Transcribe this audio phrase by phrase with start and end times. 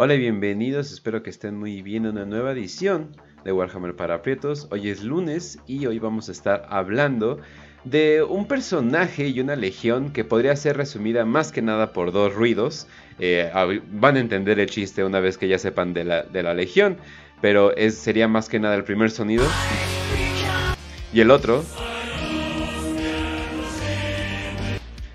[0.00, 4.14] Hola y bienvenidos, espero que estén muy bien en una nueva edición de Warhammer para
[4.14, 4.68] Aprietos.
[4.70, 7.40] Hoy es lunes y hoy vamos a estar hablando
[7.82, 12.32] de un personaje y una legión que podría ser resumida más que nada por dos
[12.32, 12.86] ruidos.
[13.18, 13.50] Eh,
[13.90, 16.98] van a entender el chiste una vez que ya sepan de la, de la legión,
[17.40, 19.44] pero es, sería más que nada el primer sonido.
[21.12, 21.64] Y el otro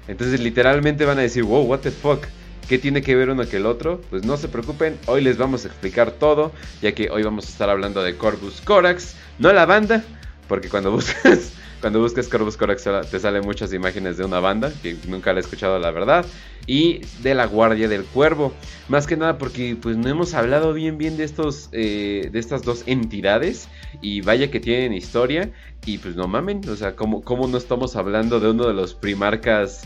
[0.09, 2.25] entonces literalmente van a decir, wow, what the fuck.
[2.67, 3.99] ¿Qué tiene que ver uno que el otro?
[4.09, 7.49] Pues no se preocupen, hoy les vamos a explicar todo, ya que hoy vamos a
[7.49, 10.03] estar hablando de Corvus Corax, no la banda,
[10.47, 14.95] porque cuando buscas, cuando buscas Corvus Corax te salen muchas imágenes de una banda, que
[15.09, 16.25] nunca la he escuchado la verdad,
[16.65, 18.53] y de la Guardia del Cuervo.
[18.87, 22.63] Más que nada porque pues no hemos hablado bien bien de estos, eh, de estas
[22.63, 23.67] dos entidades,
[24.01, 25.51] y vaya que tienen historia,
[25.85, 28.93] y pues no mamen, o sea, ¿cómo, cómo no estamos hablando de uno de los
[28.93, 29.81] primarcas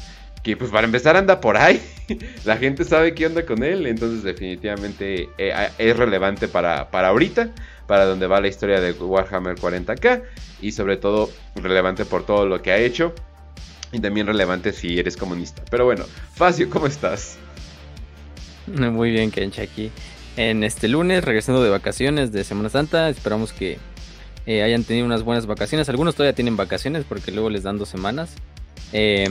[0.47, 1.81] que pues para empezar anda por ahí.
[2.45, 7.49] La gente sabe qué onda con él, entonces definitivamente eh, es relevante para, para ahorita,
[7.85, 10.23] para donde va la historia de Warhammer 40k
[10.61, 13.13] y sobre todo relevante por todo lo que ha hecho
[13.91, 15.63] y también relevante si eres comunista.
[15.69, 17.37] Pero bueno, Facio, ¿cómo estás?
[18.67, 19.91] Muy bien, Kencha, aquí
[20.37, 23.09] en este lunes, regresando de vacaciones de Semana Santa.
[23.09, 23.79] Esperamos que
[24.45, 25.89] eh, hayan tenido unas buenas vacaciones.
[25.89, 28.33] Algunos todavía tienen vacaciones porque luego les dan dos semanas.
[28.93, 29.27] Eh,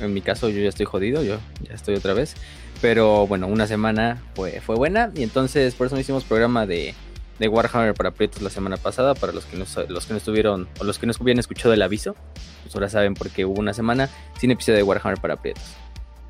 [0.00, 2.34] en mi caso yo ya estoy jodido, yo ya estoy otra vez.
[2.80, 6.94] Pero bueno, una semana fue, fue buena y entonces por eso no hicimos programa de,
[7.38, 9.14] de Warhammer para Prietos la semana pasada.
[9.14, 11.82] Para los que, no, los que no estuvieron o los que no habían escuchado el
[11.82, 12.14] aviso,
[12.62, 15.64] pues ahora saben por qué hubo una semana sin episodio de Warhammer para Prietos.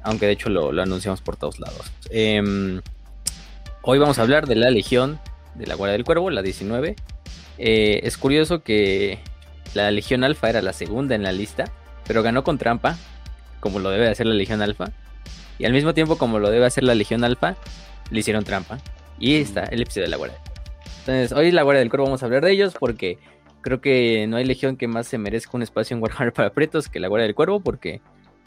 [0.02, 1.90] Aunque de hecho lo, lo anunciamos por todos lados.
[2.10, 2.80] Em,
[3.82, 5.18] hoy vamos a hablar de la Legión
[5.56, 6.94] de la Guardia del Cuervo, la 19.
[7.58, 9.18] Eh, es curioso que
[9.74, 11.64] la Legión Alfa era la segunda en la lista,
[12.06, 12.96] pero ganó con trampa
[13.60, 14.92] como lo debe hacer la Legión Alfa.
[15.58, 17.56] Y al mismo tiempo, como lo debe hacer la Legión Alfa,
[18.10, 18.78] le hicieron trampa.
[19.18, 20.38] Y está el episodio de la Guardia.
[21.00, 23.18] Entonces, hoy la Guardia del Cuervo vamos a hablar de ellos porque
[23.60, 26.88] creo que no hay legión que más se merezca un espacio en Warhammer para pretos
[26.88, 28.00] que la Guardia del Cuervo porque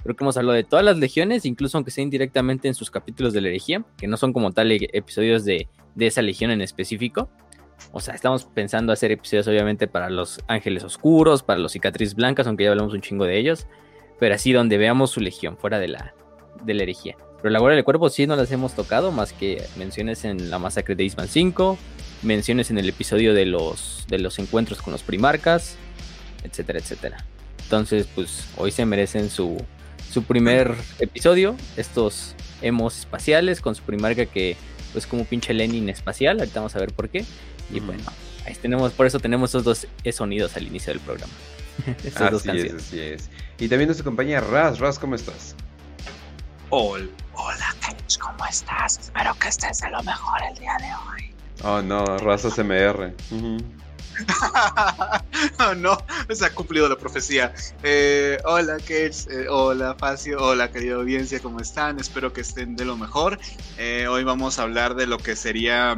[0.03, 3.33] creo que hemos hablado de todas las legiones, incluso aunque sea indirectamente en sus capítulos
[3.33, 6.61] de la herejía, que no son como tal e-, episodios de, de esa legión en
[6.61, 7.29] específico.
[7.93, 12.45] O sea, estamos pensando hacer episodios obviamente para los ángeles oscuros, para los cicatrices blancas,
[12.45, 13.67] aunque ya hablamos un chingo de ellos
[14.19, 16.13] pero así donde veamos su legión, fuera de la,
[16.63, 17.15] de la herejía.
[17.41, 20.59] Pero la Guardia del Cuerpo sí no las hemos tocado, más que menciones en la
[20.59, 21.77] masacre de Isman 5,
[22.23, 25.77] menciones en el episodio de los, de los encuentros con los primarcas,
[26.43, 27.25] etcétera, etcétera.
[27.63, 29.57] Entonces, pues hoy se merecen su,
[30.11, 34.57] su primer episodio, estos emos espaciales con su primarca que
[34.91, 37.23] pues como pinche Lenin espacial, ahorita vamos a ver por qué.
[37.71, 38.03] Y bueno,
[38.45, 41.31] ahí tenemos, por eso tenemos esos dos sonidos al inicio del programa.
[42.35, 43.29] así es, así es.
[43.59, 44.79] Y también nuestra compañía Raz.
[44.79, 45.55] Raz, ¿cómo estás?
[46.69, 48.99] hola, Kench, ¿cómo estás?
[48.99, 51.35] Espero que estés de lo mejor el día de hoy.
[51.63, 53.13] Oh, no, Raz ASMR.
[55.59, 55.97] oh, no,
[56.33, 57.53] se ha cumplido la profecía.
[57.83, 59.27] Eh, hola, Kench.
[59.29, 60.41] Eh, hola, Facio.
[60.41, 61.99] Hola, querida audiencia, ¿cómo están?
[61.99, 63.39] Espero que estén de lo mejor.
[63.77, 65.97] Eh, hoy vamos a hablar de lo que sería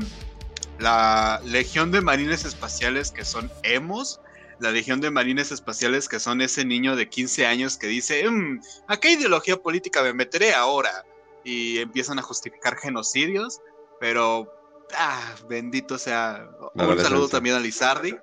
[0.79, 4.19] la Legión de Marines Espaciales que son emos
[4.61, 8.61] la Legión de Marines Espaciales, que son ese niño de 15 años que dice, mm,
[8.87, 11.03] ¿a qué ideología política me meteré ahora?
[11.43, 13.59] Y empiezan a justificar genocidios,
[13.99, 14.53] pero,
[14.93, 16.47] ah, bendito sea.
[16.75, 18.15] un saludo también a Lizardi.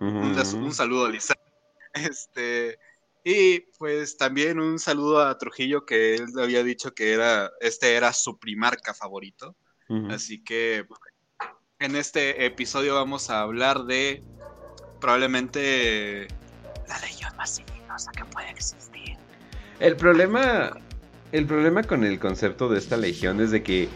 [0.00, 1.40] un, saludo a Lizardi.
[1.94, 2.76] Este,
[3.22, 8.12] y pues también un saludo a Trujillo, que él había dicho que era, este era
[8.12, 9.54] su primarca favorito.
[10.10, 10.86] Así que
[11.78, 14.24] en este episodio vamos a hablar de
[15.04, 16.28] probablemente
[16.88, 19.18] la legión más ingeniosa que puede existir.
[19.78, 20.78] El problema,
[21.30, 23.90] el problema con el concepto de esta legión es de que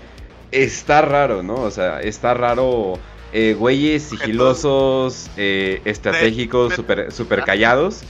[0.50, 1.54] está raro, ¿no?
[1.54, 2.98] O sea, está raro
[3.32, 8.02] eh, güeyes sigilosos, eh, estratégicos, super, super callados,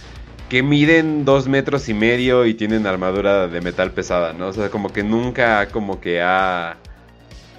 [0.49, 4.49] que miden dos metros y medio y tienen armadura de metal pesada, ¿no?
[4.49, 6.77] O sea, como que nunca, como que ha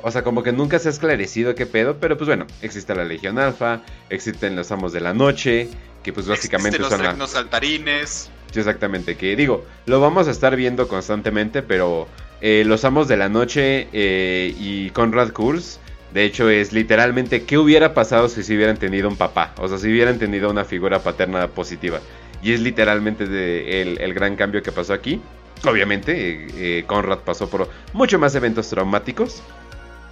[0.04, 3.04] o sea, como que nunca se ha esclarecido qué pedo, pero pues bueno, existe la
[3.04, 5.70] Legión Alfa, existen los Amos de la Noche,
[6.04, 8.30] que pues básicamente son los saltarines.
[8.52, 12.08] Sí, exactamente, que digo, lo vamos a estar viendo constantemente, pero
[12.42, 15.80] eh, los Amos de la Noche eh, y Conrad Kurz,
[16.14, 19.78] de hecho es literalmente qué hubiera pasado si se hubieran tenido un papá, o sea,
[19.78, 22.00] si hubieran tenido una figura paterna positiva.
[22.42, 25.22] Y es literalmente el, gran cambio que pasó aquí.
[25.66, 29.44] Obviamente, eh, Conrad pasó por mucho más eventos traumáticos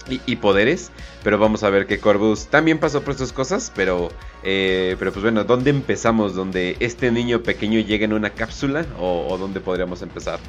[0.09, 0.91] y, poderes.
[1.23, 3.71] Pero vamos a ver que Corvus también pasó por estas cosas.
[3.75, 4.09] Pero,
[4.43, 6.35] eh, pero pues bueno, ¿dónde empezamos?
[6.35, 8.85] ¿Donde este niño pequeño llega en una cápsula?
[8.99, 10.39] ¿O, dónde podríamos empezar?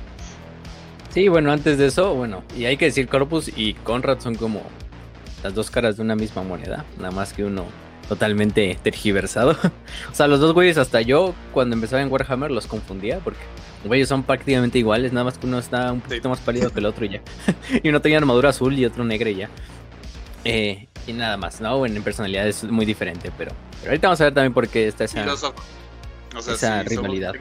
[1.10, 4.62] Sí, bueno, antes de eso, bueno, y hay que decir Corvus y Conrad son como
[5.42, 7.64] las dos caras de una misma moneda, nada más que uno
[8.08, 9.52] totalmente tergiversado.
[10.10, 13.40] o sea, los dos güeyes, hasta yo, cuando empezaba en Warhammer, los confundía porque
[13.84, 16.86] güeyes son prácticamente iguales, nada más que uno está un poquito más pálido que el
[16.86, 17.20] otro y ya.
[17.82, 19.50] y uno tenía armadura azul y otro negra y ya.
[20.44, 21.78] Eh, y nada más, ¿no?
[21.78, 24.88] Bueno, en personalidad es muy diferente, pero, pero ahorita vamos a ver también por qué
[24.88, 27.34] está esa, o sea, esa rivalidad.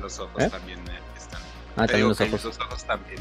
[0.00, 0.50] Los ojos ¿Eh?
[0.50, 1.40] también eh, están.
[1.76, 2.44] Ah, también los ojos.
[2.44, 3.20] Los ojos también.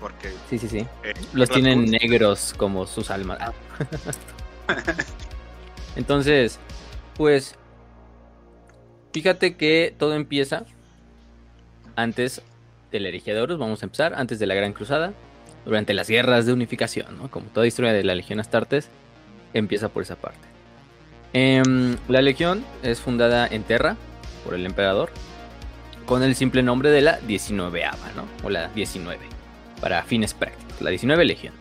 [0.00, 0.78] Porque, sí, sí, sí.
[1.04, 3.38] Eh, los tienen negros como sus almas.
[5.96, 6.58] Entonces,
[7.16, 7.56] pues,
[9.12, 10.64] fíjate que todo empieza
[11.98, 12.42] antes
[12.92, 13.58] de la herejía de Horus.
[13.58, 15.12] Vamos a empezar antes de la Gran Cruzada,
[15.64, 17.28] durante las guerras de unificación.
[17.28, 18.88] Como toda historia de la Legión Astartes,
[19.52, 20.46] empieza por esa parte.
[21.32, 23.96] Em, la Legión es fundada en Terra
[24.44, 25.10] por el emperador
[26.06, 27.82] con el simple nombre de la 19
[28.16, 28.46] ¿no?
[28.46, 29.18] O la 19,
[29.80, 31.52] para fines prácticos, la 19 Legión.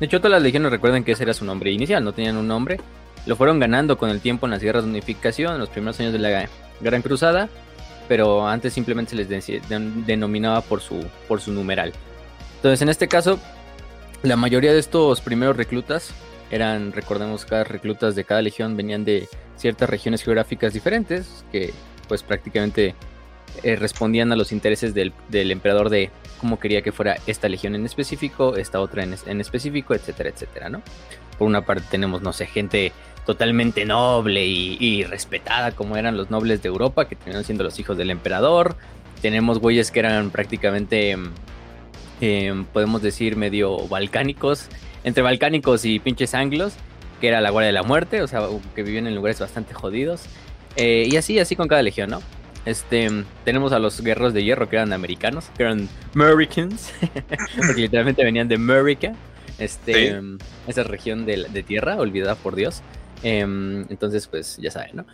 [0.00, 2.48] De hecho, todas las legiones recuerden que ese era su nombre inicial, no tenían un
[2.48, 2.80] nombre,
[3.26, 6.12] lo fueron ganando con el tiempo en las guerras de unificación, en los primeros años
[6.12, 6.48] de la
[6.80, 7.48] Gran Cruzada,
[8.08, 9.28] pero antes simplemente se les
[10.06, 11.92] denominaba por su, por su numeral.
[12.56, 13.38] Entonces, en este caso,
[14.22, 16.12] la mayoría de estos primeros reclutas
[16.50, 21.72] eran, recordemos, cada reclutas de cada legión venían de ciertas regiones geográficas diferentes, que
[22.08, 22.94] pues prácticamente
[23.62, 27.86] eh, respondían a los intereses del, emperador de cómo quería que fuera esta legión en
[27.86, 30.82] específico, esta otra en, en específico, etcétera, etcétera, ¿no?
[31.38, 32.92] Por una parte tenemos, no sé, gente
[33.24, 37.96] totalmente noble y, respetada como eran los nobles de Europa, que terminaron siendo los hijos
[37.96, 38.76] del emperador.
[39.22, 41.30] Tenemos güeyes que eran prácticamente, em,
[42.20, 44.68] em, podemos decir, medio balcánicos,
[45.04, 46.74] entre balcánicos y pinches anglos,
[47.20, 50.26] que era la Guardia de la Muerte, o sea, que vivían en lugares bastante jodidos.
[50.76, 52.20] Eh, y así, así con cada legión, ¿no?
[52.66, 53.10] Este,
[53.44, 56.92] tenemos a los guerreros de hierro que eran americanos, que eran Americans,
[57.56, 59.14] porque literalmente venían de América,
[59.58, 60.18] este,
[60.66, 62.82] esa región de, de, tierra olvidada por Dios.
[63.24, 65.06] Em, entonces, pues ya saben, ¿no?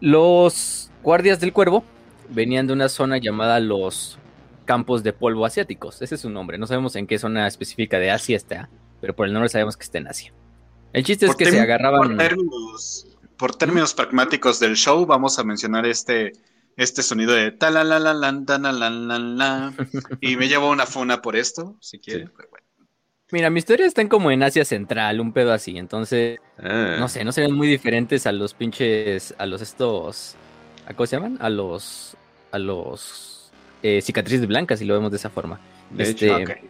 [0.00, 1.82] Los guardias del cuervo
[2.28, 4.18] venían de una zona llamada los
[4.66, 6.00] campos de polvo asiáticos.
[6.02, 6.58] Ese es su nombre.
[6.58, 8.68] No sabemos en qué zona específica de Asia está,
[9.00, 10.32] pero por el nombre sabemos que está en Asia.
[10.92, 12.08] El chiste es que se agarraban.
[12.08, 13.06] Por términos,
[13.36, 16.32] por términos pragmáticos del show, vamos a mencionar este,
[16.76, 17.84] este sonido de la
[20.20, 22.30] y me llevo una funa por esto, si quieren.
[23.32, 26.96] Mira, mi historia está como en Asia Central, un pedo así, entonces, ah.
[26.98, 30.34] no sé, no se ven muy diferentes a los pinches, a los estos,
[30.86, 31.38] ¿a cómo se llaman?
[31.40, 32.16] A los,
[32.50, 35.60] a los eh, cicatrices blancas, si lo vemos de esa forma.
[35.96, 36.60] este,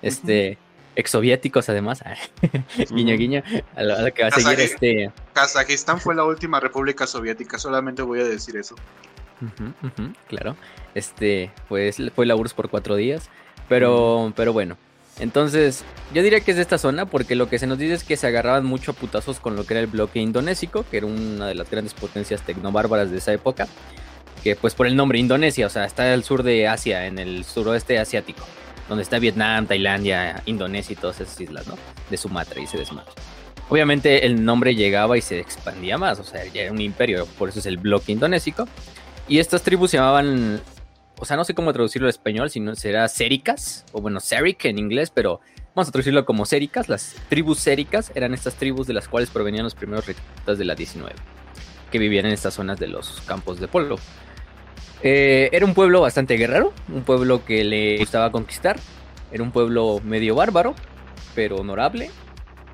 [0.00, 0.58] este,
[0.94, 2.04] exsoviéticos además,
[2.90, 3.42] guiño guiño,
[3.74, 5.10] a lo, que va a seguir este...
[5.32, 8.76] Kazajistán fue la última república soviética, solamente voy a decir eso.
[10.28, 10.56] claro,
[10.94, 13.28] este, pues fue la URSS por cuatro días,
[13.68, 14.76] pero, pero bueno.
[15.20, 18.04] Entonces, yo diría que es de esta zona porque lo que se nos dice es
[18.04, 21.06] que se agarraban mucho a putazos con lo que era el bloque indonésico, que era
[21.06, 23.68] una de las grandes potencias tecnobárbaras de esa época,
[24.42, 27.44] que pues por el nombre Indonesia, o sea, está al sur de Asia, en el
[27.44, 28.44] suroeste asiático,
[28.88, 31.76] donde está Vietnam, Tailandia, Indonesia y todas esas islas, ¿no?
[32.10, 33.10] De Sumatra y se desmadre.
[33.70, 37.48] Obviamente el nombre llegaba y se expandía más, o sea, ya era un imperio, por
[37.48, 38.68] eso es el bloque indonésico.
[39.26, 40.60] Y estas tribus se llamaban
[41.18, 44.64] o sea, no sé cómo traducirlo al español, si no será séricas, o bueno, Seric
[44.64, 45.40] en inglés, pero
[45.74, 46.88] vamos a traducirlo como séricas.
[46.88, 50.74] Las tribus séricas eran estas tribus de las cuales provenían los primeros reclutas de la
[50.74, 51.14] 19,
[51.90, 53.96] que vivían en estas zonas de los campos de polo.
[55.02, 58.78] Eh, era un pueblo bastante guerrero, un pueblo que le gustaba conquistar,
[59.30, 60.74] era un pueblo medio bárbaro,
[61.34, 62.10] pero honorable,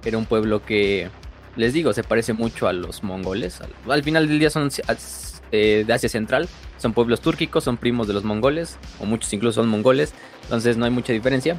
[0.04, 1.11] era un pueblo que,
[1.56, 3.61] les digo, se parece mucho a los mongoles.
[3.88, 4.70] al final del día son
[5.52, 6.49] eh, de Asia Central.
[6.78, 10.14] Son pueblos túrquicos, son primos de los mongoles, o muchos incluso son mongoles,
[10.45, 11.59] entonces no hay mucha diferencia.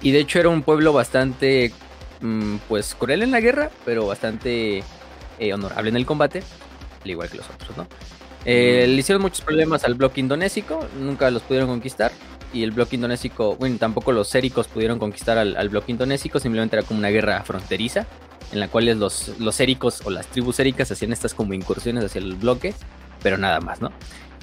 [0.00, 1.72] Y de hecho era un pueblo bastante,
[2.20, 4.84] mm, pues, cruel en la guerra, pero bastante
[5.38, 6.42] eh, honorable en el combate,
[7.02, 7.86] al igual que los otros, ¿no?
[8.44, 12.12] Eh, le hicieron muchos problemas al bloque indonésico, nunca los pudieron conquistar.
[12.52, 16.76] Y el bloque indonésico, bueno, tampoco los séricos pudieron conquistar al, al bloque indonésico, simplemente
[16.76, 18.06] era como una guerra fronteriza
[18.52, 22.20] en la cual los, los éricos o las tribus éricas hacían estas como incursiones hacia
[22.20, 22.74] el bloque,
[23.22, 23.92] pero nada más, ¿no?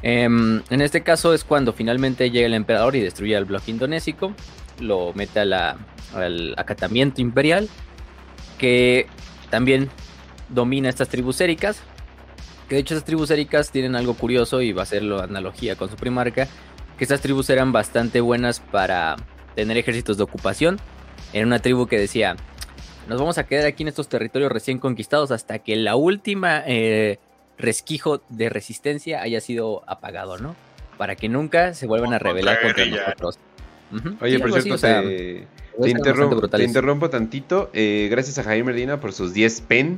[0.01, 4.33] Em, en este caso es cuando finalmente llega el emperador y destruye al bloque indonésico,
[4.79, 7.67] lo mete al acatamiento imperial,
[8.59, 9.07] que
[9.49, 9.89] también
[10.49, 11.81] domina estas tribus éricas,
[12.67, 15.75] que de hecho estas tribus éricas tienen algo curioso y va a ser la analogía
[15.75, 16.47] con su primarca,
[16.97, 19.15] que estas tribus eran bastante buenas para
[19.55, 20.79] tener ejércitos de ocupación.
[21.33, 22.35] Era una tribu que decía,
[23.07, 27.19] nos vamos a quedar aquí en estos territorios recién conquistados hasta que la última eh,
[27.57, 30.55] resquijo de resistencia haya sido apagado, ¿no?
[30.97, 33.39] Para que nunca se vuelvan a rebelar contra nosotros.
[34.21, 35.47] Oye, por cierto, te,
[36.61, 37.69] interrumpo, tantito.
[37.73, 39.97] Eh, gracias a Jaime Medina por sus 10 pen.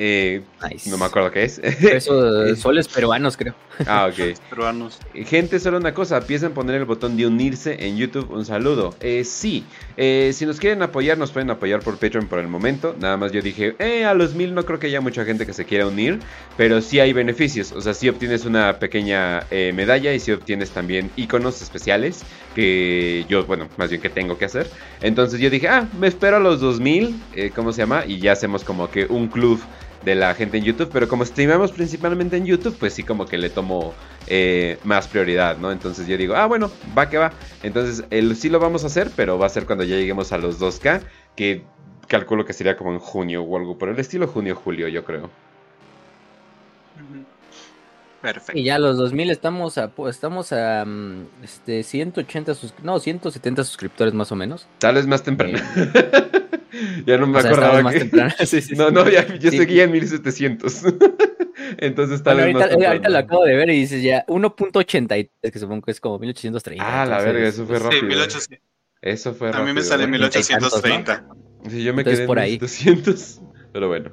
[0.00, 0.42] Eh,
[0.86, 1.58] no me acuerdo qué es.
[1.58, 3.54] Eso, soles peruanos, creo.
[3.86, 4.38] Ah, ok.
[4.50, 4.98] Peruanos.
[5.12, 8.30] Gente, solo una cosa, empiecen a poner el botón de unirse en YouTube.
[8.30, 8.94] Un saludo.
[9.00, 9.64] Eh, sí,
[9.96, 12.94] eh, si nos quieren apoyar, nos pueden apoyar por Patreon por el momento.
[13.00, 15.52] Nada más yo dije, eh, a los mil no creo que haya mucha gente que
[15.52, 16.20] se quiera unir,
[16.56, 17.72] pero sí hay beneficios.
[17.72, 22.22] O sea, sí obtienes una pequeña eh, medalla y sí obtienes también iconos especiales
[22.54, 24.68] que yo, bueno, más bien que tengo que hacer.
[25.00, 28.04] Entonces yo dije, ah, me espero a los 2000, eh, ¿cómo se llama?
[28.06, 29.60] Y ya hacemos como que un club
[30.04, 33.38] de la gente en YouTube, pero como streamamos principalmente en YouTube, pues sí como que
[33.38, 33.94] le tomo
[34.26, 35.72] eh, más prioridad, ¿no?
[35.72, 37.32] Entonces yo digo, ah, bueno, va que va.
[37.62, 40.38] Entonces el, sí lo vamos a hacer, pero va a ser cuando ya lleguemos a
[40.38, 41.02] los 2K,
[41.34, 41.62] que
[42.06, 45.30] calculo que sería como en junio o algo por el estilo, junio-julio, yo creo.
[48.20, 48.58] Perfecto.
[48.58, 54.32] Y ya los 2000 estamos a, estamos a mm, este, 180, no, 170 suscriptores más
[54.32, 54.66] o menos.
[54.78, 55.58] Tal vez más temprano.
[55.76, 56.10] Eh,
[57.06, 57.80] ya no me acordaba.
[57.82, 58.34] Más temprano.
[58.76, 60.82] no, no, ya, yo seguía en 1700.
[61.78, 65.82] Entonces tal vez ahorita, ahorita lo acabo de ver y dices ya 1.83, que supongo
[65.82, 66.84] que es como 1830.
[66.84, 68.00] Ah, la verga, eso fue rápido.
[68.00, 68.58] Sí, 1800.
[69.00, 69.62] Eso fue rápido.
[69.62, 71.28] A mí me sale 1830.
[71.68, 74.10] Sí, yo me quedé por en 1200, pero bueno.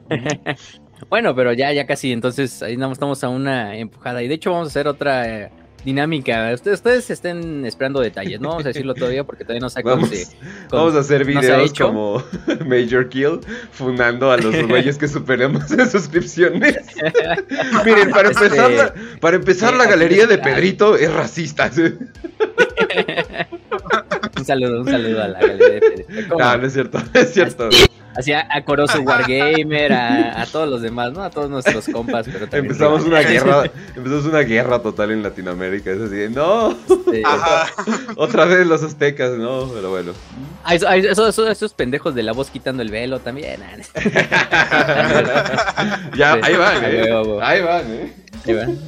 [1.09, 4.23] Bueno, pero ya, ya casi, entonces ahí estamos a una empujada.
[4.23, 5.43] Y de hecho vamos a hacer otra...
[5.43, 5.49] Eh,
[5.85, 6.51] dinámica.
[6.53, 9.97] Ustedes, ustedes estén esperando detalles, no vamos a decirlo todavía porque todavía no sé cómo
[9.97, 10.35] vamos,
[10.69, 12.21] vamos a hacer videos como
[12.65, 13.39] Major Kill
[13.71, 16.77] fundando a los güeyes que superemos en suscripciones.
[17.85, 21.71] Miren, para este, empezar, la, para empezar la galería de Pedrito es racista.
[24.37, 26.37] un saludo, un saludo a la galería de Pedrito.
[26.37, 27.69] No, no es cierto, es cierto.
[28.15, 31.23] Hacía a Corozo Wargamer, a, a, todos los demás, ¿no?
[31.23, 33.63] A todos nuestros compas, pero también empezamos una guerra,
[33.95, 36.77] empezamos una guerra total en Latinoamérica, es así, no,
[38.15, 40.13] otra vez los aztecas, no, pero bueno.
[40.63, 43.61] Ah, eso, eso, esos pendejos de la voz quitando el velo también.
[46.15, 47.13] ya, ahí van, eh.
[47.41, 48.13] ahí van, eh.
[48.45, 48.79] Ahí van.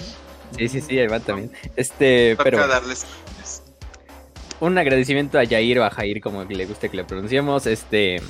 [0.57, 1.51] Sí, sí, sí, ahí van también.
[1.75, 2.65] Este, pero.
[2.67, 3.05] Darles
[4.59, 7.67] un agradecimiento a Yair o a Jair, como le guste que le pronunciemos.
[7.67, 8.21] Este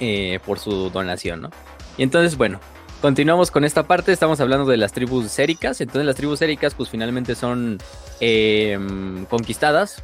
[0.00, 1.50] eh, por su donación, ¿no?
[1.96, 2.60] Y entonces, bueno,
[3.00, 4.12] continuamos con esta parte.
[4.12, 5.80] Estamos hablando de las tribus séricas.
[5.80, 7.78] Entonces, las tribus séricas, pues finalmente son
[8.20, 10.02] em, conquistadas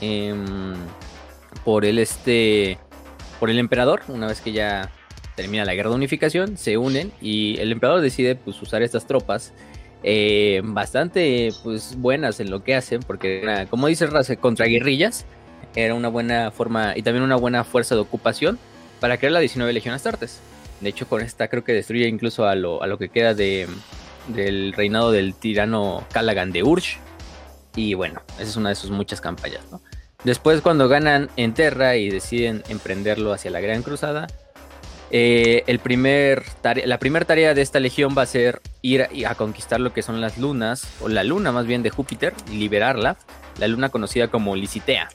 [0.00, 0.74] em,
[1.64, 2.78] por el este,
[3.38, 4.02] por el emperador.
[4.08, 4.90] Una vez que ya
[5.34, 9.52] termina la guerra de unificación, se unen y el emperador decide, pues, usar estas tropas.
[10.02, 15.24] Eh, bastante pues buenas en lo que hacen porque como dice Race contra guerrillas
[15.74, 18.58] era una buena forma y también una buena fuerza de ocupación
[19.00, 20.40] para crear la 19 Legión Astartes.
[20.80, 23.66] De hecho, con esta creo que destruye incluso a lo, a lo que queda de,
[24.28, 26.96] del reinado del tirano Calagan de Ursh.
[27.74, 29.60] Y bueno, esa es una de sus muchas campañas.
[30.24, 34.26] Después, cuando ganan en Terra y deciden emprenderlo hacia la Gran Cruzada,
[35.10, 36.42] eh, el primer
[36.84, 40.20] la primera tarea de esta legión va a ser ir a, conquistar lo que son
[40.20, 43.16] las lunas, o la luna más bien de Júpiter, y liberarla,
[43.58, 45.08] la luna conocida como Licitea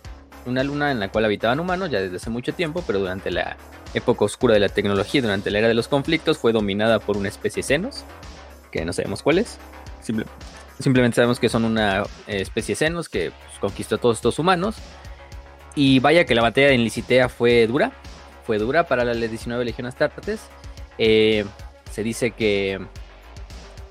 [0.46, 3.58] una luna en la cual habitaban humanos ya desde hace mucho tiempo, pero durante la
[3.94, 7.28] época oscura de la tecnología, durante la era de los conflictos, fue dominada por una
[7.28, 8.04] especie de senos,
[8.72, 9.58] que no sabemos cuál es.
[10.80, 14.40] simplemente sabemos que son una eh, especie de senos que pues, conquistó a todos estos
[14.40, 14.76] humanos.
[15.76, 17.94] Y vaya que la batalla en Licitea fue dura,
[18.46, 20.42] fue dura para la 19 Legión Astartes.
[20.98, 21.46] Eh,
[21.90, 22.80] se dice que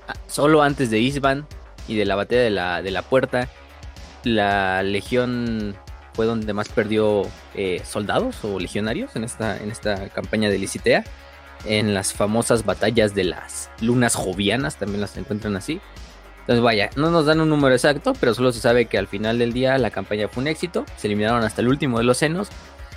[0.07, 1.47] ah, solo antes de Isban
[1.87, 3.47] y de la batalla de la, de la puerta,
[4.23, 5.75] la legión
[6.13, 7.23] fue donde más perdió
[7.55, 11.03] eh, soldados o legionarios en esta, en esta campaña de Licitea.
[11.65, 15.79] En las famosas batallas de las lunas jovianas, también las encuentran así.
[16.39, 19.37] Entonces vaya, no nos dan un número exacto, pero solo se sabe que al final
[19.37, 20.85] del día la campaña fue un éxito.
[20.97, 22.49] Se eliminaron hasta el último de los senos.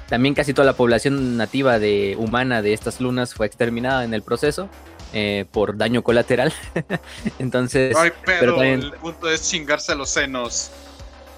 [0.09, 4.23] También casi toda la población nativa de humana de estas lunas fue exterminada en el
[4.23, 4.69] proceso.
[5.17, 6.53] Eh, por daño colateral.
[7.39, 10.73] Entonces, pero, el punto es chingarse los senos.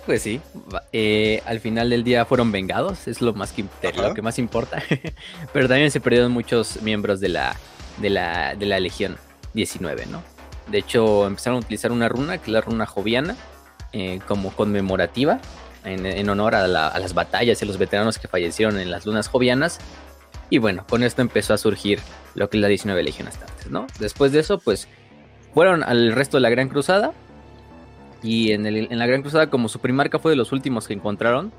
[0.07, 0.41] Pues sí,
[0.93, 3.65] eh, al final del día fueron vengados, es lo, más que,
[3.97, 4.81] lo que más importa.
[5.53, 7.57] Pero también se perdieron muchos miembros de la,
[7.99, 9.17] de la, de la Legión
[9.55, 10.23] 19, ¿no?
[10.69, 13.37] De hecho, empezaron a utilizar una runa, que es la runa joviana,
[13.93, 15.41] eh, como conmemorativa,
[15.85, 19.79] en, honor a, las batallas y a los veteranos que fallecieron en las lunas jovianas.
[20.51, 21.99] Y bueno, con esto empezó a surgir
[22.35, 23.87] lo que es la 19 Legión hasta antes, ¿no?
[23.99, 24.87] Después de eso, pues
[25.53, 27.13] fueron al resto de la Gran Cruzada,
[28.27, 31.53] y en, en, la Gran Cruzada, como su primarca fue de los últimos que encontraron,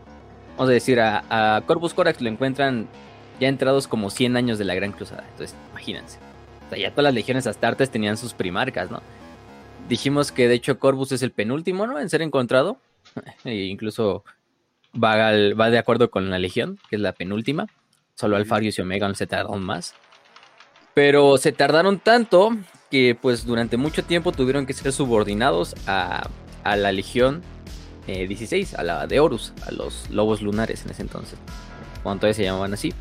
[0.57, 2.87] vamos a decir, a, Corvus Corax lo encuentran
[3.39, 5.23] ya entrados como 100 años de la Gran Cruzada.
[5.31, 6.17] Entonces, imagínense.
[6.65, 9.01] O sea, ya todas las legiones astartes tenían sus primarcas, ¿no?
[9.87, 11.99] Dijimos que de hecho Corvus es el penúltimo, ¿no?
[11.99, 12.77] En ser encontrado.
[13.45, 14.25] e incluso
[14.93, 15.15] va,
[15.53, 17.67] va de acuerdo con la Legión, que es la penúltima.
[18.15, 19.95] Solo Alfarius y Omega no se tardaron más.
[20.93, 22.57] Pero se tardaron tanto
[22.91, 26.27] que pues durante mucho tiempo tuvieron que ser subordinados a,
[26.75, 27.41] la Legión
[28.07, 31.37] 16, eh, a la de Horus, a los lobos lunares en ese entonces,
[32.03, 32.93] cuando todavía se llamaban así.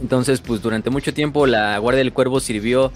[0.00, 2.92] Entonces pues durante mucho tiempo la Guardia del Cuervo sirvió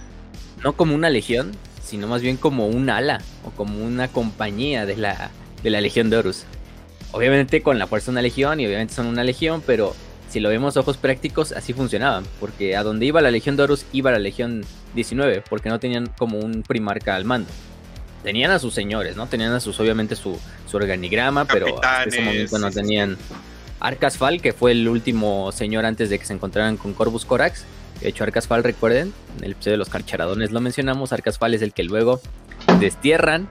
[0.63, 4.97] no como una legión, sino más bien como un ala o como una compañía de
[4.97, 5.31] la,
[5.63, 6.45] de la Legión de Horus.
[7.11, 9.95] Obviamente con la fuerza de una legión y obviamente son una legión, pero
[10.33, 12.25] si lo vemos a ojos prácticos, así funcionaban.
[12.41, 16.07] Porque a donde iba la Legión de Horus, iba la Legión 19, porque no tenían
[16.17, 17.51] como un primarca al mando.
[18.23, 19.27] Tenían a sus señores, ¿no?
[19.27, 20.39] Tenían a sus, obviamente, su,
[20.73, 23.19] organigrama, pero en ese momento no tenían.
[23.81, 27.65] Arcas Fal, que fue el último señor antes de que se encontraran con Corvus Corax.
[28.01, 31.13] De hecho, Arcas Fal, recuerden, en el episodio de los carcharadones lo mencionamos.
[31.13, 32.21] Arcas es el que luego
[32.79, 33.49] destierran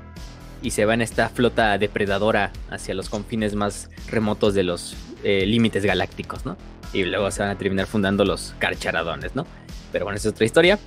[0.62, 5.46] y se va en esta flota depredadora hacia los confines más remotos de los eh,
[5.46, 6.56] límites galácticos, ¿no?
[6.94, 9.46] Y luego se van a terminar fundando los carcharadones, ¿no?
[9.92, 10.80] Pero bueno, esa es otra historia.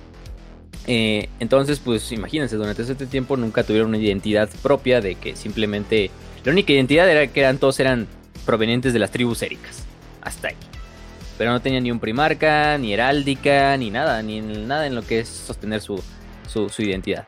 [0.87, 6.11] Eh, entonces, pues imagínense, durante ese tiempo nunca tuvieron una identidad propia de que simplemente...
[6.43, 8.07] La única identidad era que eran todos eran
[8.45, 9.83] provenientes de las tribus éricas.
[10.21, 10.55] Hasta ahí.
[11.37, 15.19] Pero no tenían ni un primarca, ni heráldica, ni nada, ni nada en lo que
[15.19, 16.01] es sostener su,
[16.47, 17.25] su, identidad.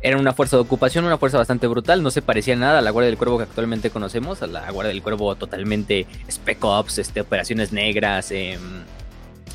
[0.00, 2.90] Era una fuerza de ocupación, una fuerza bastante brutal, no se parecía nada a la
[2.90, 7.20] Guardia del Cuervo que actualmente conocemos, a la Guardia del Cuervo totalmente spec ops, este,
[7.20, 8.58] operaciones negras, eh,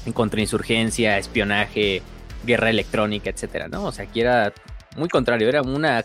[0.06, 2.02] en contrainsurgencia, espionaje,
[2.48, 3.86] guerra electrónica, etcétera, ¿no?
[3.86, 4.54] O sea, aquí era
[4.96, 6.04] muy contrario, era una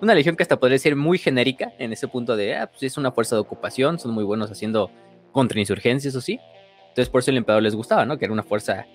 [0.00, 2.96] una legión que hasta podría ser muy genérica en ese punto de, ah, pues es
[2.98, 4.90] una fuerza de ocupación, son muy buenos haciendo
[5.32, 6.40] contrainsurgencia, eso sí.
[6.88, 8.18] Entonces por eso el emperador les gustaba, ¿no?
[8.18, 8.86] Que era una fuerza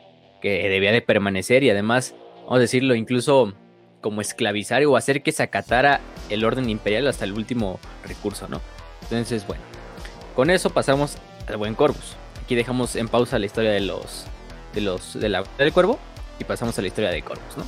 [0.41, 3.53] que debía de permanecer y además, vamos a decirlo, incluso
[4.01, 8.60] como esclavizar o hacer que se acatara el orden imperial hasta el último recurso, ¿no?
[9.03, 9.63] Entonces, bueno,
[10.36, 12.15] con eso pasamos al buen Corvus.
[12.43, 14.25] Aquí dejamos en pausa la historia de los
[14.73, 15.99] de los del cuervo
[16.41, 17.65] y pasamos a la historia de Corvus, ¿no?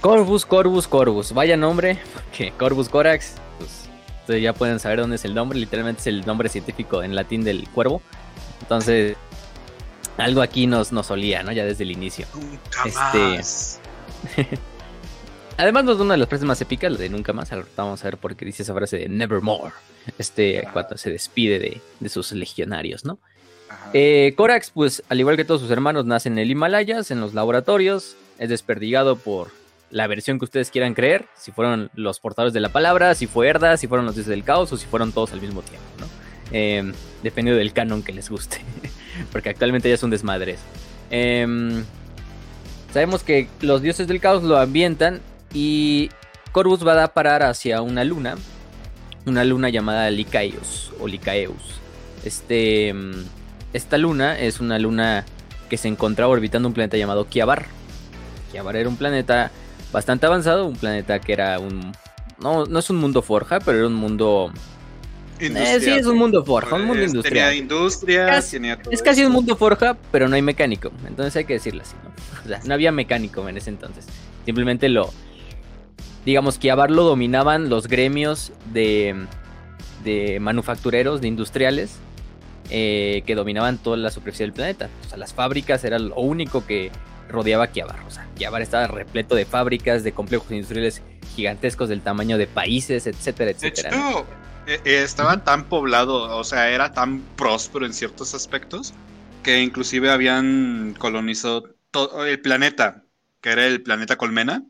[0.00, 3.88] Corvus, Corvus, Corvus, vaya nombre, porque Corvus Corax, pues
[4.20, 7.44] ustedes ya pueden saber dónde es el nombre, literalmente es el nombre científico en latín
[7.44, 8.02] del cuervo.
[8.60, 9.16] Entonces,
[10.16, 11.52] algo aquí nos, nos olía, ¿no?
[11.52, 12.26] Ya desde el inicio.
[12.84, 13.40] este
[15.58, 17.50] Además, no es una de las frases más épicas, la de nunca más.
[17.76, 19.72] vamos a ver por qué dice esa frase de nevermore.
[20.18, 23.18] Este, cuando se despide de, sus legionarios, ¿no?
[23.92, 27.34] Eh, Corax, pues, al igual que todos sus hermanos, nace en el Himalayas, en los
[27.34, 28.16] laboratorios.
[28.38, 29.50] Es desperdigado por
[29.90, 31.26] la versión que ustedes quieran creer.
[31.36, 34.44] Si fueron los portadores de la palabra, si fue Herda, si fueron los dioses del
[34.44, 36.06] caos o si fueron todos al mismo tiempo, ¿no?
[36.52, 38.60] Eh, dependiendo del canon que les guste.
[39.32, 40.60] Porque actualmente ya son desmadres.
[41.10, 41.84] Em,
[42.92, 45.20] sabemos que los dioses del caos lo ambientan
[45.54, 46.10] y
[46.52, 48.36] Corvus va a parar hacia una luna,
[49.24, 51.80] una luna llamada Lycaeus o Lycaeus.
[52.24, 53.24] Este, mm,
[53.72, 55.24] esta luna es una luna
[55.68, 57.66] que se encontraba orbitando un planeta llamado Kiabar.
[58.52, 59.50] Kiabar era un planeta
[59.92, 61.92] bastante avanzado, un planeta que era un...
[62.38, 64.52] No, no es un mundo forja, pero era un mundo...
[65.38, 67.50] Eh, sí, es un mundo forja, un mundo industrial.
[67.50, 70.90] Tenía industria, Es casi un mundo forja, pero no hay mecánico.
[71.06, 72.10] Entonces hay que decirlo así, ¿no?
[72.46, 74.06] O sea, no había mecánico en ese entonces.
[74.46, 75.10] Simplemente lo,
[76.24, 79.26] digamos que a lo dominaban los gremios de,
[80.04, 81.98] de manufactureros, de industriales,
[82.70, 84.88] eh, que dominaban toda la superficie del planeta.
[85.04, 86.90] O sea, las fábricas era lo único que
[87.28, 88.00] rodeaba Kiabar.
[88.06, 91.02] O sea, Kiabar estaba repleto de fábricas, de complejos industriales
[91.34, 93.90] gigantescos del tamaño de países, etcétera, etcétera.
[93.90, 94.26] De hecho,
[94.66, 98.94] eh, eh, estaba tan poblado, o sea, era tan próspero en ciertos aspectos,
[99.42, 103.04] que inclusive habían colonizado todo el planeta,
[103.40, 104.64] que era el planeta Colmena,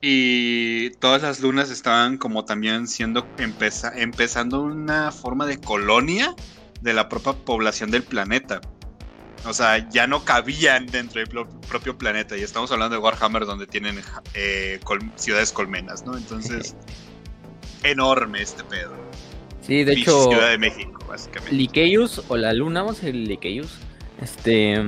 [0.00, 6.34] y todas las lunas estaban como también siendo empezando una forma de colonia
[6.84, 8.60] de la propia población del planeta.
[9.46, 11.28] O sea, ya no cabían dentro del
[11.68, 12.36] propio planeta.
[12.36, 14.00] Y estamos hablando de Warhammer donde tienen
[14.34, 14.78] eh,
[15.16, 16.16] ciudades colmenas, ¿no?
[16.16, 16.76] Entonces,
[17.82, 18.94] enorme este pedo.
[19.62, 20.24] Sí, de hecho.
[20.30, 21.54] Ciudad de México, básicamente.
[21.54, 23.78] Likeus o la luna, vamos a decir Likeus.
[24.20, 24.78] Este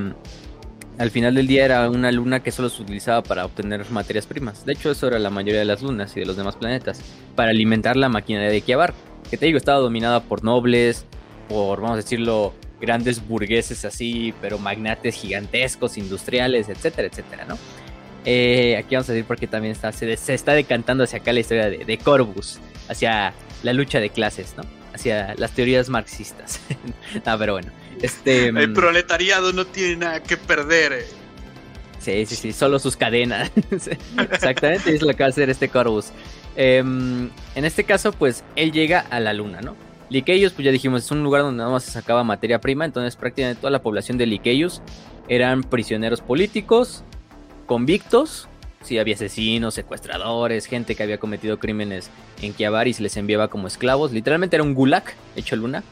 [0.98, 4.64] al final del día era una luna que solo se utilizaba para obtener materias primas.
[4.64, 7.02] De hecho, eso era la mayoría de las lunas y de los demás planetas.
[7.34, 8.94] Para alimentar la maquinaria de Kiabar.
[9.30, 11.04] Que te digo, estaba dominada por nobles,
[11.48, 17.58] por, vamos a decirlo, grandes burgueses así, pero magnates gigantescos, industriales, etcétera, etcétera, ¿no?
[18.24, 21.70] Eh, aquí vamos a decir porque también está, se, está decantando hacia acá la historia
[21.70, 23.32] de, de Corvus, hacia
[23.62, 24.64] la lucha de clases, ¿no?
[24.92, 26.60] Hacia las teorías marxistas.
[27.24, 27.70] ah, pero bueno.
[28.02, 30.92] Este, el mm, proletariado no tiene nada que perder.
[30.92, 31.06] Eh.
[32.00, 33.50] Sí, sí, sí, solo sus cadenas.
[34.32, 36.06] Exactamente, es lo que va a hacer este Corvus.
[36.56, 39.76] Em, en este caso, pues él llega a la luna, ¿no?
[40.08, 43.16] Liqueios, pues ya dijimos, es un lugar donde nada más se sacaba materia prima, entonces
[43.16, 44.82] prácticamente toda la población de Liqueios
[45.28, 47.02] eran prisioneros políticos,
[47.66, 48.48] convictos,
[48.82, 52.08] si había asesinos, secuestradores, gente que había cometido crímenes
[52.40, 54.12] en Kiabar y se les enviaba como esclavos.
[54.12, 55.02] Literalmente era un gulag
[55.34, 55.82] hecho luna.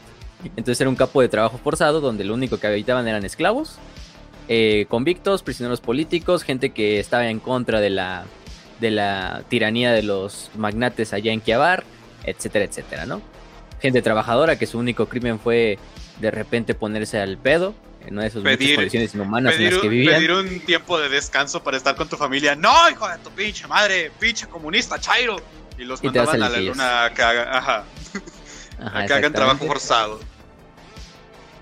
[0.43, 3.77] Entonces era un campo de trabajo forzado donde lo único que habitaban eran esclavos,
[4.47, 8.25] eh, convictos, prisioneros políticos, gente que estaba en contra de la,
[8.79, 11.83] de la tiranía de los magnates allá en Kiabar,
[12.23, 13.21] etcétera, etcétera, ¿no?
[13.85, 15.77] Gente trabajadora que su único crimen fue
[16.19, 19.81] de repente ponerse al pedo en una de sus Pedir- condiciones inhumanas Pedir, en las
[19.81, 20.15] que vivían.
[20.15, 22.55] pedir un tiempo de descanso para estar con tu familia.
[22.55, 25.37] No, hijo de tu pinche madre, pinche comunista, Chairo.
[25.77, 27.83] Y los Y mandaban a la luna a que hagan, ajá,
[28.79, 30.19] Ajá, a que hagan trabajo forzado.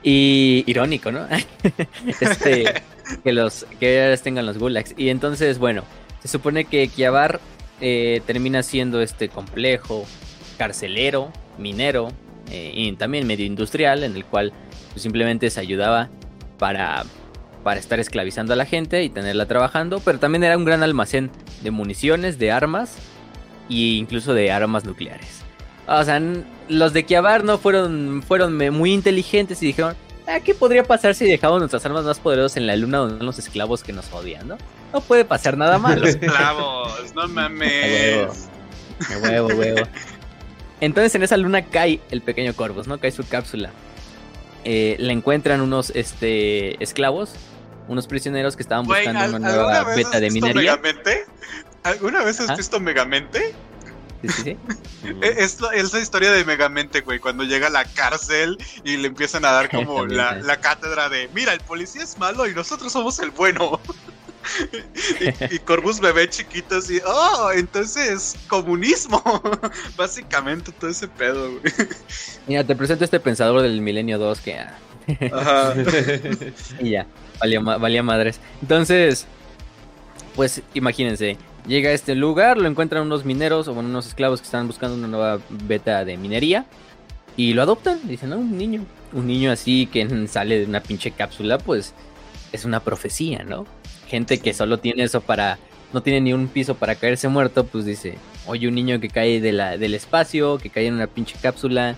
[0.03, 1.27] Y irónico, ¿no?
[2.19, 2.83] este,
[3.23, 4.93] que los que tengan los gulags.
[4.97, 5.83] Y entonces, bueno,
[6.21, 7.39] se supone que Kiabar
[7.81, 10.05] eh, termina siendo este complejo
[10.57, 12.09] carcelero, minero
[12.51, 14.51] eh, y también medio industrial, en el cual
[14.91, 16.09] pues, simplemente se ayudaba
[16.59, 17.03] para,
[17.63, 21.31] para estar esclavizando a la gente y tenerla trabajando, pero también era un gran almacén
[21.61, 22.95] de municiones, de armas
[23.69, 25.41] e incluso de armas nucleares.
[25.87, 26.21] O sea,
[26.69, 29.95] los de Kiabar no fueron, fueron muy inteligentes y dijeron,
[30.27, 33.25] "Ah, ¿qué podría pasar si dejamos nuestras armas más poderosas en la luna donde están
[33.25, 34.57] los esclavos que nos odian, no?
[34.93, 36.05] No puede pasar nada malo.
[36.07, 37.71] Esclavos, no A mames.
[37.91, 38.33] huevo.
[39.13, 39.87] A huevo, huevo.
[40.81, 42.99] Entonces en esa luna cae el pequeño Corvus, ¿no?
[42.99, 43.71] Cae su cápsula.
[44.65, 47.33] Eh, le encuentran unos este, esclavos,
[47.88, 50.77] unos prisioneros que estaban buscando ¿al- una ¿alguna nueva vez beta has de visto minería.
[50.77, 51.25] Megamente?
[51.83, 52.55] ¿Alguna vez has ¿Ah?
[52.55, 53.53] visto Megamente?
[54.21, 54.57] Sí, sí, sí.
[55.21, 58.95] Eh, Es, la- es la historia de Megamente, güey, cuando llega a la cárcel y
[58.95, 62.53] le empiezan a dar como la, la cátedra de, mira, el policía es malo y
[62.53, 63.81] nosotros somos el bueno.
[65.49, 69.21] y, y Corbus bebé chiquito así, oh, entonces comunismo.
[69.97, 71.73] Básicamente todo ese pedo, güey.
[72.47, 74.60] Mira, te presento este pensador del milenio 2 que...
[74.60, 74.77] ah,
[75.32, 75.73] Ajá.
[76.79, 77.08] Y ya,
[77.39, 78.39] valía, valía madres.
[78.62, 79.27] Entonces,
[80.36, 84.45] pues imagínense, llega a este lugar, lo encuentran unos mineros o bueno, unos esclavos que
[84.45, 86.65] están buscando una nueva beta de minería
[87.38, 87.99] y lo adoptan.
[88.08, 88.86] Dicen, no, un niño.
[89.13, 91.93] Un niño así que sale de una pinche cápsula, pues
[92.51, 93.65] es una profecía, ¿no?
[94.13, 95.58] Gente que solo tiene eso para.
[95.91, 98.13] No tiene ni un piso para caerse muerto, pues dice,
[98.45, 101.95] oye, un niño que cae de la, del espacio, que cae en una pinche cápsula,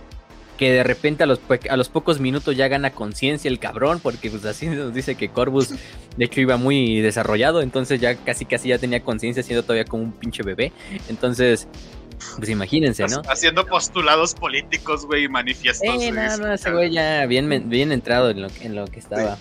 [0.58, 4.30] que de repente a los, a los pocos minutos ya gana conciencia el cabrón, porque
[4.32, 5.72] pues así nos dice que Corvus
[6.16, 10.04] de hecho iba muy desarrollado, entonces ya casi casi ya tenía conciencia siendo todavía como
[10.04, 10.72] un pinche bebé.
[11.10, 11.68] Entonces,
[12.38, 13.22] pues imagínense, ¿no?
[13.30, 16.02] Haciendo postulados políticos, güey, y manifiestos.
[16.02, 19.00] Eh, no, no, ese güey ya bien, bien entrado en lo, que- en lo que
[19.00, 19.38] estaba.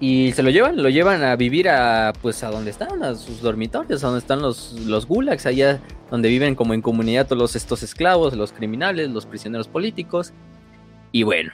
[0.00, 3.40] Y se lo llevan, lo llevan a vivir a pues a donde están, a sus
[3.40, 5.80] dormitorios, a donde están los, los gulags, allá
[6.10, 10.32] donde viven como en comunidad todos estos esclavos, los criminales, los prisioneros políticos.
[11.10, 11.52] Y bueno,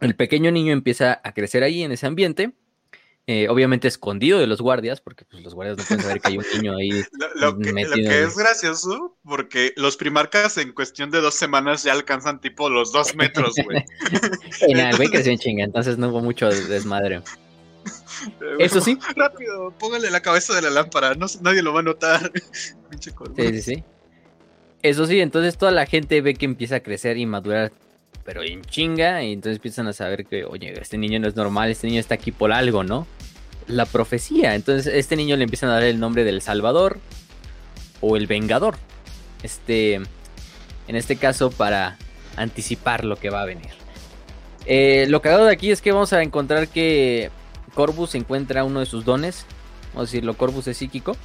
[0.00, 2.54] el pequeño niño empieza a crecer ahí en ese ambiente,
[3.28, 6.38] eh, obviamente escondido de los guardias, porque pues los guardias no pueden saber que hay
[6.38, 6.90] un niño ahí.
[7.36, 11.20] Lo, lo que, lo metido que en- es gracioso, porque los primarcas en cuestión de
[11.20, 13.84] dos semanas ya alcanzan tipo los dos metros, güey.
[14.66, 17.22] Y nada, el güey creció en chinga, entonces no hubo mucho desmadre.
[18.58, 22.32] Eso sí, Rápido, póngale la cabeza de la lámpara, no, nadie lo va a notar.
[22.98, 23.84] Sí, sí, sí.
[24.82, 27.70] Eso sí, entonces toda la gente ve que empieza a crecer y madurar,
[28.24, 31.70] pero en chinga, y entonces empiezan a saber que, oye, este niño no es normal,
[31.70, 33.06] este niño está aquí por algo, ¿no?
[33.68, 34.54] La profecía.
[34.54, 36.98] Entonces, a este niño le empiezan a dar el nombre del Salvador
[38.00, 38.76] o el Vengador.
[39.42, 41.96] Este, en este caso, para
[42.36, 43.70] anticipar lo que va a venir.
[44.66, 47.30] Eh, lo cagado de aquí es que vamos a encontrar que
[47.74, 49.46] Corvus encuentra uno de sus dones.
[49.92, 51.16] Vamos a decirlo, Corvus es psíquico.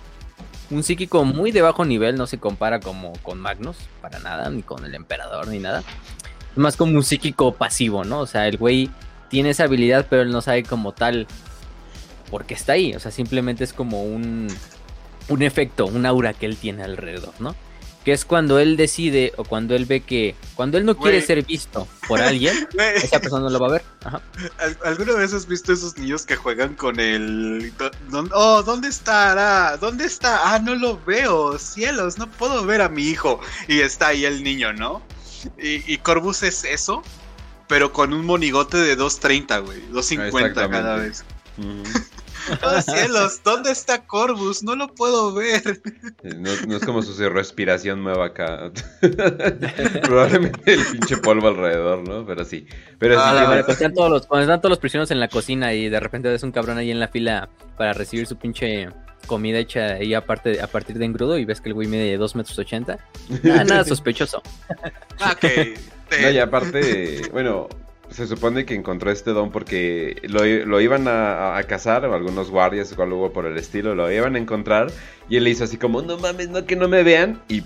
[0.72, 4.64] Un psíquico muy de bajo nivel, no se compara como con Magnus, para nada, ni
[4.64, 5.84] con el emperador, ni nada.
[6.52, 8.20] Es más como un psíquico pasivo, ¿no?
[8.20, 8.90] O sea, el güey
[9.30, 11.28] tiene esa habilidad, pero él no sabe como tal
[12.32, 12.96] por qué está ahí.
[12.96, 14.48] O sea, simplemente es como un,
[15.30, 17.56] un efecto, un aura que él tiene alrededor, ¿no?
[18.06, 21.44] Que es cuando él decide o cuando él ve que, cuando él no quiere ser
[21.44, 23.84] visto por alguien, esa persona no lo va a ver.
[24.04, 24.22] Ajá.
[24.60, 27.74] ¿al- ¿Alguna vez has visto esos niños que juegan con el...
[28.10, 29.78] don- Oh, ¿dónde estará?
[29.78, 30.54] ¿Dónde está?
[30.54, 31.58] Ah, no lo veo.
[31.58, 33.40] Cielos, no puedo ver a mi hijo.
[33.68, 35.02] Y está ahí el niño, ¿no?
[35.58, 37.02] Y, y Corvus es eso,
[37.68, 39.82] pero con un monigote de 2.30, güey.
[39.92, 41.26] 2.50 cada vez.
[41.58, 41.84] Ujú.
[42.64, 44.64] Oh, cielos, ¿dónde está Corvus?
[44.64, 45.82] No lo puedo ver.
[46.24, 48.72] No, no es como su respiración nueva acá.
[50.04, 52.26] Probablemente el pinche polvo alrededor, ¿no?
[52.26, 52.68] Pero sí.
[53.00, 55.28] Pero sí Ah, bueno, cuando están todos los, cuando están todos los prisioneros en la
[55.28, 58.90] cocina y de repente ves un cabrón ahí en la fila para recibir su pinche
[59.26, 62.36] comida hecha ahí aparte, a partir de engrudo y ves que el güey mide 2
[62.36, 63.00] metros 80.
[63.44, 64.42] Nada, nada sospechoso.
[65.20, 65.46] Ah, ok.
[66.22, 67.68] No, y aparte, bueno,
[68.16, 73.04] se supone que encontró este don porque lo, iban a, cazar, o algunos guardias o
[73.04, 74.88] algo por el estilo, lo iban a encontrar,
[75.28, 77.64] y él le hizo así como, no mames, no que no me vean, y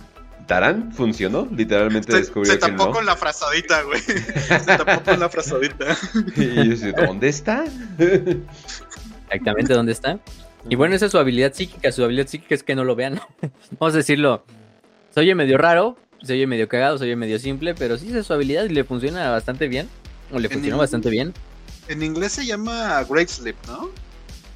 [0.47, 4.01] Tarán funcionó, literalmente descubrió se tapó con la frazadita, güey.
[4.01, 5.95] Se tapó con la frazadita.
[6.35, 7.65] y yo dije, ¿dónde está?
[9.29, 10.17] Exactamente, ¿dónde está?
[10.67, 11.91] Y bueno, esa es su habilidad psíquica.
[11.91, 13.21] Su habilidad psíquica es que no lo vean.
[13.79, 14.43] Vamos a decirlo.
[15.11, 18.25] Se oye medio raro, se oye medio cagado, se oye medio simple, pero sí es
[18.25, 19.87] su habilidad y le funciona bastante bien.
[20.31, 21.33] O le funcionó bastante bien.
[21.87, 23.89] En inglés se llama Great Sleep, ¿no?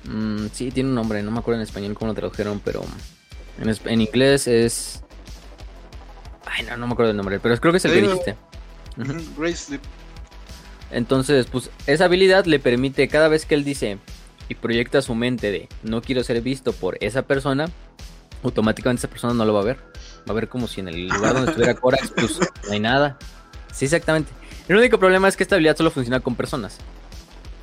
[0.06, 2.84] Mm, sí, tiene un nombre, no me acuerdo en español cómo lo tradujeron, pero
[3.86, 5.02] en, inglés es...
[6.46, 8.36] Ay, no, no me acuerdo el nombre, pero creo que es el que dijiste.
[9.38, 9.82] Great Sleep.
[10.92, 13.98] Entonces, pues esa habilidad le permite cada vez que él dice
[14.50, 17.70] y proyecta su mente de no quiero ser visto por esa persona,
[18.44, 19.78] automáticamente esa persona no lo va a ver.
[20.28, 23.18] Va a ver como si en el lugar donde estuviera Corax, pues no hay nada.
[23.74, 24.32] Sí, exactamente.
[24.68, 26.78] El único problema es que esta habilidad solo funciona con personas.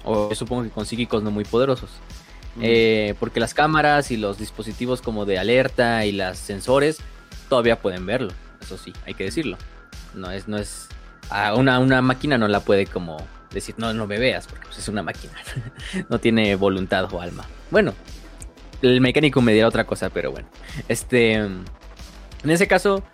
[0.04, 1.90] O supongo que con psíquicos no muy poderosos.
[2.60, 6.98] Eh, porque las cámaras y los dispositivos como de alerta y las sensores
[7.48, 8.32] todavía pueden verlo.
[8.60, 9.56] Eso sí, hay que decirlo.
[10.14, 10.88] No es, no es.
[11.30, 13.18] A una, una máquina no la puede como
[13.52, 15.32] decir, no, no me veas, porque pues, es una máquina.
[16.08, 17.46] no tiene voluntad o alma.
[17.70, 17.94] Bueno,
[18.82, 20.48] el mecánico me dirá otra cosa, pero bueno.
[20.88, 21.34] Este.
[21.34, 23.04] En ese caso,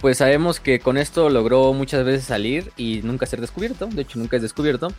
[0.00, 3.86] pues sabemos que con esto logró muchas veces salir y nunca ser descubierto.
[3.86, 4.92] De hecho, nunca es descubierto.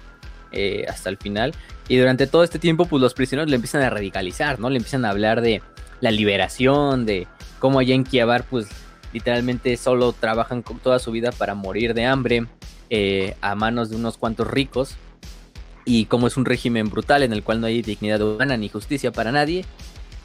[0.52, 1.54] Eh, hasta el final.
[1.88, 4.72] Y durante todo este tiempo, pues los prisioneros le empiezan a radicalizar, ¿no?
[4.72, 5.62] Le empiezan a hablar de
[6.02, 7.28] la liberación, de
[7.60, 8.68] cómo allá en Kiabar, pues
[9.14, 12.48] literalmente solo trabajan toda su vida para morir de hambre
[12.90, 14.96] eh, a manos de unos cuantos ricos.
[15.86, 19.12] Y cómo es un régimen brutal en el cual no hay dignidad humana ni justicia
[19.12, 19.66] para nadie.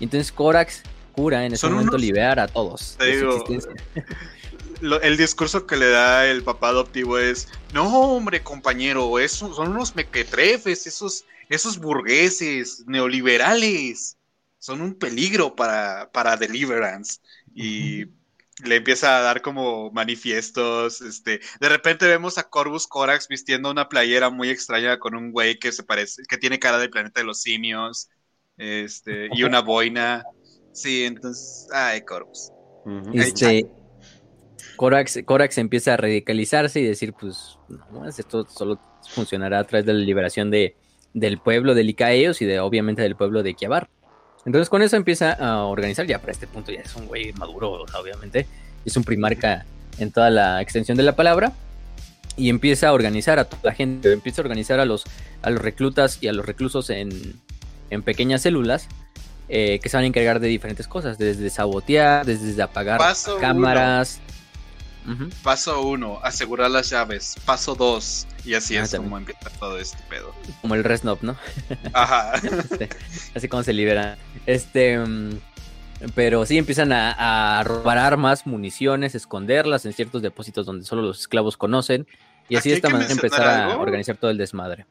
[0.01, 0.83] Y entonces Corax
[1.13, 2.97] cura en ese momento liberar a todos.
[5.03, 9.95] el discurso que le da el papá adoptivo es, no hombre compañero, esos son unos
[9.97, 14.17] mequetrefes, esos, esos burgueses neoliberales,
[14.59, 17.21] son un peligro para, para Deliverance.
[17.55, 18.07] Y
[18.65, 23.89] le empieza a dar como manifiestos, este, de repente vemos a Corvus Corax vistiendo una
[23.89, 27.27] playera muy extraña con un güey que se parece, que tiene cara del planeta de
[27.27, 28.11] los simios,
[28.57, 30.25] este, y una boina.
[30.73, 32.51] Sí, entonces, ay, Corvus.
[33.13, 33.67] Este,
[34.77, 37.59] Corax, Corax empieza a radicalizarse y decir, pues,
[37.93, 40.77] no, esto solo funcionará a través de la liberación de,
[41.13, 43.89] del pueblo de Licaeos y de, obviamente, del pueblo de Kiabar.
[44.47, 47.87] Entonces con eso empieza a organizar, ya para este punto ya es un güey maduro,
[47.99, 48.47] obviamente,
[48.85, 49.65] es un primarca
[49.99, 51.53] en toda la extensión de la palabra,
[52.37, 55.05] y empieza a organizar a toda la gente, empieza a organizar a los,
[55.43, 57.11] a los reclutas y a los reclusos en,
[57.91, 58.89] en pequeñas células
[59.49, 63.01] eh, que se van a encargar de diferentes cosas, desde sabotear, desde apagar
[63.41, 64.21] cámaras,
[65.43, 67.37] Paso uno, asegurar las llaves.
[67.45, 70.35] Paso dos, y así ah, es como empieza todo este pedo.
[70.63, 71.37] Como el Resnop, ¿no?
[71.93, 72.35] Ajá.
[72.37, 72.89] Este,
[73.35, 74.17] así como se libera.
[74.47, 74.99] Este.
[74.99, 75.39] Mm,
[76.15, 81.57] pero sí empiezan a, robar armas, municiones, esconderlas en ciertos depósitos donde solo los esclavos
[81.57, 82.07] conocen.
[82.49, 84.87] Y así de esta manera empezar a organizar todo el desmadre.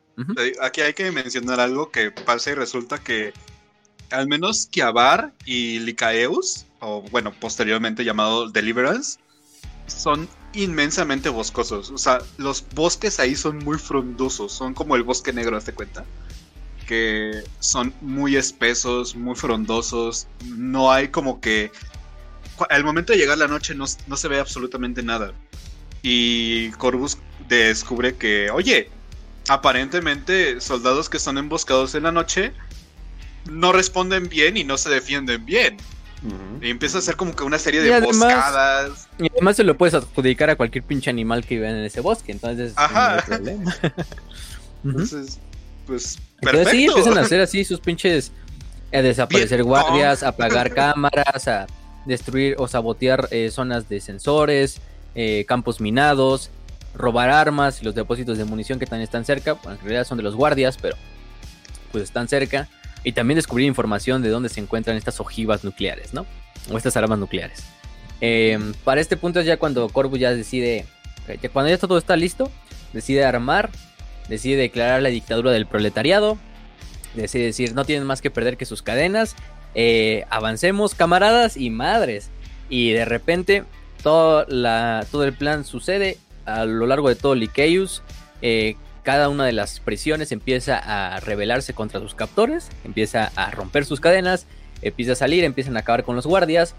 [0.62, 3.32] Aquí hay que mencionar algo que pasa y resulta que
[4.10, 9.20] al menos Kiabar y Licaeus, o bueno, posteriormente llamado Deliverance,
[9.88, 11.92] son inmensamente boscosos.
[11.92, 14.52] O sea, los bosques ahí son muy frondosos.
[14.52, 16.06] Son como el bosque negro, ¿te cuenta?
[16.88, 20.28] Que son muy espesos, muy frondosos.
[20.46, 21.72] No hay como que.
[22.70, 25.34] Al momento de llegar la noche no, se ve absolutamente nada.
[26.04, 27.18] Y Corvus
[27.48, 28.90] descubre que, oye,
[29.48, 32.54] aparentemente soldados que son emboscados en la noche
[33.50, 35.78] no responden bien y no se defienden bien.
[36.62, 39.10] Y empieza a hacer como que una serie de emboscadas.
[39.20, 42.32] Y además se lo puedes adjudicar a cualquier pinche animal que vive en ese bosque,
[42.32, 43.10] entonces Ajá.
[43.10, 43.76] no hay problema.
[44.86, 45.40] entonces,
[45.86, 46.72] pues, perfecto.
[46.72, 48.32] sí, empiezan a hacer así sus pinches
[48.94, 51.68] a desaparecer guardias, a apagar cámaras, a
[52.06, 54.80] destruir o sabotear eh, zonas de sensores,
[55.16, 56.52] eh, campos minados,
[56.96, 59.54] robar armas y los depósitos de munición que también están cerca.
[59.54, 60.96] Bueno, en realidad son de los guardias, pero
[61.92, 62.70] pues están cerca.
[63.04, 66.26] Y también descubrir información de dónde se encuentran estas ojivas nucleares, ¿no?
[66.72, 67.64] O estas armas nucleares.
[68.22, 70.86] Em, para este punto es ya cuando Corvus ya decide,
[71.42, 72.50] que cuando ya todo está listo,
[72.94, 73.70] decide armar,
[74.30, 76.38] decide declarar la dictadura del proletariado,
[77.16, 79.36] decide decir, no tienen más que perder que sus cadenas,
[79.76, 82.30] eh, avancemos camaradas y madres.
[82.70, 83.64] Y de repente
[84.02, 88.04] todo, el plan sucede a lo largo de todo Lycaeus.
[88.42, 93.86] Eh, cada una de las prisiones empieza a rebelarse contra sus captores, empieza a romper
[93.86, 94.48] sus cadenas,
[94.82, 96.74] empieza a salir, empiezan a acabar con los guardias.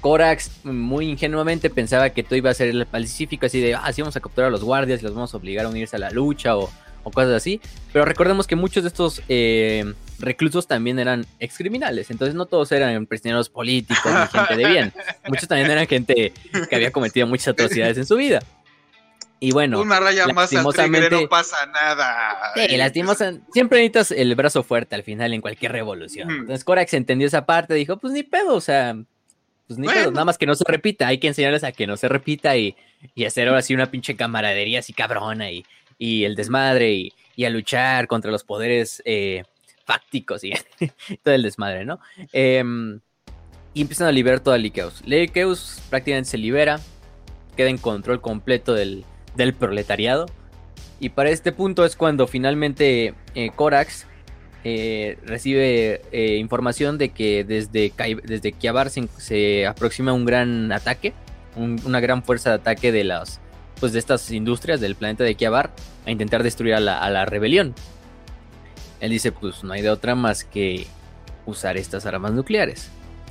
[0.00, 4.02] Corax muy ingenuamente pensaba que todo iba a ser el pacífico, así de, ah, sí
[4.02, 6.10] vamos a capturar a los guardias y los vamos a obligar a unirse a la
[6.10, 6.70] lucha o,
[7.04, 7.60] cosas así.
[7.92, 13.06] Pero recordemos que muchos de estos eh, reclusos también eran excriminales, entonces no todos eran
[13.06, 14.92] prisioneros políticos ni gente de bien.
[15.28, 16.32] Muchos también eran gente
[16.68, 18.42] que había cometido muchas atrocidades en su vida.
[19.44, 20.72] Y bueno, una raya más no
[21.28, 22.52] pasa nada.
[22.54, 26.30] Sí, lastimosamente, siempre necesitas el brazo fuerte al final en cualquier revolución.
[26.30, 28.96] Entonces Corax entendió esa parte, dijo, pues ni pedo, o sea,
[29.66, 31.98] pues ni pedo, nada más que no se repita, hay que enseñarles a que no
[31.98, 32.74] se repita y,
[33.26, 35.66] hacer ahora sí una pinche camaradería así cabrona y,
[35.98, 39.44] y el desmadre y, y, a luchar contra los poderes eh,
[39.84, 40.52] fácticos y
[41.22, 42.00] todo el desmadre, ¿no?
[42.32, 42.98] Em,
[43.74, 45.02] y empiezan a liberar todo a Likeus.
[45.04, 46.80] Likeus prácticamente se libera,
[47.58, 49.04] queda en control completo del,
[49.36, 50.26] del proletariado.
[51.00, 54.06] Y para este punto es cuando finalmente eh, Corax
[54.62, 57.92] eh, recibe eh, información de que desde,
[58.24, 61.12] desde Kiabar se, aproxima un gran ataque,
[61.56, 63.40] una gran fuerza de ataque de las
[63.80, 65.70] pues de estas industrias del planeta de Kiabar
[66.06, 67.74] a intentar destruir a la, rebelión.
[69.00, 70.86] Él dice, pues no hay de otra más que
[71.44, 72.88] usar estas armas nucleares.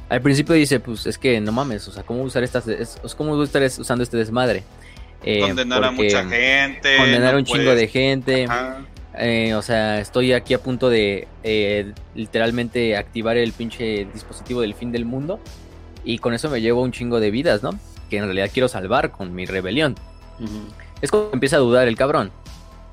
[0.09, 3.41] Al principio dice, pues es que no mames, o sea, ¿cómo usar estas, es, cómo
[3.41, 4.63] estar usando este desmadre?
[5.23, 6.97] Eh, condenar a mucha gente.
[6.97, 8.47] Condenar a un chingo de gente.
[9.15, 14.73] Eh, o sea, estoy aquí a punto de eh, literalmente activar el pinche dispositivo del
[14.73, 15.39] fin del mundo.
[16.03, 17.71] Y con eso me llevo un chingo de vidas, ¿no?
[18.09, 19.95] Que en realidad quiero salvar con mi rebelión.
[21.01, 22.31] Es cuando empieza a dudar el cabrón.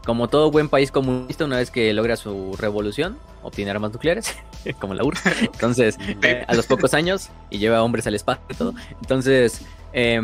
[0.04, 4.36] Como todo buen país comunista, una vez que logra su revolución, obtiene armas nucleares,
[4.80, 5.42] como la URSS.
[5.42, 5.98] Entonces,
[6.46, 8.74] a los pocos años, y lleva hombres al espacio y todo.
[9.00, 9.62] Entonces,
[9.92, 10.20] eh,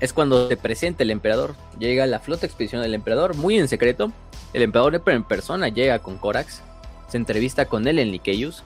[0.00, 1.54] es cuando se presenta el emperador.
[1.78, 4.12] Llega la flota expedición del emperador, muy en secreto.
[4.52, 6.62] El emperador en persona llega con Corax,
[7.08, 8.64] se entrevista con él en Lycaeus.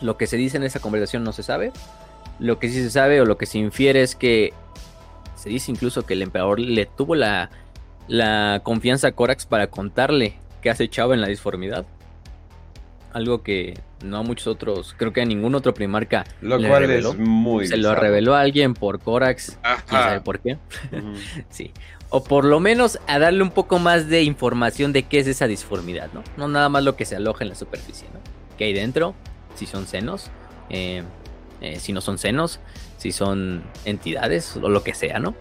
[0.00, 1.72] Lo que se dice en esa conversación no se sabe.
[2.38, 4.52] Lo que sí se sabe o lo que se infiere es que
[5.36, 7.50] se dice incluso que el emperador le tuvo la,
[8.08, 11.86] la confianza a Corax para contarle que hace Chavo en la disformidad
[13.12, 16.24] algo que no a muchos otros, creo que a ningún otro primarca.
[16.40, 17.66] Lo cual es muy.
[17.66, 20.58] Se lo reveló a alguien por Corax, quién sabe por qué.
[21.50, 21.72] sí.
[22.10, 25.46] O por lo menos a darle un poco más de información de qué es esa
[25.46, 26.22] disformidad, ¿no?
[26.36, 28.20] No nada más lo que se aloja en la superficie, ¿no?
[28.58, 29.14] ¿Qué hay dentro?
[29.54, 30.30] Si son senos,
[30.68, 31.02] eh,
[31.62, 32.60] eh, si no son senos,
[32.98, 35.34] si son entidades o lo que sea, ¿no?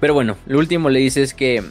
[0.00, 1.62] Pero bueno, lo último le dice es que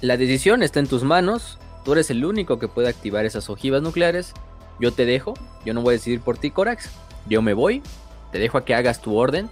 [0.00, 3.82] la decisión está en tus manos, Tú eres el único que puede activar esas ojivas
[3.82, 4.34] nucleares.
[4.80, 5.34] Yo te dejo.
[5.64, 6.90] Yo no voy a decidir por ti, Corax.
[7.28, 7.82] Yo me voy.
[8.30, 9.48] Te dejo a que hagas tu orden.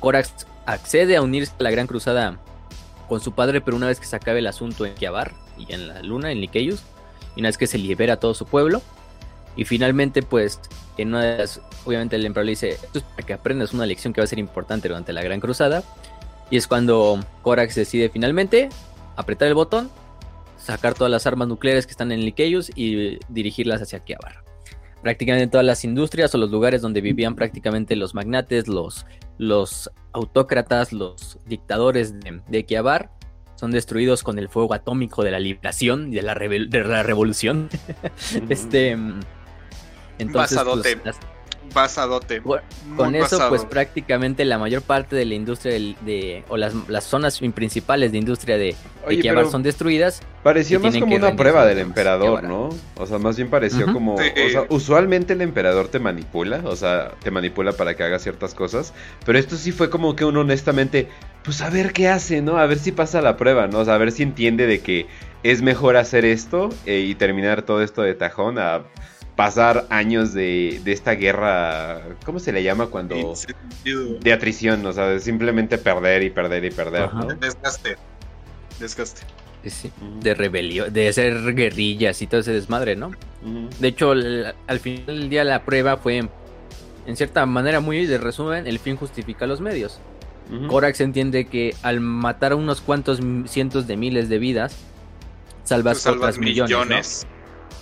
[0.00, 2.38] Corax accede a unirse a la Gran Cruzada
[3.08, 5.88] con su padre, pero una vez que se acabe el asunto en Kiabar y en
[5.88, 6.82] la Luna, en Lycaeus,
[7.34, 8.82] y una vez que se libera todo su pueblo,
[9.56, 10.60] y finalmente, pues,
[10.98, 13.86] en una de las, obviamente el emperador le dice, esto es para que aprendas una
[13.86, 15.82] lección que va a ser importante durante la Gran Cruzada,
[16.50, 18.68] y es cuando Corax decide finalmente
[19.16, 19.90] apretar el botón
[20.58, 24.47] sacar todas las armas nucleares que están en Lycaeus y dirigirlas hacia Kiabar.
[25.02, 29.06] Prácticamente todas las industrias o los lugares donde vivían prácticamente los magnates, los,
[29.38, 33.10] los autócratas, los dictadores de, de Kiabar,
[33.58, 37.68] son destruidos con el fuego atómico de la liberación y de la, de la revolución.
[38.48, 38.96] este.
[40.18, 41.16] Entonces, pues,
[41.72, 42.42] basadote.
[42.96, 48.12] con eso, pues prácticamente la mayor parte de la industria de, o las, zonas principales
[48.12, 48.74] de industria de,
[49.06, 50.20] Oye, son destruidas.
[50.42, 52.70] Pareció más como una prueba del emperador, ¿no?
[52.96, 57.12] O sea, más bien pareció como, o sea, usualmente el emperador te manipula, o sea,
[57.22, 58.92] te manipula para que hagas ciertas cosas,
[59.24, 61.08] pero esto sí fue como que uno honestamente,
[61.42, 62.58] pues a ver qué hace, ¿no?
[62.58, 63.80] A ver si pasa la prueba, ¿no?
[63.80, 65.06] O sea, a ver si entiende de que
[65.42, 68.82] es mejor hacer esto eh, y terminar todo esto de tajón a
[69.38, 73.34] pasar años de, de, esta guerra, ¿cómo se le llama cuando?
[73.84, 77.26] De atrición, o sea, de simplemente perder y perder y perder, ¿no?
[77.26, 77.96] Desgaste.
[78.80, 79.20] Desgaste.
[79.64, 83.12] Sí, de rebelión, de hacer guerrillas y todo ese desmadre, ¿no?
[83.78, 86.28] De hecho, al final del día la prueba fue,
[87.06, 90.00] en cierta manera muy de resumen, el fin justifica los medios.
[90.66, 94.74] Corax entiende que al matar a unos cuantos cientos de miles de vidas,
[95.62, 97.24] salvas, otras millones.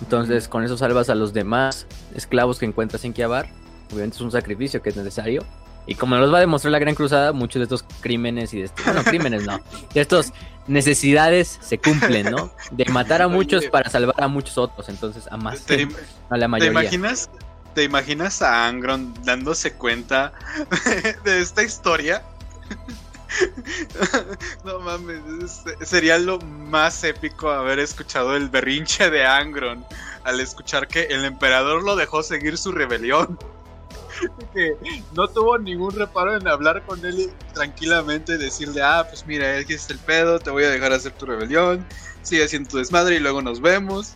[0.01, 3.47] Entonces, con eso salvas a los demás esclavos que encuentras en Kiabar.
[3.91, 5.45] Obviamente es un sacrificio que es necesario.
[5.87, 8.65] Y como nos va a demostrar la Gran Cruzada, muchos de estos crímenes y de
[8.65, 9.61] estos, bueno, crímenes no,
[9.93, 10.33] de estas
[10.67, 12.51] necesidades se cumplen, ¿no?
[12.71, 15.65] De matar a muchos para salvar a muchos otros, entonces a más,
[16.29, 16.73] a la mayoría.
[16.73, 17.29] ¿Te imaginas,
[17.73, 20.33] ¿Te imaginas a Angron dándose cuenta
[21.23, 22.21] de esta historia?
[24.63, 29.85] no mames, sería lo más épico haber escuchado el berrinche de Angron
[30.23, 33.37] al escuchar que el emperador lo dejó seguir su rebelión.
[34.53, 34.75] que
[35.13, 39.89] no tuvo ningún reparo en hablar con él tranquilamente, decirle, ah, pues mira, aquí es
[39.89, 41.85] el pedo, te voy a dejar hacer tu rebelión,
[42.23, 44.15] sigue haciendo tu desmadre y luego nos vemos.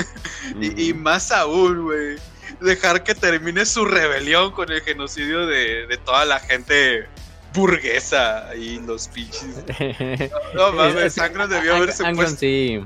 [0.60, 2.16] y, más aún, güey,
[2.60, 7.06] dejar que termine su rebelión con el genocidio de, de toda la gente
[7.54, 9.64] burguesa y los pinches.
[10.54, 12.36] No, mames, Angron debió haberse puesto.
[12.36, 12.80] sí.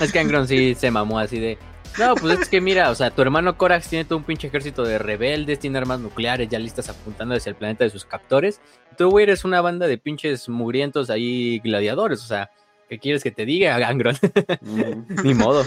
[0.00, 1.58] Es que Angron sí se mamó así de.
[1.98, 4.82] No, pues es que mira, o sea, tu hermano Corax tiene todo un pinche ejército
[4.82, 8.60] de rebeldes, tiene armas nucleares ya listas apuntando hacia el planeta de sus captores.
[8.96, 12.50] tú, güey, eres una banda de pinches mugrientos ahí gladiadores, o sea,
[12.88, 14.16] ¿qué quieres que te diga, Angron?
[15.22, 15.66] Ni modo.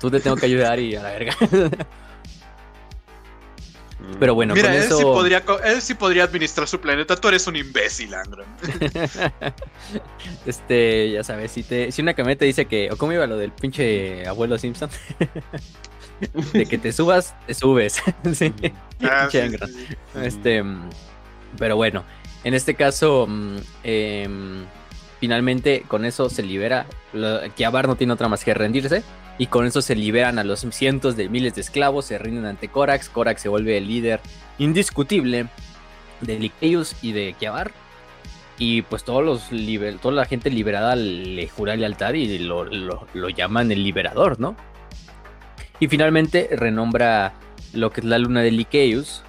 [0.00, 1.34] Tú te tengo que ayudar y a la verga.
[4.18, 7.16] Pero bueno, Mira, él, sí podría, él sí podría administrar su planeta.
[7.16, 8.46] Tú eres un imbécil, Angron.
[10.46, 12.90] este, ya sabes, si, te, si una camioneta dice que.
[12.90, 14.90] ¿O cómo iba lo del pinche abuelo Simpson?
[16.52, 18.02] de que te subas, te subes.
[18.34, 18.52] sí.
[19.02, 19.28] Ah,
[20.22, 20.64] este.
[21.58, 22.04] Pero bueno,
[22.44, 23.26] en este caso.
[23.28, 24.64] Mm, em,
[25.20, 26.86] finalmente, con eso se libera.
[27.56, 29.02] Kiabar no tiene otra más que rendirse
[29.38, 32.68] y con eso se liberan a los cientos de miles de esclavos, se rinden ante
[32.68, 34.20] Corax, Corax se vuelve el líder
[34.58, 35.46] indiscutible
[36.20, 37.70] de Liceus y de Kiabar.
[38.58, 39.50] Y pues todos los
[40.00, 42.68] toda la gente liberada le jura lealtad y lo,
[43.28, 44.56] llaman el liberador, ¿no?
[45.78, 47.34] Y finalmente renombra
[47.72, 49.22] lo que es la luna de Liceus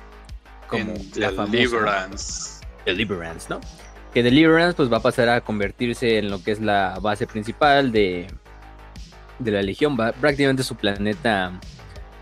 [0.67, 2.65] como la Deliverance.
[2.85, 3.61] Deliverance, ¿no?
[4.15, 7.91] Que Deliverance pues va a pasar a convertirse en lo que es la base principal
[7.91, 8.25] de,
[9.39, 11.59] de la Legión, va prácticamente su planeta,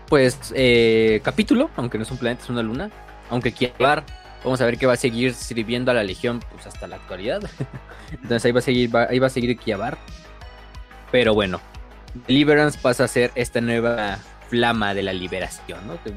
[0.08, 2.90] pues, eh, capítulo, aunque no es un planeta, es una luna,
[3.30, 4.04] aunque Kiabar,
[4.44, 7.42] vamos a ver que va a seguir sirviendo a la Legión, pues, hasta la actualidad.
[8.12, 9.98] Entonces ahí va a seguir, ahí va a seguir Kiabar.
[11.10, 11.60] Pero bueno,
[12.26, 16.02] Deliverance pasa a ser esta nueva flama de la liberación, ¿no?
[16.02, 16.10] Que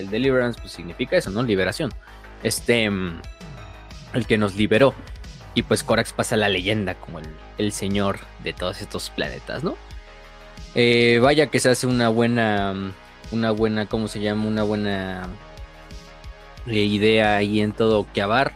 [0.00, 1.42] el Deliverance pues significa eso, ¿no?
[1.42, 1.90] Liberación.
[2.42, 3.20] Este, mm,
[4.14, 4.94] el que nos liberó.
[5.54, 7.26] Y pues Corax pasa la leyenda como el,
[7.58, 9.76] el señor de todos estos planetas, ¿no?
[10.74, 12.74] Eh, vaya que se hace una buena,
[13.30, 14.46] una buena, ¿cómo se llama?
[14.46, 15.28] Una buena
[16.66, 18.52] eh, idea ahí en todo Kiabar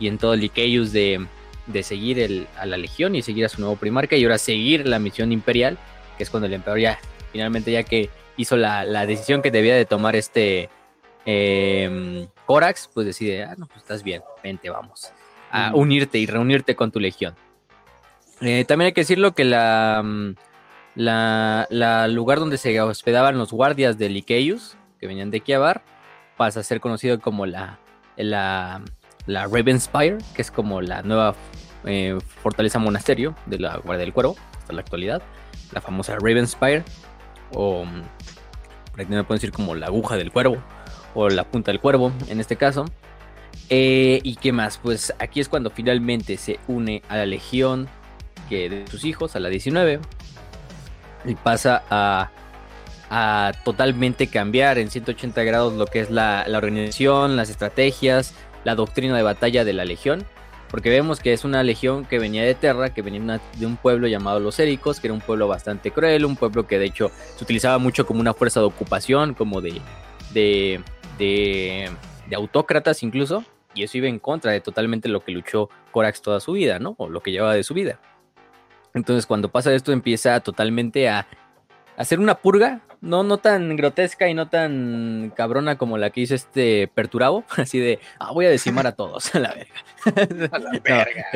[0.00, 1.24] y en todo Lycaeus de,
[1.66, 4.86] de seguir el, a la Legión y seguir a su nuevo primarca y ahora seguir
[4.88, 5.78] la misión imperial,
[6.16, 6.98] que es cuando el emperador ya,
[7.32, 10.70] finalmente ya que hizo la, decisión que debía de tomar este
[11.24, 15.12] eh, Corax, pues decide, ah, no, pues estás bien, vente, vamos
[15.52, 17.34] a unirte y reunirte con tu legión.
[18.38, 20.02] también hay que decirlo que la,
[20.96, 25.82] mm, la, lugar donde se hospedaban los guardias de Lycaeus, que venían de Kiabar,
[26.36, 27.78] pasa a ser conocido como la,
[28.16, 28.82] la,
[29.26, 31.34] la Ravenspire, que es como la nueva
[31.84, 35.22] eh, fortaleza monasterio de la Guardia del Cuervo hasta la actualidad.
[35.72, 36.84] La famosa Ravenspire,
[37.52, 37.84] o
[38.96, 40.62] me pueden decir como la aguja del cuervo,
[41.14, 42.84] o la punta del cuervo en este caso.
[43.68, 44.78] Eh, ¿Y qué más?
[44.78, 47.88] Pues aquí es cuando finalmente se une a la legión
[48.48, 50.00] que de sus hijos, a la 19,
[51.24, 52.30] y pasa a,
[53.64, 59.22] totalmente cambiar en 180 grados lo que es la, organización, las estrategias, la doctrina de
[59.22, 60.24] batalla de la legión.
[60.70, 64.06] Porque vemos que es una legión que venía de Terra, que venía de un pueblo
[64.06, 67.42] llamado los Éricos, que era un pueblo bastante cruel, un pueblo que de hecho se
[67.42, 69.80] utilizaba mucho como una fuerza de ocupación, como de,
[70.32, 70.80] de,
[71.18, 71.90] de,
[72.28, 73.44] de autócratas incluso,
[73.74, 76.94] y eso iba en contra de totalmente lo que luchó Corax toda su vida, ¿no?
[76.98, 77.98] O lo que llevaba de su vida.
[78.94, 81.26] Entonces cuando pasa esto empieza totalmente a
[81.96, 86.34] hacer una purga, no, no tan grotesca y no tan cabrona como la que hizo
[86.34, 90.48] este Perturabo, así de, ah, voy a decimar a todos, a la verga.
[90.52, 91.26] a la verga.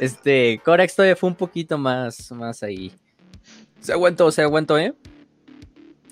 [0.00, 2.92] este, Corax todavía fue un poquito más, más ahí.
[3.80, 4.94] Se aguantó, se aguantó, ¿eh?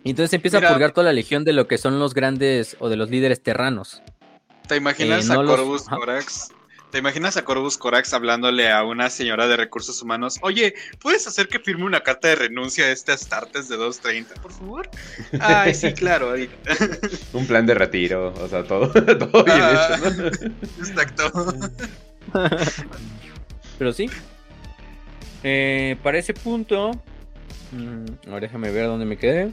[0.05, 2.89] Y entonces empieza a purgar toda la legión de lo que son los grandes o
[2.89, 4.03] de los líderes terranos.
[4.67, 6.52] ¿Te imaginas eh, a Corvus Corax
[6.93, 10.39] ¿Te imaginas a Corvus Corax hablándole a una señora de recursos humanos?
[10.43, 14.53] Oye, ¿puedes hacer que firme una carta de renuncia a este Astartes de 230, por
[14.53, 14.91] favor?
[15.41, 16.35] Ay, sí, claro.
[17.33, 20.27] Un plan de retiro, o sea, todo, todo bien ah, hecho, ¿no?
[20.87, 21.33] Exacto.
[23.79, 24.11] Pero sí.
[25.45, 26.91] Eh, para ese punto.
[27.71, 29.51] Mm, ahora déjame ver dónde me quedé.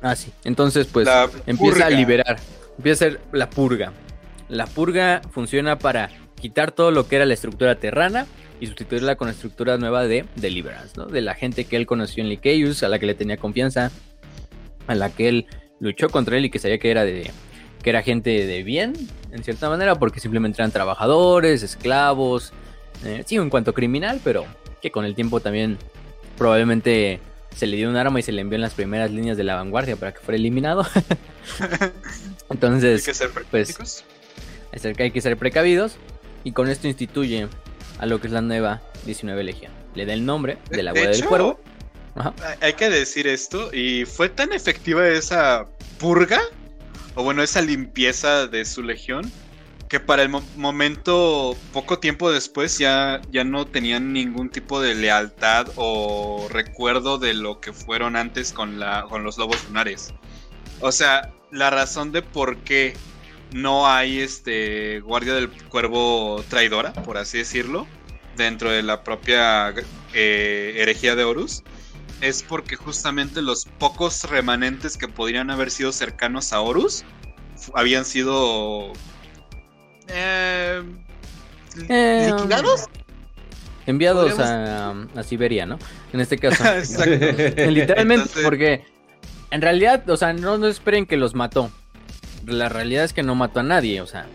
[0.00, 0.32] Ah, sí.
[0.44, 1.06] Entonces, pues
[1.44, 2.38] empieza a liberar.
[2.78, 3.92] Empieza a ser la purga.
[4.48, 8.26] La purga funciona para quitar todo lo que era la estructura terrana
[8.60, 11.06] y sustituirla con la estructura nueva de Deliverance, ¿no?
[11.06, 13.90] De la gente que él conoció en Lycaeus, a la que le tenía confianza,
[14.86, 15.46] a la que él
[15.80, 17.30] luchó contra él y que sabía que era de
[17.82, 18.94] que era gente de bien,
[19.30, 22.52] en cierta manera, porque simplemente eran trabajadores, esclavos,
[23.04, 24.46] eh, sí, en cuanto criminal, pero
[24.82, 25.78] que con el tiempo también
[26.36, 27.20] probablemente
[27.54, 29.54] se le dio un arma y se le envió en las primeras líneas de la
[29.54, 30.84] vanguardia para que fuera eliminado.
[32.50, 33.08] Entonces,
[33.50, 34.04] pues.
[34.72, 35.96] Es el que hay que ser precavidos.
[36.44, 37.48] Y con esto instituye
[37.98, 39.72] a lo que es la nueva 19 Legión.
[39.94, 41.60] Le da el nombre de la Guardia del Cuervo.
[42.14, 42.34] Ajá.
[42.46, 45.66] Hay- Hay que decir esto, y fue tan efectiva esa
[45.98, 46.40] purga,
[47.14, 49.30] o bueno, esa limpieza de su legión,
[49.88, 54.94] que para el mo- momento, poco tiempo después, ya, ya no tenían ningún tipo de
[54.94, 60.12] lealtad o recuerdo de lo que fueron antes con, la, con los lobos lunares.
[60.80, 62.94] O sea, la razón de por qué
[63.52, 67.86] no hay este guardia del cuervo traidora, por así decirlo,
[68.36, 69.74] dentro de la propia
[70.14, 71.62] eh, herejía de Horus,
[72.20, 77.04] es porque justamente los pocos remanentes que podrían haber sido cercanos a Horus
[77.74, 78.92] habían sido
[80.08, 80.82] eh,
[81.88, 82.86] Eh, liquidados.
[83.86, 85.78] Enviados a, a Siberia, ¿no?
[86.12, 86.62] En este caso.
[87.06, 88.84] Literalmente, Entonces- porque
[89.50, 91.70] en realidad, o sea, no, no esperen que los mató.
[92.50, 94.26] La realidad es que no mató a nadie, o sea,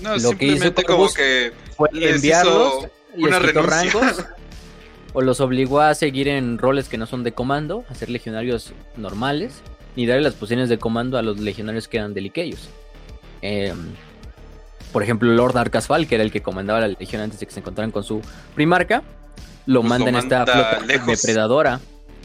[0.00, 4.02] No, lo que hizo como que fue Les enviarlos, hizo les una quitó renuncia.
[4.02, 4.24] rangos,
[5.12, 8.72] o los obligó a seguir en roles que no son de comando, a ser legionarios
[8.96, 9.62] normales,
[9.96, 12.70] y darle las posiciones de comando a los legionarios que eran deliqueos.
[13.42, 13.74] Eh,
[14.92, 17.60] por ejemplo, Lord Arcasfal, que era el que comandaba la legión antes de que se
[17.60, 18.22] encontraran con su
[18.54, 19.02] primarca,
[19.66, 21.06] lo Pues manda en esta flota lejos.
[21.06, 21.80] depredadora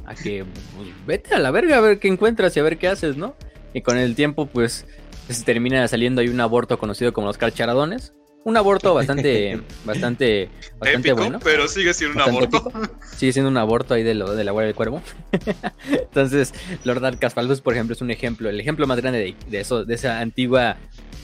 [0.05, 0.45] a que
[0.76, 3.36] pues, vete a la verga a ver qué encuentras y a ver qué haces, ¿no?
[3.74, 4.86] Y con el tiempo, pues,
[5.30, 8.13] se termina saliendo ahí un aborto conocido como los carcharadones.
[8.45, 11.39] Un aborto bastante, bastante, bastante épico, bueno.
[11.41, 12.71] pero sigue siendo un aborto.
[13.15, 15.01] Sigue siendo un aborto ahí de, lo, de la Guardia del Cuervo.
[15.89, 16.53] Entonces,
[16.84, 19.95] Lord Arcasfaldos, por ejemplo, es un ejemplo, el ejemplo más grande de, de eso, de
[19.95, 20.76] esa antigua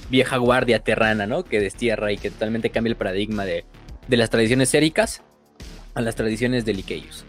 [0.09, 1.43] vieja guardia terrana, ¿no?
[1.43, 3.65] Que destierra y que totalmente cambia el paradigma de,
[4.07, 5.21] de las tradiciones éricas
[5.93, 7.25] a las tradiciones de Liqueius.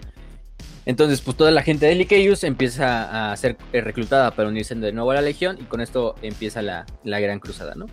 [0.86, 4.92] Entonces, pues toda la gente de Liqueius empieza a ser eh, reclutada para unirse de
[4.92, 7.86] nuevo a la Legión y con esto empieza la, la Gran Cruzada, ¿no?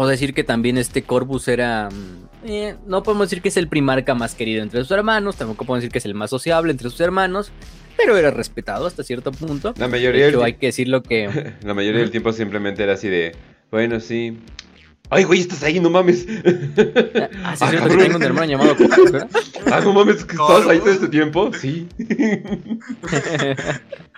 [0.00, 1.88] O decir que también este Corvus era.
[1.90, 5.64] mm, eh, no podemos decir que es el primarca más querido entre sus hermanos, tampoco
[5.64, 7.50] podemos decir que es el más sociable entre sus hermanos,
[7.96, 9.74] pero era respetado hasta cierto punto.
[9.76, 11.28] La De mayoría, hecho, del, hay que decirlo que.
[11.64, 13.34] la mayoría del tiempo simplemente era así de,
[13.72, 14.38] bueno, sí.
[15.10, 16.26] Ay, güey, estás ahí, no mames.
[16.28, 19.30] Ah, sí, Ah, es cierto que tengo un hermano llamado Corvus, ¿verdad?
[19.72, 21.50] Ah, no mames, que estabas ahí todo este tiempo.
[21.54, 21.88] Sí.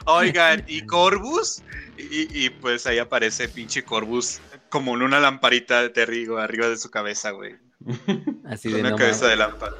[0.06, 1.62] Oigan, y Corvus,
[1.98, 6.76] y, y pues ahí aparece pinche Corvus como en una lamparita de Terrigo arriba de
[6.76, 7.56] su cabeza, güey.
[8.44, 9.30] Así Con de una no cabeza mames.
[9.30, 9.74] de lámpara.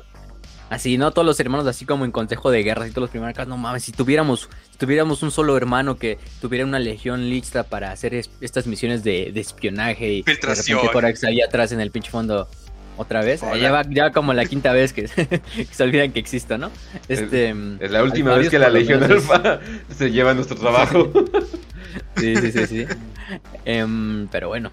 [0.71, 1.11] Así, ¿no?
[1.11, 3.83] Todos los hermanos, así como en consejo de guerra, y todos los primarcas, no mames,
[3.85, 8.31] si tuviéramos, si tuviéramos un solo hermano que tuviera una legión lista para hacer es-
[8.41, 10.81] estas misiones de, de espionaje y Filtración.
[10.81, 12.49] de repente ahí atrás en el pinche fondo
[12.97, 13.43] otra vez.
[13.43, 13.57] Hola.
[13.59, 15.05] Ya va, ya como la quinta vez que,
[15.57, 16.71] que se olvidan que existo, ¿no?
[17.09, 17.51] Este,
[17.81, 19.59] Es la última vez que la Legión es- Alfa
[19.97, 21.11] se lleva nuestro trabajo.
[22.17, 22.87] Sí, sí, sí, sí.
[23.65, 24.71] Em, pero bueno.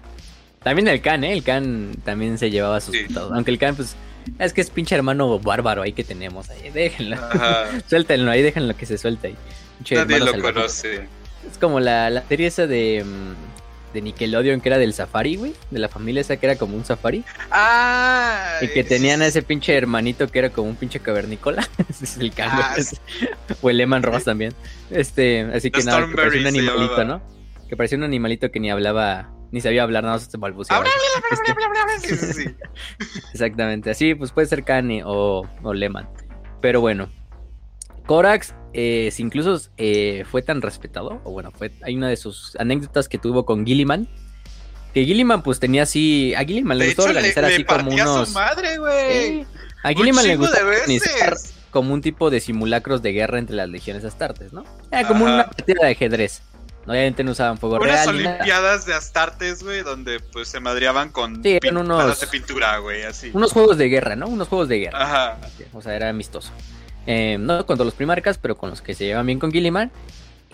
[0.62, 1.32] También el Khan, ¿eh?
[1.32, 3.06] El Khan también se llevaba sus Sí.
[3.32, 3.96] Aunque el Khan, pues,
[4.38, 6.70] es que es pinche hermano bárbaro ahí que tenemos ahí.
[6.70, 7.16] Déjenlo.
[7.88, 9.36] Suéltenlo ahí, déjenlo que se suelte ahí.
[9.78, 10.54] Pinche Nadie lo salvaje.
[10.54, 10.94] conoce.
[11.50, 15.54] Es como la, la serie esa de, mm, de Nickelodeon que era del safari, güey.
[15.70, 17.24] De la familia esa que era como un safari.
[17.50, 21.66] Ah, Y que tenían a ese pinche hermanito que era como un pinche cavernícola.
[22.02, 22.48] Es el Khan.
[22.52, 22.86] Ah, güey.
[23.62, 24.52] o el Eman Ross también.
[24.90, 27.04] Este, así que The nada, que parecía un animalito.
[27.04, 27.22] ¿no?
[27.68, 30.84] Que parecía un animalito que ni hablaba, ni sabía hablar, nada más se balbuceaba.
[31.30, 32.54] Este, Sí, sí, sí.
[33.32, 36.08] Exactamente, así pues puede ser Kanye o, o Lehman.
[36.60, 37.08] Pero bueno,
[38.06, 42.54] Corax eh, si incluso eh, fue tan respetado, o bueno, fue, hay una de sus
[42.56, 44.08] anécdotas que tuvo con Gilliman.
[44.92, 47.84] Que Gilliman pues tenía así, a Gilliman le De gustó hecho, organizar le así como
[47.84, 48.28] partía a unos...
[48.28, 49.46] su madre, güey.
[49.82, 51.34] A Gilliman le de organizar
[51.70, 54.64] como un tipo de simulacros de guerra entre las legiones astartes, ¿no?
[54.90, 55.34] Era como Ajá.
[55.34, 56.42] una partida de ajedrez.
[56.88, 58.22] Obviamente no usaban fuego Unas real.
[58.22, 58.34] nada.
[58.36, 63.02] olimpiadas de Astartes, güey, donde pues se madreaban con Sí, eran unos- de pintura, güey,
[63.04, 63.30] así.
[63.34, 64.26] Unos juegos de guerra, ¿no?
[64.28, 65.02] Unos juegos de guerra.
[65.02, 65.38] Ajá.
[65.72, 66.50] O sea, era amistoso.
[67.06, 69.90] Eh, no contra los primarcas, pero con los que se llevan bien con Gilliman.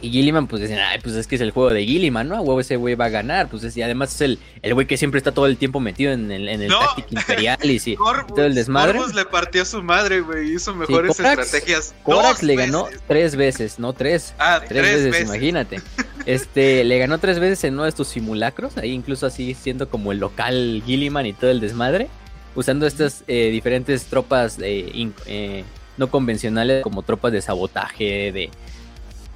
[0.02, 2.36] Y Gilliman, pues decían, ay, pues es que es el juego de Gilliman, ¿no?
[2.36, 3.48] A huevo ese güey va a ganar.
[3.48, 6.12] Pues es- y además es el, el güey que siempre está todo el tiempo metido
[6.12, 6.80] en el, en el No.
[7.10, 7.94] Imperial y sí.
[7.96, 8.98] Corvus, todo el desmadre.
[9.14, 11.94] Le partió a su madre, güey, hizo mejores Corax- estrategias.
[12.02, 14.34] Corax le ganó tres veces, no tres.
[14.38, 15.80] Ah, Tres, veces, imagínate.
[16.26, 20.10] Este, le ganó tres veces en uno de estos simulacros, ahí incluso así siendo como
[20.10, 22.08] el local Gilliman y todo el desmadre,
[22.54, 25.64] usando estas eh, diferentes tropas eh, in- eh,
[25.98, 28.50] no convencionales como tropas de sabotaje, de,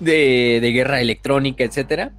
[0.01, 2.13] de, de guerra electrónica, etcétera.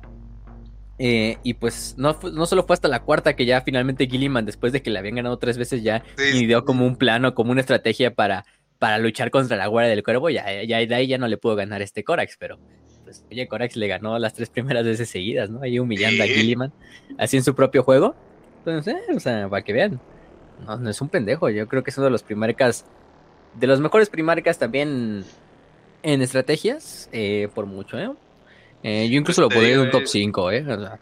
[1.01, 4.73] Eh, y pues no, no solo fue hasta la cuarta que ya finalmente Gilliman, después
[4.73, 7.61] de que le habían ganado tres veces, ya Sí, ideó como un plano, como una
[7.61, 8.45] estrategia para,
[8.79, 10.29] para luchar contra la Guardia del Cuervo.
[10.29, 12.59] Ya, ya de ahí ya no le pudo ganar este Corax, pero
[13.05, 15.61] pues, oye, Corax le ganó las tres primeras veces seguidas, ¿no?
[15.61, 16.73] Ahí humillando a Gilliman,
[17.17, 18.13] así en su propio juego.
[18.59, 20.01] Entonces, eh, o sea, para que vean,
[20.67, 22.85] no, no es un pendejo, yo creo que es uno de los primarcas,
[23.55, 25.23] de los mejores primarcas también
[26.03, 28.09] en estrategias, eh, por mucho, ¿eh?
[28.83, 30.61] Eh, yo incluso lo pondría en un top 5, ¿eh?
[30.67, 30.99] O sea,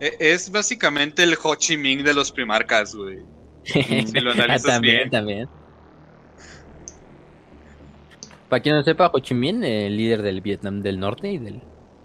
[0.00, 3.18] E- Es básicamente el Ho Chi Minh de los primarcas, güey.
[3.64, 5.10] Si lo analizas también, bien.
[5.10, 5.48] también.
[8.48, 11.60] Para quien no sepa, Ho Chi Minh, el líder del Vietnam del Norte y del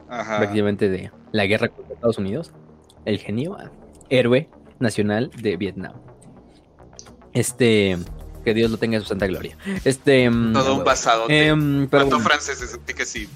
[0.09, 0.37] Ajá.
[0.39, 2.51] prácticamente de la guerra contra Estados Unidos,
[3.05, 3.69] el genio, ah,
[4.09, 5.93] héroe nacional de Vietnam.
[7.33, 7.97] Este,
[8.41, 9.57] que Dios lo tenga en su santa gloria.
[9.85, 11.25] Este, mm, Todo un basado.
[11.29, 13.27] em, pero bueno, franceses, así que sí.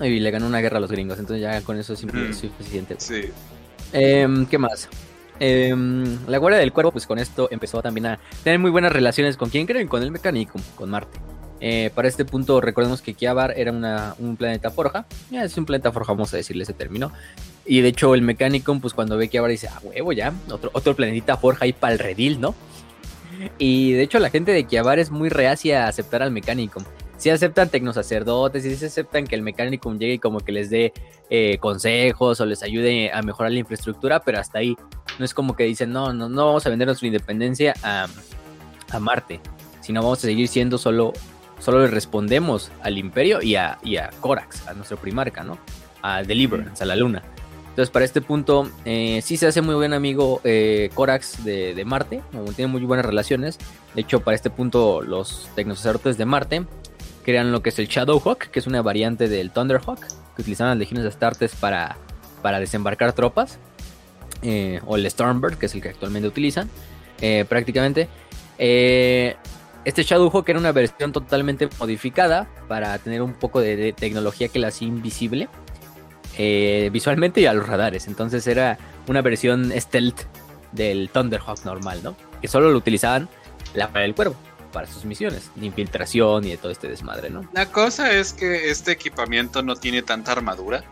[0.00, 2.32] y le ganó una guerra a los gringos, entonces ya con eso es Mm.
[2.32, 2.94] suficiente.
[2.98, 3.30] Sí.
[3.92, 4.88] Em, ¿Qué más?
[5.40, 9.36] Em, la Guardia del Cuervo, pues con esto empezó también a tener muy buenas relaciones
[9.36, 11.18] con quién creen, con el mecánico, con Marte.
[11.60, 15.06] Eh, para este punto, recordemos que Kiabar era una- un planeta forja.
[15.30, 17.12] Ya es un planeta forja, vamos a decirle ese término.
[17.66, 20.94] Y de hecho, el mecánico, pues cuando ve Kiabar dice, ah, huevo, ya, otro, otro
[20.94, 22.54] planetita forja ahí para el redil, ¿no?
[23.58, 26.82] Y de hecho, la gente de Kiabar es muy reacia a aceptar al mecánico.
[27.16, 30.92] Si aceptan tecnosacerdotes, si aceptan que el mecánico llegue y como que les dé
[31.30, 34.76] eh, consejos o les ayude a mejorar la infraestructura, pero hasta ahí.
[35.18, 38.06] No es como que dicen, no, no, no vamos a vender nuestra independencia a,
[38.90, 39.40] a Marte,
[39.80, 41.12] sino vamos a seguir siendo solo,
[41.58, 45.58] solo le respondemos al Imperio y a, y a Corax, a nuestro primarca, ¿no?
[46.02, 47.24] A Deliverance, a la Luna.
[47.78, 52.22] Entonces, para este punto, eh, sí se hace muy buen amigo eh, Corax de, Marte,
[52.56, 53.56] tiene muy buenas relaciones.
[53.94, 56.64] De hecho, para este punto, los tecnosacerdotes de Marte
[57.24, 60.78] crean lo que es el Shadowhawk, que es una variante del Thunderhawk, que utilizaban las
[60.78, 61.96] legiones de Astartes para,
[62.42, 63.60] para desembarcar tropas.
[64.42, 66.68] eh, o el Stormbird, que es el que actualmente utilizan,
[67.20, 68.08] eh, prácticamente.
[68.58, 74.58] Este Shadowhawk era una versión totalmente modificada para tener un poco de, de tecnología que
[74.58, 75.48] la hacía invisible
[76.38, 78.06] eh, visualmente y a los radares.
[78.06, 80.20] Entonces era una versión stealth
[80.72, 82.16] del Thunderhawk normal, ¿no?
[82.40, 83.28] Que solo lo utilizaban
[83.74, 84.36] la para el cuervo
[84.72, 87.48] para sus misiones de infiltración y de todo este desmadre, ¿no?
[87.54, 90.84] La cosa es que este equipamiento no tiene tanta armadura.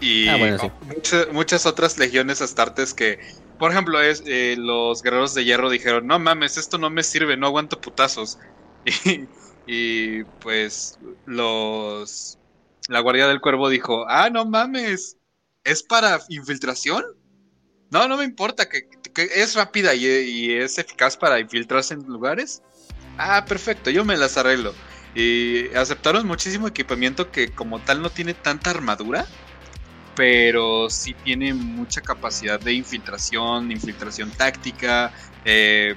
[0.00, 0.70] Y Ah, bueno, sí.
[0.86, 3.20] mucha- muchas otras legiones astartes que,
[3.60, 7.36] por ejemplo, es, eh, los guerreros de hierro dijeron, no mames, esto no me sirve,
[7.36, 8.38] no aguanto putazos.
[9.06, 9.28] Y,
[10.20, 12.36] y, pues los...
[12.88, 15.16] La Guardia del Cuervo dijo, ah, no mames,
[15.64, 17.04] ¿es para infiltración?
[17.90, 22.62] No, no me importa, que, es rápida y, es eficaz para infiltrarse en lugares.
[23.18, 24.74] Ah, perfecto, yo me las arreglo.
[25.14, 29.26] Y aceptaron muchísimo equipamiento que como tal no tiene tanta armadura,
[30.16, 35.12] pero sí tiene mucha capacidad de infiltración, infiltración táctica,
[35.44, 35.94] eh,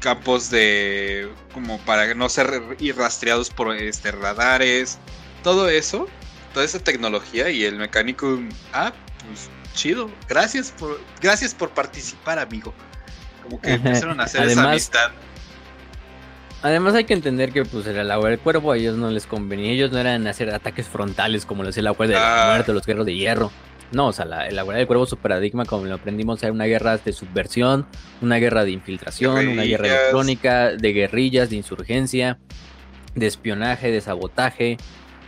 [0.00, 2.62] campos de como para no ser
[2.96, 4.98] rastreados por este radares,
[5.44, 6.08] todo eso,
[6.52, 8.40] toda esa tecnología y el mecánico,
[8.72, 8.92] ah,
[9.28, 12.74] pues chido, gracias por gracias por participar, amigo.
[13.44, 15.10] Como que empezaron a hacer esa Además- amistad.
[16.62, 19.70] Además hay que entender que pues el agua del cuervo a ellos no les convenía,
[19.72, 22.54] ellos no eran hacer ataques frontales como lo hacía el agua de la Ah.
[22.54, 23.52] muerte, los guerreros de hierro.
[23.92, 26.64] No, o sea, la, el agua del cuervo su paradigma como lo aprendimos era una
[26.64, 27.86] guerra de subversión,
[28.22, 32.38] una guerra de infiltración, una guerra electrónica, de guerrillas, de insurgencia,
[33.14, 34.78] de espionaje, de sabotaje,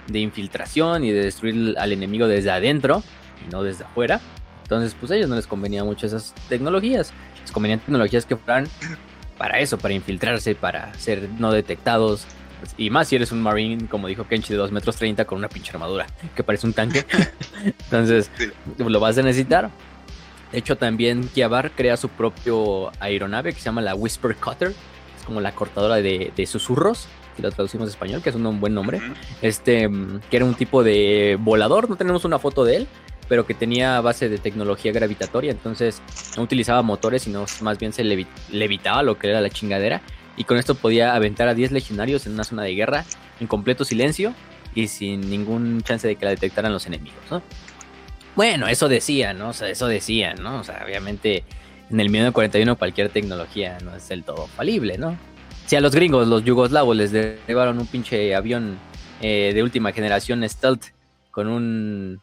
[0.09, 3.03] de infiltración y de destruir al enemigo desde adentro
[3.47, 4.21] y no desde afuera.
[4.63, 7.13] Entonces, pues a ellos no les convenía mucho esas tecnologías.
[7.43, 8.69] Les convenían tecnologías que fueran
[9.39, 12.27] para eso, para infiltrarse, para ser no detectados.
[12.61, 15.39] Pues, Y más si eres un marine, como dijo Kenchi, de 2 metros 30 con
[15.39, 17.05] una pinche armadura que parece un tanque.
[17.65, 18.51] Entonces, Sí.
[18.79, 19.71] lo vas a necesitar.
[20.53, 24.69] De hecho, también Kiabar crea su propio aeronave que se llama la Whisper Cutter.
[25.19, 28.61] Es como la cortadora de, de susurros, si lo traducimos a español, que es un
[28.61, 29.01] buen nombre
[29.43, 32.87] este mm, que era un tipo de volador, no tenemos una foto de él,
[33.29, 36.01] pero que tenía base de tecnología gravitatoria, entonces
[36.37, 40.01] no utilizaba motores, sino más bien se levi- levitaba lo que era la chingadera,
[40.37, 43.05] y con esto podía aventar a 10 legionarios en una zona de guerra
[43.41, 44.35] en completo silencio
[44.75, 47.43] y sin ningún chance de que la detectaran los enemigos, ¿no?
[48.35, 49.49] Bueno, eso decía, ¿no?
[49.49, 50.61] O sea, eso decía, ¿no?
[50.61, 51.43] O sea, obviamente
[51.91, 55.17] en el 1941 cualquier tecnología no es del todo falible, ¿no?
[55.67, 58.79] Si a los gringos, los yugoslavos, les llevaron un pinche avión
[59.21, 60.85] eh, de última generación stealth
[61.33, 62.21] con un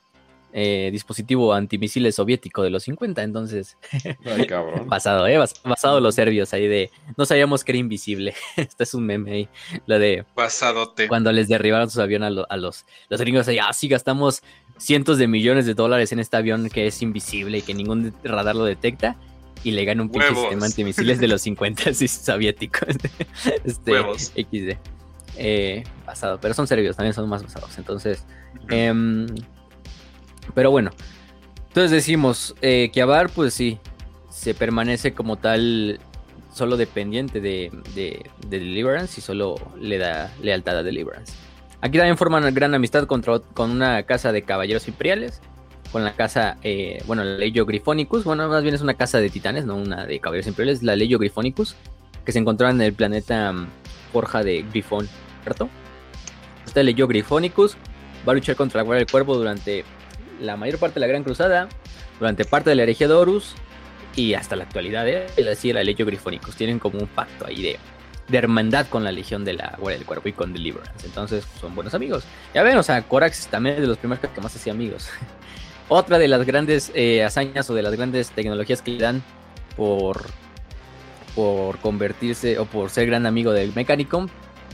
[0.53, 3.75] eh, dispositivo antimisiles soviético de los 50, entonces
[4.25, 4.87] Ay, cabrón.
[4.87, 5.37] pasado, ¿eh?
[5.37, 8.33] Bas- Pasado los serbios ahí de no sabíamos que era invisible.
[8.55, 9.49] este es un meme ahí,
[9.87, 11.07] lo de Pasadote.
[11.09, 14.41] cuando les derribaron sus aviones a, lo- a los, los gringos ahí, ah, sí, gastamos
[14.77, 18.55] cientos de millones de dólares en este avión que es invisible y que ningún radar
[18.55, 19.17] lo detecta.
[19.63, 20.41] Y le gana un pinche Huevos.
[20.43, 22.89] sistema antimisiles de los 50 sí, soviéticos.
[23.63, 24.33] este, Huevos.
[24.35, 24.77] XD.
[25.37, 27.77] eh, basado, pero son serbios, también son más basados.
[27.77, 28.25] Entonces,
[28.69, 29.27] em,
[30.53, 30.91] pero bueno,
[31.67, 33.79] entonces decimos eh, que Avar, pues sí,
[34.29, 35.99] se permanece como tal
[36.53, 41.33] solo dependiente de, de, Deliverance y solo le da lealtad a Deliverance.
[41.81, 45.41] Aquí también forman gran amistad contra, con una casa de caballeros imperiales,
[45.93, 49.29] con la casa, eh, bueno, la Leyo Grifonicus, bueno, más bien es una casa de
[49.29, 51.75] titanes, no una de caballeros imperiales, la Leyo Grifonicus,
[52.25, 53.67] que se encontraba en el planeta mm,
[54.11, 55.07] Forja de Grifón,
[55.43, 55.69] ¿cierto?
[56.65, 57.77] Esta Leyo Grifonicus
[58.27, 59.85] va a luchar contra la Guardia del Cuervo durante
[60.41, 61.69] la mayor parte de la Gran Cruzada,
[62.17, 63.53] durante parte de la herejía de Horus
[64.15, 65.27] y hasta la actualidad, ¿eh?
[65.37, 67.79] la Legión Grifónicos tienen como un pacto ahí de,
[68.35, 71.05] hermandad con la Legión de la Guardia del Cuerpo y con Deliverance.
[71.05, 72.23] Entonces son buenos amigos.
[72.51, 75.07] Ya ven, o sea, Corax también es de los primeros que más hacía amigos.
[75.95, 79.21] Otra de las grandes eh, hazañas o de las grandes tecnologías que le dan
[79.77, 80.25] por,
[81.35, 84.27] por convertirse o por ser gran amigo del Mechanicum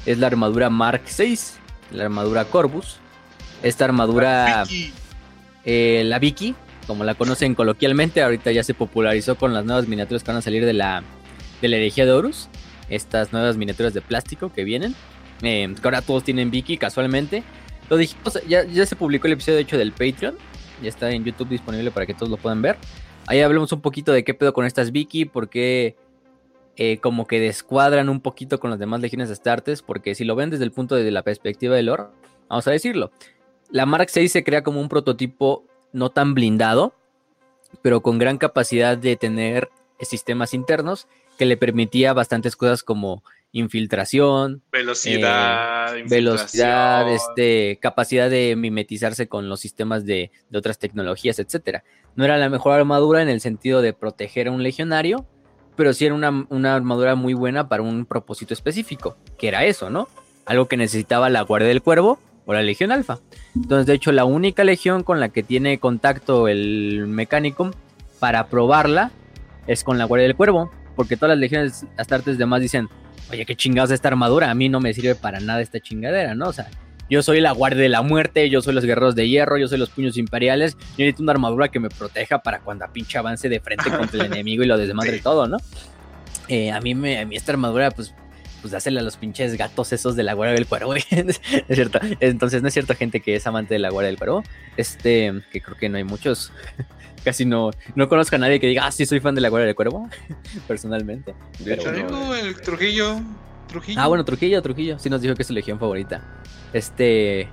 [0.06, 1.38] es la armadura Mark VI,
[1.92, 3.00] la armadura Corvus.
[3.64, 4.64] Esta armadura
[5.66, 6.56] eh, la Vicky,
[6.88, 10.42] como la conocen coloquialmente, ahorita ya se popularizó con las nuevas miniaturas que van a
[10.42, 11.04] salir de la,
[11.62, 12.48] de la herejía de Horus.
[12.90, 14.96] Estas nuevas miniaturas de plástico que vienen.
[15.42, 17.44] Eh, que ahora todos tienen Vicky casualmente.
[17.90, 20.38] Lo dijimos, ya, ya se publicó el episodio de hecho del Patreon.
[20.82, 22.78] Ya está en YouTube disponible para que todos lo puedan ver.
[23.28, 25.96] Ahí hablamos un poquito de qué pedo con estas Vicky, porque
[26.78, 30.36] eh, como que descuadran un poquito con las demás legiones de Astartes, porque si lo
[30.36, 32.06] ven desde el punto de la perspectiva del lore,
[32.48, 33.12] vamos a decirlo,
[33.70, 36.94] la Mark 6 se crea como un prototipo no tan blindado,
[37.82, 39.70] pero con gran capacidad de tener
[40.02, 41.08] sistemas internos
[41.38, 49.50] que le permitía bastantes cosas como infiltración, velocidad, eh, velocidad, este, capacidad de mimetizarse con
[49.50, 51.84] los sistemas de, otras tecnologías, etcétera.
[52.16, 55.26] No era la mejor armadura en el sentido de proteger a un legionario,
[55.76, 59.90] pero sí era una, una armadura muy buena para un propósito específico, que era eso,
[59.90, 60.08] ¿no?
[60.46, 63.20] Algo que necesitaba la Guardia del Cuervo o la Legión Alfa.
[63.56, 67.72] Entonces, de hecho, la única legión con la que tiene contacto el Mechanicum
[68.20, 69.12] para probarla
[69.68, 72.90] es con la Guardia del Cuervo, porque todas las legiones astartes demás dicen,
[73.32, 76.50] oye, qué chingados esta armadura, a mí no me sirve para nada esta chingadera, ¿no?
[76.50, 76.70] O sea,
[77.10, 79.80] yo soy la Guardia de la Muerte, yo soy los Guerreros de Hierro, yo soy
[79.80, 83.50] los Puños Imperiales, yo necesito una armadura que me proteja para cuando a pinche avance
[83.50, 85.58] de frente contra el enemigo y lo desmadre todo, ¿no?
[86.48, 88.14] Eh, a mí me, a mí esta armadura, pues
[88.62, 92.00] pues dásela a los pinches gatos esos de la Guardia del Cuervo, es cierto.
[92.20, 94.44] Entonces, no es cierto, gente que es amante de la Guardia del Cuervo.
[94.78, 96.52] Este, que creo que no hay muchos.
[97.24, 99.68] Casi no, no conozco a nadie que diga, ah, sí, soy fan de la Guardia
[99.68, 100.10] del Cuervo,
[100.68, 101.36] personalmente.
[101.60, 103.20] De hecho, el Trujillo.
[103.68, 104.02] Trujillo.
[104.02, 104.98] Ah, bueno, Trujillo, Trujillo.
[105.00, 106.24] Sí nos dijo que es su legión favorita.
[106.74, 107.48] Este,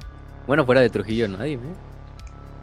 [0.47, 1.59] bueno, fuera de Trujillo nadie, ¿eh?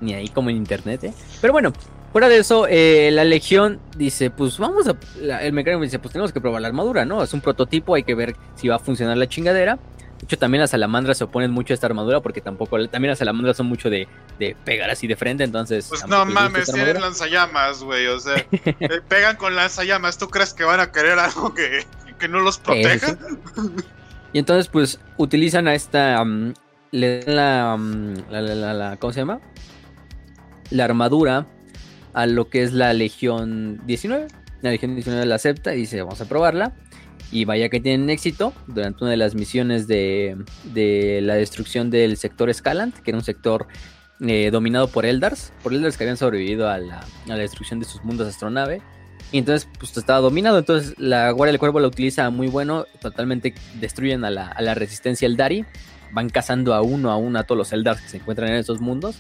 [0.02, 1.14] Ni ahí como en internet, ¿eh?
[1.40, 1.72] Pero bueno,
[2.14, 4.96] Fuera de eso, eh, la Legión dice, pues vamos a...
[5.42, 7.24] el mecánico dice, pues tenemos que probar la armadura, ¿no?
[7.24, 9.80] Es un prototipo, hay que ver si va a funcionar la chingadera.
[10.24, 12.88] De hecho, también las salamandras se oponen mucho a esta armadura porque tampoco...
[12.88, 14.08] También las salamandras son mucho de,
[14.64, 15.88] pegar así de frente, entonces...
[15.90, 20.18] Pues no mames, tienen lanzallamas, güey, o sea, eh, pegan con lanzallamas.
[20.18, 21.86] ¿Tú crees que van a querer algo que,
[22.30, 23.18] no los proteja?
[24.32, 26.24] y entonces, pues, utilizan a esta...
[26.24, 26.54] Mm,
[26.92, 28.98] le dan mm, la, la, la...
[28.98, 29.42] ¿Cómo se llama?
[30.70, 31.48] La armadura
[32.14, 34.28] a lo que es la Legión 19.
[34.62, 36.72] La Legión 19 la acepta y dice, vamos a probarla.
[37.34, 42.16] Y vaya que tienen éxito durante una de las misiones de, de la destrucción del
[42.18, 43.66] sector Scalant, que era un sector
[44.22, 47.88] eh, dominado por Eldars, por Eldars que habían sobrevivido a la, a la destrucción de
[47.88, 48.84] sus mundos astronave.
[49.32, 50.60] Y entonces, pues estaba dominado.
[50.60, 52.86] Entonces, la Guardia del Cuervo la utiliza muy bueno.
[53.02, 55.66] Totalmente destruyen a la, a la resistencia Eldari.
[56.12, 58.80] Van cazando a uno a uno a todos los Eldars que se encuentran en esos
[58.80, 59.18] mundos.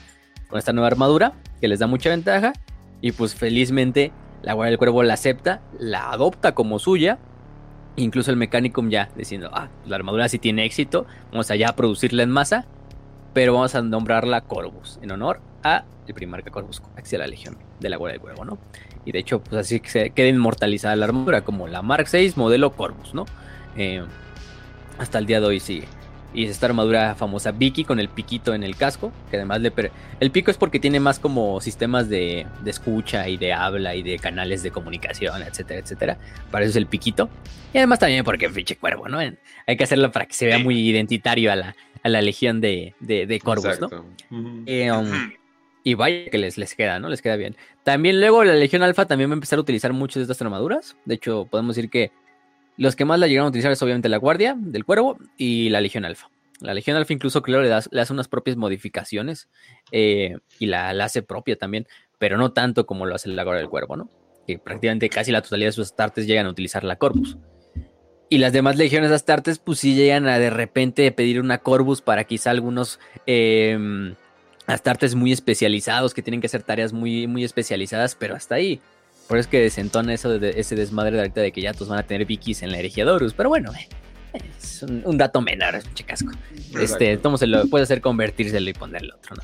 [0.50, 2.54] Con esta nueva armadura, que les da mucha ventaja.
[3.02, 4.12] Y pues felizmente
[4.44, 7.18] la Guardia del Cuervo la acepta, la adopta como suya.
[7.96, 12.24] Incluso el Mechanicum ya diciendo, ah, la armadura sí tiene éxito, vamos allá a producirla
[12.24, 12.66] en masa,
[13.34, 17.90] pero vamos a nombrarla Corvus, en honor a el primarca Corvus hacia la Legión de
[17.90, 18.58] la Guardia del Cuervo, ¿no?
[19.06, 22.72] Y de hecho, pues así se queda inmortalizada la armadura, como la Mark 6 modelo
[22.72, 23.26] Corvus, ¿no?
[23.78, 24.04] Eh,
[24.98, 25.88] hasta el día de hoy sigue.
[26.34, 29.72] Y es esta armadura famosa Vicky con el piquito en el casco, que además le...
[30.20, 34.18] El pico es porque tiene más como sistemas de, escucha y de habla y de
[34.18, 36.18] canales de comunicación, etcétera, etcétera.
[36.50, 37.30] Para eso es el piquito.
[37.74, 39.20] Y además también porque pinche cuervo, ¿no?
[39.20, 42.96] Hay que hacerlo para que se vea muy identitario a la, a la legión de,
[43.00, 43.90] de, de corvos, ¿no?
[44.66, 45.08] Eh, um,
[45.84, 47.10] y vaya que les, les queda, ¿no?
[47.10, 47.56] Les queda bien.
[47.84, 50.96] También luego la Legión Alfa también va a empezar a utilizar muchas de estas armaduras.
[51.06, 52.12] De hecho, podemos decir que
[52.78, 55.82] los que más la llegaron a utilizar es obviamente la Guardia del Cuervo y la
[55.82, 56.30] Legión Alfa.
[56.60, 59.50] La Legión Alfa incluso, claro, le, hace unas propias modificaciones
[59.92, 63.70] eh, y la, hace propia también, pero no tanto como lo hace la Guardia del
[63.70, 64.10] Cuervo, ¿no?
[64.48, 67.38] Que prácticamente casi la totalidad de sus startes llegan a utilizar la Corpus.
[68.30, 72.24] Y las demás legiones astartes, pues sí llegan a de repente pedir una Corvus para
[72.24, 74.16] quizá algunos em,
[74.66, 78.82] astartes muy especializados que tienen que hacer tareas muy, muy especializadas, pero hasta ahí.
[79.28, 81.90] Por eso es que desentona eso de, ese desmadre de ahorita de que ya todos
[81.90, 83.06] van a tener vikis en la herejía
[83.36, 83.72] Pero bueno,
[84.34, 86.32] es un, dato menor, es un chicasco.
[86.80, 89.44] Este, ¿cómo se lo puede hacer convertírselo y ponerle otro, ¿no?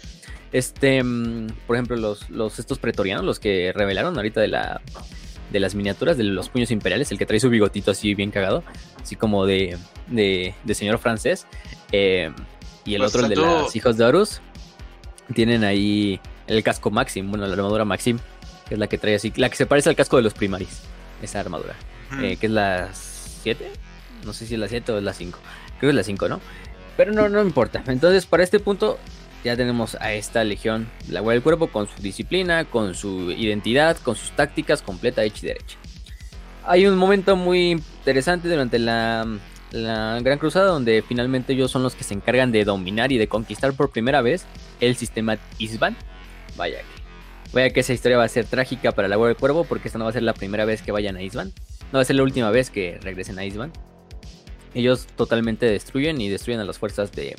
[0.52, 4.82] Este, mm, por ejemplo, los, los estos pretorianos, los que revelaron ahorita de la
[5.52, 8.64] de las miniaturas de los puños imperiales, el que trae su bigotito así bien cagado,
[9.02, 9.78] así como de,
[10.08, 11.48] de, señor francés.
[11.92, 12.32] Eh,
[12.86, 14.42] y el pues otro, el de los hijos de Horus,
[15.34, 18.20] tienen ahí el casco Maxim, bueno, la armadura Maxim,
[18.70, 20.84] que es la que trae así, la que se parece al casco de los primaris,
[21.22, 21.76] esa armadura,
[22.22, 23.70] eh, que es la 7,
[24.26, 25.40] no sé si es la 7 o es la 5,
[25.80, 26.40] creo que es la 5, ¿no?
[26.96, 27.84] Pero no, no importa.
[27.88, 29.00] Entonces, para este punto,
[29.44, 33.98] ya tenemos a esta legión, la Guardia del Cuerpo, con su disciplina, con su identidad,
[33.98, 35.78] con sus tácticas completa hecha y derecha.
[36.66, 39.26] Hay un momento muy interesante durante la,
[39.72, 43.74] Gran Cruzada donde finalmente ellos son los que se encargan de dominar y de conquistar
[43.74, 44.46] por primera vez
[44.80, 45.96] el sistema Isban.
[46.58, 46.99] Vaya que,
[47.54, 49.97] vaya que esa historia va a ser trágica para la Guardia del Cuervo porque esta
[49.97, 51.54] no va a ser la primera vez que vayan a Isban.
[51.91, 53.72] No va a ser la última vez que regresen a Isban.
[54.74, 57.36] Ellos totalmente destruyen y destruyen a las fuerzas de,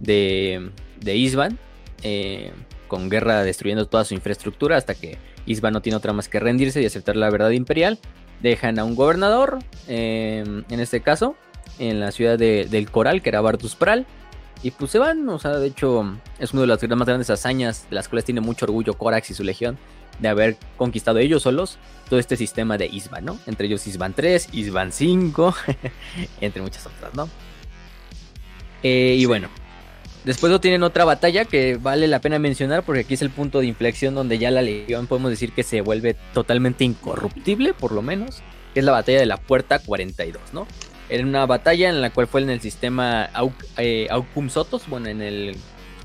[0.00, 0.70] de,
[1.00, 1.58] de Isban,
[2.02, 2.52] eh,
[2.88, 6.80] con guerra destruyendo toda su infraestructura hasta que Isban no tiene otra más que rendirse
[6.80, 7.98] y aceptar la verdad imperial.
[8.40, 11.36] Dejan a un gobernador, em, en este caso,
[11.78, 14.06] en la ciudad del Coral, que era Bartus Pral.
[14.62, 17.86] Y pues se van, o sea, de hecho es una de las más grandes hazañas
[17.90, 19.78] de las cuales tiene mucho orgullo Corax y su legión
[20.20, 21.78] de haber conquistado ellos solos
[22.08, 23.38] todo este sistema de Isban, ¿no?
[23.46, 25.54] Entre ellos Isban 3, Isban 5,
[26.40, 27.28] entre muchas otras, ¿no?
[28.82, 29.48] Eh, y bueno,
[30.24, 33.60] Después no tienen otra batalla que vale la pena mencionar porque aquí es el punto
[33.60, 38.00] de inflexión donde ya la legión podemos decir que se vuelve totalmente incorruptible, por lo
[38.00, 38.42] menos,
[38.72, 40.66] que es la batalla de la Puerta 42, ¿no?
[41.08, 43.30] Era una batalla en la cual fue en el sistema
[43.76, 45.56] eh, Aucum Sotos, bueno, en el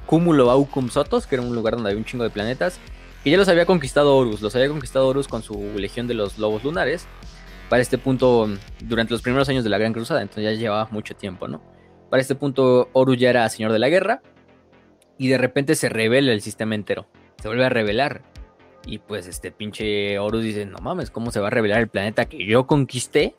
[0.05, 2.79] cúmulo Aucum Sotos, que era un lugar donde había un chingo de planetas,
[3.23, 6.37] que ya los había conquistado Horus, los había conquistado Horus con su legión de los
[6.37, 7.07] lobos lunares,
[7.69, 8.49] para este punto
[8.83, 11.61] durante los primeros años de la Gran Cruzada, entonces ya llevaba mucho tiempo, ¿no?
[12.09, 14.21] Para este punto, Horus ya era señor de la guerra.
[15.17, 17.07] Y de repente se revela el sistema entero.
[17.41, 18.23] Se vuelve a revelar.
[18.85, 22.25] Y pues este pinche Horus dice, no mames, ¿cómo se va a revelar el planeta
[22.25, 23.35] que yo conquisté?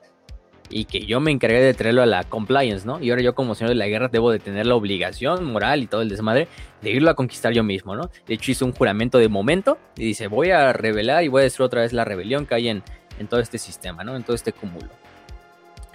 [0.71, 3.01] Y que yo me encargué de traerlo a la compliance, ¿no?
[3.01, 5.87] Y ahora yo como señor de la guerra debo de tener la obligación moral y
[5.87, 6.47] todo el desmadre
[6.81, 8.11] de irlo a conquistar yo mismo, ¿no?
[8.27, 11.45] De hecho hizo un juramento de momento y dice, voy a revelar y voy a
[11.45, 12.83] destruir otra vez la rebelión que hay en,
[13.19, 14.15] en todo este sistema, ¿no?
[14.15, 14.89] En todo este cúmulo.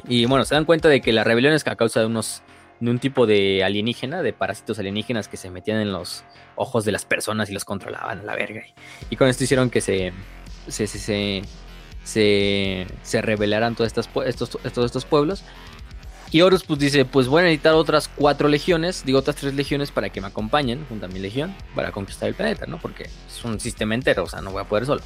[0.08, 2.44] Y bueno, se dan cuenta de que la rebelión es a causa de unos
[2.80, 6.24] de un tipo de alienígena, de parásitos alienígenas que se metían en los
[6.56, 8.64] ojos de las personas y los controlaban a la verga.
[9.10, 10.12] Y con esto hicieron que se,
[10.68, 11.42] se,
[12.06, 12.88] se
[13.22, 15.43] rebelaran todos estos, estos, estos pueblos.
[16.32, 19.91] Y Horus pues dice, pues voy a necesitar otras cuatro legiones, digo otras tres legiones
[19.91, 22.78] para que me acompañen junto a mi legión para conquistar el planeta, ¿no?
[22.80, 25.01] Porque es un sistema entero, o sea, no voy a poder solo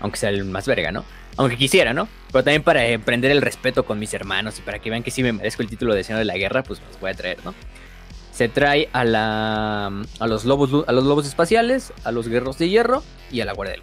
[0.00, 1.04] aunque sea el más verga, ¿no?
[1.36, 2.08] Aunque quisiera, ¿no?
[2.32, 5.22] Pero también para emprender el respeto con mis hermanos y para que vean que sí
[5.22, 7.54] me merezco el título de Señor de la Guerra, pues los voy a traer, ¿no?
[8.32, 12.68] Se trae a, la, a, los lobos, a los lobos espaciales, a los guerreros de
[12.68, 13.82] hierro y a la Guardia del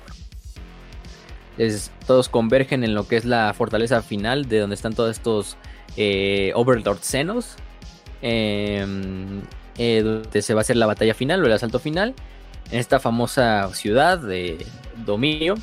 [1.56, 1.74] Cuerpo.
[2.06, 5.58] todos convergen en lo que es la fortaleza final de donde están todos estos
[5.97, 7.56] eh, Overlord Xenos.
[8.26, 9.41] Em,
[9.78, 12.14] eh, donde se va a hacer la batalla final o el asalto final.
[12.72, 14.66] En esta famosa ciudad de
[15.06, 15.56] Domio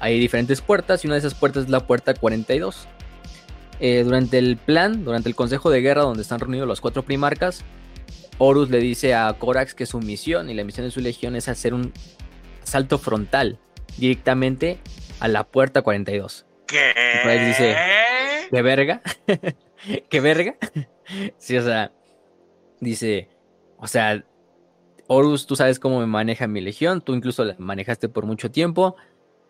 [0.00, 2.86] hay diferentes puertas y una de esas puertas es la puerta 42.
[3.80, 7.64] Eh, durante el plan, durante el consejo de guerra donde están reunidos los cuatro primarcas,
[8.36, 11.48] Horus le dice a Corax que su misión y la misión de su legión es
[11.48, 11.92] hacer un
[12.64, 13.58] salto frontal
[13.96, 14.78] directamente
[15.20, 16.46] a la puerta 42.
[16.66, 16.92] ¿Qué?
[17.24, 17.76] Y dice,
[18.50, 19.02] ¿qué verga?
[20.08, 20.56] ¿Qué verga?
[21.38, 21.92] sí, o sea,
[22.80, 23.28] dice,
[23.76, 24.24] o sea,
[25.06, 28.96] Horus, tú sabes cómo me maneja mi legión, tú incluso la manejaste por mucho tiempo,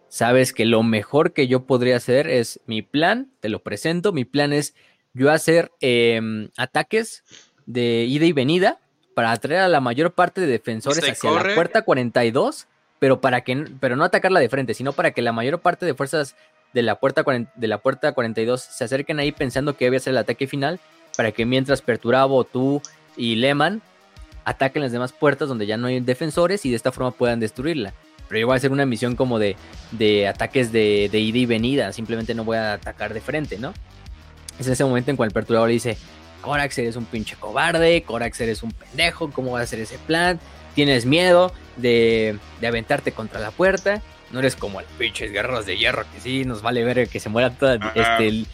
[0.08, 4.24] sabes que lo mejor que yo podría hacer es mi plan, te lo presento, mi
[4.24, 4.74] plan es
[5.12, 7.24] yo hacer em, ataques
[7.66, 8.80] de ida y venida
[9.14, 12.66] para atraer a la mayor parte de defensores hacia la puerta 42,
[12.98, 15.94] pero para que pero no atacarla de frente, sino para que la mayor parte de
[15.94, 16.36] fuerzas
[16.72, 17.24] de la puerta
[17.54, 20.80] de la puerta 42 se acerquen ahí pensando que debe ser el ataque final
[21.16, 22.82] para que mientras Perturabo, tú
[23.16, 23.82] y Lehman
[24.44, 27.94] ataquen las demás puertas donde ya no hay defensores y de esta forma puedan destruirla.
[28.28, 29.56] Pero yo voy a hacer una misión como de,
[29.92, 31.92] de ataques de, ida y venida.
[31.92, 33.72] Simplemente no voy a atacar de frente, ¿no?
[34.58, 35.96] Es en ese momento en cual el perturbador dice:
[36.40, 38.02] Corax, eres un pinche cobarde.
[38.02, 39.30] Corax, eres un pendejo.
[39.30, 40.40] ¿Cómo vas a hacer ese plan?
[40.74, 44.02] Tienes miedo de, de aventarte contra la puerta.
[44.30, 47.28] No eres como el pinches guerreros de hierro que sí nos vale ver que se
[47.28, 47.74] muera toda.
[47.94, 48.46] Este,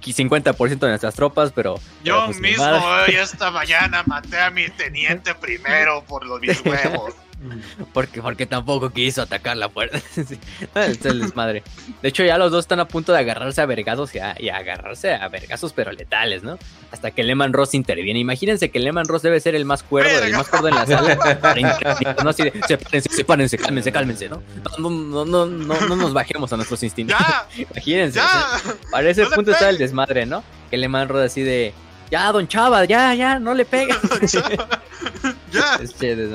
[0.00, 1.80] 50% de nuestras tropas, pero...
[2.02, 7.14] Yo pues, mismo hoy esta mañana maté a mi teniente primero por los mis huevos.
[7.92, 10.00] Porque, porque tampoco quiso atacar la puerta.
[10.12, 10.38] sí.
[10.74, 11.62] es el desmadre.
[12.02, 14.48] De hecho, ya los dos están a punto de agarrarse a vergazos y, a, y
[14.48, 16.58] a agarrarse a vergazos, pero letales, ¿no?
[16.90, 18.18] Hasta que Lehman Ross interviene.
[18.18, 21.18] Imagínense que Lehman Ross debe ser el más cuerdo, el más cuerdo en la sala.
[22.22, 24.42] no así de, sepárense, sepárense, cálmense, cálmense, ¿no?
[24.78, 27.18] No, no, no, no, no nos bajemos a nuestros instintos.
[27.18, 27.46] ¡Ya!
[27.70, 28.18] Imagínense.
[28.18, 28.60] ¡Ya!
[28.90, 30.42] Para ese ¡No le punto está el desmadre, ¿no?
[30.70, 31.74] Que Lehman Ross así de,
[32.10, 33.96] ya, don Chava, ya, ya, no le pega.
[35.52, 35.76] ya.
[35.80, 36.28] Este,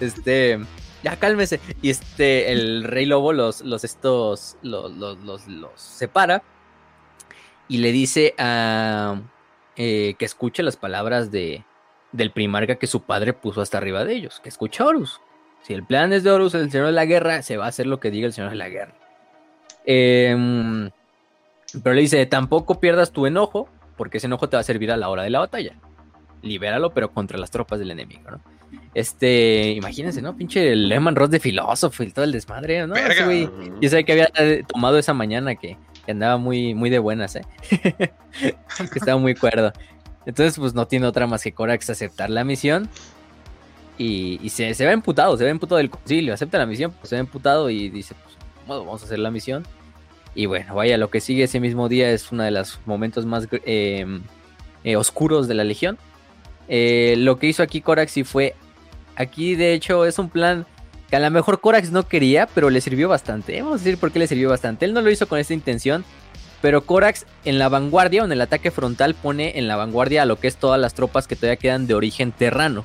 [0.00, 0.60] este,
[1.02, 1.60] ya cálmese.
[1.82, 6.42] Y este, el rey lobo los, los estos, los, los, los, los separa
[7.68, 9.20] y le dice a
[9.76, 11.64] eh, que escuche las palabras de
[12.12, 15.20] del primarca que su padre puso hasta arriba de ellos, que escuche a Horus.
[15.62, 17.86] Si el plan es de Horus, el señor de la guerra, se va a hacer
[17.86, 18.94] lo que diga el señor de la guerra.
[19.84, 20.90] Em,
[21.82, 23.68] pero le dice, tampoco pierdas tu enojo,
[23.98, 25.74] porque ese enojo te va a servir a la hora de la batalla.
[26.40, 28.40] Libéralo, pero contra las tropas del enemigo, ¿no?
[28.94, 30.36] Este, imagínense, ¿no?
[30.36, 32.94] Pinche Lehman Ross de filósofo y todo el desmadre, ¿no?
[33.24, 35.76] Güey, yo sabía que había tomado esa mañana que,
[36.06, 37.42] que andaba muy, muy de buenas, ¿eh?
[37.70, 39.72] que estaba muy cuerdo.
[40.26, 42.88] Entonces, pues no tiene otra más que Corax aceptar la misión.
[43.96, 46.34] Y, y se, se ve emputado, se ve emputado del concilio.
[46.34, 48.36] Acepta la misión, pues se ve emputado y dice, pues,
[48.66, 49.66] bueno, vamos a hacer la misión.
[50.34, 53.48] Y bueno, vaya, lo que sigue ese mismo día es uno de los momentos más
[53.64, 54.06] eh,
[54.84, 55.98] eh, oscuros de la Legión.
[56.68, 58.54] Eh, lo que hizo aquí Corax sí fue.
[59.16, 60.66] Aquí, de hecho, es un plan
[61.10, 63.60] que a lo mejor Corax no quería, pero le sirvió bastante.
[63.60, 64.84] Vamos a decir por qué le sirvió bastante.
[64.84, 66.04] Él no lo hizo con esta intención,
[66.60, 70.26] pero Corax en la vanguardia o en el ataque frontal pone en la vanguardia a
[70.26, 72.84] lo que es todas las tropas que todavía quedan de origen terrano.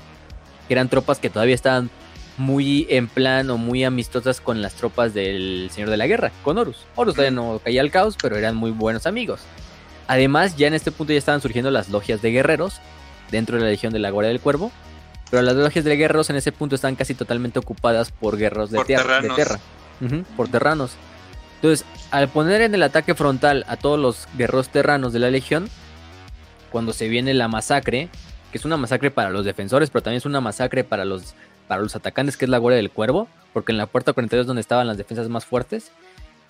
[0.68, 1.89] Que eran tropas que todavía estaban
[2.38, 6.57] muy en plan o muy amistosas con las tropas del Señor de la Guerra, con
[6.57, 6.86] Horus.
[6.95, 9.41] Horus todavía no caía al caos, pero eran muy buenos amigos.
[10.07, 12.81] Además, ya en este punto ya estaban surgiendo las logias de guerreros
[13.31, 14.71] dentro de la Legión de la Guardia del Cuervo.
[15.29, 18.77] Pero las logias de guerreros en ese punto están casi totalmente ocupadas por guerreros de,
[18.77, 19.59] Por tierra, de tierra.
[20.36, 20.91] Por terranos.
[21.55, 25.69] Entonces, al poner en el ataque frontal a todos los guerreros terranos de la Legión,
[26.71, 28.09] cuando se viene la masacre,
[28.51, 31.34] que es una masacre para los defensores, pero también es una masacre para los,
[31.74, 34.47] para los atacantes, que es la Guardia del Cuervo, porque en la puerta 42 es
[34.47, 35.91] donde estaban las defensas más fuertes,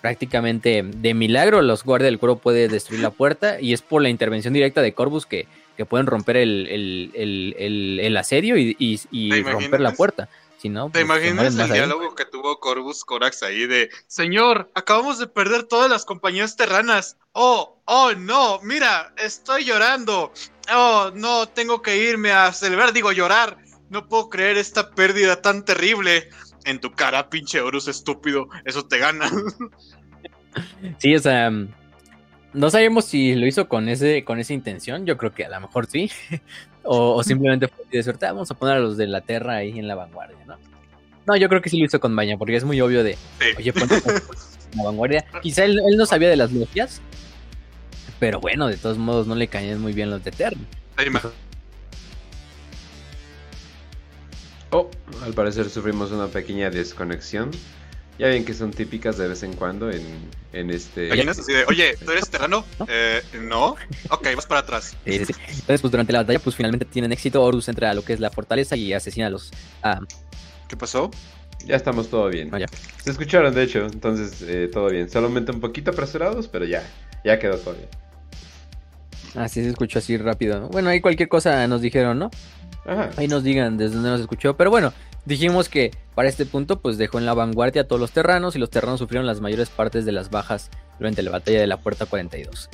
[0.02, 4.10] prácticamente de milagro los Guardia del Cuervo puede destruir la puerta, y es por la
[4.10, 5.46] intervención directa de Corvus que,
[5.78, 10.28] que pueden romper el, el, el, asedio y, y- y ¿Te romper la puerta.
[10.58, 11.72] Si no, ¿Te pues, imaginas el ahí.
[11.72, 17.18] diálogo que tuvo Corvus Corax ahí de Señor, acabamos de perder todas las compañías terranas.
[17.32, 20.32] Oh, oh, no, mira, estoy llorando.
[20.72, 23.58] Oh, no, tengo que irme a celebrar, digo llorar.
[23.94, 26.28] No puedo creer esta pérdida tan terrible.
[26.64, 29.30] En tu cara, pinche Horus estúpido, eso te gana.
[30.98, 31.68] Sí, o sea, mm,
[32.52, 35.04] no sabemos si lo hizo con ese con esa intención.
[35.04, 36.10] Yo creo que a lo mejor sí.
[36.84, 38.26] o, o simplemente fue de suerte.
[38.26, 40.56] "Ah, Vamos a poner a los de la Terra ahí en la vanguardia, ¿no?
[41.26, 43.46] No, yo creo que sí lo hizo con Baña, porque es muy obvio de, Sí.
[43.58, 45.24] oye, ponte en la vanguardia.
[45.42, 47.00] Quizá él, él no sabía de las logias,
[48.20, 50.56] pero bueno, de todos modos no le caían muy bien los de Terra.
[50.96, 51.10] Te
[54.74, 54.90] Oh,
[55.22, 57.52] al parecer sufrimos una pequeña desconexión.
[58.18, 60.02] Ya ven que son típicas de vez en cuando en,
[60.52, 61.06] en este...
[61.06, 62.64] imaginas así de, Oye, ¿tú eres terrano?
[62.88, 63.76] Eh, no.
[64.10, 64.96] Ok, vas para atrás.
[65.04, 65.32] Sí, sí, sí.
[65.48, 67.40] Entonces, pues durante la batalla, pues finalmente tienen éxito.
[67.40, 69.52] Horus entra a lo que es la fortaleza y asesina a los.
[70.68, 71.08] ¿Qué pasó?
[71.64, 72.50] Ya estamos todo bien.
[72.50, 72.66] no, ya.
[73.00, 75.08] Se escucharon, de hecho, entonces eh, todo bien.
[75.08, 76.82] Solamente un poquito apresurados, pero ya,
[77.24, 77.88] ya quedó todo bien.
[79.36, 80.68] Así se escuchó así rápido.
[80.68, 82.30] Bueno, ahí cualquier cosa nos dijeron, ¿no?
[82.86, 83.10] Ajá.
[83.16, 84.56] Ahí nos digan desde dónde nos escuchó.
[84.56, 84.92] Pero bueno,
[85.24, 88.58] dijimos que para este punto, pues dejó en la vanguardia a todos los terranos y
[88.58, 92.06] los terranos sufrieron las mayores partes de las bajas durante la batalla de la Puerta
[92.06, 92.68] 42.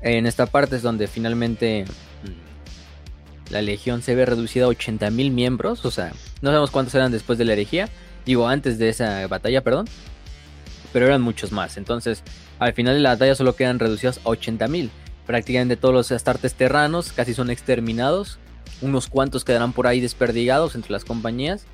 [0.00, 5.84] En esta parte es donde finalmente mm, la legión se ve reducida a 80.000 miembros.
[5.84, 7.88] O sea, no sabemos cuántos eran después de la herejía.
[8.24, 9.86] Digo, antes de esa batalla, perdón.
[10.92, 11.76] Pero eran muchos más.
[11.76, 12.22] Entonces,
[12.58, 14.90] al final de la batalla solo quedan reducidos a 80.000.
[15.26, 18.38] Prácticamente todos los astartes terranos casi son exterminados.
[18.80, 21.66] Unos cuantos quedarán por ahí desperdigados entre las compañías.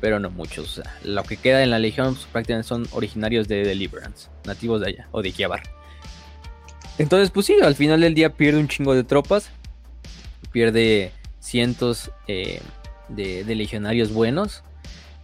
[0.00, 0.82] Pero no muchos.
[1.04, 4.28] Lo que queda en la legión pues, prácticamente son originarios de Deliverance.
[4.44, 5.08] Nativos de allá.
[5.10, 5.62] O de Kiabar.
[6.98, 9.50] Entonces, pues sí, al final del día pierde un chingo de tropas.
[10.52, 12.60] Pierde cientos eh,
[13.08, 14.62] de, de legionarios buenos.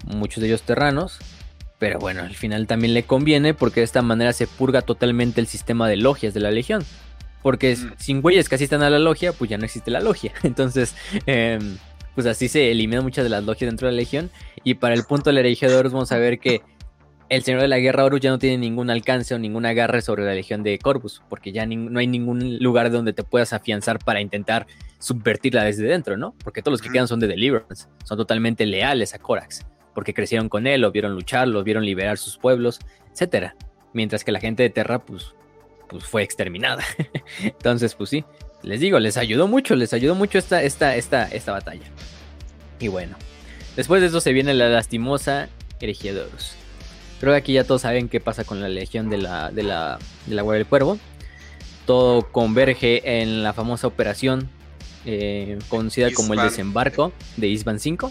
[0.06, 1.18] Muchos de ellos terranos.
[1.78, 5.48] Pero bueno, al final también le conviene porque de esta manera se purga totalmente el
[5.48, 6.84] sistema de logias de la legión.
[7.42, 7.92] Porque Mm.
[7.98, 10.32] sin güeyes que asistan a la logia, pues ya no existe la logia.
[10.42, 10.94] Entonces,
[11.26, 11.76] em,
[12.14, 14.30] pues así se eliminan muchas de las logias dentro de la legión.
[14.64, 16.62] Y para el punto de la herejía de Horus vamos a ver que
[17.28, 20.22] el Señor de la Guerra Horus ya no tiene ningún alcance o ningún agarre sobre
[20.24, 24.20] la Legión de Corvus, porque ya no hay ningún lugar donde te puedas afianzar para
[24.20, 24.66] intentar
[24.98, 26.34] subvertirla desde dentro, ¿no?
[26.44, 29.64] Porque todos los que quedan son de Deliverance, son totalmente leales a Corax,
[29.94, 32.80] porque crecieron con él, lo vieron luchar, lo vieron liberar sus pueblos,
[33.12, 33.56] etcétera.
[33.94, 35.34] Mientras que la gente de Terra, pues,
[35.92, 36.82] pues fue exterminada.
[37.42, 38.24] Entonces, pues sí,
[38.62, 41.84] les digo, les ayudó mucho, les ayudó mucho esta, esta, esta, esta batalla.
[42.80, 43.16] Y bueno,
[43.76, 45.48] después de eso se viene la lastimosa
[45.80, 46.54] herejía de Horus.
[47.20, 49.98] Creo que aquí ya todos saben qué pasa con la legión de la, de la,
[50.26, 50.98] de la Guardia del Cuervo.
[51.86, 54.48] Todo converge en la famosa operación
[55.04, 58.10] eh, conocida como el desembarco de Isban 5.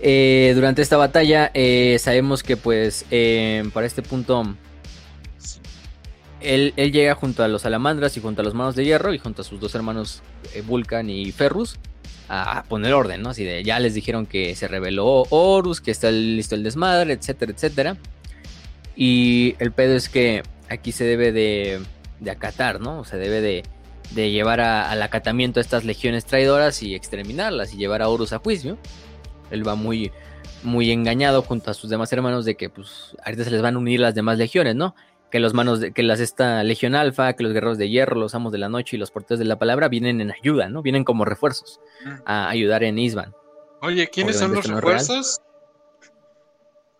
[0.00, 3.06] Eh, durante esta batalla eh, sabemos que pues
[3.72, 4.54] para este punto
[6.46, 9.42] él, llega junto a los salamandras y junto a los manos de hierro y junto
[9.42, 10.22] a sus dos hermanos
[10.66, 11.78] Vulcan y Ferrus
[12.28, 13.30] a poner orden, ¿no?
[13.30, 17.52] Así de ya les dijeron que se reveló Horus, que está listo el desmadre, etcétera,
[17.52, 17.96] etcétera.
[18.96, 21.80] Y el pedo es que aquí se debe de,
[22.30, 23.04] acatar, ¿no?
[23.04, 23.62] Se debe de,
[24.12, 28.38] de llevar al acatamiento a estas legiones traidoras y exterminarlas y llevar a Horus a
[28.38, 28.78] juicio.
[29.50, 30.10] Él va muy,
[30.64, 33.78] muy engañado junto a sus demás hermanos de que pues ahorita se les van a
[33.78, 34.94] unir las demás legiones, ¿no?
[35.30, 38.34] Que los manos de, que las esta Legión Alfa, que los guerreros de hierro, los
[38.34, 40.82] amos de la noche y los porteros de la palabra vienen en ayuda, ¿no?
[40.82, 41.80] Vienen como refuerzos
[42.24, 43.34] a ayudar en Isban.
[43.82, 45.40] Oye, ¿quiénes son los refuerzos?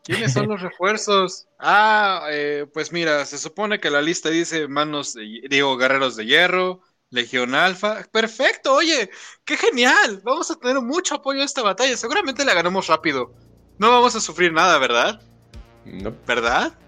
[0.04, 1.48] ¿Quiénes son los refuerzos?
[1.58, 6.26] Ah, eh, pues mira, se supone que la lista dice manos, de, digo, guerreros de
[6.26, 8.04] hierro, Legión Alfa.
[8.12, 9.10] Perfecto, oye,
[9.44, 10.20] qué genial.
[10.22, 11.96] Vamos a tener mucho apoyo a esta batalla.
[11.96, 13.34] Seguramente la ganamos rápido.
[13.78, 15.20] No vamos a sufrir nada, ¿verdad?
[15.84, 16.14] No.
[16.26, 16.78] ¿Verdad?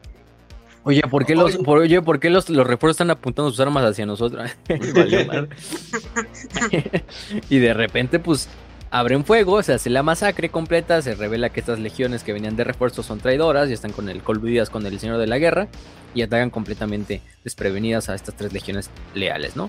[0.89, 4.07] Oye, ¿por qué, los, oye, ¿por qué los, los refuerzos están apuntando sus armas hacia
[4.07, 4.51] nosotros?
[7.51, 8.49] y de repente, pues,
[8.91, 12.64] abren fuego, se hace la masacre completa, se revela que estas legiones que venían de
[12.64, 15.68] refuerzos son traidoras y están con el coludidas con el Señor de la Guerra
[16.14, 19.68] y atacan completamente desprevenidas a estas tres legiones leales, ¿no?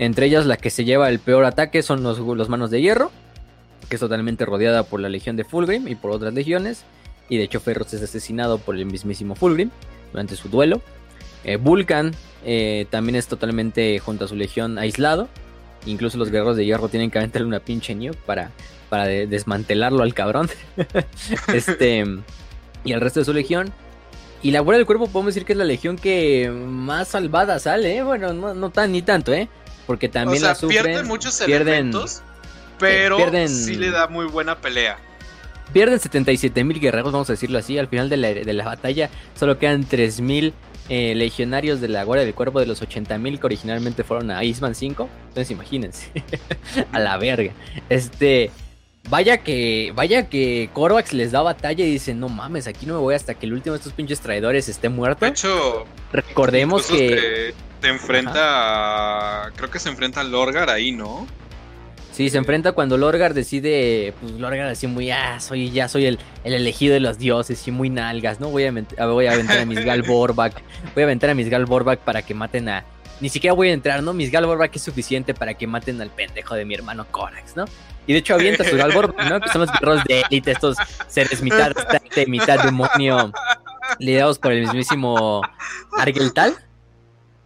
[0.00, 3.12] Entre ellas la que se lleva el peor ataque son los, los manos de hierro,
[3.88, 6.82] que es totalmente rodeada por la legión de Fulgrim y por otras legiones,
[7.28, 9.70] y de hecho Ferros es asesinado por el mismísimo Fulgrim
[10.16, 10.80] durante su duelo.
[11.44, 15.28] Eh, Vulcan eh, también es totalmente junto a su legión aislado.
[15.84, 18.50] Incluso los guerreros de hierro tienen que aventarle una pinche nuke para,
[18.88, 20.48] para desmantelarlo al cabrón.
[21.52, 22.04] este
[22.82, 23.72] y el resto de su legión.
[24.42, 27.96] Y la Guardia del Cuerpo podemos decir que es la legión que más salvada sale,
[27.96, 28.02] ¿eh?
[28.02, 29.48] Bueno, no, tan ni tanto, ¿eh?
[29.86, 32.22] Porque también la sufren, pierden muchos elementos,
[32.78, 34.98] pero sí le da muy buena pelea.
[35.72, 37.78] Pierden 77 mil guerreros, vamos a decirlo así.
[37.78, 40.54] Al final de la, batalla solo quedan 3 mil
[40.88, 44.44] eh, legionarios de la Guardia del Cuerpo de los 80 mil que originalmente fueron a
[44.44, 45.08] Isman 5.
[45.28, 46.10] Entonces imagínense.
[46.92, 47.52] a la verga.
[47.88, 48.50] Este.
[49.08, 53.00] Vaya que, vaya que Corvax les da batalla y dicen, no mames, aquí no me
[53.00, 55.24] voy hasta que el último de estos pinches traidores esté muerto.
[55.24, 57.54] De hecho, recordemos que...
[57.80, 61.24] Te, enfrenta, creo que se enfrenta a Lorgar ahí, ¿no?
[62.16, 66.18] Sí, se enfrenta cuando Lorgar decide, pues Lorgar así muy, ah, soy, ya soy el,
[66.44, 68.48] elegido de los dioses y muy nalgas, ¿no?
[68.48, 68.72] Voy a,
[69.04, 70.62] voy a aventar a mis Galborback,
[70.94, 72.86] voy a aventar a mis Galborback para que maten a...
[73.20, 74.14] Ni siquiera voy a entrar, ¿no?
[74.14, 77.66] Mis Galborback es suficiente para que maten al pendejo de mi hermano Corax, ¿no?
[78.06, 79.38] Y de hecho avienta a sus Galborback, ¿no?
[79.38, 81.72] Que son los guerreros de élite, estos seres mitad
[82.14, 83.30] de mitad demonio,
[83.98, 85.42] liderados por el mismísimo
[85.98, 86.54] Argeltal.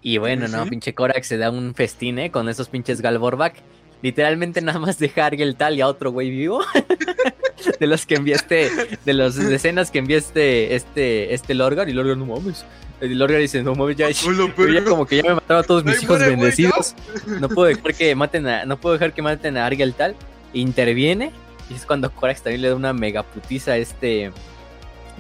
[0.01, 2.31] Y bueno, no, pinche Corax se da un festín, ¿eh?
[2.31, 3.65] Con esos pinches Galborback
[4.03, 6.63] literalmente nada más dejar el tal y a otro güey vivo.
[7.79, 8.71] de los que enviaste,
[9.05, 12.65] de las decenas que enviaste este, este Lorgar y Lorgar no mames.
[13.01, 16.03] El Lorgar dice, no mames, ya, ya como que ya me mataron a todos mis
[16.03, 16.95] hijos bendecidos.
[17.27, 20.15] No puedo dejar que maten a, no puedo dejar que maten a Argel tal.
[20.53, 21.33] Interviene.
[21.71, 24.33] Y es cuando Corax también le da una megaputiza a este.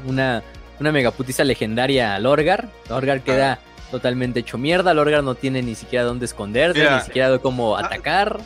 [0.06, 0.42] Una,
[0.80, 2.68] una megaputiza legendaria a Lorgar.
[2.88, 4.92] Lorgar queda totalmente hecho mierda.
[4.92, 8.40] Lorgar no tiene ni siquiera dónde esconderse, ni siquiera cómo ah, atacar.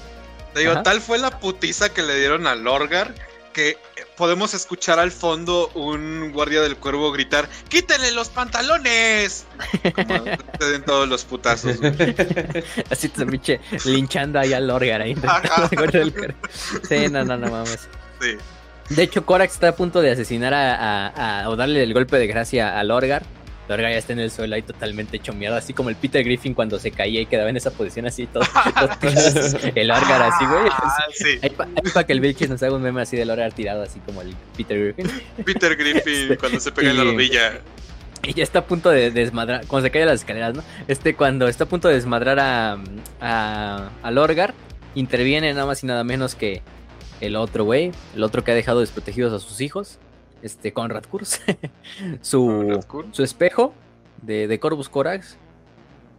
[0.55, 3.13] Te digo, tal fue la putiza que le dieron a Lorgar
[3.53, 3.79] que
[4.17, 9.47] podemos escuchar al fondo un guardia del cuervo gritar: ¡Quítenle los pantalones!
[9.95, 10.25] Como
[10.59, 11.77] te den todos los putazos.
[12.91, 15.15] Así te pinche linchando ahí a Lorgar ahí.
[16.89, 17.89] sí, no, no, no mames.
[18.21, 18.37] Sí.
[18.91, 22.79] De hecho, Korax está a punto de asesinar a, o darle el golpe de gracia
[22.79, 23.23] a Lorgar
[23.69, 26.79] Lorgar ya está en el suelo ahí totalmente hecho así como el Peter Griffin cuando
[26.79, 28.45] se caía y quedaba en esa posición así todo.
[29.75, 30.69] el Lorgar así, güey.
[30.71, 31.39] Ah, sí.
[31.93, 34.35] para que el Vilchis nos haga un meme así de Lorgar tirado, así como el
[34.57, 35.23] Peter Griffin.
[35.45, 37.61] Peter Griffin cuando se pega en la rodilla.
[38.23, 40.63] Y ya está a punto de desmadrar, cuando se cae las escaleras, ¿no?
[40.89, 42.79] Este, cuando está a punto de desmadrar a,
[43.21, 44.55] a, a Lorgar,
[44.95, 46.63] interviene nada más y nada menos que
[47.21, 49.99] el otro güey, el otro que ha dejado desprotegidos a sus hijos,
[50.45, 51.41] este Conrad Kurz,
[52.21, 52.81] su,
[53.13, 53.75] su espejo
[54.23, 55.39] de, de Corvus Corax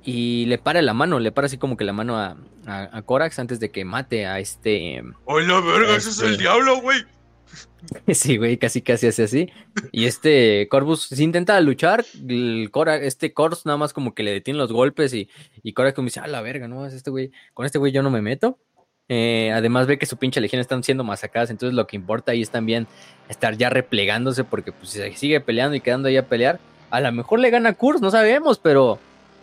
[0.03, 2.37] y le para la mano, le para así como que la mano a,
[2.67, 5.01] a, Corax antes de que mate a este.
[5.25, 5.95] ¡Hola, verga!
[5.95, 6.99] ¡Ese es el este diablo, güey!
[8.13, 9.49] Sí, güey, casi casi hace así.
[9.91, 12.03] Y este Corvus se intenta luchar.
[12.27, 12.71] El
[13.01, 15.29] este Corvus nada más como que le detiene los golpes y,
[15.61, 18.01] y Corax como dice, a la verga, no, es este güey, con este güey yo
[18.01, 18.59] no me meto.
[19.07, 22.41] Eh, además ve que su pinche legión están siendo masacradas, entonces lo que importa ahí
[22.41, 22.87] es también
[23.29, 26.59] estar ya replegándose porque pues, si sigue peleando y quedando ahí a pelear,
[26.89, 28.99] a lo mejor le gana Kurz, no sabemos, pero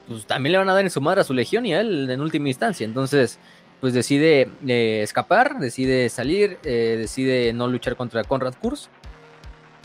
[0.08, 2.10] pues también le van a dar en su madre a su legión y a él
[2.10, 2.84] en última instancia.
[2.84, 3.38] Entonces,
[3.80, 8.88] pues decide eh, escapar, decide salir, eh, decide no luchar contra Conrad Kurz.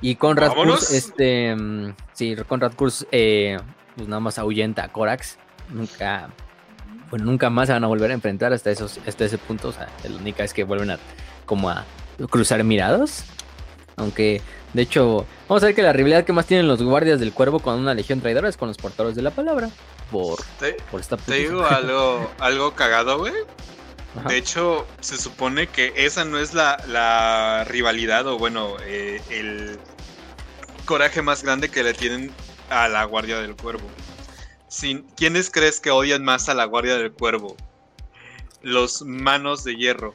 [0.02, 5.38] Y Conrad Kurz, este, mm, sí, Conrad Kurz, pues nada más ahuyenta a Corax.
[5.70, 6.30] Nunca,
[7.10, 9.70] bueno, nunca más se van a volver a enfrentar hasta, esos, hasta ese punto.
[9.70, 11.00] O sea, la única es que vuelven a,
[11.46, 11.86] como a
[12.30, 13.24] cruzar mirados.
[13.96, 14.42] Aunque,
[14.74, 17.60] de hecho, vamos a ver que la rivalidad que más tienen los guardias del cuervo
[17.60, 19.70] con una legión traidora es con los portadores de la palabra
[20.12, 23.34] por, te, esta Te digo algo, algo cagado, güey.
[24.28, 29.78] De hecho, se supone que esa no es la, rivalidad o bueno, eh, el
[30.86, 32.32] coraje más grande que le tienen
[32.70, 33.88] a la Guardia del Cuervo.
[34.68, 37.56] Sin, ¿Quiénes crees que odian más a la Guardia del Cuervo?
[38.62, 40.14] Los manos de hierro.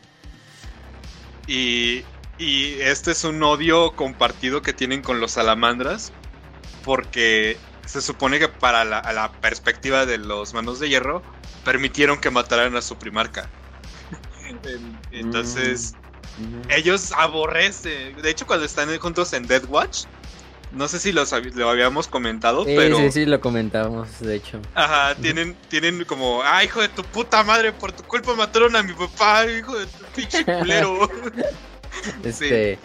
[1.46, 2.04] Y,
[2.38, 6.12] y este es un odio compartido que tienen con los salamandras.
[6.84, 7.56] Porque
[7.86, 11.22] se supone que para la, perspectiva de los manos de hierro,
[11.64, 13.48] permitieron que mataran a su primarca.
[15.12, 15.94] Entonces,
[16.38, 18.20] mm, ellos aborrecen.
[18.22, 20.04] De hecho, cuando están juntos en Dead Watch,
[20.74, 21.22] no sé si lo
[21.68, 22.96] habíamos comentado, pero.
[22.96, 24.60] Sí, sí, lo comentamos, de hecho.
[24.74, 28.82] Ajá, tienen, tienen como, ah, hijo de tu puta madre, por tu culpa mataron a
[28.82, 31.10] mi papá, hijo de tu pinche culero.
[32.24, 32.78] este.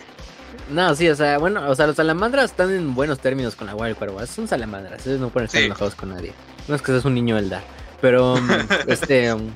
[0.70, 3.74] No, sí, o sea, bueno, o sea, los salamandras están en buenos términos con la
[3.74, 4.26] Guardia del Cuervo.
[4.26, 6.34] Son salamandras, ellos no pueden estar enojados con nadie.
[6.68, 7.64] No es que seas un niño Eldar.
[8.02, 8.50] Pero, um,
[8.88, 9.34] este.
[9.34, 9.52] Um,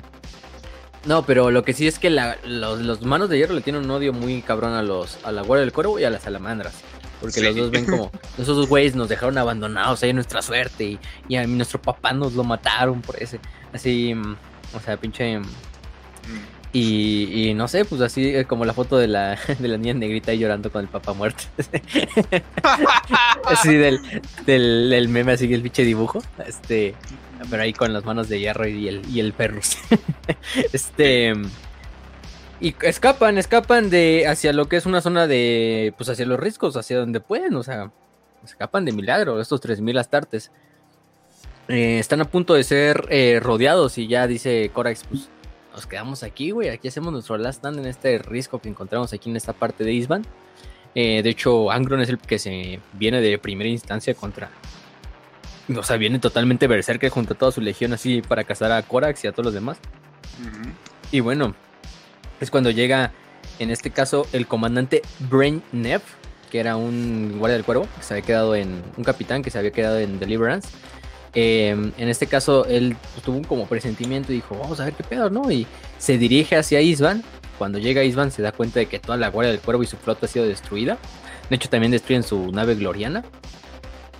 [1.04, 4.12] no, pero lo que sí es que los, manos de hierro le tienen un odio
[4.12, 6.74] muy cabrón a los a la Guardia del Cuervo y a las salamandras.
[7.22, 10.98] Porque los dos ven como, esos dos güeyes nos dejaron abandonados ahí nuestra suerte y,
[11.28, 13.38] y a nuestro papá nos lo mataron por ese.
[13.72, 14.36] Así, um,
[14.74, 15.38] o sea, pinche.
[15.38, 15.44] Mm.
[16.74, 20.38] Y, no sé, pues así como la foto de la, de la niña negrita ahí
[20.38, 21.44] llorando con el papá muerto.
[23.44, 24.00] así del,
[24.46, 26.22] del, meme, así el pinche dibujo.
[26.46, 26.94] Este,
[27.50, 29.60] pero ahí con las manos de hierro y el, y el perro.
[30.72, 31.34] este.
[32.62, 35.92] Y escapan, escapan de hacia lo que es una zona de.
[35.98, 37.90] Pues hacia los riscos, hacia donde pueden, o sea.
[38.44, 40.52] Escapan de milagro, estos 3000 astartes.
[41.66, 45.28] Eh, están a punto de ser eh, rodeados y ya dice Corax, pues
[45.72, 46.68] nos quedamos aquí, güey.
[46.68, 49.92] Aquí hacemos nuestro last stand en este risco que encontramos aquí en esta parte de
[49.92, 50.24] Isban.
[50.94, 54.50] Eh, de hecho, Angron es el que se viene de primera instancia contra.
[55.76, 59.24] O sea, viene totalmente berserker junto a toda su legión así para cazar a Corax
[59.24, 59.78] y a todos los demás.
[61.10, 61.54] Y bueno,
[62.44, 63.12] es cuando llega,
[63.58, 66.02] en este caso, el comandante Brain Neff,
[66.50, 68.82] que era un guardia del cuervo, que se había quedado en.
[68.96, 70.68] un capitán que se había quedado en Deliverance
[71.34, 74.94] Em, en este caso, él pues, tuvo un como presentimiento y dijo, vamos a ver
[74.94, 75.50] qué pedo, ¿no?
[75.50, 75.66] Y
[75.98, 77.22] se dirige hacia Isvan.
[77.58, 79.96] Cuando llega Isvan se da cuenta de que toda la Guardia del Cuervo y su
[79.96, 80.98] flota ha sido destruida.
[81.48, 83.24] De hecho, también destruyen su nave Gloriana.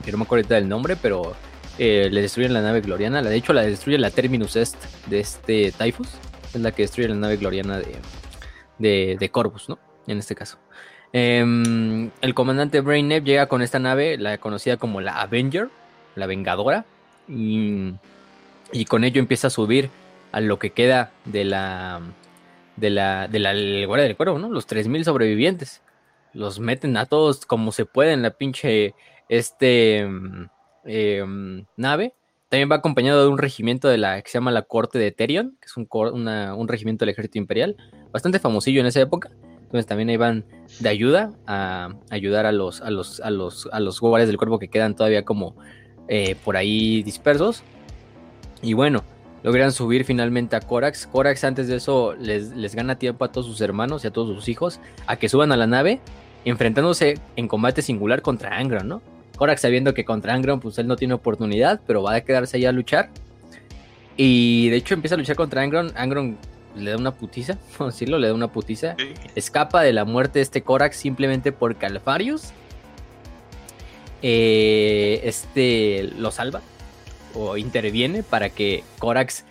[0.04, 1.34] Que no me acuerdo del nombre, pero
[1.78, 3.22] eh, le destruyen la nave Gloriana.
[3.22, 4.76] De hecho, la destruye la Terminus Est
[5.06, 6.08] de este Typhus.
[6.54, 7.80] Es la que destruye la nave Gloriana
[8.78, 9.78] de, de, Corvus, ¿no?
[10.06, 10.58] En este caso.
[11.12, 15.68] Em, el comandante Brain llega con esta nave, la conocida como la Avenger,
[16.14, 16.84] la Vengadora,
[17.28, 17.94] y,
[18.88, 19.90] con ello empieza a subir
[20.32, 22.00] a lo que queda de la
[22.76, 24.48] de la de la del Cuervo, ¿no?
[24.48, 25.82] Los 3000 sobrevivientes.
[26.32, 28.94] Los meten a todos como se puede en la pinche
[29.28, 29.98] este
[30.84, 32.14] em, nave.
[32.52, 35.56] También va acompañado de un regimiento de la que se llama la Corte de Terion,
[35.58, 37.76] que es un, un regimiento del ejército imperial,
[38.12, 39.30] bastante famosillo en esa época.
[39.62, 40.44] Entonces también ahí van
[40.78, 44.58] de ayuda a ayudar a los, a los, a los, a los guardias del cuerpo
[44.58, 45.56] que quedan todavía como
[46.08, 47.62] eh, por ahí dispersos.
[48.60, 49.02] Y bueno,
[49.42, 51.06] logran subir finalmente a Corax.
[51.06, 54.46] Corax antes de eso les, gana tiempo a todos sus hermanos y a todos sus
[54.50, 56.00] hijos a que suban a la nave,
[56.44, 59.11] enfrentándose en combate singular contra Angron, ¿no?
[59.36, 62.64] Corax sabiendo que contra Angron pues él no tiene oportunidad, pero va a quedarse ahí
[62.64, 63.10] a luchar.
[64.16, 65.92] Y de hecho empieza a luchar contra Angron.
[65.96, 66.36] Angron
[66.76, 68.96] le da una putiza, por decirlo, le da una putiza.
[69.34, 72.52] Escapa de la muerte de este Corax simplemente por Calfarius
[74.22, 76.60] eh, este lo salva
[77.34, 79.44] o interviene para que Corax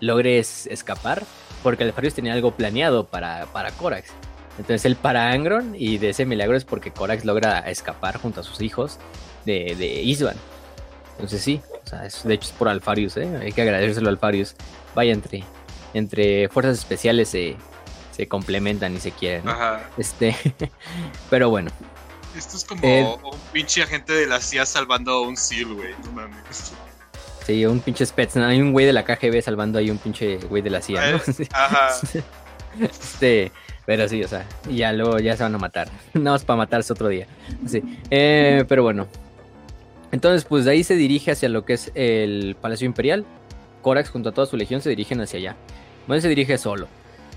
[0.00, 1.22] logre escapar,
[1.62, 4.10] porque Alfarius tenía algo planeado para, para Corax.
[4.58, 8.44] Entonces él para Angron y de ese milagro es porque Corax logra escapar junto a
[8.44, 8.98] sus hijos
[9.44, 10.36] de, de Isvan.
[11.12, 13.28] Entonces sí, o sea, de hecho es por Alfarius, ¿eh?
[13.40, 14.54] hay que agradecérselo a Alfarius.
[14.94, 15.44] Vaya, entre,
[15.94, 17.56] entre fuerzas especiales se,
[18.10, 19.48] se complementan y se quieren.
[19.48, 19.88] Ajá.
[19.96, 20.36] Este,
[21.30, 21.70] pero bueno.
[22.36, 26.12] Esto es como un pinche agente de la CIA salvando a un SEAL, güey, no
[26.12, 26.72] mames.
[27.46, 30.62] Sí, un pinche Spetsnaz, hay un güey de la KGB salvando ahí un pinche güey
[30.62, 31.16] de la CIA, ¿no?
[31.16, 31.90] Eh, ajá.
[32.80, 33.52] Este,
[33.84, 35.88] pero sí, o sea, ya luego ya se van a matar.
[36.14, 37.26] Nada más para matarse otro día.
[37.66, 37.82] Sí.
[38.10, 39.08] Eh, pero bueno.
[40.12, 43.24] Entonces, pues de ahí se dirige hacia lo que es el Palacio Imperial.
[43.80, 45.56] Corax junto a toda su legión se dirigen hacia allá.
[46.06, 46.86] No se dirige solo.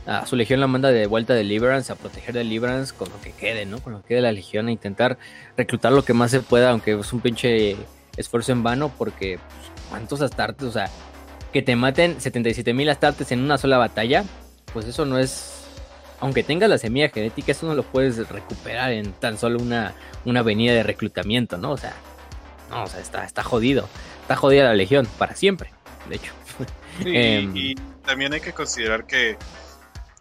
[0.05, 3.31] A su legión la manda de vuelta de Deliverance a proteger Deliverance con lo que
[3.31, 3.79] quede, ¿no?
[3.79, 5.17] Con lo que quede la legión a intentar
[5.57, 7.75] reclutar lo que más se pueda, aunque es un pinche
[8.15, 10.67] esfuerzo en vano, porque pues, ¿cuántos astartes?
[10.67, 10.89] O sea,
[11.51, 14.25] que te maten 77 mil astartes en una sola batalla,
[14.73, 15.54] pues eso no es
[16.25, 19.93] aunque tengas la semilla genética, eso no lo puedes recuperar en tan solo una,
[20.25, 21.73] una avenida de reclutamiento, ¿no?
[21.73, 21.93] O sea,
[22.71, 23.87] no, o sea, está, está jodido.
[24.21, 25.69] Está jodida la legión, para siempre,
[26.09, 26.33] de hecho.
[27.05, 27.75] Em, y
[28.05, 29.37] también hay que considerar que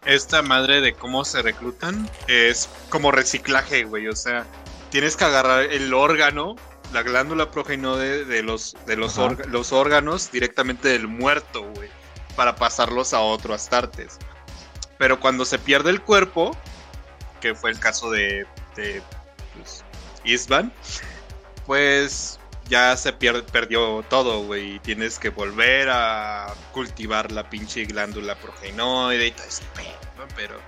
[0.05, 4.07] esta madre de cómo se reclutan es como reciclaje, güey.
[4.07, 4.45] O sea,
[4.91, 6.55] tienes que agarrar el órgano,
[6.93, 9.17] la glándula progenoide de los, de los,
[9.47, 11.89] los órganos directamente del muerto, güey,
[12.35, 14.19] para pasarlos a otro Astartes.
[14.97, 16.55] Pero cuando se pierde el cuerpo,
[17.41, 18.45] que fue el caso de,
[18.75, 19.01] de
[19.55, 19.83] pues,
[20.23, 20.71] Isban,
[21.65, 24.79] pues ya se pierde, perdió todo, güey.
[24.79, 29.63] Tienes que volver a cultivar la pinche glándula progenoide y todo ese
[30.35, 30.59] Pero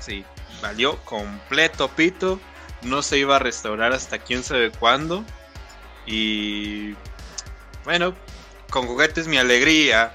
[0.00, 0.24] sí,
[0.62, 2.40] valió completo pito.
[2.82, 5.24] No se iba a restaurar hasta quién sabe cuándo.
[6.06, 6.94] Y
[7.84, 8.14] bueno,
[8.70, 10.14] con juguetes mi alegría.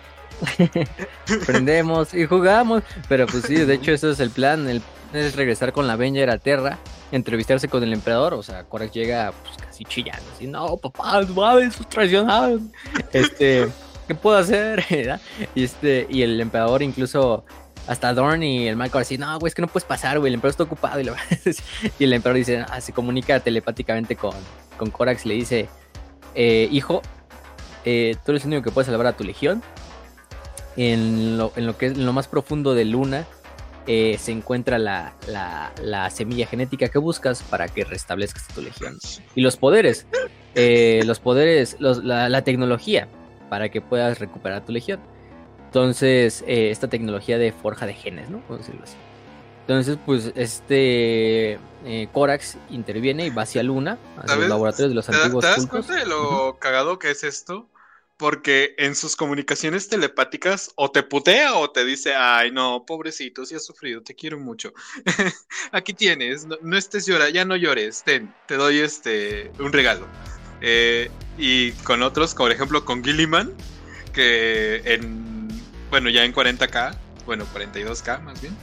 [1.46, 2.84] Prendemos y jugamos.
[3.08, 4.70] Pero pues sí, de hecho, eso es el plan.
[4.70, 4.82] El
[5.14, 6.78] es regresar con la Avenger a Terra,
[7.12, 8.34] entrevistarse con el emperador.
[8.34, 10.24] O sea, Korak llega pues, casi chillando.
[10.34, 12.62] Así, no, papá, mames, traicionados.
[13.12, 13.68] Este,
[14.08, 14.86] ¿qué puedo hacer?
[15.56, 17.44] y, este, y el emperador incluso
[17.88, 20.36] hasta Dorn y el Michael así, no, güey, es que no puedes pasar, güey, el
[20.36, 21.02] emperador está ocupado.
[21.02, 21.10] Y,
[22.04, 24.36] el emperador dice, ah, se comunica telepáticamente con,
[24.78, 25.70] con Corax y le dice,
[26.36, 27.02] eh, hijo,
[27.84, 29.64] eh, tú eres el único que puede salvar a tu legión
[30.78, 33.26] en lo, en lo que es en lo más profundo de Luna
[33.88, 35.14] eh, se encuentra la,
[35.82, 39.00] la, semilla genética que buscas para que restablezcas tu legión.
[39.34, 40.06] Y los poderes,
[40.54, 43.08] eh, los poderes, la, tecnología
[43.50, 45.00] para que puedas recuperar tu legión.
[45.66, 48.44] Entonces, eh, esta tecnología de forja de genes, ¿no?
[48.56, 48.96] decirlo así.
[49.62, 51.58] Entonces, pues, este
[52.12, 55.44] Corax interviene y va hacia Luna, a los laboratorios de los antiguos.
[55.44, 57.68] ¿Te das cuenta de lo cagado que es esto?
[58.22, 63.56] Porque en sus comunicaciones telepáticas o te putea o te dice, ay, no, pobrecito, si
[63.56, 64.74] has sufrido, te quiero mucho.
[65.72, 70.06] Aquí tienes, no, estés llorando, ya no llores, ten, te doy este, un regalo.
[70.62, 73.56] Eh, y con otros, por ejemplo, con Gilliman,
[74.14, 75.48] que en,
[75.90, 76.96] bueno, ya en 40k,
[77.26, 78.56] bueno, 42k más bien,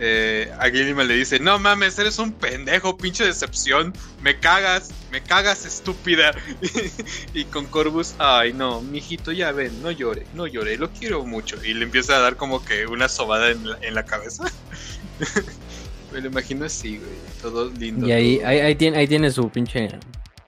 [0.00, 3.92] eh, a Gilliman le dice, no mames, eres un pendejo, pinche decepción,
[4.22, 6.34] me cagas, me cagas estúpida.
[7.34, 11.64] y con Corvus, ay no, mijito, ya ven, no llore, no llore, lo quiero mucho.
[11.64, 14.44] Y le empieza a dar como que una sobada en la, cabeza.
[16.12, 17.10] me lo imagino así, güey,
[17.40, 18.06] todo lindo.
[18.08, 19.90] Y ahí, ahí, tiene, ahí tiene su pinche...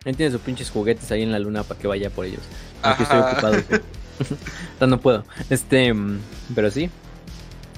[0.04, 2.42] Ahí tiene sus pinches juguetes ahí en la luna para que vaya por ellos.
[2.80, 3.56] Aquí estoy ocupado.
[4.86, 5.24] no puedo.
[5.50, 6.20] Este, mm,
[6.54, 6.90] pero sí,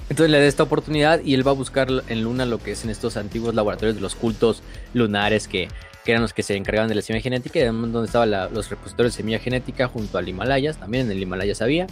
[0.09, 2.83] entonces le da esta oportunidad y él va a buscar en Luna lo que es
[2.83, 4.63] en estos antiguos laboratorios de los cultos
[4.93, 5.67] lunares que,
[6.05, 9.37] eran los que se encargaban de la semilla genética, donde estaban los repositorios de semilla
[9.37, 11.85] genética junto al Himalayas, también en el Himalayas había.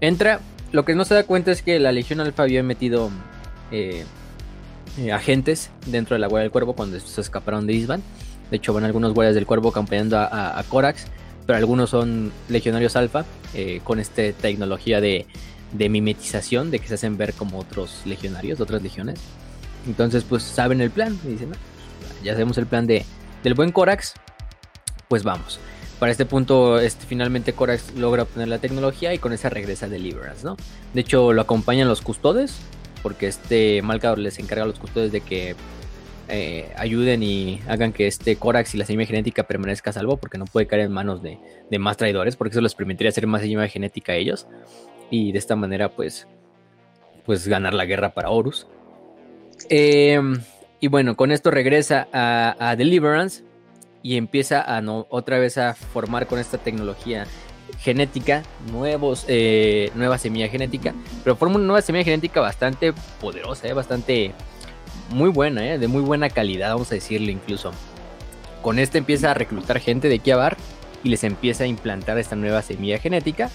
[0.00, 0.40] Entra,
[0.72, 3.10] lo que no se da cuenta es que la Legión Alfa había metido
[3.70, 4.04] eh,
[4.98, 8.02] eh, agentes dentro de la Guardia del Cuervo cuando se escaparon de Isban.
[8.50, 11.04] De hecho, van algunos guardias del Cuervo acompañando a, Corax,
[11.44, 15.26] pero algunos son legionarios alfa eh, con esta tecnología de
[15.72, 19.20] de mimetización, de que se hacen ver como otros legionarios otras legiones.
[19.86, 21.52] Entonces, pues saben el plan y dicen,
[22.22, 23.04] ya sabemos el plan de,
[23.42, 24.14] del buen Corax,
[25.08, 25.60] pues vamos.
[25.98, 30.44] Para este punto, este, finalmente Corax logra obtener la tecnología y con esa regresa Deliverance,
[30.44, 30.56] ¿no?
[30.92, 32.56] De hecho, lo acompañan los custodes,
[33.02, 35.54] porque este Malcador les encarga a los custodes de que
[36.28, 40.36] eh, ayuden y hagan que este Corax y la semilla genética permanezca a salvo, porque
[40.36, 41.38] no puede caer en manos de,
[41.70, 44.46] de más traidores, porque eso les permitiría hacer más semilla genética a ellos
[45.10, 46.26] y de esta manera pues
[47.24, 48.66] pues ganar la guerra para Horus.
[49.68, 50.40] Em,
[50.80, 53.42] y bueno, con esto regresa a, Deliverance
[54.02, 57.26] y empieza a no, otra vez a formar con esta tecnología
[57.80, 63.72] genética nuevos, eh, nueva semilla genética, pero forma una nueva semilla genética bastante poderosa, eh,
[63.72, 64.32] bastante
[65.10, 65.78] muy buena, ¿eh?
[65.78, 67.72] de muy buena calidad, vamos a decirlo incluso.
[68.62, 70.56] Con este empieza a reclutar gente de Kiabar
[71.02, 73.50] y les empieza a implantar esta nueva semilla genética.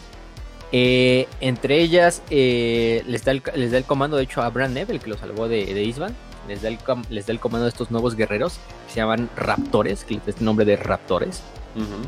[0.71, 4.73] Eh, entre ellas eh, les, da el, les, da el, comando, de hecho, a Brand
[4.73, 6.15] Neville, que lo salvó de, de Isvan.
[6.47, 6.77] Les da, el,
[7.09, 10.31] les da el comando de estos nuevos guerreros que se llaman Raptores, que les da
[10.31, 11.43] este nombre de Raptores.
[11.75, 12.05] Uh -huh.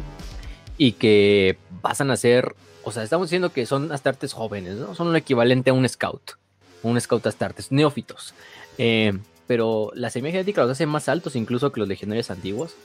[0.78, 4.96] Y que pasan a ser, o sea, estamos diciendo que son astartes jóvenes, ¿no?
[4.96, 6.38] Son lo equivalente a un scout,
[6.82, 8.34] un scout astartes, neófitos.
[8.78, 9.14] Eh,
[9.46, 12.76] pero la semilla genética los hace más altos incluso que los legionarios antiguos.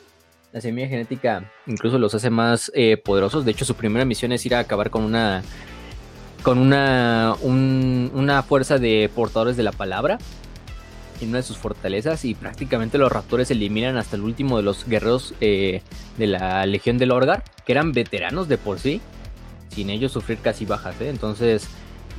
[0.51, 3.45] La semilla genética incluso los hace más eh, poderosos.
[3.45, 5.43] De hecho, su primera misión es ir a acabar con una.
[6.43, 7.35] con una.
[7.43, 10.19] Un, una fuerza de portadores de la palabra.
[11.21, 12.25] En una de sus fortalezas.
[12.25, 15.83] Y prácticamente los raptores eliminan hasta el último de los guerreros eh,
[16.17, 17.45] de la Legión del Orgar.
[17.67, 19.03] Que eran veteranos de por sí.
[19.69, 20.99] Sin ellos sufrir casi bajas.
[21.01, 21.11] ¿eh?
[21.11, 21.69] Entonces.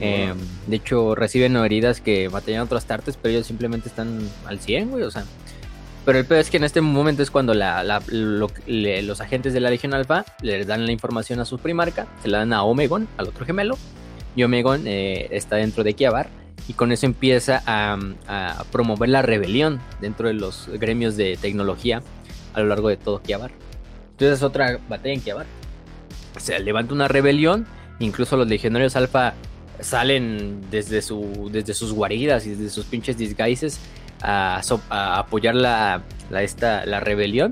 [0.02, 0.34] Eh,
[0.68, 5.04] de hecho, reciben heridas que batallan otros tartes, pero ellos simplemente están al 100, güey.
[5.04, 5.26] O sea,
[6.10, 9.70] pero el peor es que en este momento es cuando le, los agentes de la
[9.70, 13.28] Legión Alpha les dan la información a su primarca, se la dan a Omegon, al
[13.28, 13.78] otro gemelo,
[14.36, 16.28] y Omegon eh, está dentro de Kiabar,
[16.68, 18.00] y con eso empieza a,
[18.72, 22.02] promover la rebelión dentro de los gremios de tecnología
[22.56, 23.52] a lo largo de todo Kiabar.
[24.14, 25.46] Entonces es otra batalla en Kiabar.
[26.40, 27.68] Se levanta una rebelión,
[28.00, 29.36] incluso los legionarios Alpha
[29.80, 31.04] salen desde,
[31.52, 33.80] desde sus guaridas y desde sus pinches disguises
[34.22, 37.52] a, a apoyar la, la, esta, la rebelión.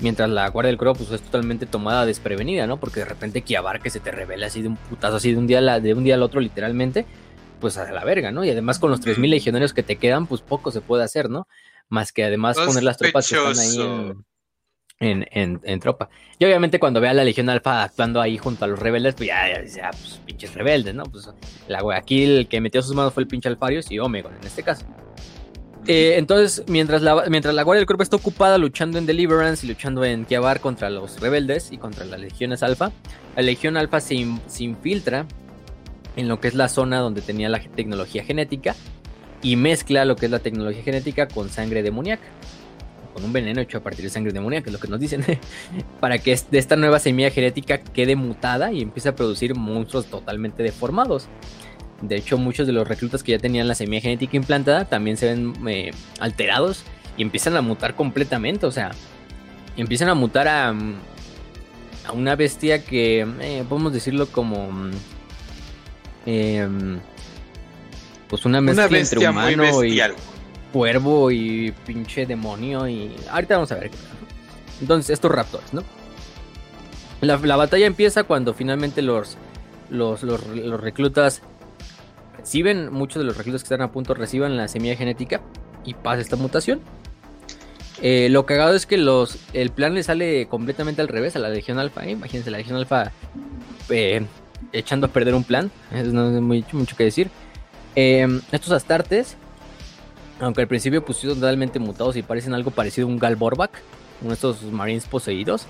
[0.00, 2.78] Mientras la Guardia del Cuervo pues, es totalmente tomada desprevenida, ¿no?
[2.80, 5.46] Porque de repente Kiabar que se te revela así de un putazo, así de un
[5.46, 7.04] día, la, de un día al otro, literalmente,
[7.60, 8.44] pues a la verga, ¿no?
[8.44, 11.46] Y además con los 3.000 legionarios que te quedan, pues poco se puede hacer, ¿no?
[11.88, 12.70] Más que además Sospechoso.
[12.70, 14.24] poner las tropas que están ahí en,
[15.00, 16.08] en, en, en, tropa.
[16.38, 19.28] Y obviamente cuando vea a la Legión Alfa actuando ahí junto a los rebeldes, pues
[19.28, 21.04] ya, ya, ya pues pinches rebeldes, ¿no?
[21.04, 21.28] Pues
[21.68, 24.62] la aquí el que metió sus manos fue el pinche Alfarius y Omegon en este
[24.62, 24.86] caso.
[25.86, 29.68] Eh, entonces, mientras la, mientras la Guardia del Cuerpo está ocupada luchando en Deliverance y
[29.68, 32.92] luchando en Kiabar contra los rebeldes y contra las legiones alfa,
[33.34, 35.26] la Legión Alfa se, in, se, infiltra
[36.16, 38.74] en lo que es la zona donde tenía la tecnología genética
[39.42, 42.24] y mezcla lo que es la tecnología genética con sangre demoníaca.
[43.14, 45.24] Con un veneno hecho a partir de sangre demoníaca, es lo que nos dicen,
[46.00, 50.62] para que de esta nueva semilla genética quede mutada y empiece a producir monstruos totalmente
[50.62, 51.26] deformados.
[52.00, 55.26] De hecho, muchos de los reclutas que ya tenían la semilla genética implantada también se
[55.26, 56.84] ven eh, alterados
[57.16, 58.66] y empiezan a mutar completamente.
[58.66, 58.92] O sea,
[59.76, 64.70] empiezan a mutar a, a una bestia que eh, podemos decirlo como.
[66.26, 66.66] Eh,
[68.28, 70.00] pues una mezcla una entre humano y
[70.72, 72.88] cuervo y pinche demonio.
[72.88, 73.90] Y ahorita vamos a ver.
[74.80, 75.82] Entonces, estos raptores, ¿no?
[77.20, 79.36] La, la batalla empieza cuando finalmente los,
[79.90, 81.42] los, los, los reclutas
[82.40, 85.40] reciben, muchos de los reclutas que están a punto reciban la semilla genética
[85.84, 86.80] y pasa esta mutación.
[88.02, 91.50] Eh, lo cagado es que los, el plan le sale completamente al revés a la
[91.50, 92.04] Legión Alfa.
[92.06, 92.12] ¿eh?
[92.12, 93.12] Imagínense, la Legión Alfa
[93.90, 94.24] eh,
[94.72, 95.70] echando a perder un plan.
[95.90, 97.30] No es mucho, mucho que decir.
[97.94, 99.36] Estos astartes,
[100.40, 103.72] aunque al principio pusieron totalmente mutados y parecen algo parecido a un Galborback,
[104.22, 105.66] uno de estos marines poseídos,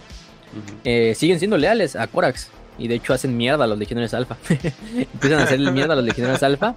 [0.54, 1.14] uh -huh.
[1.14, 2.50] siguen siendo leales a Corax
[2.80, 4.38] y de hecho hacen mierda a los legionarios alfa.
[4.48, 6.74] Empiezan a hacerle mierda a los legionarios alfa.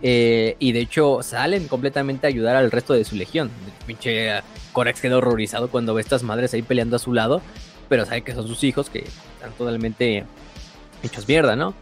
[0.00, 3.50] Eh, y de hecho salen completamente a ayudar al resto de su legión.
[3.86, 4.30] Pinche
[4.72, 7.42] Corax queda horrorizado cuando ve a estas madres ahí peleando a su lado.
[7.88, 10.24] Pero sabe que son sus hijos que están totalmente
[11.02, 11.74] hechos mierda, ¿no?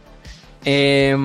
[0.65, 1.15] Eh,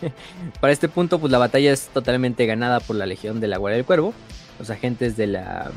[0.60, 3.76] para este punto, pues la batalla es totalmente ganada por la legión de la Guardia
[3.76, 4.14] del Cuervo.
[4.60, 5.72] Los agentes de la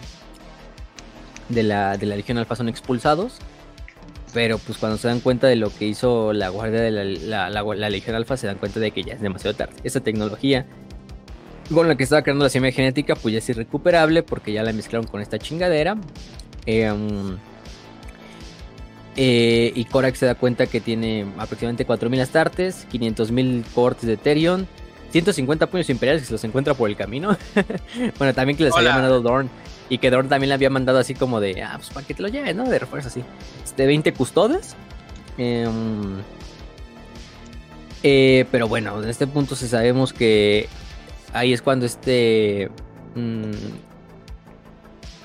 [1.50, 3.40] de la, de la legión alfa son expulsados
[4.34, 7.50] pero pues cuando se dan cuenta de lo que hizo la guardia de la, la,
[7.50, 9.76] la, la, Legión Alfa, se dan cuenta de que ya es demasiado tarde.
[9.84, 10.66] Esa tecnología
[11.74, 14.74] con la que estaba creando la semilla genética, pues ya es irrecuperable porque ya la
[14.74, 15.98] mezclaron con esta chingadera.
[16.66, 16.92] Eh,
[19.16, 24.68] eh, y Korak se da cuenta que tiene aproximadamente 4.000 astartes, 500.000 cortes de Terion,
[25.12, 27.38] 150 puños imperiales que se los encuentra por el camino.
[28.18, 28.90] bueno, también que les Hola.
[28.90, 29.50] había mandado Dorn.
[29.94, 32.24] Y que Dorn también le había mandado así como de, ah, pues para que te
[32.24, 32.68] lo lleves, ¿no?
[32.68, 33.24] De refuerzo así.
[33.64, 34.76] Este, 20 custodes.
[35.38, 35.68] Eh,
[38.02, 40.68] eh, pero bueno, en este punto sí sabemos que
[41.32, 42.72] ahí es cuando este...
[43.14, 43.52] Mmm,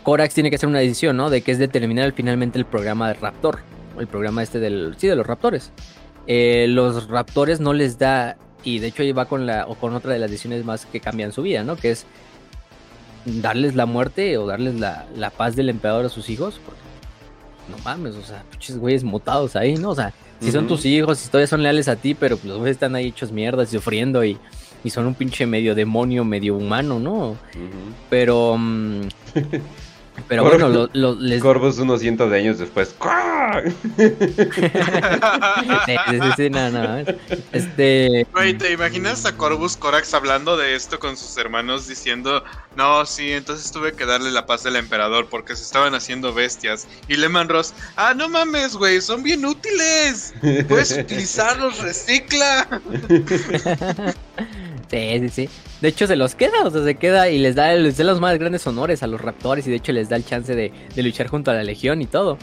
[0.03, 1.31] Corax tiene que hacer una decisión, ¿no?
[1.31, 3.61] De que es determinar finalmente el programa de Raptor.
[3.99, 4.97] El programa este del...
[4.99, 5.73] Sí, de los Raptores.
[6.27, 8.36] Eh, los Raptores no les da...
[8.65, 9.65] Y de hecho ahí va con la...
[9.66, 11.74] O con otra de las decisiones más que cambian su vida, ¿no?
[11.77, 12.05] Que es
[13.24, 16.61] darles la muerte o darles la, la, paz del emperador a sus hijos.
[16.65, 16.81] Porque
[17.70, 19.90] no mames, o sea, pinches güeyes mutados ahí, ¿no?
[19.90, 20.53] O sea, si uh -huh.
[20.53, 23.32] son tus hijos, si todavía son leales a ti, pero los güeyes están ahí hechos
[23.32, 24.39] mierdas, sufriendo y
[24.85, 27.36] y son un pinche medio demonio, medio humano, ¿no?
[28.09, 28.57] Pero...
[28.59, 29.03] Mm,
[30.27, 31.40] pero bueno, lo, les...
[31.40, 32.95] Corvus unos cientos de años después.
[36.36, 37.05] sí, no, no.
[37.53, 38.27] Este...
[38.59, 42.43] ¿te imaginas a Corvus Corax hablando de esto con sus hermanos diciendo,
[42.77, 46.89] no, sí, entonces tuve que darle la paz del emperador porque se estaban haciendo bestias?
[47.07, 50.35] Y Leman Ross, ah, no mames, güey, son bien útiles.
[50.69, 52.69] Puedes utilizarlos, recicla.
[54.90, 55.51] Sí, sí, sí.
[55.80, 58.20] De hecho, se los queda, o sea, se queda y les da, les da los
[58.20, 61.28] más grandes honores a los raptores y de hecho les da el chance de, luchar
[61.28, 62.36] junto a la Legión y todo.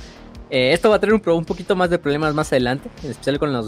[0.50, 3.40] Eh, esto va a tener un, un, poquito más de problemas más adelante, en especial
[3.40, 3.66] con los,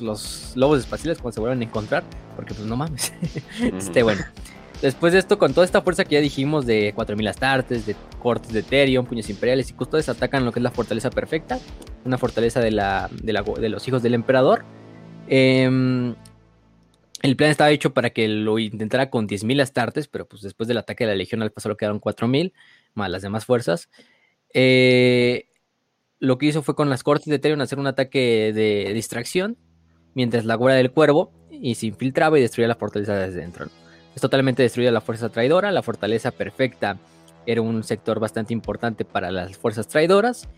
[0.00, 2.04] los, lobos espaciales cuando se vuelvan a encontrar,
[2.36, 3.12] porque pues no mames.
[3.78, 4.22] este, bueno.
[4.80, 8.52] Después de esto, con toda esta fuerza que ya dijimos de 4000 astartes, de cortes
[8.52, 11.58] de Ethereum, puños imperiales y custodes, atacan lo que es la fortaleza perfecta,
[12.04, 14.64] una fortaleza de, la, de, la, de los hijos del emperador.
[15.28, 16.14] Eh,
[17.22, 20.78] el plan estaba hecho para que lo intentara con 10.000 astartes, pero pues después del
[20.78, 22.52] ataque de la Legión al solo quedaron 4.000,
[22.94, 23.88] más las demás fuerzas.
[24.52, 25.48] Eh,
[26.18, 29.56] lo que hizo fue con las cortes de Ethereum hacer un ataque de distracción,
[30.14, 33.68] mientras la guardia del cuervo y se infiltraba y destruía la fortaleza desde dentro.
[34.14, 36.98] Es totalmente destruida la fuerza traidora, la fortaleza perfecta
[37.46, 40.48] era un sector bastante importante para las fuerzas traidoras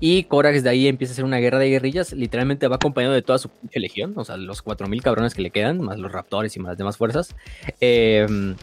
[0.00, 2.14] y Corax de ahí empieza a hacer una guerra de guerrillas.
[2.14, 4.14] Literalmente va acompañado de toda su legión.
[4.16, 6.96] O sea, los 4.000 cabrones que le quedan, más los raptores y más las demás
[6.96, 7.36] fuerzas.
[7.80, 8.56] Em,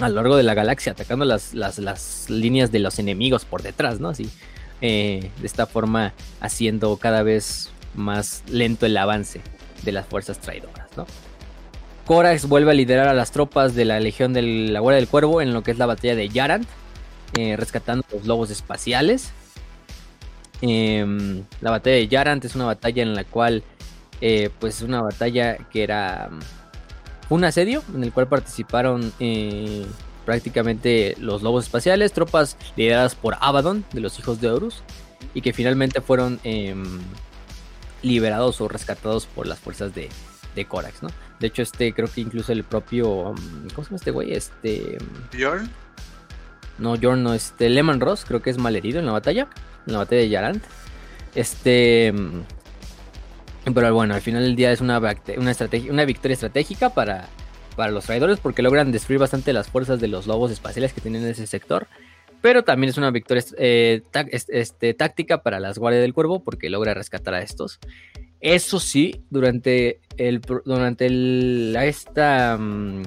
[0.00, 1.54] a lo largo de la galaxia, atacando las,
[2.28, 4.08] líneas de los enemigos por detrás, ¿no?
[4.08, 4.28] Así.
[4.80, 9.40] Eh, de esta forma, haciendo cada vez más lento el avance
[9.84, 11.06] de las fuerzas traidoras, ¿no?
[12.04, 15.40] Corax vuelve a liderar a las tropas de la Legión de la Guardia del Cuervo
[15.40, 16.66] en lo que es la batalla de Yarant,
[17.38, 19.32] eh, rescatando los lobos espaciales.
[20.66, 23.62] Em, la batalla de Yarant es una batalla en la cual,
[24.22, 26.30] eh, pues es una batalla que era
[27.28, 29.84] un asedio en el cual participaron eh,
[30.24, 34.82] prácticamente los lobos espaciales, tropas lideradas por Abaddon, de los hijos de Horus,
[35.34, 36.98] y que finalmente fueron em,
[38.00, 40.08] liberados o rescatados por las fuerzas de,
[40.54, 41.10] de Corax, ¿no?
[41.40, 43.34] De hecho, este creo que incluso el propio.
[43.74, 44.32] ¿Cómo se llama este güey?
[44.32, 44.96] Este.
[45.38, 45.68] ¿Jorn?
[46.78, 47.68] No, Jorn no, este.
[47.68, 49.48] Lemon Ross, creo que es malherido en la batalla
[49.86, 50.64] la batalla de Yarant.
[51.34, 52.12] Este.
[53.64, 57.28] Pero bueno, al final del día es una, una, estrategia, una victoria estratégica para,
[57.76, 61.22] para los traidores porque logran destruir bastante las fuerzas de los lobos espaciales que tienen
[61.22, 61.86] en ese sector.
[62.42, 66.92] Pero también es una victoria eh, este, táctica para las guardias del cuervo porque logra
[66.92, 67.78] rescatar a estos.
[68.40, 73.02] Eso sí, durante el durante el, esta mm,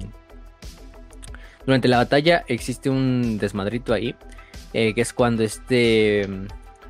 [1.68, 4.16] durante la batalla existe un desmadrito ahí,
[4.74, 6.28] eh, que es cuando este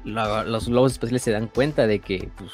[0.07, 2.51] los lobos espaciales se dan cuenta de que pues,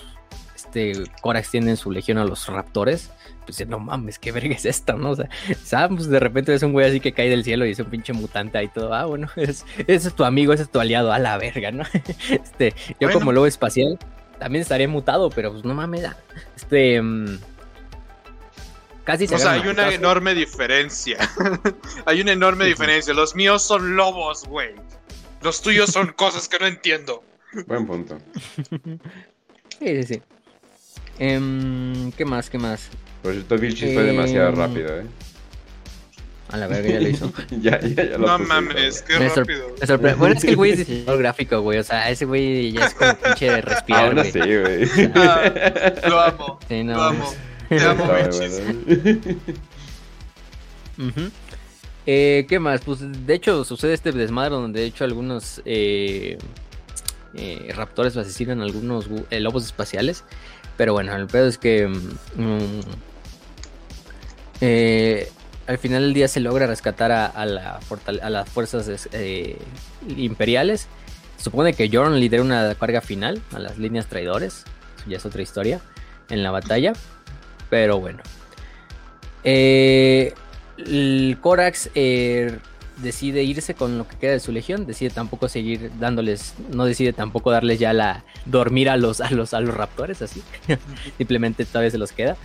[0.55, 3.11] este Corax tiene en su legión a los raptores.
[3.45, 5.11] Pues no mames, qué verga es esta, ¿no?
[5.11, 5.29] O sea,
[5.63, 5.97] ¿sabes?
[5.97, 8.13] Pues, de repente es un güey así que cae del cielo y es un pinche
[8.13, 8.93] mutante ahí todo.
[8.93, 11.83] Ah, bueno, ese es tu amigo, ese es tu aliado, a la verga, ¿no?
[12.29, 13.99] Este, yo como lobo espacial
[14.39, 16.17] también estaría mutado, pero pues no mames, ah,
[16.55, 17.01] este.
[17.01, 17.39] Mm,
[19.03, 21.17] casi se O sea, hay una enorme diferencia.
[22.05, 23.13] hay una enorme diferencia.
[23.13, 24.73] Los míos son lobos, güey.
[25.41, 27.23] Los tuyos son cosas que no entiendo.
[27.67, 28.17] Buen punto.
[29.79, 30.21] sí, sí, sí.
[31.19, 32.49] Em, ¿Qué más?
[32.49, 32.89] ¿Qué más?
[33.21, 35.05] Por cierto, Vilchis fue demasiado em, rápido, ¿eh?
[36.49, 37.33] A la verga, ya lo hizo.
[37.61, 39.73] ya, ya, ya lo No mames, qué rápido.
[39.79, 40.17] Me sorprende.
[40.19, 41.79] Bueno, es que el güey es diseñador gráfico, güey.
[41.79, 44.87] O sea, ese güey ya es como pinche de respirar, Aún así, güey.
[45.15, 46.59] Ah, lo amo.
[46.67, 47.33] Sí, no, lo amo.
[47.69, 48.61] Te amo, Vilchis.
[52.05, 52.81] eh, ¿Qué más?
[52.81, 56.37] Pues de hecho sucede este desmadre donde de hecho algunos eh,
[57.35, 60.23] eh, raptores asesinan algunos eh, lobos espaciales.
[60.77, 62.79] Pero bueno, el pedo es que mm,
[64.61, 65.31] eh,
[65.67, 69.09] al final del día se logra rescatar a las fuerzas
[70.17, 70.87] imperiales.
[71.37, 74.65] supone que Jorn lidera una carga final a las líneas traidores.
[75.07, 75.81] ya es otra historia
[76.29, 76.93] en la batalla.
[77.69, 78.19] Pero bueno.
[79.43, 80.33] el
[81.41, 81.89] Corax
[82.97, 87.13] decide irse con lo que queda de su legión, decide tampoco seguir dándoles, no decide
[87.13, 90.41] tampoco darles ya la dormir a los a los a los raptores así,
[91.17, 92.37] simplemente todavía se los queda.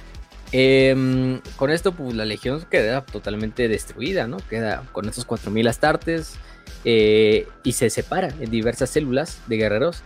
[0.51, 4.39] Em, con esto pues la legión queda totalmente destruida, ¿no?
[4.49, 6.37] Queda con estos 4000 astartes
[6.85, 10.03] eh, y se separa en diversas células de guerreros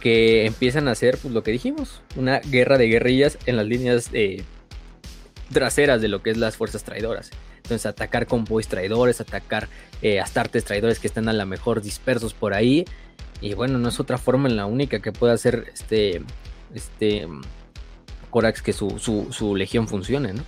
[0.00, 4.10] que empiezan a hacer pues lo que dijimos, una guerra de guerrillas en las líneas
[4.12, 4.44] eh,
[5.52, 7.30] traseras de lo que es las fuerzas traidoras.
[7.56, 9.68] Entonces atacar convoys traidores, atacar
[10.02, 12.84] eh, astartes traidores que están a lo mejor dispersos por ahí.
[13.40, 16.22] Y bueno, no es otra forma en la única que pueda hacer este,
[16.74, 17.28] este
[18.30, 20.44] Corax que su, legión funcione, ¿no?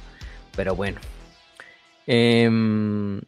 [0.56, 1.00] Pero bueno,
[2.06, 3.20] Em,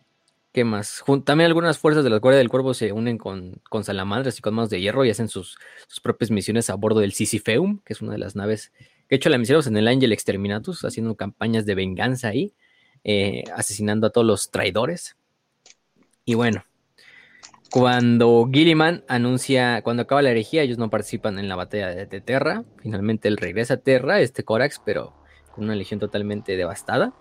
[0.53, 1.05] ¿Qué más?
[1.25, 4.55] también algunas fuerzas de la Guardia del Cuervo se unen con, con salamandras y con
[4.55, 5.59] manos de hierro y hacen sus,
[6.03, 8.73] propias misiones a bordo del Sisypheum, que es una de las naves
[9.09, 12.55] que he hecho la misión en el Angel Exterminatus, haciendo campañas de venganza ahí,
[13.05, 15.17] eh, asesinando a todos los traidores.
[16.25, 16.65] Y bueno,
[17.71, 22.65] cuando Gilliman anuncia, cuando acaba la herejía, ellos no participan en la batalla de, Terra.
[22.81, 25.13] Finalmente él regresa a Terra, este Corax, pero
[25.53, 27.13] con una legión totalmente devastada.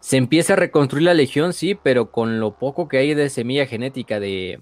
[0.00, 3.66] Se empieza a reconstruir la legión, sí, pero con lo poco que hay de semilla
[3.66, 4.60] genética de,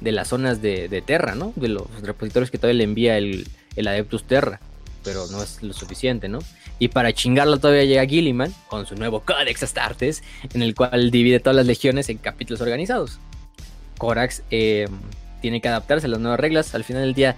[0.00, 1.52] las zonas de, Terra, ¿no?
[1.56, 3.46] De los repositorios que todavía le envía el,
[3.76, 4.60] Adeptus Terra.
[5.08, 6.40] Pero no es lo suficiente, ¿no?
[6.78, 10.22] Y para chingarlo todavía llega Gilliman con su nuevo Codex Astartes,
[10.52, 13.18] en el cual divide todas las legiones en capítulos organizados.
[13.96, 14.86] Corax eh,
[15.40, 16.74] tiene que adaptarse a las nuevas reglas.
[16.74, 17.36] Al final del día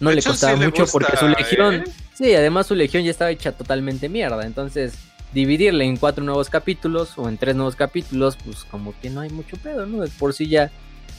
[0.00, 1.84] no le costaba mucho porque su legión, ¿eh?
[2.14, 4.46] sí, además su legión ya estaba hecha totalmente mierda.
[4.46, 4.94] Entonces,
[5.34, 9.28] dividirle en cuatro nuevos capítulos o en tres nuevos capítulos, pues como que no hay
[9.28, 10.02] mucho pedo, ¿no?
[10.18, 10.70] Por si ya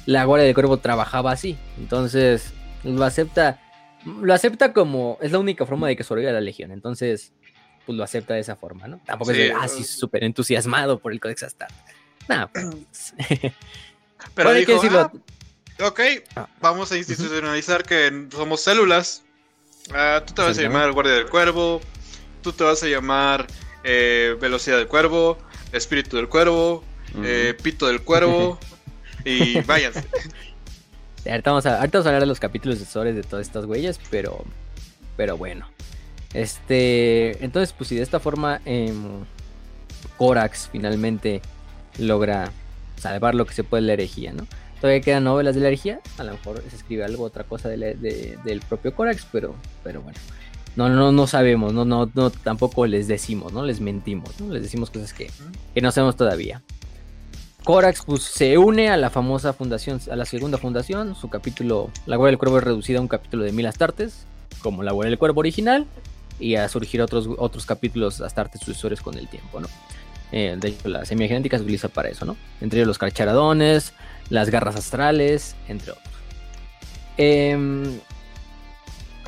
[0.07, 1.57] la Guardia del Cuervo trabajaba así.
[1.77, 2.53] Entonces,
[2.83, 3.59] lo acepta,
[4.05, 6.71] lo acepta como, es la única forma de que sobreviva la legión.
[6.71, 7.33] Entonces,
[7.85, 8.99] pues lo acepta de esa forma, ¿no?
[9.05, 11.69] Tampoco es así ah, súper entusiasmado por el Codex Astar.
[12.27, 13.13] Nada, pues.
[14.35, 15.11] Pero dijo, ah,
[15.83, 15.99] ok,
[16.35, 16.47] ah.
[16.59, 19.23] vamos a institucionalizar que somos células.
[19.93, 21.81] Ah, tú te vas a llamar Guardia del Cuervo,
[22.43, 23.47] tú te vas a llamar
[23.83, 25.37] eh, Velocidad del Cuervo,
[25.71, 26.83] Espíritu del Cuervo,
[27.23, 28.59] eh, Pito del Cuervo
[29.25, 30.05] y váyanse.
[31.26, 34.43] Ahorita, vamos a, hablar de los capítulos de de todas estas huellas, pero,
[35.18, 35.68] pero bueno.
[36.34, 38.93] Este, entonces, pues si de esta forma eh,
[40.18, 41.41] Corax finalmente
[41.99, 42.52] logra
[42.98, 44.48] salvar lo que se puede de la herejía, ¿no?
[44.80, 48.61] Todavía quedan novelas de la herejía, a lo mejor se escribe algo, otra cosa del
[48.68, 50.18] propio Corax, pero, pero bueno.
[50.76, 53.64] No, no, no sabemos, no, no, no, tampoco les decimos, ¿no?
[53.64, 54.53] Les mentimos, ¿no?
[54.53, 55.30] Les decimos cosas que,
[55.73, 56.61] que no sabemos todavía.
[57.63, 61.15] Corax pues, se une a la famosa fundación, a la segunda fundación.
[61.15, 64.25] Su capítulo, La Guardia del Cuervo es reducida a un capítulo de mil astartes,
[64.61, 65.85] como La Guardia del Cuervo original,
[66.39, 69.67] y a surgir otros, otros capítulos astartes sucesores con el tiempo, ¿no?
[70.31, 72.35] Eh, de hecho, la semigenética se utiliza para eso, ¿no?
[72.61, 73.93] Entre ellos los carcharadones,
[74.29, 76.07] las garras astrales, entre otros.
[77.17, 77.99] Em,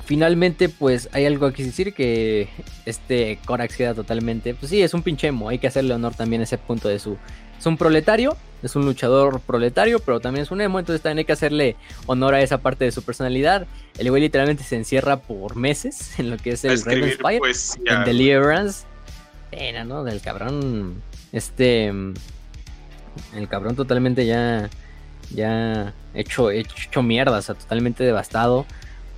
[0.05, 2.47] finalmente, pues hay algo que decir que
[2.85, 4.55] este Corax queda totalmente.
[4.55, 5.49] Pues sí, es un pinche emo.
[5.49, 7.18] Hay que hacerle honor también a ese punto de su.
[7.64, 10.80] Es un proletario, es un luchador proletario, pero también es un emo.
[10.80, 11.77] Entonces también hay que hacerle
[12.07, 13.68] honor a esa parte de su personalidad.
[13.98, 17.40] El güey literalmente se encierra por meses en lo que es el Raven Spire,
[17.85, 18.84] en Deliverance
[19.49, 20.03] pena, ¿no?
[20.03, 21.02] Del cabrón.
[21.31, 21.88] Este.
[21.88, 24.69] El cabrón totalmente ya.
[25.30, 28.65] Ya hecho, hecho mierda, o sea, totalmente devastado.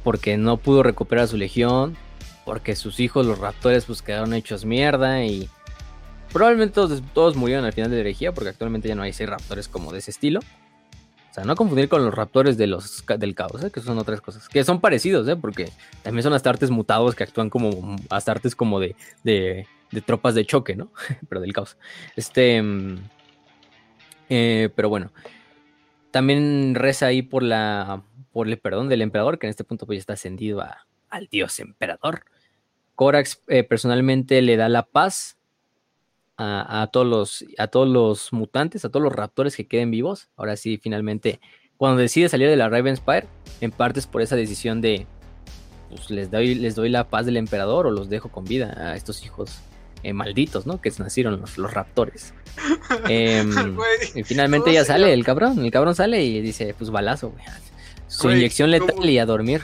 [0.04, 1.98] Porque no pudo recuperar su legión.
[2.46, 5.26] Porque sus hijos, los raptores, pues quedaron hechos mierda.
[5.26, 5.50] Y
[6.36, 6.82] probablemente
[7.14, 8.34] todos, murieron al final de la herejía.
[8.34, 10.42] Porque actualmente ya no hay seis raptores como de ese estilo.
[10.42, 13.72] O sea, no confundir con los raptores de los, del caos, ¿eh?
[13.72, 14.50] que son otras cosas.
[14.50, 15.38] Que son parecidos, ¿eh?
[15.38, 15.70] porque
[16.04, 20.76] también son astartes mutados que actúan como astartes como de, de, de tropas de choque,
[20.76, 20.92] ¿no?
[21.30, 21.78] pero del caos.
[22.18, 22.62] Este.
[22.62, 22.98] Mm,
[24.30, 25.12] eh, pero bueno.
[26.12, 28.04] También reza ahí por la.
[28.34, 31.28] por el perdón del emperador, que en este punto pues ya está ascendido a, al
[31.28, 32.26] dios emperador.
[32.96, 35.38] Corax eh, personalmente le da la paz
[36.38, 40.30] a, todos los, a todos los mutantes, a todos los raptores que queden vivos.
[40.36, 41.40] Ahora sí, finalmente,
[41.78, 43.28] cuando decide salir de la Raven Spire,
[43.62, 45.08] en parte es por esa decisión de,
[45.90, 48.96] pues les doy, les doy la paz del emperador o los dejo con vida a
[48.96, 49.60] estos hijos
[50.04, 50.82] eh, malditos, ¿no?
[50.82, 52.34] Que nacieron los, los raptores.
[53.10, 53.78] Em,
[54.14, 57.44] y finalmente ya sale el cabrón, el cabrón sale y dice, pues balazo, güey.
[58.08, 59.64] Su inyección letal y a dormir.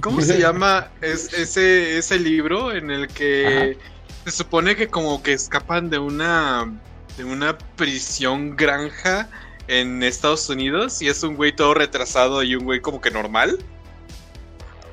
[0.00, 3.76] ¿Cómo se llama ese, ese libro en el que
[4.24, 6.70] se supone que como que escapan de una
[7.16, 9.28] de una prisión granja
[9.66, 13.58] en Estados Unidos y es un güey todo retrasado y un güey como que normal?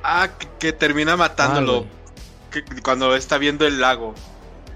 [0.03, 0.30] Ah,
[0.60, 1.85] que, termina matándolo
[2.84, 4.14] cuando está viendo el lago.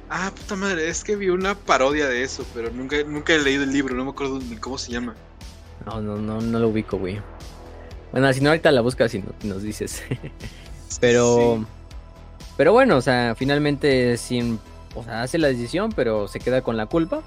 [0.10, 3.64] Ah, puta madre, es que vi una parodia de eso, pero nunca, nunca he leído
[3.64, 5.16] el libro, no me acuerdo ni cómo se llama.
[5.86, 7.22] No, no, no, no lo ubico, güey.
[8.12, 10.04] Bueno, si no, ahorita la buscas y nos dices.
[11.00, 11.66] pero.
[12.60, 14.60] Pero bueno, o sea, finalmente sin.
[14.94, 17.22] O sea, hace la decisión, pero se queda con la culpa.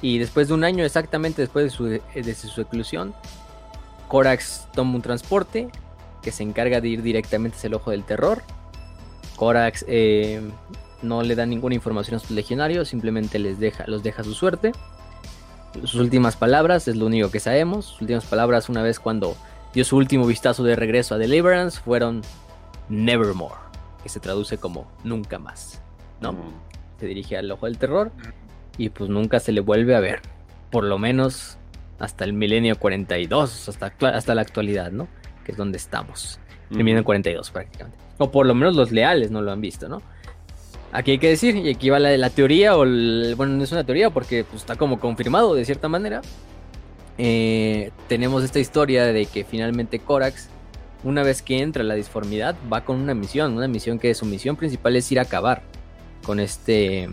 [0.00, 3.14] Y después de un año, exactamente después de su, de su exclusión,
[4.08, 5.68] Corax toma un transporte
[6.22, 8.42] que se encarga de ir directamente hacia el ojo del terror.
[9.36, 10.40] Corax eh,
[11.02, 14.34] no le da ninguna información a sus legionarios, simplemente les deja, los deja a su
[14.34, 14.72] suerte.
[15.82, 17.84] Sus últimas palabras es lo único que sabemos.
[17.84, 19.36] Sus últimas palabras, una vez cuando
[19.72, 22.22] dio su último vistazo de regreso a Deliverance, fueron
[22.88, 23.54] Nevermore,
[24.02, 25.82] que se traduce como nunca más.
[26.20, 26.34] ¿no?
[26.98, 28.12] Se dirige al ojo del terror.
[28.78, 30.20] y pues nunca se le vuelve a ver.
[30.70, 31.58] Por lo menos
[31.98, 35.08] hasta el milenio 42, hasta, hasta la actualidad, ¿no?
[35.44, 36.40] Que es donde estamos.
[36.70, 37.98] El milenio 42 prácticamente.
[38.18, 40.02] O por lo menos los leales no lo han visto, ¿no?
[40.92, 44.10] Aquí hay que decir, y aquí va la, teoría, o bueno, no es una teoría
[44.10, 46.20] porque pues, está como confirmado de cierta manera.
[47.18, 50.48] Eh, tenemos esta historia de que finalmente Corax,
[51.04, 54.56] una vez que entra la disformidad, va con una misión, una misión que su misión
[54.56, 55.62] principal es ir a acabar
[56.24, 57.08] con este,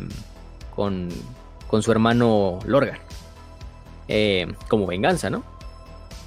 [0.76, 1.10] con,
[1.68, 3.00] con su hermano Lorgar,
[4.08, 5.44] eh, como venganza, ¿no?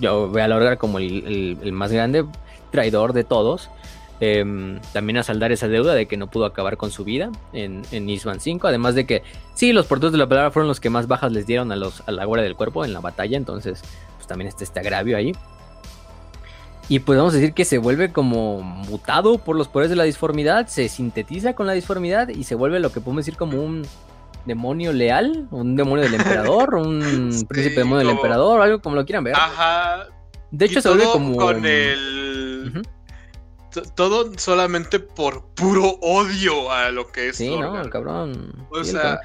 [0.01, 2.25] Yo veo a Lorgar como el más grande
[2.71, 3.71] traidor de todos
[4.25, 7.83] Em, también a saldar esa deuda de que no pudo acabar con su vida en,
[7.91, 8.69] en Isman 5.
[8.69, 9.25] Además de que,
[9.55, 12.05] sí, los portadores de la palabra fueron los que más bajas les dieron a, los,
[12.07, 13.37] a la guardia del cuerpo en la batalla.
[13.37, 13.83] Entonces,
[14.15, 15.33] pues también está este agravio ahí.
[16.89, 20.89] Y podemos decir que se vuelve como mutado por los poderes de la disformidad, se
[20.89, 23.87] sintetiza con la disformidad y se vuelve lo que podemos decir como un
[24.45, 29.25] demonio leal, un demonio del emperador, un príncipe demonio del emperador, algo como lo quieran
[29.25, 29.37] ver.
[29.37, 30.07] Ajá.
[30.51, 31.37] De hecho, se vuelve como.
[31.37, 32.83] Con el
[33.95, 37.37] todo solamente por puro odio a lo que es.
[37.37, 38.67] Sí, no, el cabrón.
[38.71, 39.21] O sea.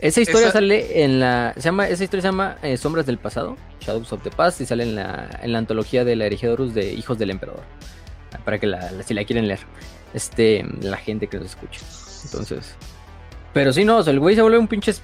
[0.00, 1.52] Esa historia sale en la.
[1.56, 4.66] Se llama, esa historia se llama eh, Sombras del Pasado, Shadows of the Past, y
[4.66, 7.62] sale en la, en la antología de la herejía de Hijos del Emperador.
[8.44, 9.60] Para que la, si la quieren leer.
[10.14, 11.80] Este, la gente que nos escucha.
[12.24, 12.74] Entonces.
[13.52, 14.94] Pero sí, no, o sea, el güey se vuelve un pinche.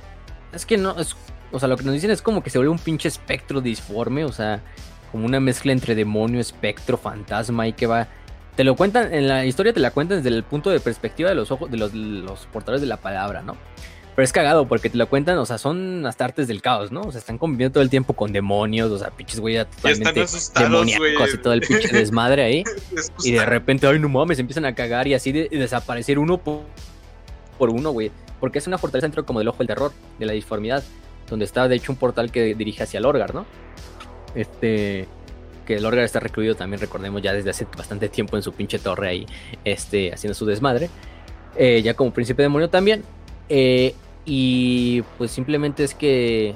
[0.52, 1.14] Es que no, es,
[1.52, 4.24] o sea, lo que nos dicen es como que se vuelve un pinche espectro disforme,
[4.24, 4.62] o sea,
[5.12, 8.08] como una mezcla entre demonio, espectro, fantasma y que va.
[8.56, 11.34] Te lo cuentan, en la historia te la cuentan desde el punto de perspectiva de
[11.34, 13.56] los ojos de los, portadores de la palabra, ¿no?
[14.16, 17.02] Pero es cagado porque te lo cuentan, o sea, son hasta artes del caos, ¿no?
[17.02, 20.24] O sea, están conviviendo todo el tiempo con demonios, o sea, pinches güey totalmente
[20.58, 22.64] demoníacos y todo el pinche desmadre ahí.
[23.22, 26.62] y de repente, ay, no mames, empiezan a cagar y así de, desaparecer uno por,
[27.58, 28.10] por uno, güey.
[28.40, 30.82] Porque es una fortaleza dentro como del ojo del terror, de la disformidad,
[31.28, 33.44] donde está de hecho un portal que dirige hacia el Orgar, ¿no?
[34.34, 35.08] Este.
[35.66, 38.78] Que el Orgar está recluido también, recordemos, ya desde hace bastante tiempo en su pinche
[38.78, 39.26] torre ahí,
[39.62, 40.88] este, haciendo su desmadre.
[41.54, 43.04] Eh, ya como príncipe demonio también.
[43.50, 43.94] Eh,
[44.26, 46.54] y pues simplemente es que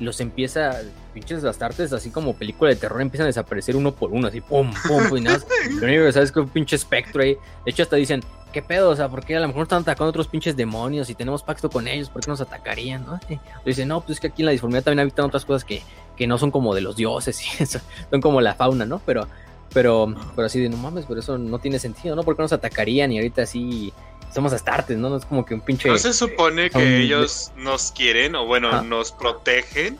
[0.00, 0.80] los empieza,
[1.12, 4.72] pinches bastartes, así como película de terror, empiezan a desaparecer uno por uno, así pum,
[4.88, 5.38] pum, pum, y nada.
[5.78, 7.36] Lo único que sabes es que un pinche espectro ahí.
[7.64, 8.22] De hecho, hasta dicen,
[8.52, 8.88] ¿qué pedo?
[8.88, 11.68] O sea, ¿por qué a lo mejor están atacando otros pinches demonios y tenemos pacto
[11.68, 12.08] con ellos?
[12.08, 13.04] ¿Por qué nos atacarían?
[13.04, 13.20] ¿no?
[13.64, 15.82] dicen, no, pues es que aquí en la disformidad también habitan otras cosas que,
[16.16, 17.80] que no son como de los dioses y eso,
[18.10, 19.02] son como la fauna, ¿no?
[19.04, 19.28] Pero,
[19.74, 22.22] pero, pero así de no mames, pero eso no tiene sentido, ¿no?
[22.22, 23.92] Porque nos atacarían y ahorita así
[24.32, 25.10] somos astartes, ¿no?
[25.10, 25.88] No es como que un pinche.
[25.88, 29.98] No se supone que ellos nos quieren o bueno, nos protegen.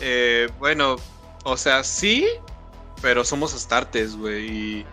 [0.00, 0.96] Eh, bueno,
[1.44, 2.26] o sea, sí,
[3.00, 4.46] pero somos astartes, güey.
[4.50, 4.86] Y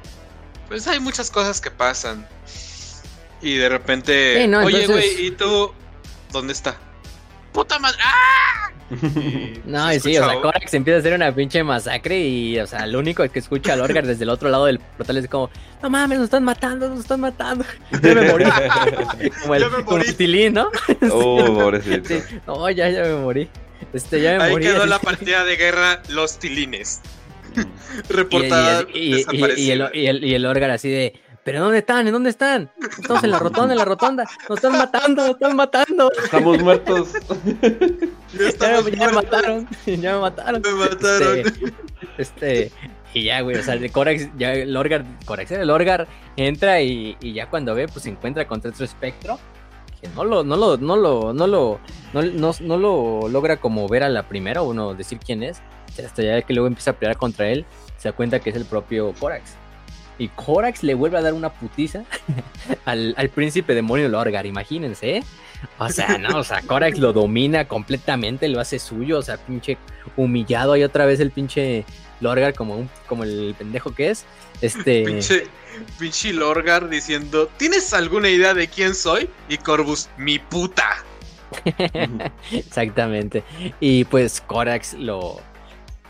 [0.68, 2.28] pues hay muchas cosas que pasan.
[3.42, 5.74] Y de repente, oye, güey, ¿y tú
[6.32, 6.78] dónde está?
[7.54, 7.98] ¡Puta madre!
[8.04, 8.70] ¡Ah!
[9.66, 12.86] no, y sí, o sea, Corax empieza a hacer una pinche masacre y, o sea,
[12.86, 15.50] lo único que escucha al Orgar desde el otro lado del portal es como,
[15.82, 17.66] no mames, nos están matando, nos están matando.
[18.02, 18.46] Ya me morí.
[19.42, 20.70] como el, como Tilín, ¿no?
[21.12, 22.08] Oh, pobrecito.
[22.10, 22.22] Sí.
[22.46, 23.50] No, ya, ya me morí.
[23.94, 24.66] Este, ya me Ahí morí.
[24.66, 27.02] quedó la partida de guerra Los Tilines.
[28.10, 28.86] Reportada.
[28.94, 29.26] Y, y,
[29.58, 31.14] y, el, y, el, y el Orgar así de,
[31.44, 32.08] ¿Pero dónde están?
[32.08, 32.72] ¿En dónde están?
[32.98, 34.24] Estamos en la rotonda, en la rotonda.
[34.48, 36.12] Nos están matando, nos están matando.
[36.24, 37.10] Estamos muertos.
[38.34, 39.68] Ya, me mataron.
[39.86, 40.62] Ya me mataron.
[40.62, 41.40] Me mataron.
[42.18, 42.72] Este, este
[43.14, 47.16] y ya, güey, o sea, el Corax, ya el Orgar, Corax, el Orgar entra y,
[47.22, 49.38] y, ya cuando ve, pues se encuentra contra otro espectro.
[50.02, 51.80] Que no lo, no lo, no lo, no lo,
[52.14, 55.62] no, no, no lo logra como ver a la primera o no decir quién es.
[56.04, 57.66] Hasta ya que luego empieza a pelear contra él,
[57.98, 59.58] se da cuenta que es el propio Corax.
[60.18, 62.04] Y Corax le vuelve a dar una putiza
[62.86, 65.18] al, príncipe demonio Lorgar, imagínense.
[65.18, 65.24] ¿eh?
[65.78, 69.78] O sea, no, o sea, Corax lo domina completamente, lo hace suyo, o sea, pinche
[70.18, 71.86] humillado ahí otra vez el pinche
[72.20, 74.26] Lorgar como, un, como el pendejo que es.
[74.62, 75.04] Este...
[75.06, 75.48] Pinche,
[76.00, 79.30] pinche Lorgar diciendo, ¿tienes alguna idea de quién soy?
[79.50, 81.04] Y Corvus, mi puta.
[82.52, 83.44] Exactamente.
[83.80, 85.42] Y pues Corax lo,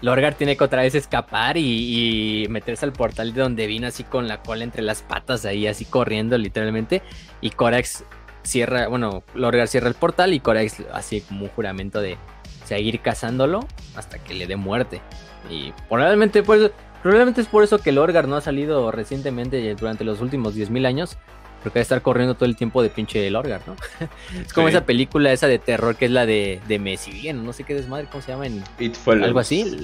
[0.04, 4.28] Lorgar tiene que otra vez escapar y, meterse al portal de donde vino así con
[4.28, 7.02] la cola entre las patas ahí así corriendo literalmente
[7.40, 8.04] y Corax
[8.44, 12.18] cierra, bueno, Lorgar cierra el portal y Corax así como un juramento de
[12.66, 13.66] seguir cazándolo
[13.96, 15.02] hasta que le dé muerte.
[15.50, 16.72] Y probablemente pues
[17.02, 21.18] probablemente es por eso que Lorgar no ha salido recientemente durante los últimos 10.000 años
[21.64, 23.76] porque va a estar corriendo todo el tiempo de pinche Lorgar, ¿no?
[24.42, 27.54] es como esa película esa de terror que es la de, de Messi, bien, no
[27.54, 28.46] sé qué desmadre, ¿cómo se llama?
[28.46, 29.26] En, It Follows.
[29.26, 29.78] Algo así.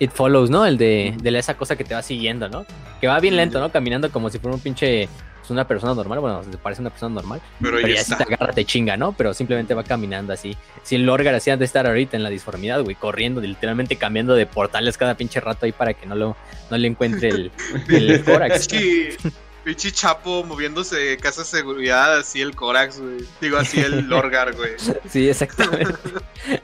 [0.00, 0.66] It Follows, ¿no?
[0.66, 2.64] El de, de esa cosa que te va siguiendo, ¿no?
[3.00, 3.70] Que va bien lento, ¿no?
[3.70, 5.08] Caminando como si fuera un pinche
[5.44, 8.12] es una persona normal, bueno, se parece una persona normal, Pero, pero, ya ya si
[8.12, 8.24] está.
[8.24, 9.12] te agarra te chinga, ¿no?
[9.12, 10.56] Pero simplemente va caminando así.
[10.82, 14.46] Si el Lorgar hacía de estar ahorita en la disformidad, güey, corriendo, literalmente cambiando de
[14.46, 16.36] portales cada pinche rato ahí para que no, lo,
[16.70, 17.52] no le encuentre el,
[17.90, 18.60] el Corax.
[18.60, 19.16] Es que
[19.64, 23.24] pinche Chapo moviéndose de casa de seguridad, así el Corax, güey.
[23.40, 24.72] Digo, así el Lorgar, güey.
[25.08, 25.94] Sí, exactamente.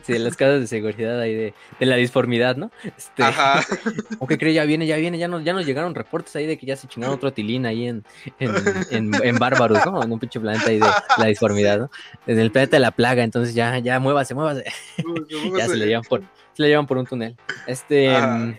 [0.03, 2.71] Sí, de las casas de seguridad ahí de, de la disformidad, ¿no?
[2.85, 3.65] Este, Ajá.
[4.19, 4.53] ¿O qué cree?
[4.53, 6.87] Ya viene, ya viene, ya nos, ya nos llegaron reportes ahí de que ya se
[6.87, 8.05] chingaron otro tilín ahí en,
[8.39, 8.55] en,
[8.91, 10.03] en, en Bárbaros, ¿no?
[10.03, 10.87] En un pinche planeta ahí de
[11.17, 11.91] la disformidad, ¿no?
[12.27, 14.65] Desde el planeta de la plaga, entonces ya, ya, muévase, muévase.
[15.59, 16.21] ya se le llevan por,
[16.53, 17.37] se le llevan por un túnel.
[17.67, 18.37] Este, Ajá.
[18.37, 18.59] mm,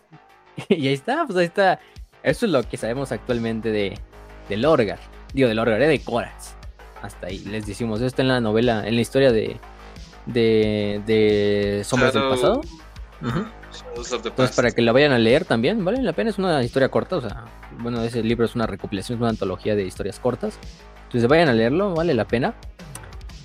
[0.70, 1.80] y ahí está, pues ahí está.
[2.24, 3.98] Eso es lo que sabemos actualmente de,
[4.52, 4.99] de Lorgar.
[5.34, 5.88] Digo, de Lorgar, ¿eh?
[5.88, 6.56] de Corax.
[7.02, 9.57] Hasta ahí les decimos, esto está en la novela, en la historia de,
[10.26, 12.61] de, de Sombras del Pasado.
[13.22, 16.90] The Entonces, para que la vayan a leer también, vale la pena, es una historia
[16.90, 17.45] corta, o sea,
[17.80, 20.60] bueno, ese libro es una recopilación, es una antología de historias cortas.
[21.06, 22.53] Entonces, vayan a leerlo, vale la pena.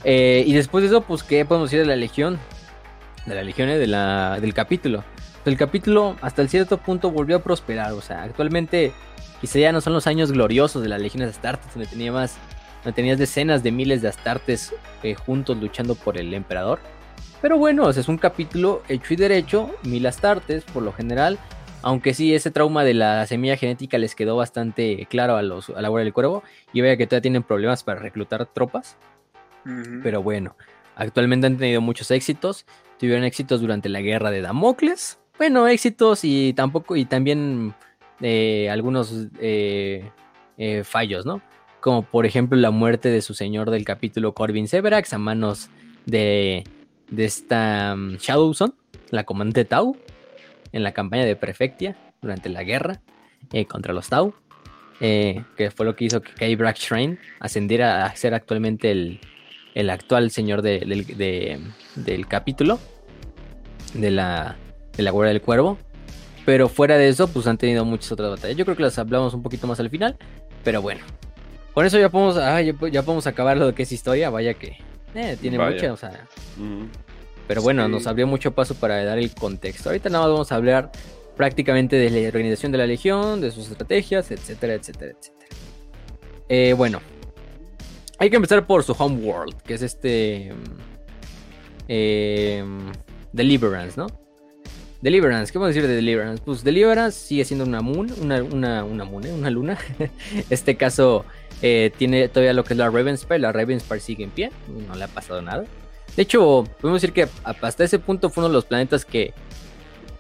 [0.03, 2.39] Eh, y después de eso, pues, ¿qué podemos decir de la Legión?
[3.27, 5.05] De la Legión, eh, de la, del capítulo.
[5.45, 8.93] El capítulo, hasta el cierto punto, volvió a prosperar, o sea, actualmente
[9.41, 12.37] quizá ya no son los años gloriosos de las Legiones Astartes, donde tenía más,
[12.85, 16.81] donde tenías decenas de miles de Astartes eh, juntos luchando por el emperador.
[17.43, 21.39] Pero bueno, o sea, es un capítulo hecho y derecho, mil astartes por lo general.
[21.83, 25.81] Aunque sí, ese trauma de la semilla genética les quedó bastante claro a, los, a
[25.81, 26.43] la hora del cuervo.
[26.73, 28.97] Y vea que todavía tienen problemas para reclutar tropas.
[30.03, 30.57] Pero bueno,
[30.97, 32.67] actualmente han tenido muchos éxitos.
[32.99, 35.19] Tuvieron éxitos durante la guerra de Damocles.
[35.39, 37.75] Bueno, éxitos y tampoco, y también
[38.21, 40.11] eh, algunos eh,
[40.59, 41.43] eh, fallos, ¿no?
[41.81, 45.69] Como por ejemplo la muerte de su señor del capítulo Corbin Severax a manos
[46.07, 46.65] de,
[47.11, 48.75] de esta um, Shadowson,
[49.11, 49.97] la comandante Tau,
[50.73, 53.01] en la campaña de Prefectia durante la guerra
[53.53, 54.35] eh, contra los Tau,
[54.99, 59.21] que fue lo que hizo que Kay Brack Shrine ascendiera a ser actualmente el,
[59.75, 61.61] el actual señor de-
[61.95, 62.81] del capítulo
[63.95, 64.57] de la,
[64.97, 65.79] de la Guardia del Cuervo.
[66.47, 68.57] Pero fuera de eso, pues han tenido muchas otras batallas.
[68.57, 70.17] Yo creo que las hablamos un poquito más al final.
[70.65, 71.05] Pero bueno.
[71.75, 74.31] Con eso ya podemos, ah, ya, po- ya podemos acabar lo que es historia.
[74.31, 74.79] Vaya que
[75.15, 75.75] eh, tiene Vaya.
[75.75, 76.27] mucha, o sea.
[77.49, 77.91] Pero bueno, Sí.
[77.93, 79.91] nos abrió mucho paso para dar el contexto.
[79.91, 80.91] Ahorita nada más vamos a hablar
[81.37, 85.51] prácticamente de la organización de la Legión, de sus estrategias, etcétera, etcétera, etcétera.
[86.49, 87.01] Eh, bueno,
[88.19, 90.53] hay que empezar por su homeworld, que es este.
[90.55, 90.81] mm,
[91.89, 92.65] eh,
[93.33, 94.07] Deliverance, ¿no?
[95.03, 96.43] Deliverance, ¿qué vamos a decir de Deliverance?
[96.45, 99.33] Pues Deliverance sigue siendo una moon, una, una, una moon, ¿eh?
[99.33, 99.79] una luna.
[100.51, 101.25] este caso
[101.63, 104.51] eh, tiene todavía lo que es la Ravenspire, la Ravenspire sigue en pie,
[104.89, 105.65] no le ha pasado nada.
[106.17, 109.35] De hecho, podemos decir que hasta ese punto fue uno de los planetas que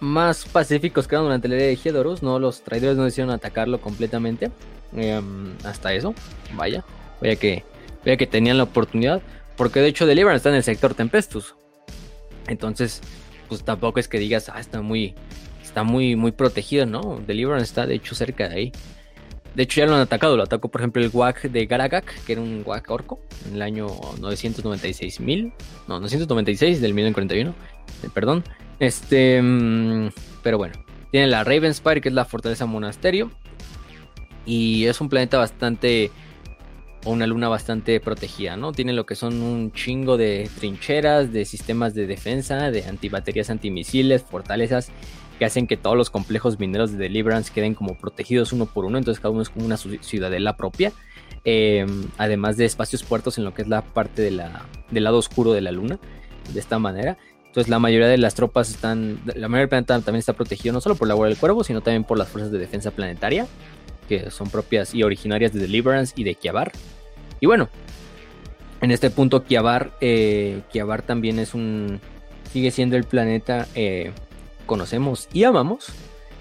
[0.00, 2.38] más pacíficos quedaron durante la era de Hedorus, ¿no?
[2.38, 4.50] Los traidores no decidieron atacarlo completamente.
[4.94, 6.14] Em, hasta eso,
[6.54, 6.84] vaya.
[7.20, 7.64] Vaya que,
[8.04, 9.22] vaya que tenían la oportunidad.
[9.56, 11.54] Porque de hecho Deliverance está en el sector Tempestus.
[12.46, 13.00] Entonces,
[13.48, 15.14] pues tampoco es que digas, ah, está muy,
[15.62, 17.20] está muy, muy protegido, ¿no?
[17.26, 18.72] Deliverance está de hecho cerca de ahí.
[19.54, 22.32] De hecho ya lo han atacado, lo atacó por ejemplo el Wag de Garagak, que
[22.32, 25.52] era un Wag orco, en el año 996.000,
[25.88, 28.44] no, 996 del 1041, eh, perdón.
[28.78, 30.10] Este, mm,
[30.42, 30.74] pero bueno,
[31.10, 33.30] tiene la Ravenspire, que es la fortaleza monasterio,
[34.44, 36.10] y es un planeta bastante,
[37.06, 38.72] o una luna bastante protegida, ¿no?
[38.72, 44.24] Tiene lo que son un chingo de trincheras, de sistemas de defensa, de antibaterías, antimisiles,
[44.24, 44.90] fortalezas
[45.38, 48.98] que hacen que todos los complejos mineros de Deliverance queden como protegidos uno por uno,
[48.98, 50.92] entonces cada uno es como una ci- ciudadela propia.
[51.44, 51.86] Eh,
[52.18, 54.42] además de espacios puertos en lo que es la parte del
[54.90, 55.98] lado oscuro de la luna,
[56.52, 57.16] de esta manera.
[57.46, 60.80] Entonces la mayoría de las tropas están, la mayoría del planeta también está protegido no
[60.80, 63.46] solo por la Guardia del Cuervo, sino también por las fuerzas de defensa planetaria,
[64.08, 66.72] que son propias y originarias de Deliverance y de Kiabar.
[67.40, 67.68] Y bueno,
[68.80, 72.00] en este punto Kiabar, eh, Kiabar también es un,
[72.52, 74.12] sigue siendo el planeta eh,
[74.66, 75.86] conocemos y amamos.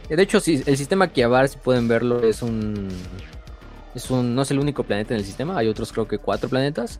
[0.09, 2.89] De hecho, sí, el sistema Kiabar, si pueden verlo, es un,
[3.95, 6.49] es un, no es el único planeta en el sistema, hay otros creo que cuatro
[6.49, 6.99] planetas.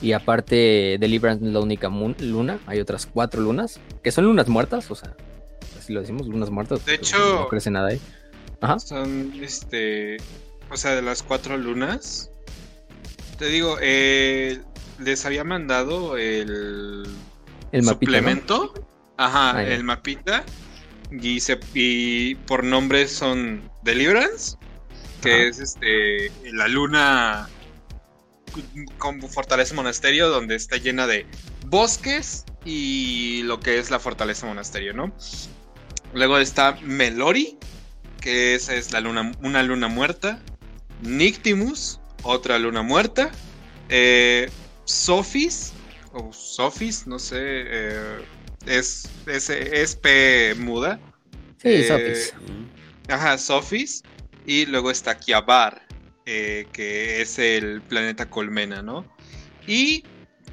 [0.00, 1.88] Y aparte, Deliverance es la única
[2.20, 5.16] luna, hay otras cuatro lunas, que son lunas muertas, o sea,
[5.76, 6.84] así lo decimos, lunas muertas.
[6.86, 8.00] De hecho- no crece nada ahí.
[8.60, 8.78] Ajá.
[8.78, 10.18] Son, este,
[10.70, 12.30] o sea, de las cuatro lunas.
[13.38, 14.60] Te digo, eh,
[14.98, 17.04] les había mandado el,
[17.72, 18.16] El mapita, ¿no?
[18.18, 18.74] suplemento.
[19.16, 20.44] Ajá, Ah, el mapita.
[21.10, 24.56] Y, se, y por nombre son Deliverance,
[25.22, 25.42] que Ajá.
[25.44, 27.48] es este la luna
[28.98, 31.26] con fortaleza monasterio, donde está llena de
[31.66, 35.14] bosques y lo que es la fortaleza monasterio, ¿no?
[36.12, 37.58] Luego está Melori,
[38.20, 40.40] que esa es la luna, una luna muerta.
[41.02, 43.30] Nictimus, otra luna muerta.
[43.88, 44.50] Eh,
[44.84, 45.72] Sophis,
[46.12, 48.18] o Sophis, no sé, eh,
[48.66, 51.00] es, es, es, P muda.
[51.62, 52.34] Sí, Eh, Sophis.
[53.08, 54.02] Ajá, Sophis.
[54.46, 55.86] Y luego está Kiabar,
[56.24, 59.04] que es el planeta Colmena, ¿no?
[59.66, 60.04] Y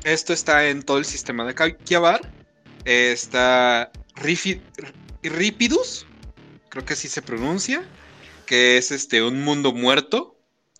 [0.03, 2.19] esto está en todo el sistema de Kiabar.
[2.83, 3.91] Está
[5.23, 6.05] Ripidus,
[6.69, 7.83] creo que así se pronuncia,
[8.45, 10.34] que es este un mundo muerto,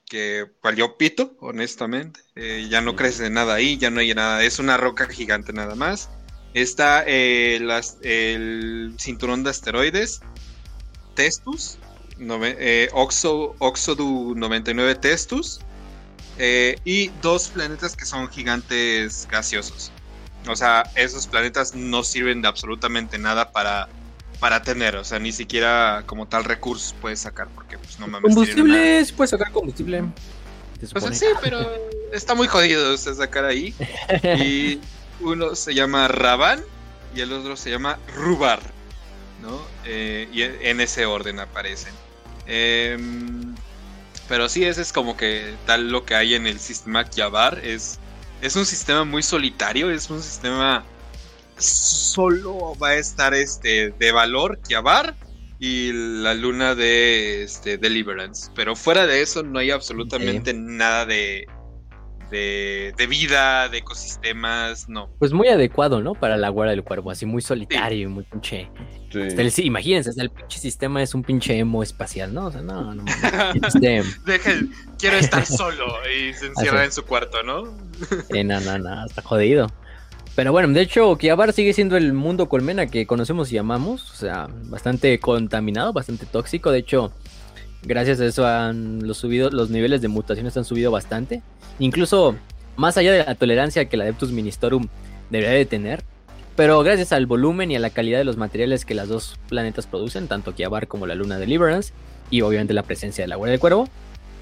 [0.06, 2.22] que valió pito, honestamente.
[2.36, 5.76] Eh, ya no crece nada ahí, ya no hay nada, es una roca gigante nada
[5.76, 6.10] más.
[6.53, 10.22] Está eh, las- el cinturón de asteroides,
[11.15, 11.80] Testus,
[12.18, 15.60] nove- eh, Oxo, Oxodu 99 Testus,
[16.38, 19.91] eh, y dos planetas que son gigantes gaseosos.
[20.48, 23.90] O sea, esos planetas no sirven de absolutamente nada para,
[24.46, 28.26] para tener, o sea, ni siquiera como tal recursos puedes sacar, porque pues no mames.
[28.26, 30.04] una- Combustible, sí puedes sacar combustible.
[30.80, 31.16] se o sea, supone.
[31.16, 31.68] sí, pero
[32.14, 33.74] está muy jodido o sea, sacar ahí.
[34.46, 34.80] Y
[35.20, 36.64] uno se llama Raban
[37.16, 38.60] y el otro se llama Rubar,
[39.42, 39.60] ¿no?
[39.84, 41.94] Eh, y en ese orden aparecen.
[42.46, 43.56] Em,
[44.30, 47.62] pero sí, ese es como que tal lo que hay en el sistema Kiabar.
[47.66, 47.98] Es,
[48.44, 50.84] es un sistema muy solitario, es un sistema
[51.57, 55.15] solo va a estar este de valor Kiabar
[55.60, 58.52] y la luna de este, Deliverance.
[58.56, 61.48] Pero fuera de eso no hay absolutamente nada de,
[62.30, 65.10] de, de vida, de ecosistemas, no.
[65.18, 66.14] Pues muy adecuado, ¿no?
[66.14, 68.69] Para la guarda del cuervo, así muy solitario y muy pinche.
[69.11, 69.22] Sí.
[69.22, 72.48] Hasta el- sí, imagínense, hasta el pinche sistema es un pinche emo espacial, ¿no?
[72.48, 73.06] O sea, no, no.
[73.65, 76.86] Este, Dejen, quiero estar solo y se encierra Así.
[76.88, 77.64] en su cuarto, ¿no?
[78.36, 79.72] eh, no, no, no, está jodido.
[80.36, 84.12] Pero bueno, de hecho, Kiabar sigue siendo el mundo colmena que conocemos y amamos.
[84.12, 86.72] O sea, bastante contaminado, bastante tóxico.
[86.72, 87.14] De hecho,
[87.84, 91.41] gracias a eso han los subido, los niveles de mutaciones han subido bastante.
[91.80, 92.36] Incluso
[92.76, 94.88] más allá de la tolerancia que el Adeptus Ministorum
[95.30, 96.03] debería de tener.
[96.57, 99.88] Pero gracias al volumen y a la calidad de los materiales que las dos planetas
[99.88, 101.91] producen, tanto Kiabar como la Luna Deliverance,
[102.30, 103.90] y obviamente la presencia de la Guardia del Cuervo,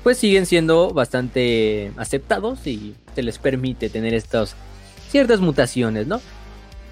[0.03, 4.55] pues siguen siendo bastante aceptados y se les permite tener estas
[5.13, 6.19] ciertas mutaciones, ¿no?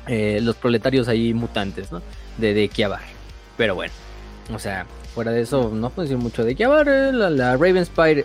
[0.07, 2.03] Eh, los proletarios ahí mutantes, ¿no?
[2.37, 3.01] De, de Kiabar.
[3.57, 3.91] Pero bueno,
[4.53, 4.85] o sea,
[5.15, 6.87] fuera de eso, no puedo decir mucho de Kiabar.
[6.87, 8.23] eh, la, la Ravenspire,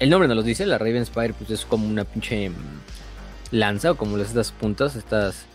[0.00, 2.54] el nombre nos los dice, la Ravenspire, pues es como una pinche mm,
[3.52, 5.46] lanza o como estas puntas, estas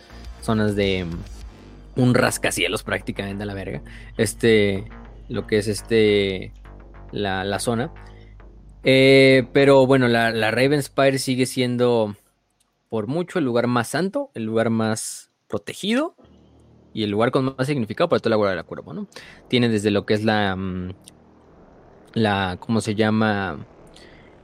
[0.42, 3.82] zonas de mm, un rascacielos prácticamente a la verga.
[4.16, 4.86] Este,
[5.28, 6.54] lo que es este,
[7.12, 7.92] la, la zona.
[8.86, 12.16] Eh, pero bueno, la, la Ravenspire sigue siendo
[12.92, 16.14] por mucho el lugar más santo, el lugar más protegido
[16.94, 19.08] y el lugar con más significado para toda la Guardia del Cuervo, ¿no?
[19.48, 20.90] Tiene desde lo que es la, mm,
[22.16, 23.66] la, ¿cómo se llama?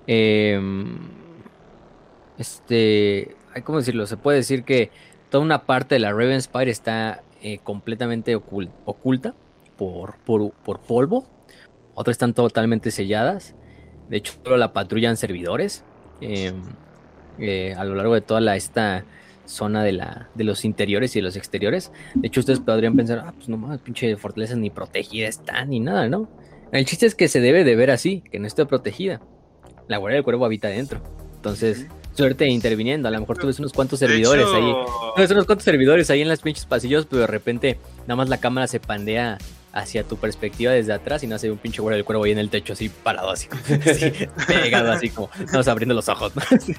[0.08, 0.98] Em,
[2.38, 4.06] este, ¿cómo decirlo?
[4.08, 4.92] Se puede decir que
[5.30, 9.36] toda una parte de la Ravenspire está eh, completamente ocul- oculta
[9.78, 11.28] por, por, por polvo.
[11.96, 13.56] Otras están totalmente selladas.
[14.08, 15.84] De hecho, solo la patrullan servidores.
[16.22, 16.62] em,
[17.40, 19.06] eh, a lo largo de toda la, esta
[19.46, 21.92] zona de, la, de los interiores y de los exteriores.
[22.16, 25.80] De hecho, ustedes podrían pensar, ah, pues no mames, pinche fortaleza ni protegida está, ni
[25.80, 26.30] nada, ¿no?
[26.72, 29.22] El chiste es que se debe de ver así, que no esté protegida.
[29.88, 31.02] La guardia del cuervo habita dentro.
[31.36, 33.08] Entonces, suerte interviniendo.
[33.08, 34.74] A lo mejor tú ves unos cuantos servidores ahí.
[35.16, 38.28] Tú ves unos cuantos servidores ahí en las pinches pasillos, pero de repente nada más
[38.28, 39.38] la cámara se pandea
[39.78, 42.40] hacia tu perspectiva desde atrás y no hace un pinche guardia del cuervo ahí en
[42.40, 43.48] el techo, así parado, así,
[43.86, 46.42] así, pegado, así como, estamos abriendo los ojos, ¿no?
[46.52, 46.74] Así,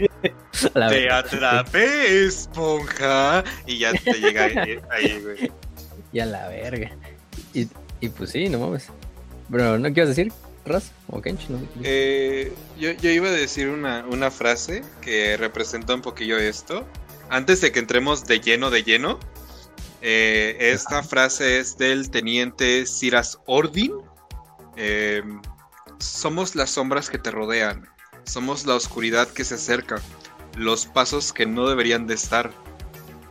[0.74, 1.18] la Te verga.
[1.18, 3.44] atrapé, esponja.
[3.66, 5.52] Y ya te llega ahí, ahí, güey.
[6.12, 6.90] Y a la verga.
[7.54, 7.68] Y,
[8.00, 8.88] y pues sí, no mames.
[9.50, 10.32] Pero, ¿no quieres decir,
[10.66, 10.90] Raz?
[11.06, 11.60] O Kench, no.
[11.84, 16.84] Eh, yo, yo iba a decir una, una frase que representa un poquillo esto.
[17.30, 19.20] Antes de que entremos de lleno, de lleno.
[20.00, 23.92] Eh, esta frase es del teniente Siras Ordin.
[24.76, 25.22] Eh,
[25.98, 27.88] somos las sombras que te rodean.
[28.24, 29.96] Somos la oscuridad que se acerca.
[30.56, 32.50] Los pasos que no deberían de estar.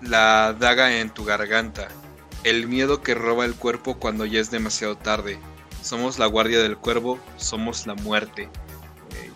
[0.02, 1.88] La daga en tu garganta.
[2.44, 5.39] El miedo que roba el cuerpo cuando ya es demasiado tarde.
[5.81, 8.49] Somos la guardia del cuervo, somos la muerte.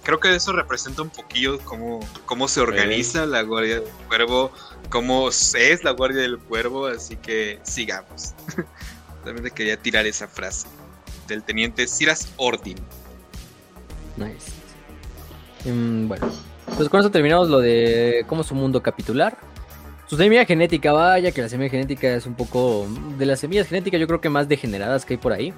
[0.04, 4.52] Creo que eso representa un poquillo cómo, cómo se organiza la guardia del cuervo,
[4.90, 8.34] cómo es la guardia del cuervo, así que sigamos.
[9.22, 10.68] Solamente quería tirar esa frase
[11.28, 12.78] del teniente Siras Ordin.
[14.18, 14.52] Nice.
[15.66, 16.32] Mm, bueno,
[16.76, 19.38] pues con eso terminamos lo de cómo es un mundo capitular.
[20.08, 22.88] Su semilla genética, vaya que la semilla genética es un poco
[23.18, 25.54] de las semillas genéticas, yo creo que más degeneradas que hay por ahí.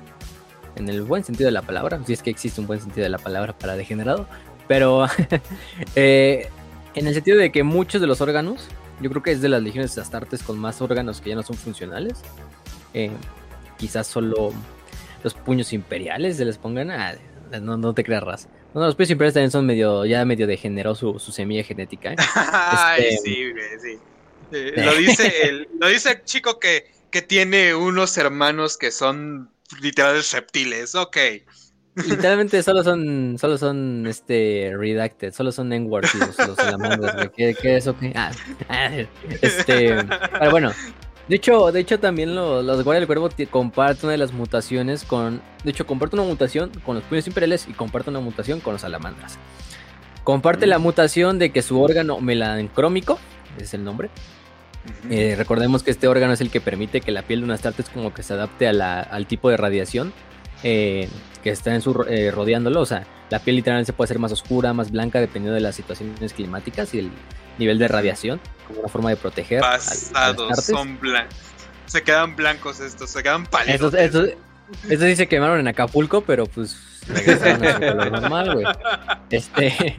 [0.75, 3.09] En el buen sentido de la palabra, si es que existe un buen sentido de
[3.09, 4.27] la palabra para degenerado.
[4.67, 5.05] Pero
[5.95, 6.49] eh,
[6.95, 8.67] en el sentido de que muchos de los órganos,
[9.01, 11.43] yo creo que es de las legiones de Astartes con más órganos que ya no
[11.43, 12.21] son funcionales.
[12.93, 13.11] Eh,
[13.77, 14.53] quizás solo
[15.23, 16.91] los puños imperiales se les pongan.
[16.91, 17.15] Ah,
[17.61, 18.47] no, no te creas, ras.
[18.73, 22.13] No, los puños imperiales también son medio, ya medio degeneró su, su semilla genética.
[22.13, 22.15] ¿eh?
[22.35, 23.99] Ay, este, sí, sí.
[24.51, 29.49] Eh, lo, dice el, lo dice el chico que, que tiene unos hermanos que son
[29.81, 30.95] literales reptiles.
[30.95, 31.17] Ok.
[31.95, 37.77] Literalmente solo son, solo son este redacted, solo son n los, los salamandras, ¿Qué, ¿Qué,
[37.77, 38.01] es ok?
[38.15, 38.31] Ah,
[38.67, 38.89] ah,
[39.41, 40.03] este,
[40.39, 40.71] pero bueno,
[41.27, 45.03] de hecho, de hecho también los, los Guardias del Cuervo comparten una de las mutaciones
[45.03, 48.73] con, de hecho comparte una mutación con los puños imperiales y comparte una mutación con
[48.73, 49.37] los salamandras.
[50.23, 53.19] Comparte la mutación de que su órgano melancrómico,
[53.59, 54.09] es el nombre,
[55.10, 57.89] eh, recordemos que este órgano es el que permite que la piel de unas tartes
[57.89, 60.14] como que se adapte a la, al tipo de radiación
[60.64, 61.10] eh,
[61.43, 62.81] que está en su, eh, rodeándolo.
[62.81, 65.76] O sea, la piel literalmente se puede hacer más oscura, más blanca, dependiendo de las
[65.76, 67.11] situaciones climáticas y el
[67.57, 69.61] nivel de radiación, como una forma de proteger.
[69.61, 71.38] Pasados, son blancos.
[71.85, 73.93] Se quedan blancos estos, se quedan pálidos.
[73.93, 74.30] Estos,
[74.89, 76.77] estos, sí se quemaron en Acapulco, pero pues
[77.07, 78.65] regresaron a su color normal, güey.
[79.30, 79.97] Este.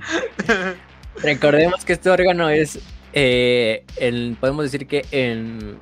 [1.23, 2.78] recordemos que este órgano es.
[3.16, 3.85] Eh,
[4.41, 5.78] podemos decir que en,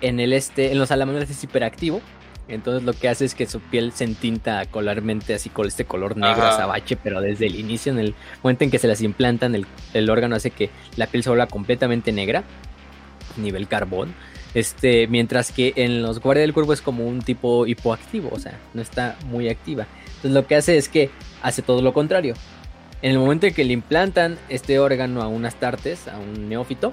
[0.00, 2.00] en el este, en los salamandras es hiperactivo
[2.48, 6.16] entonces lo que hace es que su piel se entinta colarmente así con este color
[6.16, 9.54] negro azabache, pero desde el inicio, en el momento en que se las implantan,
[9.94, 12.44] el, órgano hace que la piel se vuelva completamente negra,
[13.36, 14.14] nivel carbón.
[14.54, 18.58] Este, mientras que en los guardias del cuerpo es como un tipo hipoactivo, o sea,
[18.74, 19.86] no está muy activa.
[20.06, 21.10] Entonces lo que hace es que
[21.42, 22.34] hace todo lo contrario.
[23.02, 26.90] En el momento en que le implantan este órgano a unas tartes, a un neófito,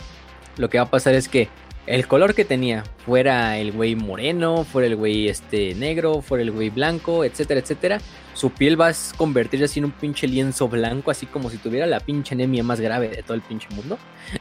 [0.57, 1.49] lo que va a pasar es que
[1.85, 6.51] el color que tenía, fuera el güey moreno, fuera el güey este negro, fuera el
[6.51, 7.99] güey blanco, etcétera, etcétera,
[8.33, 11.85] su piel va a convertirse así en un pinche lienzo blanco, así como si tuviera
[11.85, 13.97] la pinche anemia más grave de todo el pinche mundo.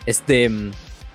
[0.07, 0.51] Este,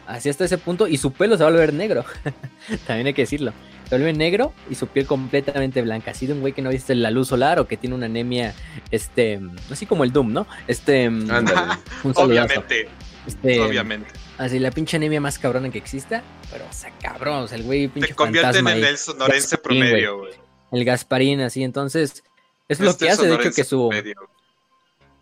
[0.05, 2.03] así hasta ese punto, y su pelo se va a volver negro,
[2.87, 3.53] también hay que decirlo.
[3.87, 6.93] Se vuelve negro y su piel completamente blanca, así de un güey que no viste
[6.93, 8.53] la luz solar o que tiene una anemia,
[8.91, 9.39] este,
[9.71, 10.47] así como el Doom, ¿no?
[10.67, 11.07] Este,
[12.03, 12.89] obviamente,
[13.25, 14.09] este, obviamente.
[14.37, 16.23] Así la pinche anemia más cabrona que exista.
[16.51, 20.19] Pero, o sea, cabrón, o sea, el güey pinche Te convierten en el sonorense promedio,
[20.19, 20.33] güey.
[20.71, 22.23] El Gasparín, así, entonces.
[22.67, 23.89] Es lo que hace, de hecho, que su.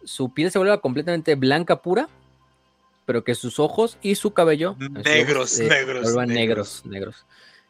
[0.03, 2.09] Su piel se vuelva completamente blanca pura.
[3.05, 4.75] Pero que sus ojos y su cabello.
[4.79, 6.07] Negros, eh, negros.
[6.07, 7.25] Se vuelvan negros, negros.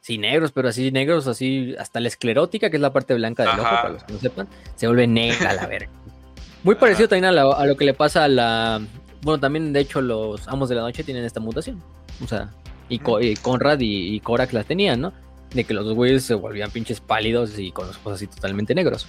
[0.06, 1.74] Sí, negros, pero así negros, así.
[1.80, 4.48] Hasta la esclerótica, que es la parte blanca del ojo, para los que no sepan.
[4.76, 5.90] Se vuelve negra, la verga.
[6.64, 8.82] Muy parecido también a lo que le pasa a la,
[9.24, 11.82] bueno, también de hecho los amos de la noche tienen esta mutación.
[12.24, 12.52] O sea,
[12.88, 15.12] y, Conrad y, Korak la tenían, ¿no?
[15.56, 19.08] De que los güeyes se volvían pinches pálidos y con los ojos así totalmente negros.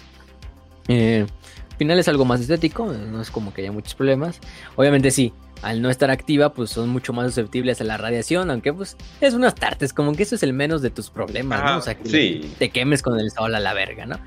[0.89, 1.27] Eh,
[1.73, 4.41] al final es algo más estético, no es como que haya muchos problemas.
[4.77, 8.73] Obviamente sí, al no estar activa, pues son mucho más susceptibles a la radiación, aunque
[8.73, 11.79] pues es unas tartes, como que eso es el menos de tus problemas, ¿no?
[11.79, 14.19] O sea, que te quemes con el sol a la verga, ¿no?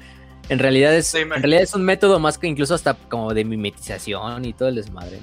[0.50, 4.46] En realidad es, en realidad es un método más que incluso hasta como de mimetización
[4.46, 5.20] y todo el desmadre.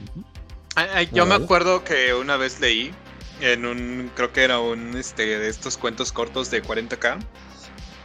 [1.12, 2.92] Yo me acuerdo que una vez leí
[3.40, 7.18] en un, creo que era un este, de estos cuentos cortos de 40k,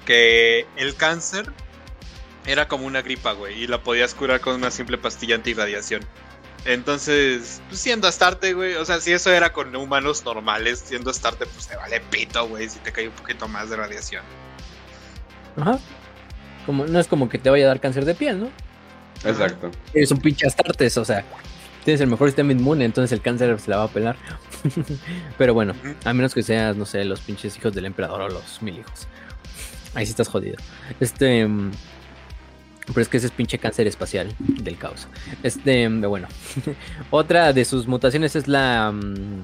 [0.05, 1.51] que el cáncer
[2.45, 6.01] era como una gripa, güey, y la podías curar con una simple pastilla antirradiación.
[6.65, 11.45] Entonces, pues siendo Astarte, güey, o sea, si eso era con humanos normales, siendo Astarte,
[11.47, 14.23] pues te vale pito, güey, si te cae un poquito más de radiación.
[15.57, 15.79] Ajá.
[16.65, 18.49] Como, no es como que te vaya a dar cáncer de piel, ¿no?
[19.23, 19.71] Exacto.
[19.93, 21.25] Es un pinche Astartes, o sea,
[21.83, 24.15] tienes el mejor sistema inmune, entonces el cáncer se la va a pelar.
[25.39, 25.73] Pero bueno,
[26.05, 29.07] a menos que seas, no sé, los pinches hijos del emperador o los mil hijos.
[29.95, 30.57] Ahí sí estás jodido.
[30.99, 31.47] Este.
[32.87, 35.07] Mm, pero es que ese es pinche cáncer espacial del caos.
[35.43, 36.27] Este, mm, bueno.
[37.11, 38.91] Otra de sus mutaciones es la.
[38.91, 39.43] Mm,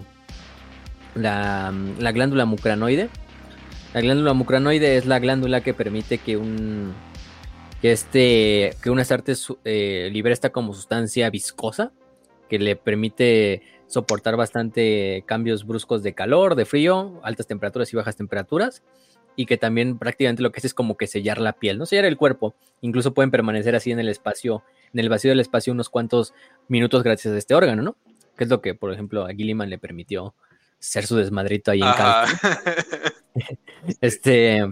[1.15, 3.09] la, la glándula mucranoide.
[3.93, 6.93] La glándula mucranoide es la glándula que permite que un.
[7.81, 8.76] Que este.
[8.81, 11.91] Que una artes eh, libere esta como sustancia viscosa
[12.47, 18.15] que le permite soportar bastante cambios bruscos de calor, de frío, altas temperaturas y bajas
[18.15, 18.84] temperaturas,
[19.38, 22.05] y que también prácticamente lo que hace es como que sellar la piel, no sellar
[22.05, 25.89] el cuerpo, incluso pueden permanecer así en el espacio, en el vacío del espacio unos
[25.89, 26.34] cuantos
[26.68, 27.95] minutos gracias a este órgano, ¿no?
[28.35, 30.34] Que es lo que, por ejemplo, a Gilliman le permitió
[30.80, 32.39] ser su desmadrito ahí en casa.
[34.01, 34.65] este,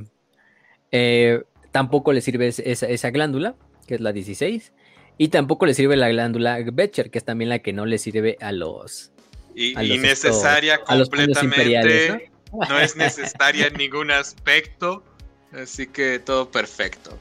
[0.92, 3.56] eh, tampoco le sirve esa, esa glándula,
[3.86, 4.74] que es la 16,
[5.20, 8.36] y tampoco le sirve la glándula Becher, que es también la que no le sirve
[8.42, 9.12] a los.
[9.54, 12.10] Y, innecesaria completamente.
[12.10, 12.35] ¿no?
[12.82, 15.04] es necesaria en ningún aspecto.
[15.52, 17.18] Así que todo perfecto.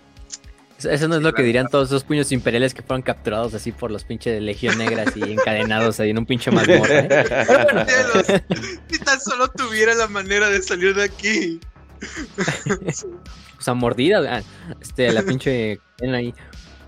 [0.82, 3.90] Eso no es lo que dirían todos esos puños imperiales que fueron capturados así por
[3.90, 6.98] los pinches de Legión Negras y encadenados ahí en un pinche mazmorra.
[7.00, 8.44] ¿eh?
[8.90, 11.60] si tan solo tuviera la manera de salir de aquí.
[13.58, 14.42] o sea, mordida, ah,
[14.80, 16.34] este, la pinche ahí.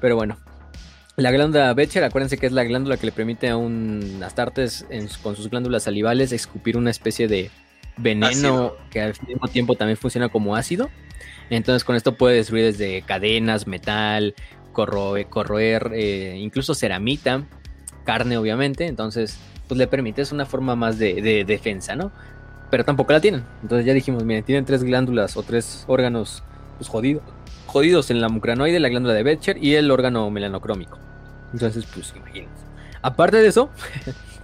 [0.01, 0.37] Pero bueno.
[1.17, 4.85] La glándula Becher, acuérdense que es la glándula que le permite a un Astartes
[5.23, 7.51] con sus glándulas salivales escupir una especie de
[7.97, 10.91] veneno que al mismo tiempo también funciona como ácido.
[11.51, 14.35] Entonces con esto puede destruir desde cadenas, metal,
[14.73, 17.45] corroer, corroer eh, incluso ceramita,
[18.05, 18.87] carne obviamente.
[18.87, 22.13] Entonces pues le permite, es una forma más de, defensa, ¿no?
[22.71, 23.45] Pero tampoco la tienen.
[23.63, 26.43] Entonces ya dijimos, miren, tienen tres glándulas o tres órganos
[26.79, 27.23] pues, jodidos,
[27.67, 30.99] jodidos en la mucranoide, la glándula de Betcher y el órgano melanocrómico.
[31.53, 32.65] Entonces, pues imagínense.
[33.03, 33.71] Aparte de eso,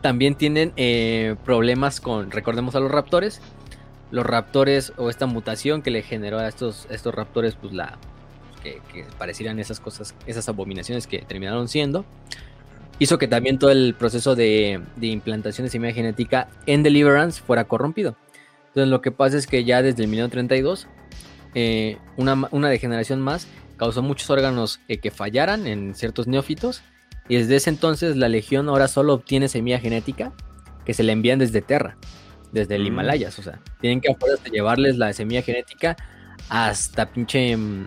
[0.00, 3.40] también tienen eh, problemas con, recordemos a los raptores,
[4.10, 7.98] los raptores o esta mutación que le generó a estos, estos raptores, pues la
[8.62, 8.80] que,
[9.18, 12.04] parecieran esas cosas, esas abominaciones que terminaron siendo,
[12.98, 18.16] hizo que también todo el proceso de, implantación de semilla genética en Deliverance fuera corrompido.
[18.68, 20.86] Entonces lo que pasa es que ya desde el 1932,
[21.54, 26.82] eh, una, una, degeneración más causó muchos órganos eh, que fallaran en ciertos neófitos,
[27.30, 30.32] y desde ese entonces la Legión ahora solo obtiene semilla genética
[30.84, 31.96] que se le envían desde Terra
[32.52, 32.86] desde el mm.
[32.86, 33.38] Himalayas.
[33.38, 34.14] O sea, tienen que
[34.50, 35.96] llevarles la semilla genética
[36.48, 37.56] hasta pinche.
[37.56, 37.86] Mm,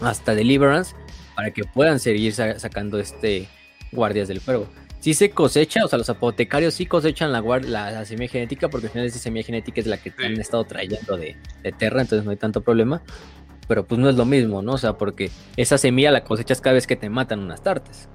[0.00, 0.94] hasta Deliverance
[1.36, 3.48] para que puedan seguir sacando este
[3.92, 4.66] guardias del fuego.
[5.00, 8.92] Si se cosecha, o sea, los apotecarios sí cosechan la, la, semilla genética, porque al
[8.92, 12.30] final esa semilla genética es la que han estado trayendo de, de Terra, entonces no
[12.30, 13.02] hay tanto problema.
[13.68, 14.72] Pero pues no es lo mismo, ¿no?
[14.72, 18.08] O sea, porque esa semilla la cosechas cada vez que te matan unas tartes.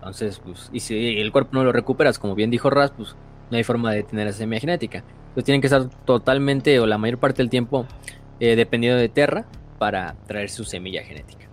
[0.00, 3.14] Entonces, pues, y si el cuerpo no lo recuperas, como bien dijo Ras, pues
[3.50, 4.98] no hay forma de tener esa semilla genética.
[4.98, 7.86] Entonces tienen que estar totalmente o la mayor parte del tiempo
[8.40, 9.44] eh, dependiendo de Terra
[9.78, 11.48] para traer su semilla genética.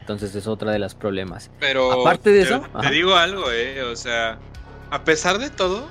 [0.00, 1.50] Entonces es otra de los problemas.
[1.60, 4.38] Pero aparte de eso, te digo algo, eh, o sea,
[4.90, 5.86] a pesar de todo,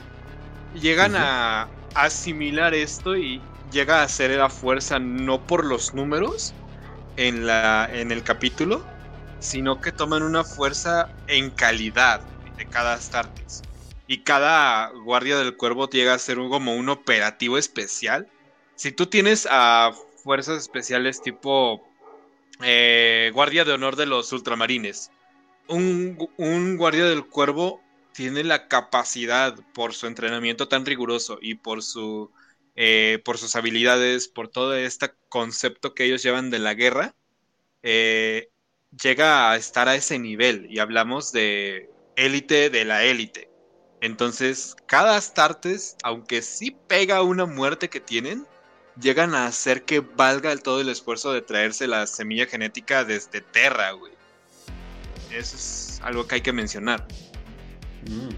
[0.80, 3.41] llegan a asimilar esto y
[3.72, 6.53] llega a ser la fuerza no por los números
[7.18, 8.84] en la en el capítulo,
[9.41, 12.22] sino que toman una fuerza en calidad
[12.57, 13.61] de cada Astartes
[14.11, 18.27] y cada guardia del cuervo llega a ser como un operativo especial.
[18.76, 21.81] Si tú tienes a fuerzas especiales tipo
[22.61, 25.11] eh, guardia de honor de los ultramarines,
[25.69, 26.18] un,
[26.77, 27.81] guardia del cuervo
[28.11, 32.31] tiene la capacidad por su entrenamiento tan riguroso y por su
[32.76, 37.15] eh, por sus habilidades, por todo este concepto que ellos llevan de la guerra,
[37.81, 38.51] eh,
[38.99, 43.49] llega a estar a ese nivel y hablamos de élite de la élite.
[44.01, 48.47] Entonces, cada Astartes, aunque sí pega una muerte que tienen,
[48.99, 53.41] llegan a hacer que valga el todo el esfuerzo de traerse la semilla genética desde
[53.41, 54.13] Terra, güey.
[55.31, 57.07] Eso es algo que hay que mencionar.
[58.09, 58.30] Mm.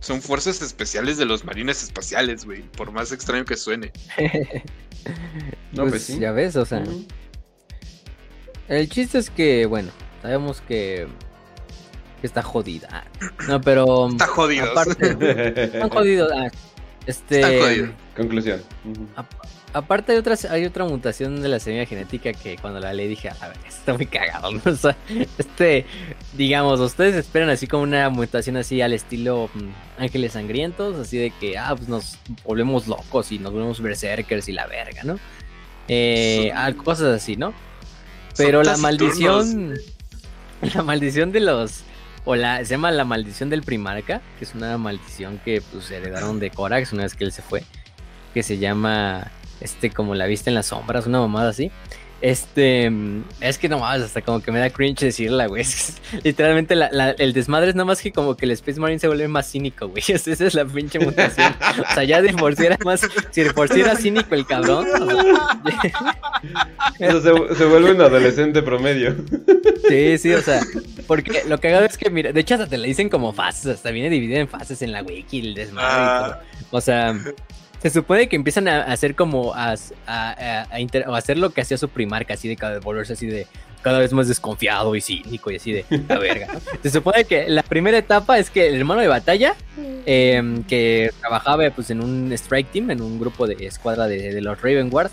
[0.00, 2.62] Son fuerzas especiales de los marines espaciales, güey.
[2.62, 3.92] Por más extraño que suene.
[5.72, 6.18] no, pues, pues, sí.
[6.18, 6.82] Ya ves, o sea.
[8.72, 9.90] El chiste es que, bueno,
[10.22, 11.06] sabemos que
[12.22, 13.04] está jodida.
[13.46, 14.08] No, pero.
[14.08, 14.70] Está jodido.
[14.70, 16.32] Aparte, están jodidos.
[16.34, 16.48] Ah,
[17.06, 17.92] este.
[18.16, 18.62] Conclusión.
[19.74, 23.28] aparte hay otra, hay otra mutación de la semilla genética que cuando la leí dije,
[23.28, 24.50] a ver, está muy cagado.
[24.64, 24.96] O sea,
[25.36, 25.84] este,
[26.32, 31.30] digamos, ustedes esperan así como una mutación así al estilo mm, Ángeles Sangrientos, así de
[31.30, 35.18] que, ah, pues nos volvemos locos y nos volvemos berserkers y la verga, ¿no?
[35.88, 37.52] Eh, cosas así, ¿no?
[38.36, 39.74] Pero la maldición,
[40.74, 41.84] la maldición de los
[42.24, 46.38] o la, se llama La Maldición del Primarca, que es una maldición que pues heredaron
[46.38, 47.64] de Corax una vez que él se fue,
[48.32, 49.30] que se llama,
[49.60, 51.70] este, como la vista en las sombras, una mamada así.
[52.22, 52.88] Este,
[53.40, 55.64] es que nomás, hasta como que me da cringe decirla, güey.
[56.22, 56.76] literalmente
[57.18, 59.88] el desmadre es nada más que como que el Space Marine se vuelve más cínico,
[59.88, 60.04] güey.
[60.08, 61.52] Esa es la pinche mutación.
[61.80, 63.00] O sea, ya de por si era más,
[63.32, 64.86] si de por si era cínico el cabrón.
[67.00, 69.16] Eso se, se, vuelve un adolescente promedio.
[69.88, 70.60] Sí, sí, o sea,
[71.08, 73.66] porque lo que hago es que, mira, de hecho hasta te le dicen como fases,
[73.66, 76.40] hasta viene dividido en fases en la wiki, el desmadre y ah.
[76.60, 76.68] todo.
[76.70, 77.18] O sea,
[77.82, 82.48] se supone que empiezan a hacer como a, hacer lo que hacía su primarca, así
[82.48, 83.48] de cada volverse así de
[83.82, 86.46] cada vez más desconfiado y cínico y así de la verga.
[86.80, 89.56] Se supone que la primera etapa es que el hermano de batalla,
[90.06, 94.62] em, que trabajaba pues en un strike team, en un grupo de escuadra de, los
[94.62, 95.10] Raven Guard,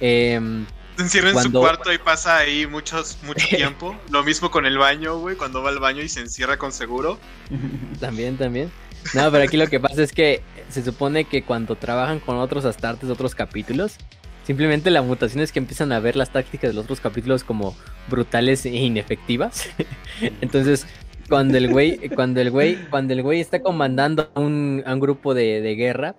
[0.00, 0.64] eh,
[0.96, 3.96] se encierra en su cuarto y pasa ahí muchos, mucho tiempo.
[4.10, 7.18] Lo mismo con el baño, güey, cuando va al baño y se encierra con seguro.
[8.00, 8.70] También, también.
[9.12, 12.64] No, pero aquí lo que pasa es que se supone que cuando trabajan con otros
[12.64, 13.98] astartes, otros capítulos,
[14.44, 17.74] Simplemente la mutación es que empiezan a ver las tácticas de los otros capítulos como
[18.08, 19.70] brutales e inefectivas.
[20.42, 20.86] Entonces,
[21.30, 25.62] cuando el güey, cuando el güey, cuando el güey está comandando a un, grupo de,
[25.62, 26.14] de, guerra,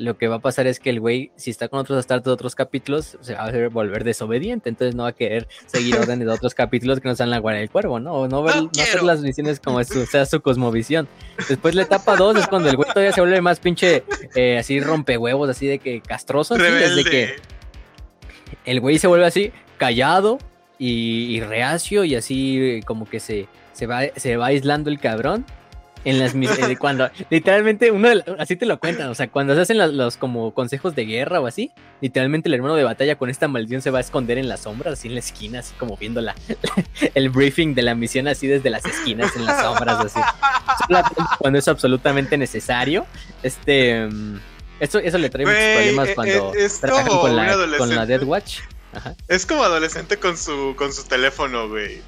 [0.00, 2.30] lo que va a pasar es que el güey, si está con otros astartes de
[2.30, 6.32] otros capítulos, se va a volver desobediente, entonces no va a querer seguir órdenes de
[6.32, 8.14] otros capítulos que no sean la guardia del cuervo, ¿no?
[8.14, 11.06] O no, ver, no, hacer las misiones como su, sea su cosmovisión.
[11.48, 14.02] Después la etapa 2 es cuando el güey todavía se vuelve más pinche,
[14.34, 17.36] eh, así rompehuevos, así de que castroso, así, desde que
[18.64, 20.38] el güey se vuelve así, callado
[20.78, 25.44] y, y reacio y así como que se, se, va, se va aislando el cabrón.
[26.04, 28.08] En las eh, cuando literalmente uno
[28.38, 31.40] así te lo cuentan, o sea, cuando se hacen los, los, como consejos de guerra
[31.40, 34.48] o así, literalmente el hermano de batalla con esta maldición se va a esconder en
[34.48, 36.34] las sombras, así en la esquina, así como viendo la,
[37.14, 40.20] el briefing de la misión así desde las esquinas en las sombras así.
[41.38, 43.04] Cuando es absolutamente necesario,
[43.42, 44.08] este
[44.80, 48.22] eso, eso le trae muchos problemas eh, cuando es trabajan con la, con la Dead
[48.22, 48.60] Watch.
[48.94, 49.14] Ajá.
[49.28, 52.00] Es como adolescente con su, con su teléfono, güey.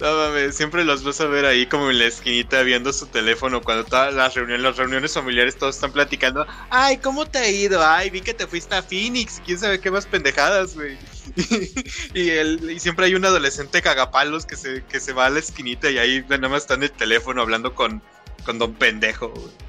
[0.00, 3.60] No mames, siempre los vas a ver ahí como en la esquinita viendo su teléfono
[3.60, 6.46] cuando todas las reuniones, las reuniones familiares todos están platicando.
[6.70, 7.84] Ay, ¿cómo te ha ido?
[7.84, 9.42] Ay, vi que te fuiste a Phoenix.
[9.44, 10.96] ¿Quién sabe qué más pendejadas, güey?
[12.14, 15.40] y, el, y siempre hay un adolescente cagapalos que se, que se va a la
[15.40, 18.00] esquinita y ahí nada más está en el teléfono hablando con,
[18.44, 19.68] con don pendejo, güey.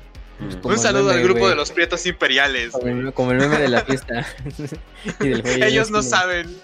[0.62, 2.72] Como Un saludo meme, al grupo de los prietos imperiales.
[2.72, 4.26] Como el, como el meme de la fiesta.
[5.20, 6.56] Y del Ellos no saben.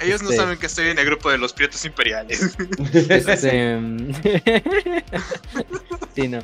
[0.00, 2.56] Ellos no Este- saben que estoy en el grupo de los prietos imperiales.
[2.92, 3.40] Este,
[6.14, 6.38] sí, no.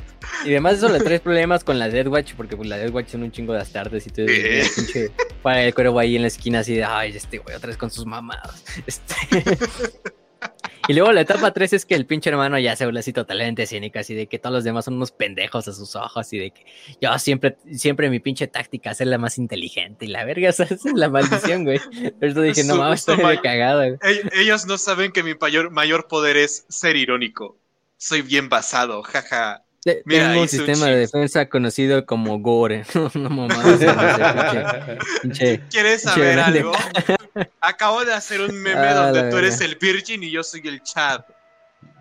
[0.45, 3.09] Y además eso le trae problemas con la Dead Watch, porque pues, la Dead Watch
[3.09, 4.25] son un chingo de astartes y todo.
[4.25, 5.11] y el pinche-
[5.41, 7.89] Para el cuervo ahí en la esquina así de, ay, este güey otra vez con
[7.91, 8.63] sus mamadas.
[8.85, 9.15] Este...
[10.87, 13.65] y luego la etapa 3 es que el pinche hermano ya se vuelve así totalmente
[13.65, 16.51] cínico, así de que todos los demás son unos pendejos a sus ojos y de
[16.51, 16.65] que
[16.99, 20.63] yo siempre, siempre mi pinche táctica es ser la más inteligente y la verga, esa
[20.63, 21.79] es la maldición, güey.
[22.19, 23.97] Por eso dije, no mames, estoy de güey.
[23.99, 27.57] Ell- Ellos no saben que mi mayor, mayor poder es ser irónico.
[27.97, 29.63] Soy bien basado, jaja.
[30.05, 32.85] Mira, Tengo un sistema de defensa conocido como Gore.
[33.15, 36.71] no pinche- pinche- ¿Quieres saber algo?
[37.61, 40.81] Acabo de hacer un meme Ah, donde tú eres el Virgin y yo soy el
[40.83, 41.21] Chad.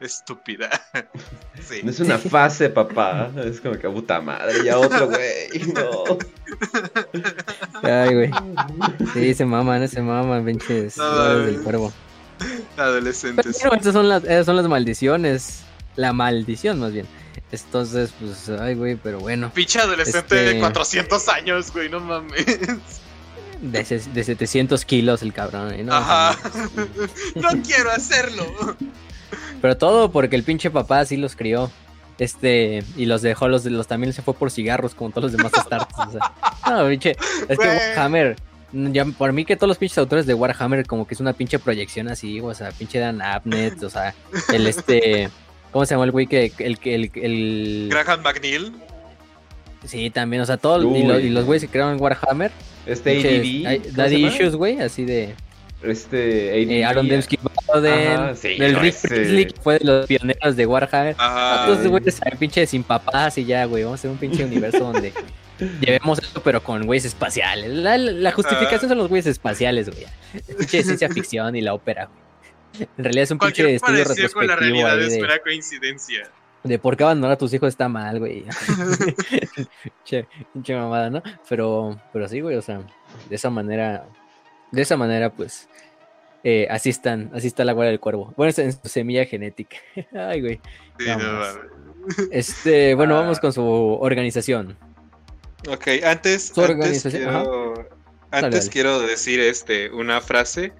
[0.01, 0.69] Estúpida.
[1.69, 1.81] Sí.
[1.85, 3.31] No es una fase, papá.
[3.45, 4.65] Es como que puta madre.
[4.65, 5.49] Ya otro, güey.
[5.75, 6.19] No.
[7.83, 8.31] Ay, güey.
[9.13, 11.93] Sí, se maman, se maman, pinches No, del cuervo.
[12.79, 13.59] Adolescentes.
[13.63, 15.63] Pero esas son las, esas son las maldiciones.
[15.97, 17.07] La maldición, más bien.
[17.53, 19.51] Entonces, pues, ay, güey, pero bueno.
[19.53, 22.47] Pinche adolescente Este- de 400 años, güey, no mames.
[23.61, 23.83] De,
[24.15, 25.73] de 700 kilos el cabrón.
[25.75, 25.83] ¿eh?
[25.85, 26.37] No, Ajá.
[27.35, 28.45] No quiero hacerlo.
[29.61, 31.71] Pero todo porque el pinche papá así los crió.
[32.19, 35.53] Este, y los dejó, los, los también se fue por cigarros, como todos los demás
[35.55, 35.97] Astartes.
[35.99, 36.33] o sea.
[36.71, 37.17] no, pinche,
[37.49, 37.67] es que.
[37.67, 38.37] Warhammer,
[38.73, 41.33] mm, ya, por mí que todos los pinches autores de Warhammer, como que es una
[41.33, 44.15] pinche proyección así, o sea, pinche Dan Abnett, o sea,
[44.53, 45.31] el este,
[45.73, 48.73] ¿cómo se llama el güey que, el, que- el, el, Graham McNeil.
[49.85, 51.23] sí, también, o sea, todo, y, lo- Uy.
[51.27, 52.51] y los güeyes que crearon Warhammer,
[52.87, 53.67] Este ADD.
[53.67, 54.27] hay- ¿cómo se Daddy?
[54.27, 55.35] Issues, güey, así de,
[55.83, 56.71] Este ADD.
[56.71, 60.07] eh, Aaron Dembski Bowden, Ajá, sí, del no, Rick ese- Priestley, que fue de los
[60.07, 61.65] pioneros de Warhammer, Ajá.
[61.67, 63.85] Todos esos güeyes pinche sin papás y ya, güey.
[63.85, 65.13] Vamos a hacer un pinche universo donde
[65.81, 67.71] llevemos eso, pero con güeyes espaciales.
[67.71, 70.05] La, la justificación son los güeyes espaciales, güey.
[70.59, 72.30] Pinche ciencia ficción y la ópera, güey.
[72.79, 75.39] En realidad es un pinche Cualquier estudio parecido con la retrospectivo realidad es de, mera
[75.41, 76.31] coincidencia.
[76.63, 78.45] de por qué abandonar a tus hijos está mal, güey.
[80.05, 81.23] Pinche pinche mamada, ¿no?
[81.49, 82.81] Pero, pero sí, güey, o sea,
[83.29, 84.07] de esa manera,
[84.71, 85.69] de esa manera, pues,
[86.45, 88.33] eh, así están, así está la guardia del cuervo.
[88.37, 89.77] Bueno, es en su semilla genética.
[90.15, 90.61] Ay, güey.
[90.99, 91.43] Sí, no.
[92.31, 93.21] Este, bueno, Ah.
[93.23, 94.77] vamos con su organización.
[95.69, 97.73] Ok, antes, Su antes, organización, quiero,
[98.31, 98.73] Dale, antes dale.
[98.73, 100.73] quiero decir este, una frase.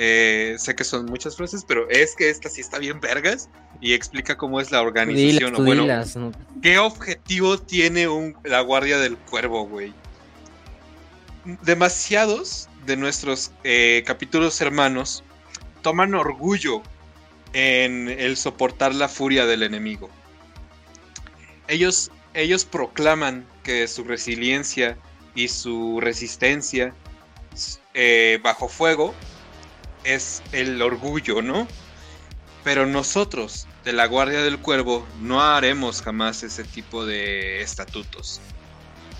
[0.00, 3.50] Eh, sé que son muchas frases, pero es que esta sí está bien vergas
[3.80, 5.38] y explica cómo es la organización.
[5.38, 6.30] Dilas, o tú bueno, dilas, ¿no?
[6.62, 9.92] ¿qué objetivo tiene un, la Guardia del Cuervo, güey?
[11.62, 15.24] Demasiados de nuestros eh, capítulos hermanos
[15.82, 16.80] toman orgullo
[17.52, 20.08] en el soportar la furia del enemigo.
[21.66, 24.96] Ellos, ellos proclaman que su resiliencia
[25.34, 26.94] y su resistencia
[27.94, 29.12] eh, bajo fuego
[30.04, 31.68] es el orgullo, ¿no?
[32.64, 38.40] Pero nosotros, de la Guardia del Cuervo, no haremos jamás ese tipo de estatutos.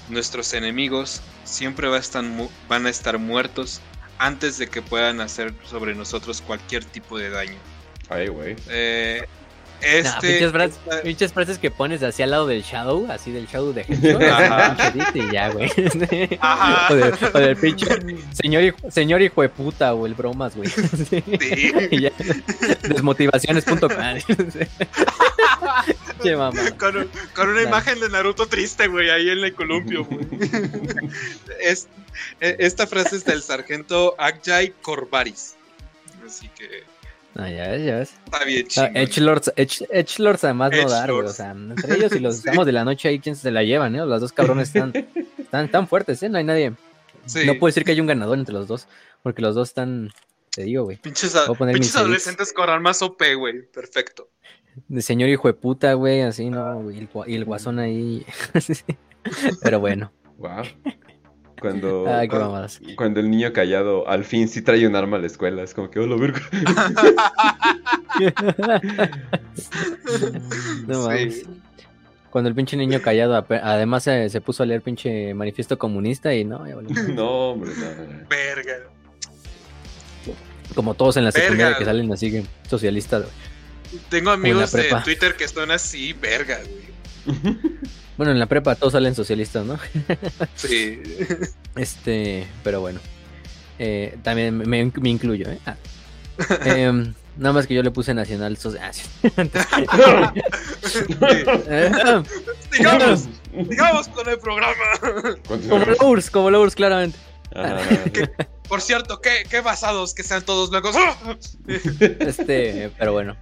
[0.09, 2.25] Nuestros enemigos siempre va a estar
[2.69, 3.81] van a estar muertos
[4.19, 7.59] antes de que puedan hacer sobre nosotros cualquier tipo de daño.
[8.09, 8.57] Ay, güey.
[8.69, 9.27] Eh,
[9.81, 10.51] Este,
[11.05, 14.23] pinches, frases, que pones así al lado del Shadow, así del Shadow de Hedgehog.
[15.15, 15.71] y ya, güey.
[17.33, 17.87] O, del, pinche
[18.33, 20.69] señor, señor hijo de puta, o el bromas, güey.
[20.69, 21.23] Sí.
[22.83, 23.89] Desmotivaciones.com.
[26.23, 26.59] Qué mamá.
[26.79, 30.27] Con, con una imagen de Naruto triste, güey, ahí en el columpio, güey.
[31.61, 31.89] es,
[32.41, 35.57] e, esta frase es del sargento Agjay Corvaris.
[36.27, 36.85] Así que
[37.35, 38.15] Ah, ya ves, ya ves.
[38.25, 38.87] Está bien chido.
[38.95, 42.85] Edgelords, Edge, Lords además no dar, O sea, entre ellos y los estamos de la
[42.85, 44.05] noche ahí, ¿quién se la llevan, eh?
[44.05, 44.93] Los dos cabrones están,
[45.39, 46.29] están tan fuertes, ¿eh?
[46.29, 46.73] No hay nadie.
[47.45, 48.89] No puedo decir que hay un ganador entre los dos,
[49.23, 50.11] porque los dos están,
[50.51, 50.97] te digo, güey.
[50.97, 53.63] Pinches, adolescentes corran más OP, güey.
[53.71, 54.31] Perfecto.
[54.89, 56.81] De señor hijo de puta, güey, así, ¿no?
[56.81, 58.25] Güey, y el guasón ahí.
[59.63, 60.13] Pero bueno.
[60.39, 60.63] Wow.
[61.61, 62.05] Cuando,
[62.97, 65.91] cuando, el niño callado al fin sí trae un arma a la escuela, es como
[65.91, 66.41] que, hola, verga.
[70.87, 71.09] no
[72.31, 76.65] Cuando el pinche niño callado además se, puso a leer pinche manifiesto comunista y no,
[77.15, 77.73] No, hombre,
[78.29, 78.79] Verga.
[80.75, 83.25] Como todos en la secundaria que salen así, socialistas,
[84.11, 86.89] Tengo amigos de Twitter que están así, verga, güey.
[88.19, 89.79] Bueno, en la prepa todos salen socialistas, ¿no?
[90.57, 91.01] sí.
[91.77, 92.99] Este, pero bueno.
[93.79, 95.61] Eh, también me, incluyo, ¿eh?
[95.65, 95.77] Ah.
[96.65, 98.91] Em, nada más que yo le puse nacional social.
[99.55, 100.33] Ah,
[102.77, 104.75] digamos, digamos con el programa.
[105.47, 107.17] Como Lours, como Lours, claramente.
[107.55, 107.79] Ah.
[108.69, 110.97] por cierto, ¿qué, qué basados que sean todos blancos.
[111.69, 113.37] este, pero bueno.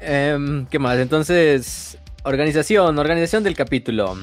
[0.00, 0.98] Em, ¿Qué más?
[0.98, 4.16] Entonces, Organización, organización del capítulo.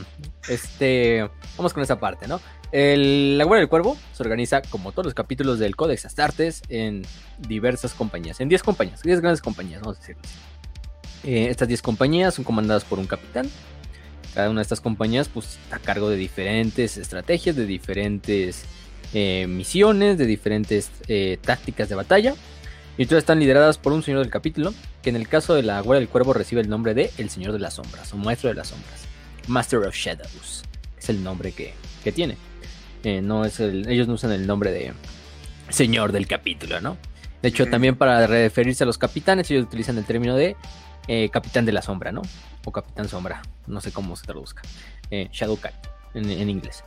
[0.47, 2.39] Este, vamos con esa parte, ¿no?
[2.71, 7.03] El, la Guardia del Cuervo se organiza, como todos los capítulos del Codex Astartes, en
[7.39, 10.21] diversas compañías, en 10 compañías, 10 grandes compañías, vamos a decirlo
[11.23, 13.49] eh, estas 10 compañías son comandadas por un capitán.
[14.33, 18.63] Cada una de estas compañías pues, está a cargo de diferentes estrategias, de diferentes
[19.13, 22.35] eh, misiones, de diferentes eh, tácticas de batalla.
[22.97, 25.79] Y todas están lideradas por un señor del capítulo, que en el caso de la
[25.81, 28.55] Guardia del Cuervo recibe el nombre de El Señor de las Sombras, o Maestro de
[28.55, 29.05] las Sombras.
[29.47, 30.63] Master of Shadows.
[30.97, 31.73] Es el nombre que,
[32.11, 32.37] tiene.
[33.03, 34.93] Eh, no es ellos no usan el nombre de
[35.69, 36.97] Señor del capítulo, ¿no?
[37.41, 40.55] De hecho, también para referirse a los capitanes, ellos utilizan el término de
[41.07, 42.21] eh, Capitán de la Sombra, ¿no?
[42.65, 44.63] O Capitán Sombra, no sé cómo se traduzca.
[45.11, 45.75] Eh, Shadow Cat
[46.15, 46.83] en inglés.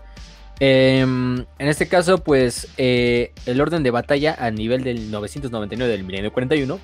[0.60, 6.04] Em, en este caso, pues eh, el orden de batalla a nivel del 999 del
[6.04, 6.78] milenio 41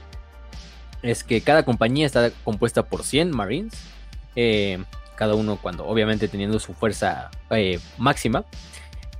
[1.03, 3.75] es que cada compañía está compuesta por 100 Marines,
[4.35, 8.47] em, cada uno cuando obviamente teniendo su fuerza eh, máxima.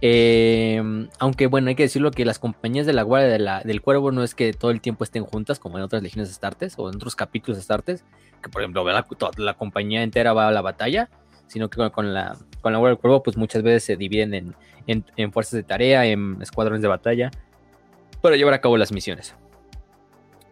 [0.01, 4.23] Em, aunque bueno, hay que decirlo que las compañías de la Guardia del Cuervo no
[4.23, 6.97] es que todo el tiempo estén juntas como en otras legiones de Astartes o en
[6.97, 8.05] otros capítulos de Astartes,
[8.43, 9.07] que por ejemplo la,
[9.37, 11.09] la compañía entera va a la batalla,
[11.47, 12.37] sino que con la
[12.67, 14.57] con la Guardia del Cuervo, pues muchas veces se dividen
[14.87, 17.31] en, fuerzas de tarea, en escuadrones de batalla,
[18.21, 19.37] para llevar a cabo las misiones.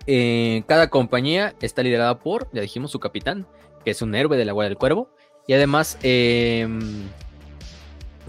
[0.06, 3.46] Eh, cada compañía está liderada por, ya dijimos, su capitán,
[3.84, 5.10] que es un héroe de la Guardia del Cuervo,
[5.48, 7.08] y además em,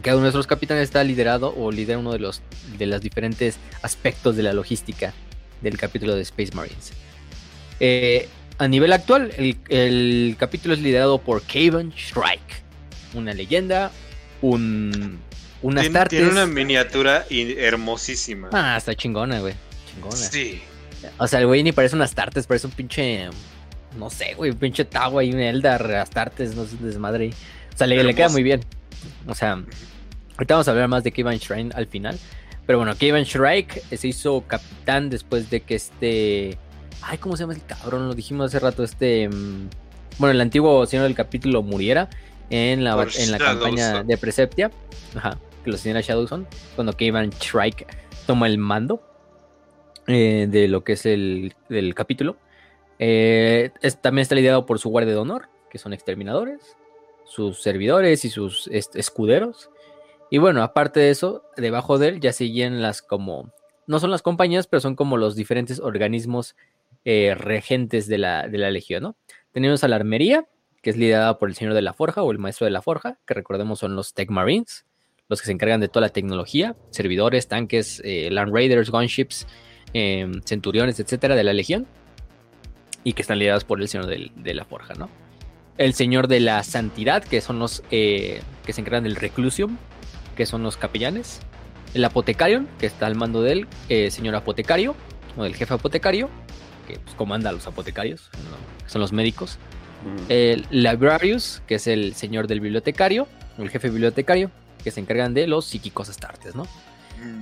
[0.01, 2.41] cada uno de nuestros capitanes está liderado o lidera uno de los
[2.77, 5.13] de los diferentes aspectos de la logística
[5.61, 6.91] del capítulo de Space Marines.
[7.79, 8.27] Eh,
[8.57, 12.63] a nivel actual, el, el, capítulo es liderado por Kaven Shrike,
[13.13, 13.91] una leyenda,
[14.41, 15.19] un,
[15.61, 18.49] una tiene, Tiene una miniatura hermosísima.
[18.53, 19.55] Ah, está chingona, güey.
[19.91, 20.15] Chingona.
[20.15, 20.61] Sí.
[21.17, 23.29] O sea, el güey ni parece un Astartes, parece un pinche.
[23.97, 27.31] No sé, güey, un pinche Tawa y un Eldar Astartes, no sé, desmadre.
[27.73, 28.61] O sea, le, queda muy bien.
[29.27, 29.53] O sea,
[30.33, 32.19] ahorita vamos a hablar más de Kevin Shrine al final.
[32.65, 36.57] Pero bueno, Kevin Shrike se hizo capitán después de que este.
[37.01, 38.07] Ay, ¿cómo se llama el cabrón?
[38.07, 39.29] Lo dijimos hace rato, este.
[39.29, 39.69] Mm,
[40.17, 42.09] bueno, el antiguo señor del capítulo muriera
[42.49, 44.71] en la, en la campaña de Preceptia,
[45.15, 47.85] ajá, que lo señala Shadowson, cuando Kevin Shrike
[48.25, 49.01] toma el mando
[50.07, 51.53] eh, de lo que es el,
[51.95, 52.37] capítulo.
[52.99, 56.77] Eh, también está liderado por su guardia de honor, que son exterminadores,
[57.25, 59.69] sus servidores y sus escuderos.
[60.29, 63.51] Y bueno, aparte de eso, debajo de él ya siguen las como,
[63.87, 66.55] no son las compañías, pero son como los diferentes organismos
[67.05, 69.15] eh, regentes de la, de la legión.
[69.51, 70.47] Tenemos a la armería,
[70.81, 73.19] que es liderada por el señor de la forja o el maestro de la forja,
[73.27, 74.85] que recordemos son los Tech Marines,
[75.29, 79.47] los que se encargan de toda la tecnología, servidores, tanques, eh, Land Raiders, Gunships,
[79.93, 81.87] em, centuriones, etcétera, de la legión,
[83.03, 85.09] y que están liderados por el señor de la forja, ¿no?
[85.77, 89.77] El señor de la santidad, que son los eh, que se encargan del reclusium,
[90.35, 91.41] que son los capellanes.
[91.93, 93.67] El apotecario, que está al mando del
[94.09, 94.95] señor apotecario,
[95.37, 96.29] o del jefe apotecario,
[96.87, 98.29] que pues, comanda a los apotecarios,
[98.87, 99.57] son los médicos.
[100.29, 104.51] El Librarius, que es el señor del bibliotecario, el jefe bibliotecario,
[104.83, 106.67] que se encargan de los psíquicos astartes, ¿no?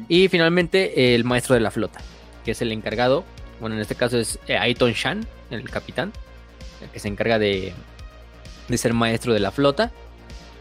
[0.07, 1.99] Y finalmente el maestro de la flota,
[2.45, 3.25] que es el encargado,
[3.59, 6.11] bueno, en este caso es eh, Aiton Shan, el capitán,
[6.91, 7.73] que se encarga de,
[8.67, 9.91] de ser maestro de la flota.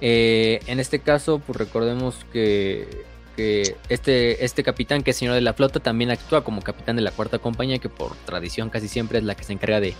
[0.00, 3.04] Eh, en este caso, pues recordemos que,
[3.36, 7.02] que, este, este capitán, que es señor de la flota, también actúa como capitán de
[7.02, 9.94] la cuarta compañía, que por tradición casi siempre es la que se encarga de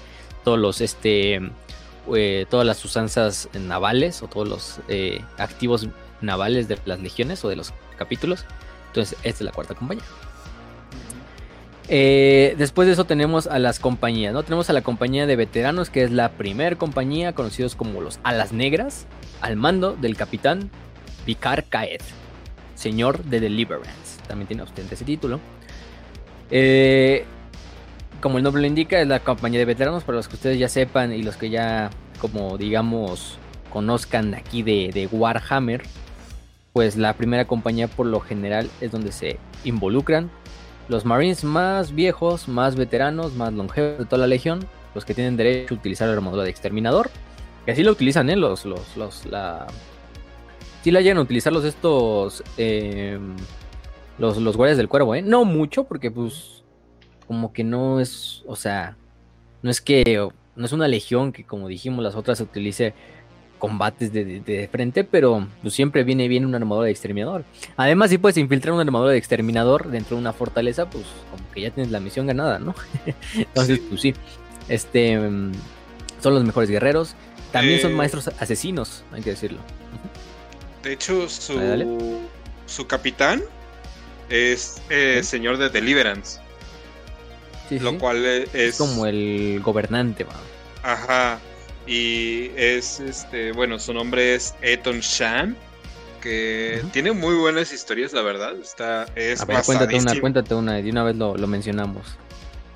[0.45, 1.41] todos los, este,
[2.15, 5.89] eh, todas las usanzas navales o todos los eh, activos
[6.21, 8.45] navales de las legiones o de los capítulos.
[8.89, 10.05] Entonces, esta es la cuarta compañía.
[11.89, 14.43] Eh, después de eso tenemos a las compañías, ¿no?
[14.43, 18.53] Tenemos a la compañía de veteranos, que es la primer compañía, conocidos como los Alas
[18.53, 19.07] Negras,
[19.41, 20.71] al mando del capitán
[21.27, 22.01] Vicar Kaed,
[22.83, 24.21] señor de Deliverance.
[24.27, 25.41] También tiene ostente ese título.
[26.51, 27.25] Eh,
[28.21, 30.69] como el nombre lo indica, es la compañía de veteranos, para los que ustedes ya
[30.69, 31.91] sepan y los que ya,
[32.21, 33.39] como digamos,
[33.71, 35.83] conozcan aquí de, Warhammer,
[36.73, 40.31] pues la primera compañía por lo general es donde se involucran
[40.89, 45.37] los Marines más viejos, más veteranos, más longevos de toda la legión, los que tienen
[45.37, 47.11] derecho a utilizar la armadura de exterminador,
[47.65, 48.37] que así la utilizan, ¿eh?
[48.37, 49.67] Los, los, los, la...
[50.83, 53.19] Sí la llegan a utilizar los estos, eh,
[54.19, 55.23] los, los guardias del cuervo, ¿eh?
[55.23, 56.65] No mucho, porque pues,
[57.27, 58.97] como que no es, o sea,
[59.63, 62.95] no es que, no es una legión que como dijimos las otras se utilice
[63.59, 67.45] combates de, frente, pero pues, siempre viene bien una armadura de exterminador.
[67.77, 71.61] Además, si puedes infiltrar una armadura de exterminador dentro de una fortaleza, pues como que
[71.61, 72.75] ya tienes la misión ganada, ¿no?
[73.37, 74.15] Entonces, pues sí,
[74.69, 75.15] este
[76.21, 77.15] son los mejores guerreros.
[77.53, 79.59] También son eh, maestros asesinos, hay que decirlo.
[80.83, 82.21] De hecho, su,
[82.67, 83.43] su capitán
[84.29, 86.41] es eh, señor de Deliverance.
[87.71, 88.55] lo cual es...
[88.55, 88.79] es...
[88.79, 90.35] como el gobernante, ¿va?
[90.83, 91.39] Ajá.
[91.87, 95.57] Y es, este, bueno, su nombre es Eton Shan,
[96.21, 98.55] que tiene muy buenas historias, la verdad.
[98.57, 102.07] Está, es A ver, cuéntate una, cuéntate una, de una vez lo, mencionamos.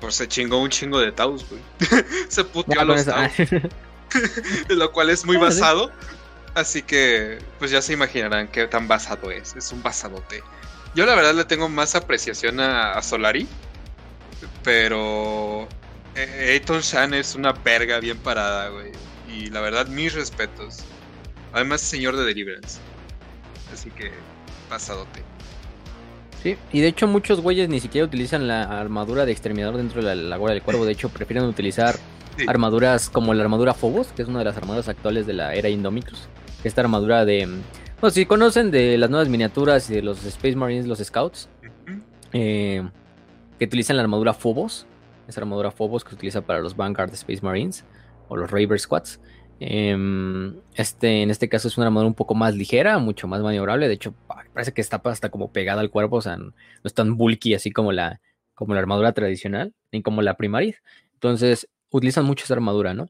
[0.01, 1.61] Pues se chingó un chingo de Taus, güey.
[2.29, 3.31] se puteó a los Taus.
[4.69, 5.91] lo cual es muy basado.
[6.57, 9.55] Así que, pues ya se imaginarán qué tan basado es.
[9.55, 10.41] Es un basadote.
[10.95, 13.47] Yo la verdad le tengo más apreciación a Solari.
[14.63, 15.67] Pero
[16.15, 18.91] Ayton Shan es una verga bien parada, güey.
[19.31, 20.79] Y la verdad, mis respetos.
[21.53, 22.79] Además, señor de Deliverance.
[23.71, 24.11] Así que,
[24.67, 25.21] pasadote.
[26.41, 30.15] Sí, y de hecho muchos güeyes ni siquiera utilizan la armadura de exterminador dentro de
[30.15, 30.85] la, la del cuervo.
[30.85, 31.99] De hecho, prefieren utilizar
[32.47, 35.69] armaduras como la armadura Phobos, que es una de las armaduras actuales de la era
[35.69, 36.27] Indomitus.
[36.63, 37.47] Esta armadura de...
[37.99, 41.49] Bueno, si conocen de las nuevas miniaturas y de los Space Marines, los Scouts,
[42.33, 42.87] eh,
[43.57, 44.85] que utilizan la armadura Phobos,
[45.27, 47.85] esa armadura Phobos que se utiliza para los Vanguard Space Marines
[48.27, 49.19] o los Raver Squads.
[49.59, 53.87] Em, este, en este caso es una armadura un poco más ligera, mucho más maniobrable.
[53.87, 54.13] De hecho,
[54.53, 56.53] parece que está hasta como pegada al cuerpo, o sea, no
[56.83, 58.21] es tan bulky así como la,
[58.53, 60.81] como la armadura tradicional, ni como la Primaris.
[61.13, 63.09] Entonces, utilizan mucho esa armadura, ¿no?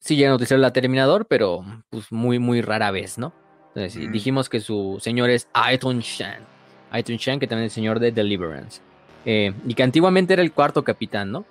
[0.00, 3.32] Sí llegan a utilizar la Terminador, pero pues muy, muy rara vez, ¿no?
[3.74, 6.44] Entonces, dijimos que su señor es Aiton Shan.
[6.90, 8.80] Aiton Shan, que también es el señor de Deliverance.
[9.24, 11.44] Eh, y que antiguamente era el cuarto capitán, ¿no?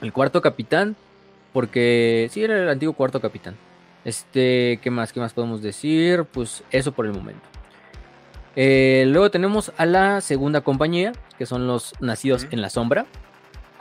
[0.00, 0.96] El cuarto capitán,
[1.52, 3.56] porque sí, era el antiguo cuarto capitán.
[4.04, 5.12] Este, ¿qué más?
[5.12, 6.24] ¿Qué más podemos decir?
[6.24, 7.42] Pues eso por el momento.
[8.56, 13.06] Eh, luego tenemos a la segunda compañía, que son los nacidos en la sombra,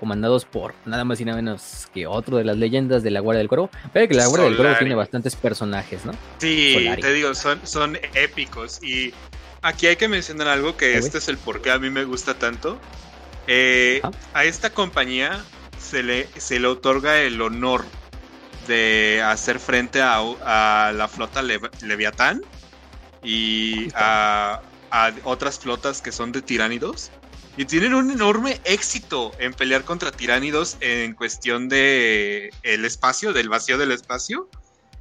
[0.03, 3.37] comandados por nada más y nada menos que otro de las leyendas de la Guardia
[3.37, 3.69] del Cuervo.
[3.93, 6.11] Pero que la Guardia del Cuervo tiene bastantes personajes, ¿no?
[6.39, 8.83] Sí, te digo, son, son épicos.
[8.83, 9.13] Y
[9.61, 12.33] aquí hay que mencionar algo que este es el por qué a mí me gusta
[12.33, 12.77] tanto.
[13.47, 14.01] Eh,
[14.33, 15.41] a esta compañía
[15.79, 17.85] se le, se le otorga el honor
[18.67, 22.41] de hacer frente a, la flota Leviatán
[23.23, 24.61] y a,
[25.23, 27.09] otras flotas que son de tiránidos.
[27.55, 33.47] Y tienen un enorme éxito en pelear contra tiránidos en cuestión de el espacio, del
[33.47, 34.49] vacío del espacio.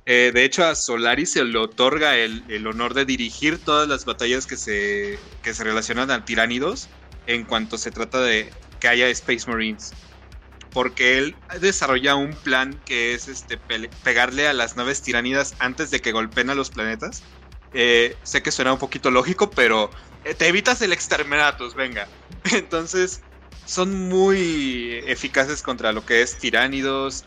[0.04, 4.46] Eh, de hecho, a Solaris se le otorga el, honor de dirigir todas las batallas
[4.46, 6.88] que se, que se relacionan a tiránidos
[7.26, 8.50] en cuanto se trata de
[8.80, 9.92] que haya Space Marines.
[10.72, 13.58] Porque él desarrolla un plan que es este
[14.02, 17.22] pegarle a las naves tiránidas antes de que golpeen a los planetas.
[17.74, 19.90] Eh, sé que suena un poquito lógico, pero
[20.22, 22.06] te evitas el exterminatus, venga.
[22.52, 23.20] Entonces,
[23.66, 27.24] son muy eficaces contra lo que es tiránidos,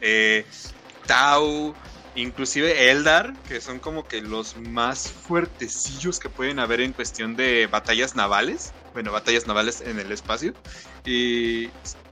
[1.06, 1.76] Tau,
[2.16, 7.68] inclusive Eldar, que son como que los más fuertecillos que pueden haber en cuestión de
[7.68, 8.74] batallas navales.
[8.94, 10.54] Bueno, batallas navales en el espacio.
[11.06, 11.70] Y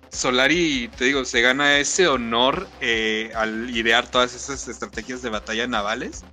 [0.09, 5.65] Solari, te digo, se gana ese honor eh, al idear todas esas estrategias de batalla
[5.65, 6.23] navales.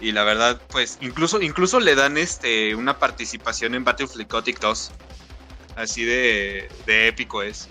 [0.00, 4.90] Y la verdad, pues, incluso, incluso le dan este una participación en Battlefield Gothic 2.
[5.76, 7.68] Así de, de épico es.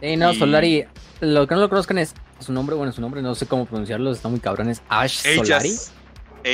[0.00, 0.84] Eh, no, Solari,
[1.20, 4.12] lo que no lo conozcan es su nombre, bueno, su nombre no sé cómo pronunciarlo,
[4.12, 5.72] está muy cabrón, es Ash Solari.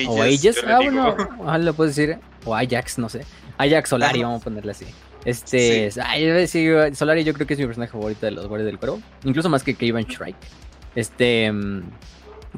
[0.07, 3.27] o Aegis, ah, bueno, ojalá lo puedes decir, o Ajax, no sé.
[3.59, 4.87] Ajax Solari, vamos a ponerle así.
[5.25, 6.67] Este, sí.
[6.95, 9.01] Solari yo creo que es mi personaje favorito de los Guardias del Cuervo.
[9.25, 10.37] Incluso más que Kevin Shrike.
[10.95, 11.83] Este, mm,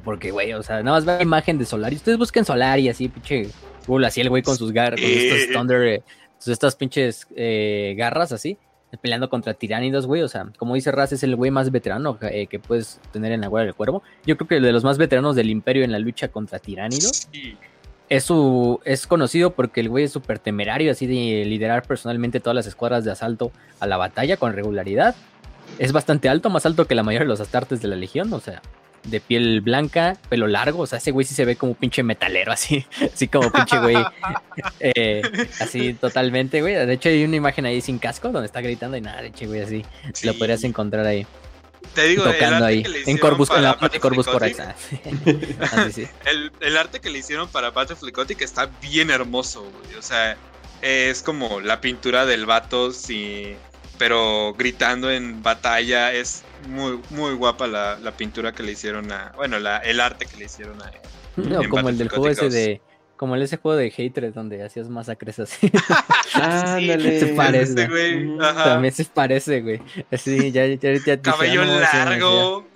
[0.03, 1.97] porque, güey, o sea, nada más ve la imagen de Solari.
[1.97, 3.49] Ustedes busquen Solari así, pinche,
[4.05, 6.03] así el güey con sus garras, con estos Thunder, eh,
[6.47, 8.59] estas pinches eh, garras así,
[9.01, 10.23] peleando contra tiránidos, güey.
[10.23, 13.41] O sea, como dice Raz, es el güey más veterano eh, que puedes tener en
[13.41, 14.03] la Guardia del Cuervo.
[14.27, 17.29] Yo creo que el de los más veteranos del Imperio en la lucha contra tiránidos.
[17.33, 17.57] Sí
[18.09, 22.55] es, su, es conocido porque el güey es súper temerario, así de liderar personalmente todas
[22.55, 25.15] las escuadras de asalto a la batalla con regularidad.
[25.79, 28.41] Es bastante alto, más alto que la mayoría de los astartes de la legión, o
[28.41, 28.63] sea,
[29.05, 32.53] de piel blanca, pelo largo, o sea, ese güey sí se ve como pinche metalero,
[32.53, 33.97] así, así como pinche güey,
[34.81, 35.23] eh,
[35.61, 36.75] así totalmente, güey.
[36.75, 39.61] De hecho hay una imagen ahí sin casco donde está gritando y nada, de güey,
[39.61, 39.85] así,
[40.23, 41.27] lo podrías encontrar ahí.
[41.93, 42.83] Te digo, tocando ahí.
[43.07, 44.59] En Corvus, en la parte Corvus Corax.
[45.61, 45.89] Ah,
[46.27, 49.97] el, el, arte que le hicieron para Battlefield Gothic está bien hermoso, güey.
[49.97, 50.37] O sea,
[50.81, 53.55] es como la pintura del vato, sí,
[53.99, 56.13] pero gritando en batalla.
[56.13, 59.33] Es muy, muy guapa la, la pintura que le hicieron a.
[59.37, 60.91] Bueno, la, el arte que le hicieron a.
[61.37, 62.81] No, como el del juego ese de
[63.17, 65.71] como ese juego de Hatred donde hacías masacres así.
[66.35, 67.21] Ándale.
[67.21, 67.87] se parece.
[67.89, 68.39] güey.
[68.39, 69.81] También se parece, güey.
[70.11, 72.67] Así, ya, ya, ya Cabello largo.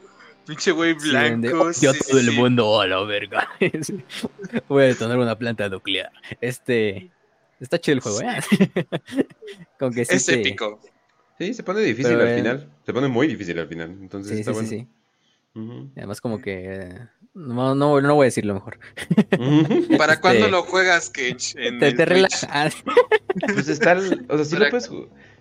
[0.47, 1.71] Pinche güey blanco.
[1.73, 3.51] Yo todo el mundo a la verga.
[4.69, 6.11] Voy a detonar una planta nuclear.
[6.41, 7.11] Este.
[7.61, 8.41] Está chido el juego, ¿eh?
[9.79, 10.81] Con que sí es épico.
[11.39, 12.69] Sí, se pone difícil al final.
[12.85, 13.97] Se pone muy difícil al final.
[14.01, 14.69] Entonces sí, está sí, bueno.
[14.69, 14.89] Sí,
[15.97, 16.95] Además, como que
[17.35, 18.79] no, no, no voy a decirlo mejor.
[19.97, 22.77] ¿Para este, cuándo lo juegas, te, te relajas.
[23.55, 23.97] Pues está,
[24.29, 24.91] o sea, sí lo, puedes,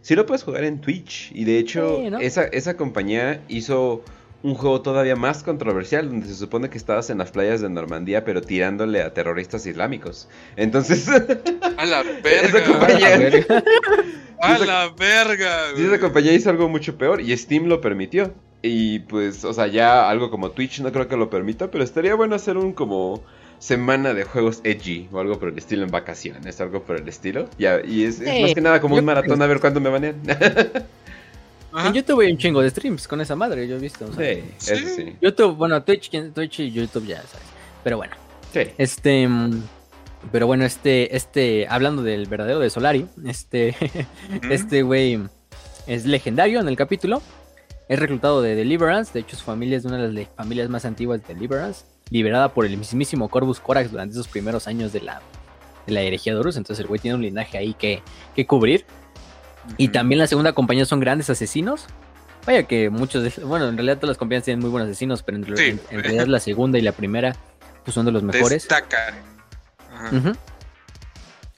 [0.02, 1.32] sí lo, puedes, jugar en Twitch.
[1.34, 4.04] Y de hecho, esa, esa compañía hizo
[4.48, 8.24] un juego todavía más controversial, donde se supone que estabas en las playas de Normandía,
[8.24, 10.30] pero tirándole a terroristas islámicos.
[10.56, 11.10] Entonces.
[11.10, 12.60] A la verga.
[12.60, 13.46] Esa compañía.
[14.40, 15.72] A la verga.
[15.78, 18.34] esa compañía hizo algo mucho peor y Steam lo permitió.
[18.62, 22.16] Y pues, o sea, ya algo como Twitch no creo que lo permita, pero estaría
[22.16, 23.24] bueno hacer un como
[23.60, 27.50] semana de juegos edgy o algo por el estilo en vacaciones, algo por el estilo.
[27.60, 30.22] Ya, y es, más que nada como un maratón a ver cuándo me banean.
[31.86, 34.08] en YouTube hay un chingo de streams con esa madre, yo he visto.
[34.14, 35.16] sí, eso sí.
[35.22, 37.48] YouTube, bueno, Twitch, Twitch y YouTube ya sabes.
[37.84, 38.16] Pero bueno.
[38.54, 38.62] Sí.
[38.78, 39.28] Este.
[40.32, 43.76] Pero bueno, este, este, hablando del verdadero de Solari, este,
[44.50, 45.20] este güey
[45.86, 47.22] es legendario en el capítulo.
[47.88, 51.26] Es reclutado de Deliverance, de hecho su familia es una de las familias más antiguas
[51.26, 55.22] de Deliverance, liberada por el mismísimo Corvus Corax durante esos primeros años de la,
[55.86, 58.02] de la herejía de Horus, entonces el güey tiene un linaje ahí que,
[58.36, 58.86] que cubrir.
[59.76, 61.86] Y también la segunda compañía son grandes asesinos.
[62.46, 65.38] Vaya que muchos de, bueno, en realidad todas las compañías tienen muy buenos asesinos, pero
[65.38, 67.36] en, realidad la segunda y la primera
[67.84, 68.68] pues, son de los mejores.
[68.68, 69.16] Destacan.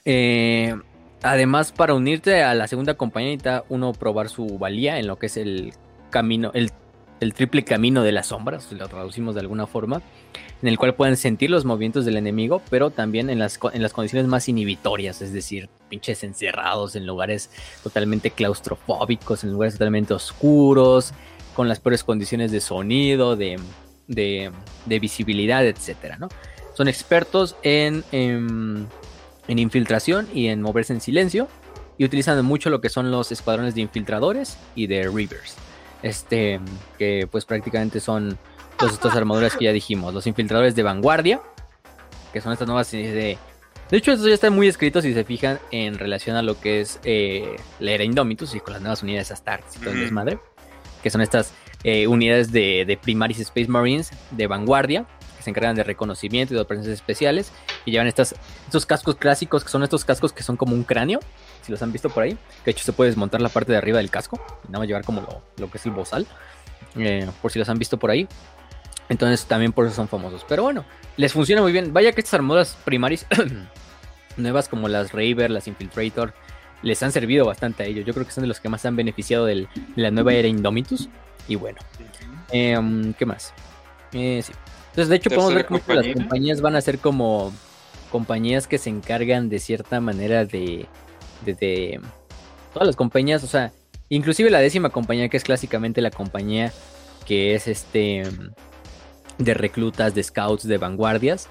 [0.05, 0.75] Eh,
[1.21, 5.27] además, para unirte a la segunda compañía necesita uno probar su valía en lo que
[5.27, 5.73] es el
[6.09, 6.71] camino, el,
[7.33, 10.01] triple camino de las sombras, si lo traducimos de alguna forma,
[10.61, 13.93] en el cual pueden sentir los movimientos del enemigo, pero también en las, en las
[13.93, 17.49] condiciones más inhibitorias, es decir, pinches encerrados en lugares
[17.81, 21.13] totalmente claustrofóbicos, en lugares totalmente oscuros,
[21.55, 23.59] con las peores condiciones de sonido, de,
[24.07, 26.29] de, visibilidad, etcétera, ¿no?
[26.75, 28.87] Son expertos en, en,
[29.47, 31.47] en infiltración y en moverse en silencio
[31.97, 35.55] y utilizan mucho lo que son los escuadrones de infiltradores y de Reavers.
[36.01, 36.61] Este,
[36.97, 38.37] que pues prácticamente son
[38.79, 40.13] todas estas armaduras que ya dijimos.
[40.13, 41.41] Los infiltradores de vanguardia,
[42.33, 43.37] que son estas nuevas de...
[43.91, 46.81] De hecho, estos ya están muy escritos si se fijan en relación a lo que
[46.81, 50.39] es eh, la era Indomitus y con las nuevas unidades Astartes y todo el desmadre.
[51.01, 55.75] Que son estas eh, unidades de, de Primaris Space Marines de vanguardia, que se encargan
[55.75, 57.51] de reconocimiento y de operaciones especiales.
[57.83, 58.35] Y llevan estas,
[58.65, 61.19] estos cascos clásicos, que son estos cascos que son como un cráneo,
[61.63, 62.33] si los han visto por ahí.
[62.63, 64.87] Que de hecho se puede desmontar la parte de arriba del casco y nada más
[64.87, 66.27] llevar como lo, que es el bozal.
[66.95, 68.27] Eh, por si los han visto por ahí.
[69.09, 70.45] Entonces también por eso son famosos.
[70.47, 70.85] Pero bueno,
[71.17, 71.93] les funciona muy bien.
[71.93, 73.25] Vaya que estas armaduras primarias
[74.37, 76.33] nuevas como las Raver, las Infiltrator,
[76.83, 78.05] les han servido bastante a ellos.
[78.05, 81.09] Yo creo que son de los que más han beneficiado de la nueva era Indomitus.
[81.47, 81.79] Y bueno,
[82.51, 83.53] em, ¿qué más?
[84.13, 84.53] Eh, sí.
[84.89, 87.53] Entonces, de hecho, podemos ver cómo las compañías van a ser como
[88.11, 90.87] compañías que se encargan de cierta manera de,
[91.45, 91.99] de,
[92.73, 93.71] todas las compañías, o sea,
[94.09, 96.73] Inclusive la décima compañía, que es clásicamente la compañía
[97.25, 98.23] que es este
[99.39, 101.49] de reclutas, de scouts, de vanguardias,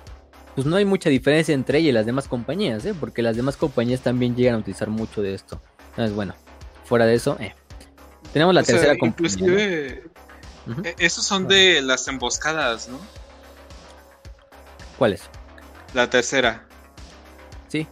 [0.55, 2.94] pues no hay mucha diferencia entre ella y las demás compañías, ¿eh?
[2.99, 5.60] porque las demás compañías también llegan a utilizar mucho de esto.
[5.91, 6.34] Entonces, bueno,
[6.84, 7.55] fuera de eso, eh.
[8.33, 9.28] tenemos la tercera compañía.
[9.34, 10.05] Inclusive,
[10.84, 13.00] e-, esos son de las emboscadas, ¿no?
[14.99, 15.23] ¿Cuáles?
[15.94, 16.67] La tercera.
[17.68, 17.86] Sí.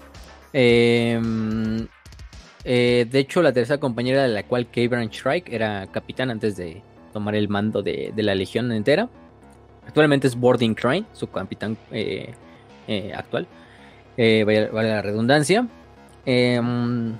[0.52, 1.86] Em,
[2.64, 6.82] eh, de hecho, la tercera compañera de la cual Cabran Shrike era capitán antes de
[7.12, 9.08] tomar el mando de, la legión entera.
[9.86, 12.34] Actualmente es Boarding Crane, su capitán eh,
[12.88, 13.46] eh, actual.
[14.16, 15.68] vale, la redundancia.
[16.24, 17.16] Em,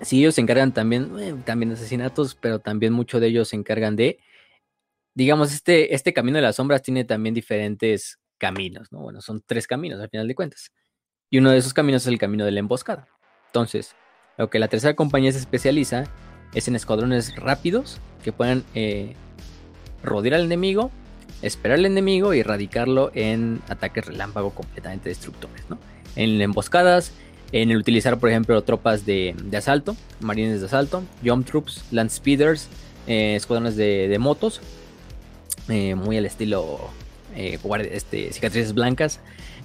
[0.00, 3.96] sí, ellos se encargan también, también de asesinatos, pero también muchos de ellos se encargan
[3.96, 4.20] de,
[5.14, 9.00] digamos, este, este camino de las sombras tiene también diferentes caminos, ¿no?
[9.00, 10.72] Bueno, son tres caminos al final de cuentas.
[11.30, 13.08] Y uno de esos caminos es el camino de la emboscada.
[13.46, 13.94] Entonces,
[14.36, 16.04] lo que la tercera compañía se especializa
[16.54, 19.14] es en escuadrones rápidos que puedan eh,
[20.02, 20.90] rodear al enemigo,
[21.42, 25.64] esperar al enemigo y erradicarlo en ataques relámpago completamente destructores.
[25.68, 25.78] ¿no?
[26.16, 27.12] En emboscadas,
[27.52, 32.68] en el utilizar, por ejemplo, tropas de, asalto, marines de asalto, jump troops, land speeders,
[33.06, 34.60] eh, escuadrones de, motos,
[35.68, 36.80] eh, muy al estilo
[37.34, 39.20] este, cicatrices blancas,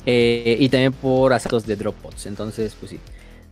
[0.05, 2.27] y también por asaltos de drop pods.
[2.27, 2.99] Entonces, pues sí,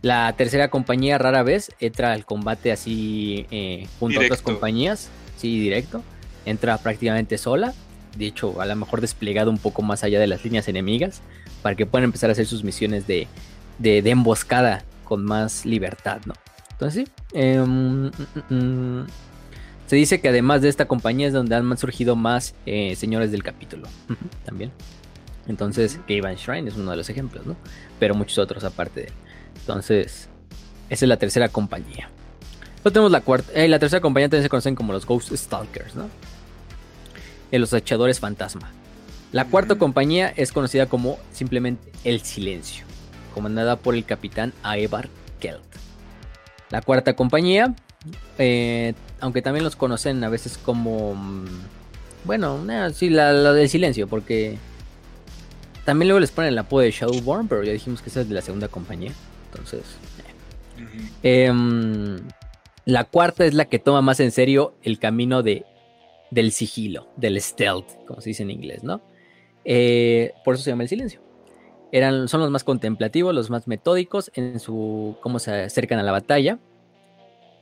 [0.06, 5.58] la tercera compañía rara vez entra al combate así eh, junto a otras compañías, sí,
[5.58, 6.02] directo.
[6.44, 7.74] Entra prácticamente sola,
[8.16, 11.22] de hecho, a lo mejor desplegado un poco más allá de las líneas enemigas,
[11.62, 13.28] para que puedan empezar a hacer sus misiones de,
[13.78, 16.34] de, emboscada con más libertad, ¿no?
[16.72, 17.12] Entonces, sí.
[17.32, 18.10] Em, mm,
[18.50, 19.06] mm, mm,
[19.86, 23.42] se dice que además de esta compañía es donde han surgido más eh, señores del
[23.42, 23.88] capítulo.
[24.44, 24.72] También.
[25.46, 27.56] Entonces, Gavan Shrine es uno de los ejemplos, ¿no?
[28.00, 29.12] Pero muchos otros aparte de él.
[29.60, 30.28] Entonces,
[30.90, 32.10] esa es la tercera compañía.
[32.76, 33.52] Luego tenemos la cuarta.
[33.52, 36.08] Eh, la tercera compañía también se conocen como los Ghost Stalkers, ¿no?
[37.50, 38.72] Eh, los echadores fantasma.
[39.32, 42.84] La cuarta compañía es conocida como simplemente El Silencio,
[43.34, 45.08] comandada por el capitán Aevar
[45.40, 45.62] Kelt.
[46.70, 47.74] La cuarta compañía,
[48.38, 51.14] eh, aunque también los conocen a veces como.
[51.14, 51.46] Mm,
[52.24, 52.60] bueno,
[52.92, 54.58] sí, la, la, del silencio, porque
[55.84, 58.34] también luego les ponen el apodo de Shadowborn, pero ya dijimos que esa es de
[58.34, 59.12] la segunda compañía.
[59.52, 59.82] Entonces.
[61.22, 62.18] Em,
[62.84, 65.64] la cuarta es la que toma más en serio el camino de,
[66.30, 69.00] del sigilo, del stealth, como se dice en inglés, ¿no?
[69.64, 71.20] Eh, por eso se llama el silencio.
[71.92, 76.12] Eran, son los más contemplativos, los más metódicos en su cómo se acercan a la
[76.12, 76.58] batalla.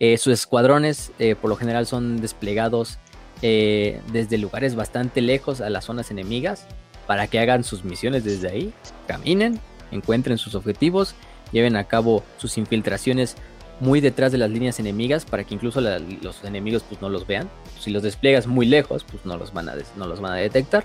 [0.01, 2.99] Eh, sus escuadrones, eh, por lo general, son desplegados
[3.43, 6.67] desde lugares bastante lejos a las zonas enemigas
[7.07, 8.73] para que hagan sus misiones desde ahí,
[9.07, 9.61] caminen,
[9.91, 11.15] encuentren sus objetivos
[11.55, 13.37] lleven a cabo sus infiltraciones
[13.81, 17.49] muy detrás de las líneas enemigas para que incluso los enemigos pues no los vean.
[17.79, 20.85] Si los despliegas muy lejos, pues no los van a, no los van a detectar.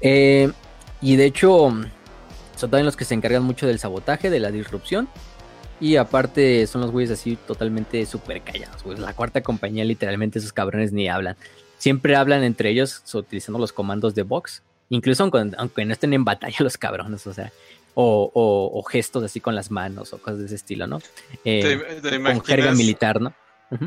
[0.00, 0.50] Eh,
[1.00, 1.70] y de hecho,
[2.56, 5.08] son también los que se encargan mucho del sabotaje, de la disrupción.
[5.80, 8.84] Y aparte son los güeyes así totalmente súper callados.
[8.98, 11.36] La cuarta compañía literalmente esos cabrones ni hablan.
[11.78, 14.62] Siempre hablan entre ellos utilizando los comandos de box.
[14.90, 17.26] Incluso aunque no estén en batalla los cabrones.
[17.26, 17.50] O sea,
[17.94, 21.00] o, gestos así con las manos o cosas de ese estilo, ¿no?
[21.44, 23.34] Eh, con jerga militar, ¿no?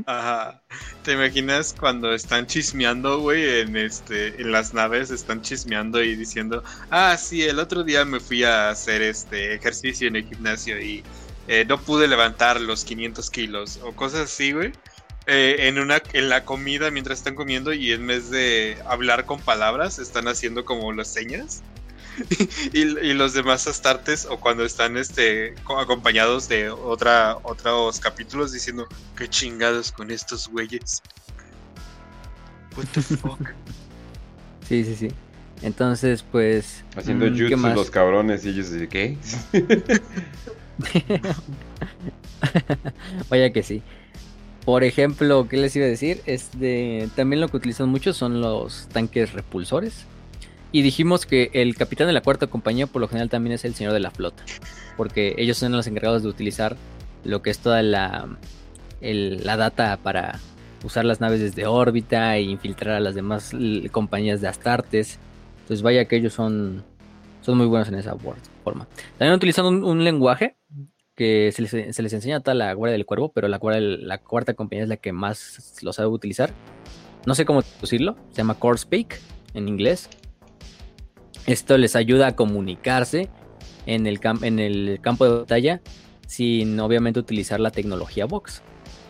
[0.06, 0.62] Ajá.
[1.04, 6.64] ¿Te imaginas cuando están chismeando, güey, en este, en las naves están chismeando y diciendo,
[6.90, 11.04] ah, sí, el otro día me fui a hacer este ejercicio en el gimnasio y
[11.48, 14.72] eh, no pude levantar los 500 kilos o cosas así, güey.
[15.28, 19.40] Eh, en una en la comida mientras están comiendo y en vez de hablar con
[19.40, 21.64] palabras están haciendo como las señas
[22.74, 28.88] y, los demás astartes o cuando están este acompañados de otra otros capítulos diciendo
[29.18, 31.02] qué chingados con estos güeyes.
[32.78, 33.50] What the fuck?
[34.68, 35.08] Sí, sí, sí.
[35.62, 39.18] Entonces, pues haciendo mm, jutsu los cabrones y ellos dicen, ¿qué?
[43.30, 43.82] Vaya que sí.
[44.66, 46.22] Por ejemplo, ¿qué les iba a decir?
[46.26, 50.06] Este, también lo que utilizan mucho son los tanques repulsores
[50.76, 53.76] y dijimos que el capitán de la cuarta compañía por lo general también es el
[53.76, 54.44] señor de la flota,
[54.98, 56.76] porque ellos son los encargados de utilizar
[57.24, 58.28] lo que es toda la,
[59.00, 60.38] la data para
[60.84, 63.54] usar las naves desde órbita e infiltrar a las demás
[63.94, 65.18] compañías de Astartes.
[65.62, 66.84] Entonces vaya que ellos son,
[67.40, 68.14] son muy buenos en esa
[68.66, 68.86] forma.
[69.18, 70.58] También utilizando un, lenguaje
[71.16, 74.90] que se les, enseña a la Guardia del Cuervo, pero la, la cuarta compañía es
[74.90, 76.52] la que más lo sabe utilizar.
[77.26, 79.22] No sé cómo traducirlo, se llama Core Speak
[79.54, 80.10] en inglés.
[81.48, 83.30] Esto les ayuda a comunicarse
[83.86, 85.82] en el, en el campo de batalla
[86.28, 88.62] sin obviamente utilizar la tecnología Vox.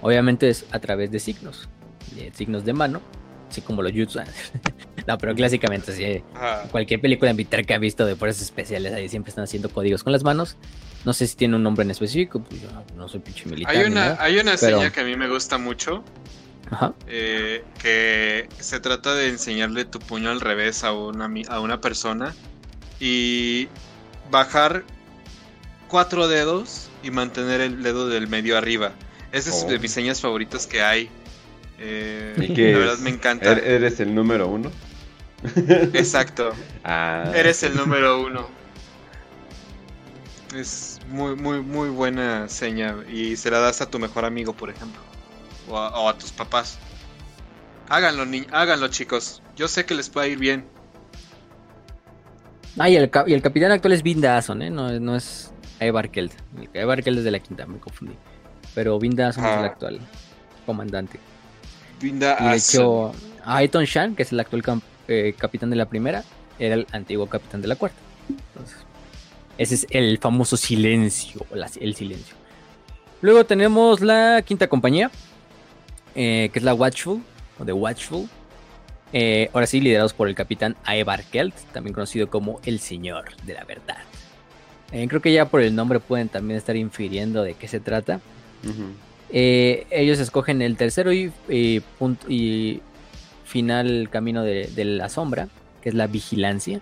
[0.02, 1.70] Obviamente es a través de signos,
[2.16, 3.02] de signos de mano,
[3.50, 4.20] así como los jutsu.
[5.08, 6.24] no, pero clásicamente, sí,
[6.72, 10.12] cualquier película militar que ha visto de fuerzas especiales, ahí siempre están haciendo códigos con
[10.12, 10.58] las manos.
[11.06, 13.76] No sé si tiene un nombre en específico, pues yo no, soy pinche militar.
[13.76, 16.04] Hay una, hay una señal que a mí me gusta mucho.
[17.08, 22.34] Eh, que se trata de enseñarle tu puño al revés a una, a una persona
[23.00, 23.68] y
[24.32, 24.84] bajar
[25.88, 28.94] cuatro dedos y mantener el dedo del medio arriba.
[29.32, 29.80] Ese es de oh.
[29.80, 31.10] mis señas favoritas que hay.
[31.78, 33.52] Eh, la verdad me encanta.
[33.52, 34.72] ¿Er-, ¿Eres el número uno?
[35.94, 36.54] Exacto.
[36.84, 37.32] Ah.
[37.36, 38.48] Eres el número uno.
[40.56, 42.96] Es muy, muy, muy buena seña.
[43.12, 45.02] Y se la das a tu mejor amigo, por ejemplo.
[45.68, 46.78] O a, tus papás.
[47.90, 49.42] Háganlo, ni háganlo, chicos.
[49.56, 50.66] Yo sé que les puede ir bien.
[52.78, 54.70] Ah, y el, capitán actual es Vin ¿eh?
[54.70, 56.32] No, no es Evarkeld.
[56.74, 58.16] Evarkeld es de la quinta, me confundí.
[58.74, 59.64] Pero Vin es el ah.
[59.66, 60.00] actual
[60.66, 61.20] comandante.
[62.02, 63.14] Vin De hecho,
[63.46, 64.64] Aiton Shan, que es el actual
[65.08, 66.24] eh, capitán de la primera,
[66.60, 67.98] era el antiguo capitán de la cuarta.
[68.30, 68.78] Entonces,
[69.58, 71.46] ese es el famoso silencio,
[71.80, 72.36] el silencio.
[73.22, 75.10] Luego tenemos la quinta compañía,
[76.16, 77.22] eh, que es la Watchful,
[77.60, 78.28] o The Watchful.
[79.12, 83.54] Eh, ahora sí, liderados por el capitán Aevar Kelt, también conocido como el Señor de
[83.54, 83.98] la Verdad.
[84.92, 88.22] Eh, creo que ya por el nombre pueden también estar infiriendo de qué se trata.
[89.32, 92.82] ellos escogen el tercero y, y
[93.44, 95.50] final camino de, la sombra,
[95.82, 96.82] que es la vigilancia.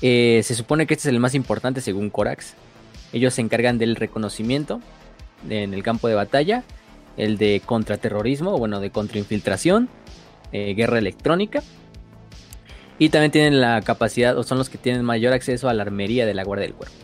[0.00, 2.54] se supone que este es el más importante según Corax.
[3.12, 4.80] Ellos se encargan del reconocimiento
[5.48, 6.64] en el campo de batalla
[7.16, 9.88] el de contraterrorismo, bueno, de contrainfiltración,
[10.52, 11.62] eh, guerra electrónica.
[12.98, 16.24] Y también tienen la capacidad, o son los que tienen mayor acceso a la armería
[16.24, 16.94] de la Guardia del Cuerpo.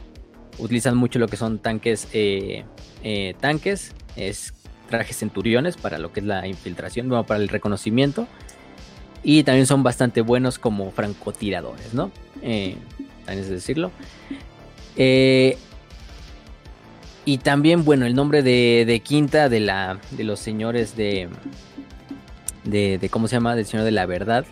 [0.58, 2.64] Utilizan mucho lo que son tanques, eh,
[3.02, 4.54] eh, tanques, es
[4.88, 8.26] trajes centuriones para lo que es la infiltración, bueno, para el reconocimiento.
[9.22, 12.10] Y también son bastante buenos como francotiradores, ¿no?
[12.40, 12.78] también
[13.26, 13.92] es decirlo.
[14.96, 15.56] Eh,
[17.24, 21.28] y también, bueno, el nombre de, Quinta de, la, de los señores de,
[22.64, 23.54] de, ¿Cómo se llama?
[23.54, 24.44] Del Señor de la Verdad.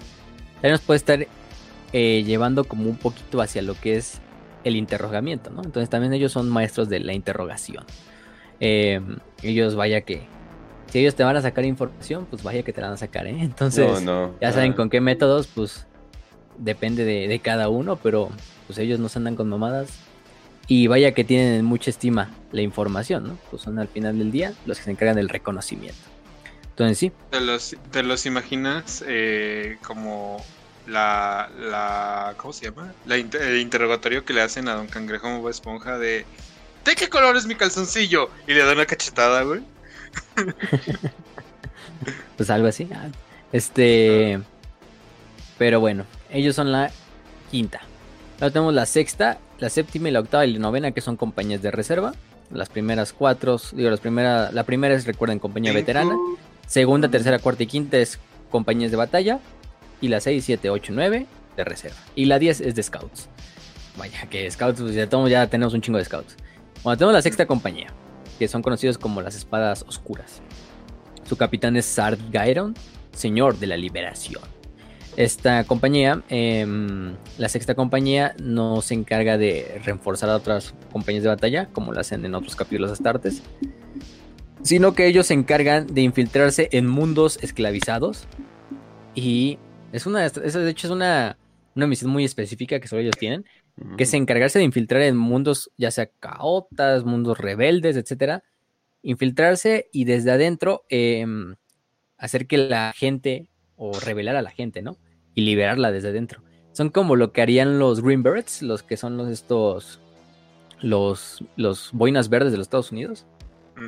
[0.54, 1.26] También nos puede estar
[1.92, 4.20] eh, llevando como un poquito hacia lo que es
[4.62, 5.62] el interrogamiento, ¿no?
[5.64, 7.84] Entonces también ellos son maestros de la interrogación.
[8.60, 10.22] Em, ellos, vaya que.
[10.86, 13.26] Si ellos te van a sacar información, pues vaya que te la van a sacar,
[13.26, 13.36] ¿eh?
[13.40, 14.04] Entonces,
[14.40, 15.86] ya saben con qué métodos, pues
[16.58, 18.28] depende de, de cada uno, pero
[18.66, 20.09] pues ellos no se andan con mamadas
[20.70, 23.38] y vaya que tienen mucha estima la información, ¿no?
[23.50, 25.98] Pues son al final del día los que se encargan del reconocimiento.
[26.62, 27.12] Entonces sí.
[27.28, 30.40] ¿Te los, te los imaginas eh, como
[30.86, 32.94] la, la, ¿Cómo se llama?
[33.04, 36.24] La el interrogatorio que le hacen a Don Cangrejo Bob Esponja de...
[36.84, 38.30] ¿De qué color es mi calzoncillo?
[38.46, 39.62] Y le da una cachetada, güey.
[42.36, 42.88] pues algo así.
[42.94, 43.08] Ah,
[43.50, 44.38] este...
[45.58, 46.92] Pero bueno, ellos son la
[47.50, 47.80] quinta.
[48.40, 51.62] Ahora tenemos la sexta la séptima y la octava y la novena, que son compañías
[51.62, 52.12] de reserva.
[52.50, 56.16] Las primeras cuatro, digo, las primeras, la primera es, recuerden, compañía veterana.
[56.66, 58.18] Segunda, tercera, cuarta y quinta es
[58.50, 59.40] compañías de batalla.
[60.00, 61.98] Y la 6, 7, 8, 9 de reserva.
[62.16, 63.28] Y la 10 es de scouts.
[63.96, 66.36] Vaya, que scouts, pues ya, ya tenemos un chingo de scouts.
[66.82, 67.88] Bueno, tenemos la sexta compañía,
[68.38, 70.40] que son conocidos como las espadas oscuras.
[71.28, 72.74] Su capitán es Sard Gairon,
[73.12, 74.59] señor de la liberación.
[75.16, 81.28] Esta compañía, em, la sexta compañía, no se encarga de reforzar a otras compañías de
[81.28, 83.42] batalla, como lo hacen en otros capítulos astartes,
[84.62, 88.26] sino que ellos se encargan de infiltrarse en mundos esclavizados.
[89.14, 89.58] Y
[89.92, 91.36] es una, de hecho es una,
[91.74, 93.44] una misión muy específica que solo ellos tienen,
[93.96, 98.44] que es encargarse de infiltrar en mundos, ya sea caotas, mundos rebeldes, etcétera,
[99.02, 101.56] infiltrarse y desde adentro em,
[102.18, 103.46] hacer que la gente
[103.80, 104.98] o revelar a la gente, ¿no?
[105.34, 106.42] Y liberarla desde dentro.
[106.72, 110.00] Son como lo que harían los Greenbirds, los que son los estos
[110.80, 113.26] los los boinas verdes de los Estados Unidos.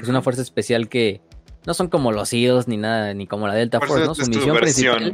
[0.00, 1.20] Es una fuerza especial que
[1.66, 4.14] no son como los SEALs ni nada ni como la Delta Force, ¿no?
[4.14, 5.12] Su misión principal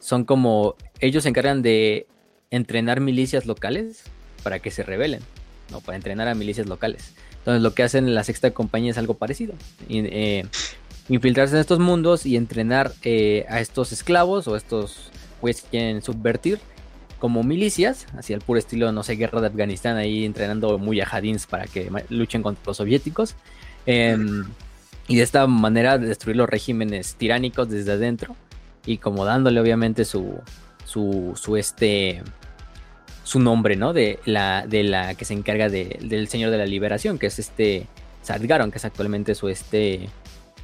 [0.00, 2.08] son como ellos se encargan de
[2.50, 4.02] entrenar milicias locales
[4.42, 5.22] para que se rebelen,
[5.70, 7.14] no para entrenar a milicias locales.
[7.38, 9.54] Entonces lo que hacen en la sexta compañía es algo parecido.
[9.88, 10.46] Y, eh,
[11.14, 15.10] infiltrarse en estos mundos y entrenar eh, a estos esclavos o estos
[15.42, 16.58] pues quieren subvertir
[17.18, 21.66] como milicias, así al puro estilo, no sé, guerra de Afganistán, ahí entrenando mujahidins para
[21.66, 23.36] que luchen contra los soviéticos.
[23.86, 24.44] Em,
[25.06, 28.34] y de esta manera destruir los regímenes tiránicos desde adentro
[28.86, 30.40] y como dándole obviamente su,
[30.84, 32.22] su, su este
[33.22, 33.92] su nombre, ¿no?
[33.92, 37.86] De la, de la que se encarga del Señor de la Liberación, que es este
[38.22, 40.08] Sadgaron, que es actualmente su este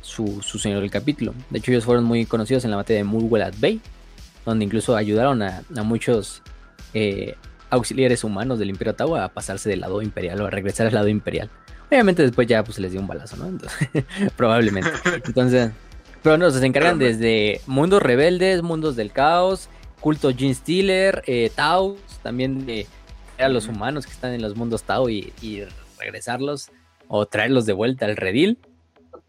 [0.08, 1.34] su, su señor del capítulo.
[1.50, 3.80] De hecho, ellos fueron muy conocidos en la materia de Mulwell Bay,
[4.44, 6.42] donde incluso ayudaron a, muchos
[6.94, 7.34] eh,
[7.70, 11.08] auxiliares humanos del Imperio Tau a pasarse del lado imperial o a regresar al lado
[11.08, 11.50] imperial.
[11.88, 13.58] Obviamente después ya pues les dio un balazo, ¿no?
[14.36, 14.90] probablemente.
[15.24, 15.70] Entonces,
[16.22, 19.68] pero no, se encargan desde mundos rebeldes, mundos del caos,
[20.00, 22.86] culto Gene Stealer, eh, Tau, también de
[23.38, 25.32] a los humanos que están en los mundos Tau y,
[25.98, 26.70] regresarlos
[27.08, 28.58] o traerlos de vuelta al redil.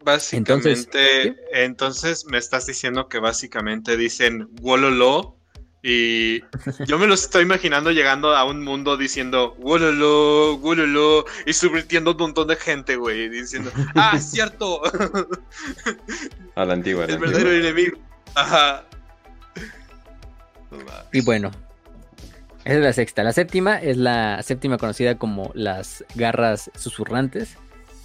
[0.02, 5.36] Básicamente, entonces, me estás diciendo que básicamente dicen Wololo
[5.82, 6.40] y
[6.86, 12.16] yo me los estoy imaginando llegando a un mundo diciendo Wololo, Wololo y subvirtiendo un
[12.18, 14.82] montón de gente, güey, diciendo, ah, cierto.
[16.54, 17.04] A la antigua.
[17.06, 17.98] El verdadero enemigo.
[18.34, 18.84] Ajá.
[21.12, 21.50] Y bueno,
[22.64, 23.22] esa es la sexta.
[23.22, 27.56] La séptima es la séptima conocida como las garras susurrantes.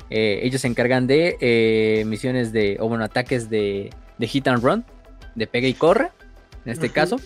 [0.10, 4.64] Eh, ellos se encargan de eh, misiones de, o bueno, ataques de, de, hit and
[4.64, 4.86] run,
[5.34, 6.12] de pega y corre,
[6.66, 7.18] en este caso.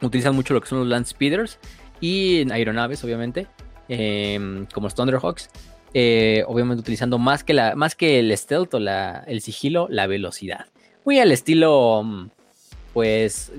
[0.00, 1.58] Utilizan mucho lo que son los land speeders
[2.00, 3.46] y aeronaves, obviamente,
[3.88, 5.50] em, como los Thunderhawks.
[5.92, 10.06] Eh, obviamente utilizando más que, la, más que el stealth o la, el sigilo, la
[10.06, 10.66] velocidad.
[11.04, 12.30] Muy al estilo mm,
[12.92, 13.52] pues,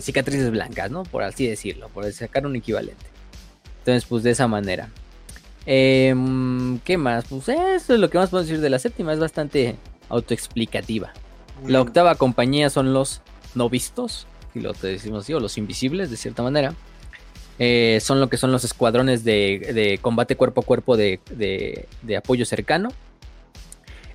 [0.00, 1.04] cicatrices blancas, ¿no?
[1.04, 3.06] Por así decirlo, por sacar un equivalente.
[3.78, 4.90] Entonces, pues de esa manera.
[5.66, 7.26] Em, ¿Qué más?
[7.28, 9.76] Pues eso es lo que más puedo decir de la séptima, es bastante
[10.08, 11.12] autoexplicativa.
[11.66, 13.22] La octava compañía son los
[13.54, 16.74] no vistos, y lo decimos así, o los invisibles, de cierta manera.
[17.58, 22.44] Eh, son lo que son los escuadrones de, combate cuerpo a cuerpo de, de apoyo
[22.44, 22.88] cercano.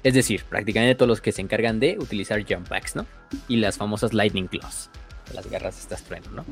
[0.04, 3.06] Es decir, prácticamente todos los que se encargan de utilizar jump packs, ¿no?
[3.48, 4.90] Y las famosas lightning claws.
[5.34, 6.46] Las garras estas trueno, ¿no?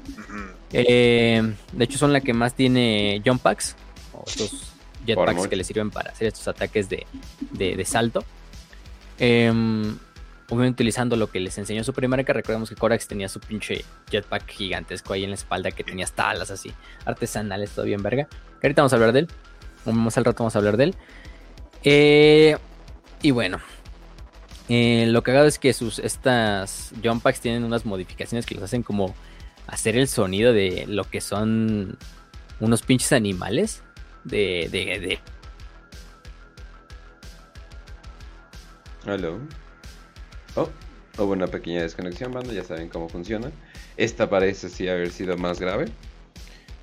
[0.74, 3.76] Eh, de hecho, son la que más tiene jump packs.
[4.14, 4.75] O estos
[5.06, 8.24] jetpacks que le sirven para hacer estos ataques de, salto.
[9.18, 9.98] Em,
[10.50, 13.86] obviamente utilizando lo que les enseñó su primer que recordemos que Corax tenía su pinche
[14.12, 16.72] jetpack gigantesco ahí en la espalda que tenía hasta alas así,
[17.06, 18.28] artesanales, todo bien verga.
[18.60, 19.28] Que ahorita vamos a hablar de él.
[19.86, 20.96] Más al rato vamos a hablar de él.
[21.84, 22.58] Eh,
[23.22, 23.60] y bueno,
[24.70, 28.64] eh, lo que hago es que sus estas jump packs tienen unas modificaciones que los
[28.64, 29.16] hacen como
[29.68, 31.98] hacer el sonido de lo que son
[32.60, 33.82] unos pinches animales
[34.26, 35.20] de de, de...
[39.06, 39.40] Hello.
[40.56, 40.70] Oh,
[41.18, 43.52] hubo una pequeña desconexión, banda, ya saben cómo funciona.
[43.98, 45.86] Esta parece sí haber sido más grave.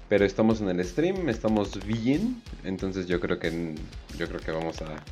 [0.09, 3.75] Pero estamos en el stream, estamos bien, entonces yo creo que
[4.19, 5.03] yo creo que vamos a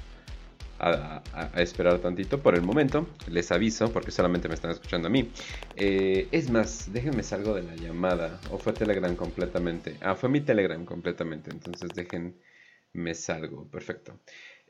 [0.81, 2.41] a, esperar tantito.
[2.41, 5.31] Por el momento, les aviso, porque solamente me están escuchando a mí.
[5.77, 8.41] Eh, es más, déjenme salgo de la llamada.
[8.51, 9.97] ¿O fue Telegram completamente?
[10.01, 11.51] Ah, fue mi Telegram completamente.
[11.51, 13.69] Entonces déjenme salgo.
[13.69, 14.19] Perfecto.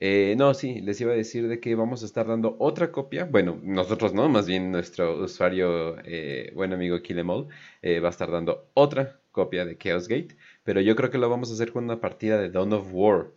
[0.02, 3.26] Eh, no, sí, les iba a decir de que vamos a estar dando otra copia.
[3.26, 8.70] Bueno, nosotros no, más bien nuestro usuario, eh, buen amigo Killemall, va a estar dando
[8.74, 10.36] otra copia de Chaos Gate.
[10.64, 13.28] Pero yo creo que lo vamos a hacer con una partida de Dawn of War.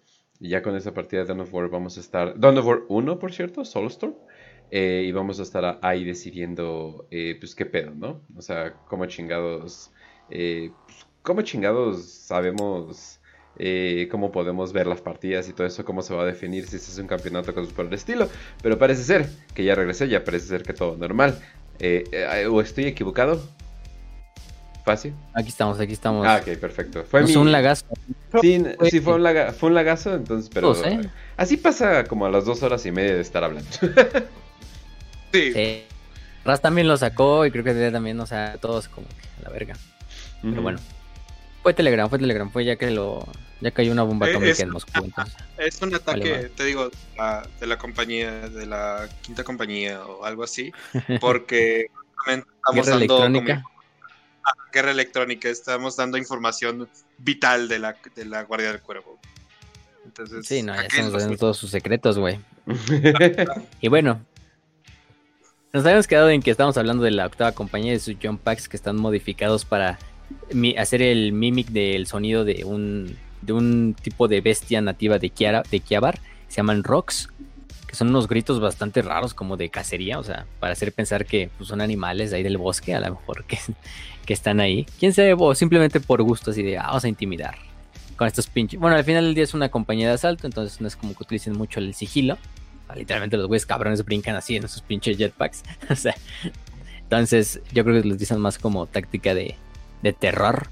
[0.43, 2.37] Y ya con esa partida de Dawn of War vamos a estar.
[2.37, 4.13] Dawn of War 1, por cierto, Soulstorm.
[4.71, 8.19] Eh, y vamos a estar ahí decidiendo, eh, pues, qué pedo, ¿no?
[8.35, 9.91] O sea, cómo chingados.
[10.29, 13.21] Eh, pues, cómo chingados sabemos.
[14.11, 16.97] cómo podemos ver las partidas y todo eso, cómo se va a definir si es
[16.97, 18.27] un campeonato, cosas por el estilo.
[18.61, 21.39] Pero parece ser que ya regresé, ya parece ser que todo normal.
[22.51, 23.41] ¿O estoy equivocado?
[24.83, 25.13] ¿Fácil?
[25.33, 26.27] Aquí estamos, aquí estamos.
[26.27, 27.05] Ah, ok, perfecto.
[27.05, 27.85] Fue un lagazo.
[28.41, 30.75] Sí, sí fue, un fue un lagazo, entonces, pero...
[31.37, 33.69] Así pasa como a las dos horas y media de estar hablando.
[35.33, 35.83] sí.
[36.43, 39.49] Raz también lo sacó y creo que también, o sea, todos como que a la
[39.49, 39.75] verga.
[40.41, 40.79] Pero bueno.
[41.61, 43.25] Fue Telegram, fue Telegram, fue ya que lo...
[43.61, 45.09] Ya cayó una bomba eh, atómica en Moscú.
[45.57, 46.89] Es un ataque, te digo,
[47.61, 50.73] de la compañía, de la quinta compañía o algo así,
[51.21, 51.87] porque
[52.27, 53.63] estamos dando electrónica
[54.71, 59.19] guerra electrónica, estamos dando información vital de la, de la Guardia del Cuervo.
[60.05, 62.39] Entonces, sí, no, ya estamos dando todos sus secretos, güey.
[63.81, 64.25] y bueno,
[65.71, 68.69] nos habíamos quedado en que estamos hablando de la octava compañía de sus jump packs
[68.69, 69.97] que están modificados para
[70.77, 75.63] hacer el mimic del sonido de un, de un tipo de bestia nativa de, Kiara,
[75.63, 76.19] de Kiabar.
[76.47, 77.29] Se llaman rocks
[77.93, 81.69] son unos gritos bastante raros como de cacería, o sea, para hacer pensar que pues,
[81.69, 83.59] son animales ahí del bosque, a lo mejor que
[84.25, 84.85] que están ahí.
[84.99, 87.55] Quién sabe, o simplemente por gusto, así de, ah, vamos a intimidar
[88.15, 88.79] con estos pinches.
[88.79, 91.23] Bueno, al final del día es una compañía de asalto, entonces no es como que
[91.23, 92.37] utilicen mucho el sigilo.
[92.95, 95.63] literalmente los güeyes cabrones brincan así en esos pinches jetpacks.
[95.89, 96.15] o sea,
[97.01, 99.55] entonces yo creo que lo utilizan más como táctica de,
[100.01, 100.67] de terror.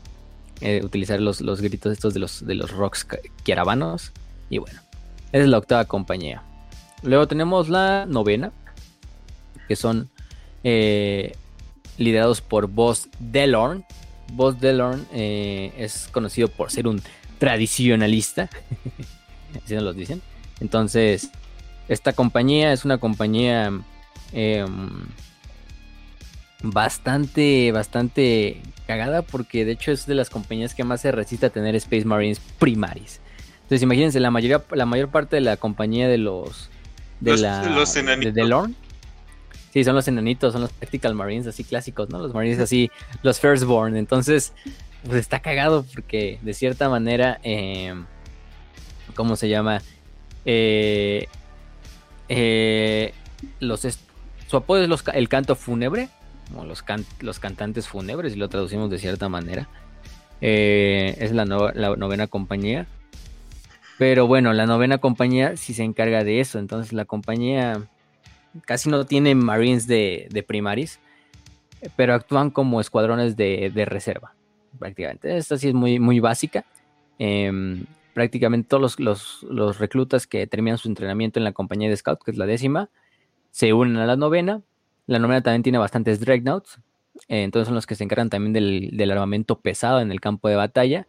[0.61, 3.07] Eh, utilizar los, los, gritos estos de los, de los rocks
[3.43, 4.11] quiaravanos.
[4.49, 4.79] Y bueno,
[5.31, 6.43] esa es la octava compañía.
[7.03, 8.51] Luego tenemos la novena,
[9.67, 10.09] que son
[10.63, 11.33] eh,
[11.97, 13.85] liderados por Boss Delorn.
[14.33, 17.01] Boss Delorn eh, es conocido por ser un
[17.39, 18.49] tradicionalista,
[19.63, 20.21] así nos lo dicen.
[20.59, 21.31] Entonces,
[21.87, 23.71] esta compañía es una compañía
[24.31, 24.89] em,
[26.61, 31.49] bastante, bastante cagada porque de hecho es de las compañías que más se resiste a
[31.49, 33.19] tener Space Marines primaris.
[33.63, 36.69] Entonces imagínense, la mayoría, la mayor parte de la compañía de los
[37.21, 38.33] de Los- la los enanitos.
[38.33, 38.75] de Delorn.
[39.71, 42.19] Sí, son los enanitos, son los Tactical Marines así clásicos, ¿no?
[42.19, 42.91] Los Marines así,
[43.23, 43.95] los Firstborn.
[43.95, 44.51] Entonces,
[45.05, 47.93] pues está cagado porque de cierta manera, eh,
[49.15, 49.81] ¿cómo se llama?
[50.43, 51.27] Eh,
[52.29, 53.13] eh,
[53.59, 53.87] los
[54.47, 56.09] su apodo es los el canto fúnebre,
[56.49, 59.69] como los, can- los cantantes fúnebres, y lo traducimos de cierta manera.
[60.41, 62.87] Eh, es la, no- la novena compañía.
[64.01, 66.57] Pero bueno, la novena compañía sí se encarga de eso.
[66.57, 67.83] Entonces la compañía
[68.65, 70.97] casi no tiene Marines de, de primaris,
[71.83, 74.33] eh, pero actúan como escuadrones de, de reserva,
[74.79, 75.37] prácticamente.
[75.37, 76.65] Esta sí es muy, muy básica.
[77.19, 81.95] Em, prácticamente todos los, los- los reclutas que terminan su entrenamiento en la compañía de
[81.95, 82.89] Scout, que es la décima,
[83.51, 84.61] se unen a la novena.
[85.07, 86.79] La novena también tiene bastantes Dreadnoughts.
[87.27, 90.49] eh, entonces son los que se encargan también del, del armamento pesado en el campo
[90.49, 91.07] de batalla.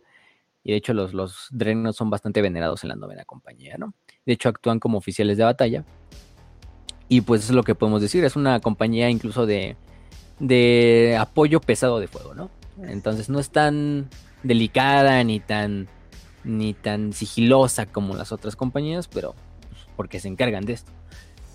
[0.64, 3.94] Y de hecho los, los Dreadnoughts son bastante venerados en la novena compañía, ¿no?
[4.24, 5.84] De hecho actúan como oficiales de batalla.
[7.08, 8.24] Y pues es lo que podemos decir.
[8.24, 9.76] Es una compañía incluso de,
[10.38, 12.50] de apoyo pesado de fuego, ¿no?
[12.82, 14.08] Entonces no es tan
[14.42, 15.88] delicada ni tan
[16.44, 19.34] ni tan sigilosa como las otras compañías, pero
[19.68, 20.90] pues, porque se encargan de esto.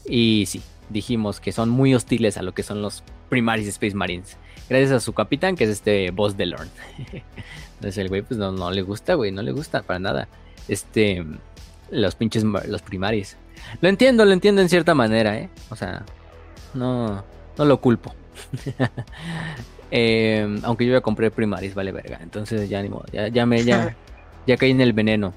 [0.07, 4.38] Y sí, dijimos que son muy hostiles a lo que son los Primaris Space Marines.
[4.69, 6.69] Gracias a su capitán, que es este Boss Delorn.
[7.75, 10.27] Entonces el güey, pues no, no le gusta, güey, no le gusta para nada.
[10.67, 11.25] Este,
[11.91, 13.38] los pinches, los Primaris.
[13.81, 15.49] Lo entiendo, lo entiendo en cierta manera, ¿eh?
[15.69, 16.03] O sea,
[16.73, 17.23] no,
[17.57, 18.14] no lo culpo.
[19.89, 22.19] Eh, aunque yo ya compré Primaris, vale verga.
[22.22, 23.95] Entonces ya ni modo, ya, ya me, ya,
[24.45, 25.33] ya caí en el veneno.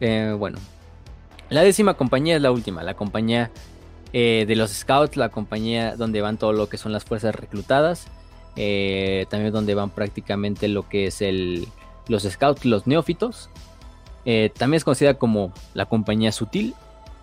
[0.00, 0.58] Eh, bueno,
[1.50, 3.52] la décima compañía es la última, la compañía
[4.12, 8.06] eh, de los Scouts, la compañía donde van todo lo que son las fuerzas reclutadas,
[8.56, 11.68] eh, también donde van prácticamente lo que es el,
[12.08, 13.50] los Scouts, los neófitos.
[14.24, 16.74] Eh, también es conocida como la compañía sutil,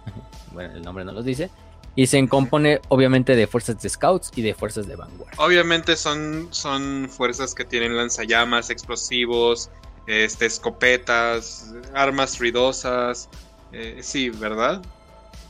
[0.53, 1.49] bueno, el nombre no los dice,
[1.95, 5.37] y se compone obviamente de fuerzas de Scouts y de fuerzas de vanguardia.
[5.37, 9.69] Obviamente son, son fuerzas que tienen lanzallamas, explosivos,
[10.07, 13.29] este, escopetas, armas ruidosas.
[13.71, 14.81] eh, sí, ¿verdad?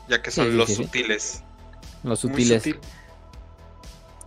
[0.09, 1.43] Ya que son Sí, sí, los sí, sutiles.
[2.03, 2.63] Los sutiles.
[2.63, 2.79] sutil.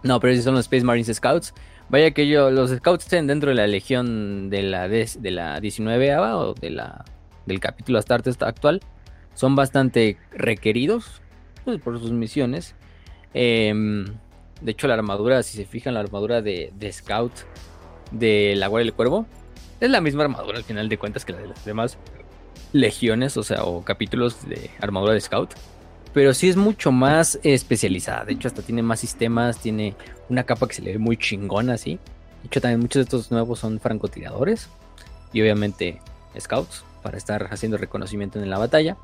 [0.03, 1.53] No, pero esos son los Space Marines Scouts.
[1.89, 5.61] Vaya que yo, los Scouts estén dentro de la legión de la, des- de la
[5.61, 7.05] 19 o de la,
[7.47, 8.81] del capítulo Astarte actual.
[9.35, 11.21] Son bastante requeridos
[11.65, 12.75] pues, por sus misiones.
[13.35, 14.07] Em,
[14.61, 17.33] de hecho, la armadura, si se fijan, la armadura de, de Scout
[18.13, 19.27] de la Guardia del Cuervo
[19.81, 21.99] es la misma armadura al final de cuentas que la de las demás
[22.81, 25.55] legiones, o sea, o capítulos de armadura de Scout
[26.17, 28.25] pero sí es mucho más especializada.
[28.25, 29.95] De hecho, hasta tiene más sistemas, tiene
[30.31, 31.97] una capa que se le ve muy chingona así.
[32.41, 34.71] De hecho, también muchos de estos nuevos son francotiradores
[35.35, 36.01] y obviamente
[36.41, 38.97] scouts para estar haciendo reconocimiento en la batalla.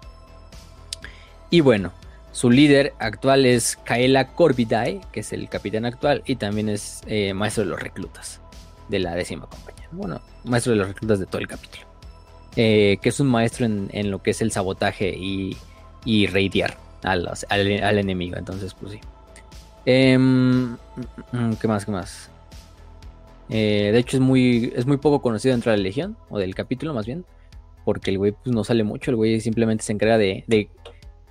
[1.51, 1.93] Y bueno,
[2.33, 7.35] su líder actual es Kaela Corvidae, que es el capitán actual y también es eh,
[7.35, 8.41] maestro de los reclutas
[8.89, 9.87] de la décima compañía.
[9.91, 11.92] Bueno, maestro de los reclutas de todo el capítulo.
[12.57, 15.57] Eh, que es un maestro en, en lo que es el sabotaje y,
[16.05, 16.27] y
[17.17, 18.37] los- al, al enemigo.
[18.37, 19.01] Entonces, pues sí.
[19.87, 20.73] Em,
[21.33, 21.85] mm, ¿Qué más?
[21.85, 22.31] ¿Qué más?
[23.49, 26.55] Eh, de hecho, es muy, es muy poco conocido dentro de la Legión, o del
[26.55, 27.25] capítulo más bien.
[27.85, 29.11] Porque el güey pues, no sale mucho.
[29.11, 30.69] El güey simplemente se encarga de, de,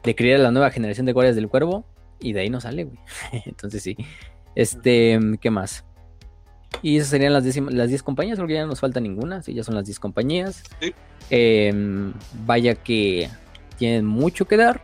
[0.03, 1.85] de criar a la nueva generación de guardias del cuervo.
[2.19, 2.97] Y de ahí no sale, güey.
[3.45, 3.95] Entonces sí.
[4.55, 5.85] Este, ¿qué más?
[6.81, 9.41] Y esas serían las 10 las 10 compañías, porque ya no nos falta ninguna.
[9.43, 10.63] Sí, ya son las 10 compañías.
[10.79, 10.93] Sí.
[11.29, 12.13] Em,
[12.45, 13.29] vaya que
[13.77, 14.81] tienen mucho que dar.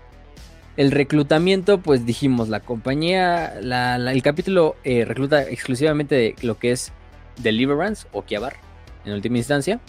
[0.75, 6.59] El reclutamiento, pues dijimos, la compañía, la- la- el capítulo eh, recluta exclusivamente de lo
[6.59, 6.91] que es
[7.38, 8.57] Deliverance o Kiabar,
[9.06, 9.80] en última instancia.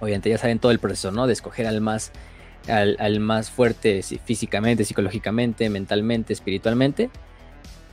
[0.00, 1.26] Obviamente ya saben todo el proceso, ¿no?
[1.26, 2.12] De escoger al más,
[2.68, 7.08] al, al más fuerte sí, físicamente, psicológicamente, mentalmente, espiritualmente.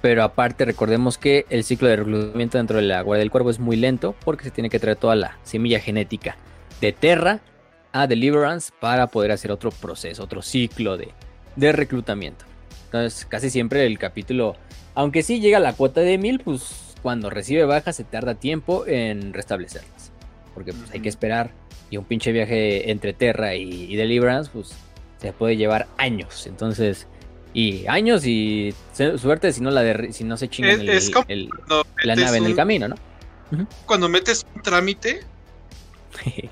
[0.01, 3.59] Pero aparte recordemos que el ciclo de reclutamiento dentro de la Guardia del Cuervo es
[3.59, 6.37] muy lento porque se tiene que traer toda la semilla genética
[6.79, 7.39] de Terra
[7.91, 11.09] a Deliverance para poder hacer otro proceso, otro ciclo de,
[11.55, 12.45] de reclutamiento.
[12.85, 14.55] Entonces, casi siempre el capítulo,
[14.95, 18.85] aunque sí llega a la cuota de mil, pues cuando recibe bajas se tarda tiempo
[18.87, 20.11] en restablecerlas.
[20.53, 21.51] Porque pues, hay que esperar
[21.89, 24.73] y un pinche viaje entre Terra y, y Deliverance, pues
[25.17, 26.47] se puede llevar años.
[26.47, 27.07] Entonces,
[27.53, 28.73] Y años y
[29.17, 30.81] suerte si no la derri- si no se chingan
[31.27, 31.49] el-
[32.03, 32.95] la nave en el camino, ¿no?
[33.85, 35.21] Cuando metes un trámite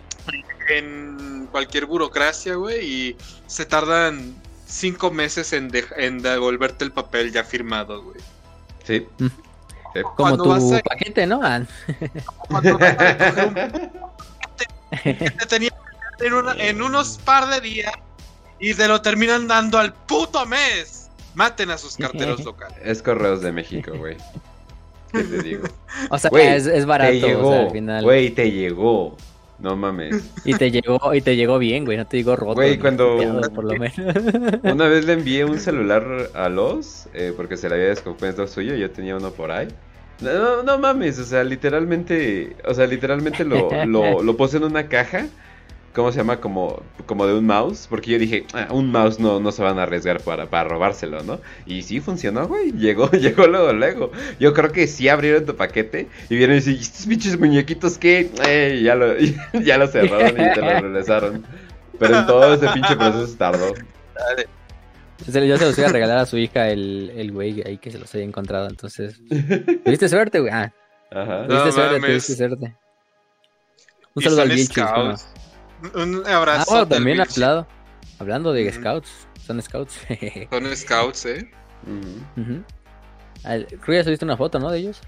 [0.70, 3.16] en cualquier burocracia, güey, y
[3.48, 8.20] se tardan cinco meses en, dej- en devolverte el papel ya firmado, güey.
[8.84, 9.08] Sí.
[9.18, 10.02] Sí.
[10.04, 11.40] Como Cuando tu vas a- paquete, ¿no?
[11.44, 11.62] Ah,
[12.48, 12.98] Cuando vas
[13.38, 13.56] a un
[15.04, 15.70] te tenía
[16.20, 17.94] en, una- en unos par de días
[18.60, 21.10] y te lo terminan dando al puto mes.
[21.36, 22.78] Maten a sus carteros locales.
[22.84, 24.18] Es Correos de México, güey.
[25.14, 25.64] ¿Qué te digo?
[26.10, 28.04] o sea, Güey, es, es barato, te o sea, llegó, al final.
[28.04, 29.18] güey, te llegó.
[29.60, 30.24] No mames.
[30.46, 32.56] Y te llegó, y te llegó bien, güey, no te digo roto.
[32.56, 33.98] Güey, cuando- puteado, por lo menos.
[34.64, 38.76] Una vez le envié un celular a los, eh, porque se le había descompuesto suyo,
[38.76, 39.68] yo tenía uno por ahí.
[40.22, 44.64] No, no, no mames, o sea, literalmente, o sea, literalmente lo, lo, lo puse en
[44.66, 45.28] una caja,
[45.94, 46.40] ¿cómo se llama?
[46.40, 49.80] Como, como de un mouse, porque yo dije, "Ah, un mouse no, no se van
[49.80, 51.40] a arriesgar para, para robárselo, ¿no?
[51.66, 54.12] Y sí funcionó, güey, llegó, llegó luego, luego.
[54.40, 58.30] Yo creo que sí abrieron tu paquete y vieron y dicen, estos pinches muñequitos que,
[58.48, 59.14] eh, ya lo,
[59.64, 61.46] ya lo cerraron y te lo regresaron.
[62.00, 63.74] Pero en todo ese pinche proceso tardó.
[65.30, 67.78] Se le- Yo se los iba a regalar a su hija el, el güey ahí
[67.78, 69.20] que se los haya encontrado, entonces.
[69.84, 70.52] Tuviste suerte, güey.
[70.54, 70.72] Ah,
[71.12, 71.42] Ajá.
[71.42, 72.76] No tuviste suerte, tuviste suerte.
[74.16, 75.18] Un Y saludo al son
[75.96, 76.72] Un Ah, abrazo.
[76.72, 77.68] bueno, también hablado,
[78.20, 79.10] hablando de scouts,
[79.46, 80.00] son scouts.
[80.50, 81.50] Son scouts, eh.
[83.44, 84.70] Creo que ya subiste una foto, ¿no?
[84.72, 85.00] De ellos.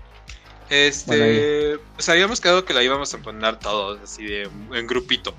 [0.70, 1.78] Este.
[1.96, 5.34] Pues habíamos quedado que la íbamos a poner todos, así de en grupito.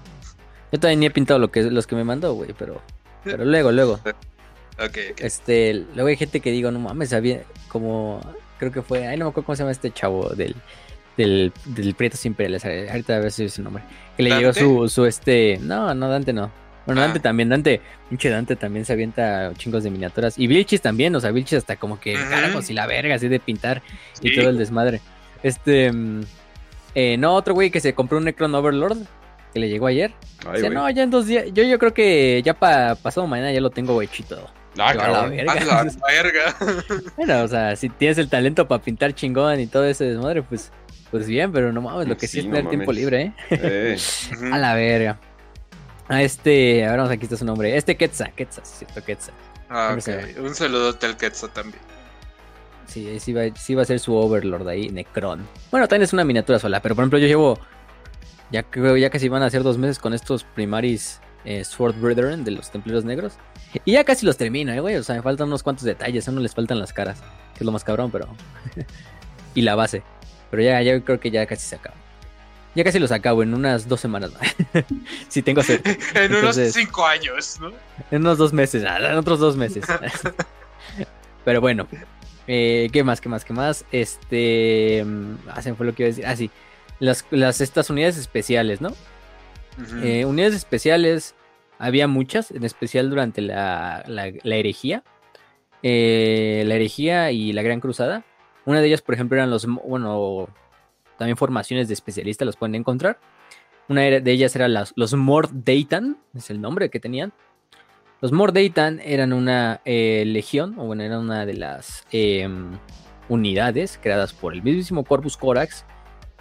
[0.71, 2.81] Yo todavía ni he pintado lo que, los que me mandó, güey, pero,
[3.25, 4.01] pero luego, luego.
[4.79, 5.21] Ok, ok.
[5.21, 8.21] Este, luego hay gente que digo, no mames, había como,
[8.59, 10.57] creo que fue, ay, no me acuerdo cómo se llama este chavo del,
[11.17, 13.83] del, del Prieto Sin Peles, ahorita a ver si es su nombre.
[14.17, 16.51] Que le llegó su, su este, no, no, Dante no.
[16.85, 17.05] Bueno, Ah.
[17.05, 20.37] Dante también, Dante, pinche Dante también se avienta chingos de miniaturas.
[20.39, 23.39] Y Vilchis también, o sea, Vilchis hasta como que, carajos y la verga, así de
[23.39, 23.83] pintar
[24.21, 25.01] y todo el desmadre.
[25.45, 26.23] Este, mm,
[26.95, 28.99] eh, no, otro güey que se compró un Necron Overlord,
[29.55, 30.13] que le llegó ayer.
[30.45, 30.75] Ay, Dice, güey.
[30.75, 33.71] no, ya en dos días, yo, yo creo que ya para pasado mañana ya lo
[33.71, 34.51] tengo hechito.
[34.79, 35.31] Ah, la cabrón.
[35.31, 35.53] verga.
[35.53, 36.57] A la verga.
[37.17, 40.73] Bueno, o sea, si tienes el talento para pintar chingón y todo ese desmadre, pues,
[41.13, 43.33] pues bien, pero no mames, lo que sí, Sí, es no tener tiempo libre, ¿eh?
[43.51, 43.97] Eh.
[44.53, 45.21] A la verga.
[46.09, 47.77] A este, ahora vamos aquí está su nombre.
[47.77, 49.35] Este Quetzal, Quetzal, sí, cierto, Quetzal.
[49.69, 50.47] Ah, Siempre ok.
[50.47, 51.83] Un saludo al Quetzal también.
[52.87, 55.47] Sí, ahí sí va, sí va a ser su Overlord ahí, Necron.
[55.71, 57.59] Bueno, también es una miniatura sola, pero por ejemplo yo llevo,
[58.51, 62.43] ya creo ya casi van a ser dos meses con estos Primaris eh, Sword Brethren
[62.43, 63.35] de los Templarios Negros.
[63.85, 64.97] Y ya casi los termino, eh, güey.
[64.97, 67.21] O sea, me faltan unos cuantos detalles, a uno les faltan las caras,
[67.55, 68.29] que es lo más cabrón, pero...
[69.55, 70.03] y la base.
[70.53, 71.97] Pero ya, ya creo que ya casi se acaba.
[72.75, 74.33] Ya casi los acabo en unas dos semanas.
[75.29, 75.99] si tengo suerte.
[76.15, 77.73] En unos cinco años, ¿no?
[78.11, 79.85] En unos dos meses, ah, en otros dos meses.
[81.45, 81.89] Pero bueno,
[82.47, 83.23] eh, ¿qué más?
[83.23, 83.45] ¿Qué más?
[83.47, 83.87] ¿Qué más?
[83.93, 85.03] Este.
[85.05, 86.27] mm, Ah, se me fue lo que iba a decir.
[86.27, 86.51] Ah, sí.
[87.01, 88.95] Las, las estas unidades especiales, ¿no?
[90.03, 91.35] Eh, unidades especiales,
[91.79, 95.03] había muchas, en especial durante la, la, la herejía.
[95.83, 98.23] Eh, la herejía y la Gran Cruzada.
[98.65, 99.67] Una de ellas, por ejemplo, eran los.
[99.67, 100.49] Bueno,
[101.19, 103.19] también formaciones de especialistas los pueden encontrar.
[103.89, 107.33] Una de ellas era las, los Mordeitan, es el nombre que tenían.
[108.21, 112.79] Los Mordeitan eran una eh, legión, o bueno, eran una de las em,
[113.29, 115.85] unidades creadas por el mismísimo Corpus Corax,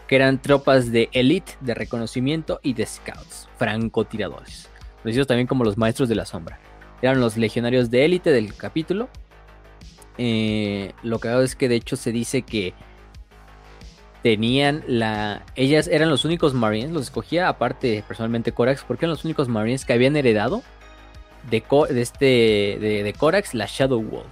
[0.07, 4.69] que eran tropas de élite, de reconocimiento y de scouts, francotiradores,
[5.01, 6.59] conocidos también como los maestros de la sombra.
[7.01, 9.09] Eran los legionarios de élite del capítulo.
[10.17, 12.73] Eh, lo que hago es que de hecho se dice que
[14.23, 15.43] tenían la...
[15.55, 19.83] Ellas eran los únicos marines, los escogía aparte personalmente Corax, porque eran los únicos marines
[19.85, 20.61] que habían heredado
[21.49, 24.27] de, Co- de este de, de Corax la Shadow Walk.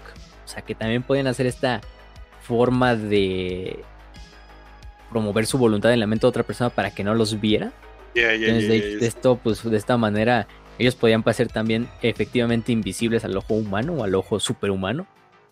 [0.45, 1.81] O sea que también podían hacer esta
[2.41, 3.83] forma de
[5.09, 7.71] promover su voluntad en la mente de otra persona para que no los viera.
[8.13, 13.37] Entonces, de, de esto, pues de esta manera, ellos podían pasar también efectivamente invisibles al
[13.37, 15.07] ojo humano o al ojo superhumano.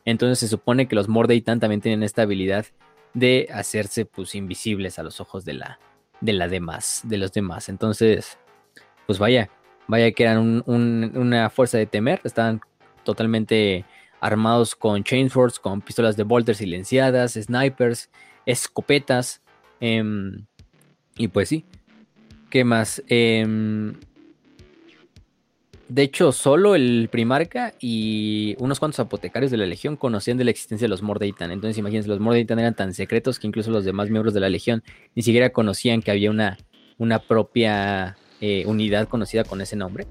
[0.08, 2.66] Entonces se supone que los Mordeitan también tienen esta habilidad
[3.14, 5.80] de hacerse pues invisibles a los ojos de la
[6.22, 7.68] de demás, de los demás.
[7.68, 8.38] Entonces,
[9.06, 9.50] pues vaya,
[9.86, 12.62] vaya que eran un- un- una fuerza de temer, estaban
[13.04, 13.84] totalmente
[14.22, 18.10] armados con chainswords, con pistolas de bolter silenciadas, snipers,
[18.46, 19.42] escopetas,
[19.82, 20.46] em,
[21.18, 21.66] y pues sí.
[22.50, 23.04] ¿Qué más?
[23.10, 23.96] Em,
[25.90, 30.52] de hecho, solo el primarca y unos cuantos apotecarios de la legión conocían de la
[30.52, 31.50] existencia de los Mordeitan.
[31.52, 34.84] Entonces, imagínense, los Mordeitan eran tan secretos que incluso los demás miembros de la legión
[35.16, 36.58] ni siquiera conocían que había una,
[36.98, 40.08] una propia eh, unidad conocida con ese nombre.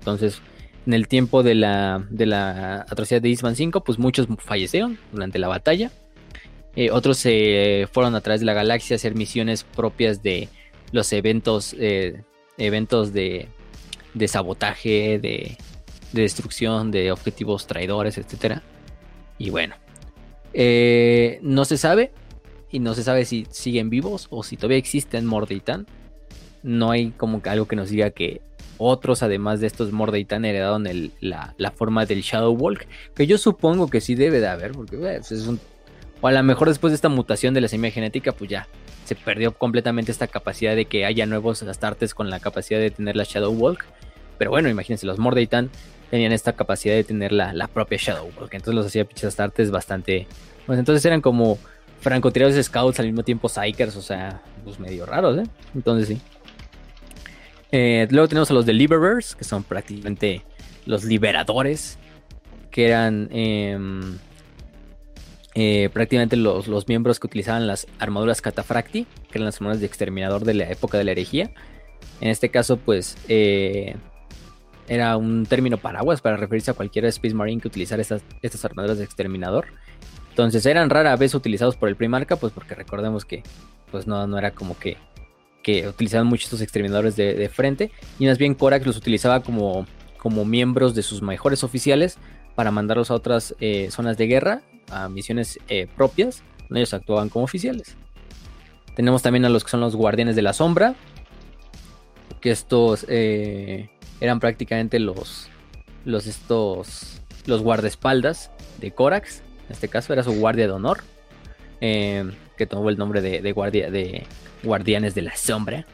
[0.00, 0.42] Entonces,
[0.84, 5.38] en el tiempo de la, de la atrocidad de Eastman 5, pues muchos fallecieron durante
[5.38, 5.92] la batalla.
[6.74, 10.48] Eh, otros se fueron a través de la galaxia a hacer misiones propias de
[10.90, 12.22] los eventos, eh,
[12.58, 13.48] eventos de,
[14.14, 15.56] de sabotaje, de,
[16.12, 18.60] de, destrucción, de objetivos traidores, etc.
[19.38, 19.76] Y bueno,
[20.52, 22.12] eh, no se sabe,
[22.70, 25.86] y no se sabe si siguen vivos o si todavía existen Mordeitan.
[26.62, 28.42] No hay como que algo que nos diga que
[28.78, 30.84] otros, además de estos Mordeitan, heredaron
[31.20, 32.86] la, la, forma del Shadow Walk.
[33.14, 35.58] Que yo supongo que sí debe de haber, porque pues, es un
[36.20, 38.68] o a lo mejor después de esta mutación de la semilla genética, pues ya
[39.10, 43.16] se perdió completamente esta capacidad de que haya nuevos Astartes con la capacidad de tener
[43.16, 43.84] la Shadow Walk.
[44.38, 45.68] Pero bueno, imagínense, los Mordeitan
[46.12, 48.54] tenían esta capacidad de tener la, propia Shadow Walk.
[48.54, 50.28] Entonces los hacía pinches Astartes bastante.
[50.64, 51.58] Pues entonces eran como
[52.00, 55.50] francotiradores scouts al mismo tiempo Psychers, o sea, pues medio raros, ¿eh?
[55.74, 56.20] Entonces sí.
[57.72, 60.44] Eh, luego tenemos a los Deliverers, que son prácticamente
[60.86, 61.98] los liberadores,
[62.70, 63.28] que eran.
[63.32, 64.18] Em,
[65.62, 69.86] eh, prácticamente los, los, miembros que utilizaban las armaduras catafracti, que eran las armaduras de
[69.86, 71.50] exterminador de la época de la herejía.
[72.22, 73.94] En este caso, pues eh,
[74.88, 78.96] era un término paraguas para referirse a cualquier Space Marine que utilizara estas, estas armaduras
[78.96, 79.66] de exterminador.
[80.30, 83.42] Entonces eran rara vez utilizados por el Primarca, pues porque recordemos que
[83.90, 84.96] pues no, no era como que,
[85.62, 87.90] que utilizaban mucho estos exterminadores de, frente.
[88.18, 89.84] Y más bien Korak los utilizaba como,
[90.16, 92.16] como miembros de sus mejores oficiales
[92.60, 97.46] para mandarlos a otras eh, zonas de guerra a misiones eh, propias, ellos actuaban como
[97.46, 97.96] oficiales.
[98.94, 100.94] Tenemos también a los que son los guardianes de la sombra,
[102.42, 103.88] que estos eh,
[104.20, 105.48] eran prácticamente los,
[106.04, 109.38] los estos, los guardaespaldas de Corax.
[109.66, 111.00] En este caso era su guardia de honor,
[111.80, 114.26] eh, que tomó el nombre de, guardia de
[114.62, 115.86] guardianes de la sombra.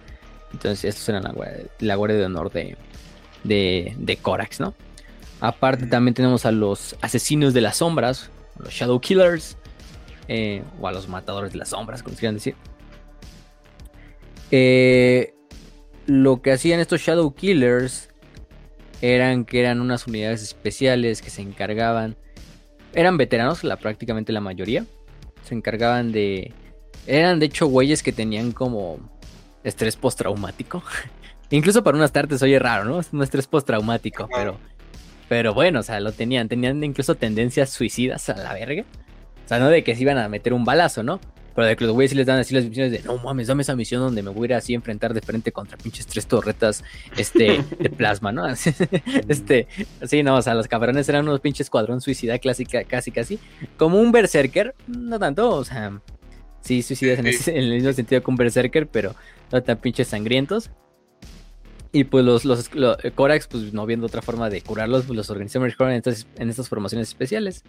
[0.53, 1.23] Entonces estos eran
[1.78, 2.77] la, guardia de honor de,
[3.45, 4.75] de, de Corax, ¿no?
[5.41, 9.57] Aparte también tenemos a los asesinos de las sombras, los Shadow Killers,
[10.29, 12.55] eh, o a los matadores de las sombras, como quieran decir.
[14.51, 15.35] Eh,
[16.07, 18.09] lo que hacían estos Shadow Killers
[19.03, 22.17] eran que eran unas unidades especiales que se encargaban,
[22.95, 24.87] eran veteranos, la, prácticamente la mayoría,
[25.45, 26.53] se encargaban de,
[27.07, 28.99] eran de hecho güeyes que tenían como
[29.65, 30.83] estrés postraumático.
[31.51, 33.01] Incluso para unas tardes oye raro, ¿no?
[33.13, 34.59] Un estrés postraumático, pero
[35.29, 36.49] pero bueno, o sea, lo tenían.
[36.49, 38.85] Tenían incluso tendencias suicidas a la verga.
[39.45, 41.21] O sea, no de que se iban a meter un balazo, ¿no?
[41.55, 43.63] Pero de que los güeyes sí les dan así las misiones de no mames, dame
[43.63, 46.27] esa misión donde me voy a ir así a enfrentar de frente contra pinches tres
[46.27, 46.85] torretas
[47.17, 48.47] este, de plasma, ¿no?
[49.29, 49.67] este,
[50.07, 53.39] sí, no, o sea, los cabrones eran unos pinches escuadrón suicida clásica, casi, casi.
[53.79, 55.99] Como un berserker, no tanto, o sea,
[56.61, 59.15] sí, suicidas en, en el mismo sentido que un berserker, pero
[59.51, 60.71] no tan pinches sangrientos.
[61.93, 62.71] Y pues los, los,
[63.03, 66.03] eh, Corax, pues no viendo otra forma de curarlos, pues los organizaron en,
[66.37, 67.65] en estas formaciones especiales,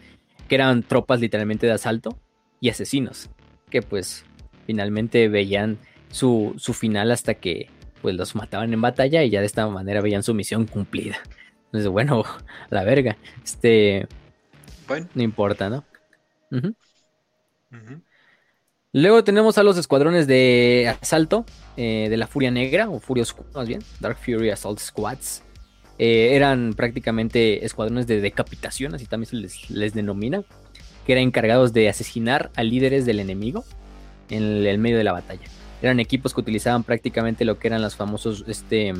[0.47, 2.19] que eran tropas literalmente de asalto
[2.59, 3.29] y asesinos,
[3.69, 4.25] que pues
[4.65, 5.77] finalmente veían
[6.09, 7.69] su, su final hasta que
[8.01, 11.17] pues los mataban en batalla y ya de esta manera veían su misión cumplida.
[11.65, 12.23] Entonces, bueno,
[12.69, 13.17] la verga.
[13.43, 14.07] Este.
[14.87, 15.07] Bueno.
[15.13, 15.83] No importa, ¿no?
[18.93, 23.49] Luego tenemos a los escuadrones de asalto eh, de la Furia Negra, o Furia Oscura
[23.53, 25.43] más bien, Dark Fury Assault Squads.
[25.99, 30.43] Eh, eran prácticamente escuadrones de decapitación, así también se les, denomina,
[31.05, 33.65] que eran encargados de asesinar a líderes del enemigo
[34.29, 35.43] en el, medio de la batalla.
[35.81, 38.93] Eran equipos que utilizaban prácticamente lo que eran los famosos, este,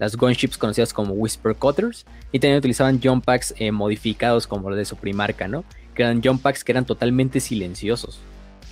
[0.00, 4.78] las gunships conocidas como Whisper Cutters, y también utilizaban jump packs eh, modificados como los
[4.78, 5.64] de su primarca, ¿no?
[5.94, 8.20] Que eran jump packs que eran totalmente silenciosos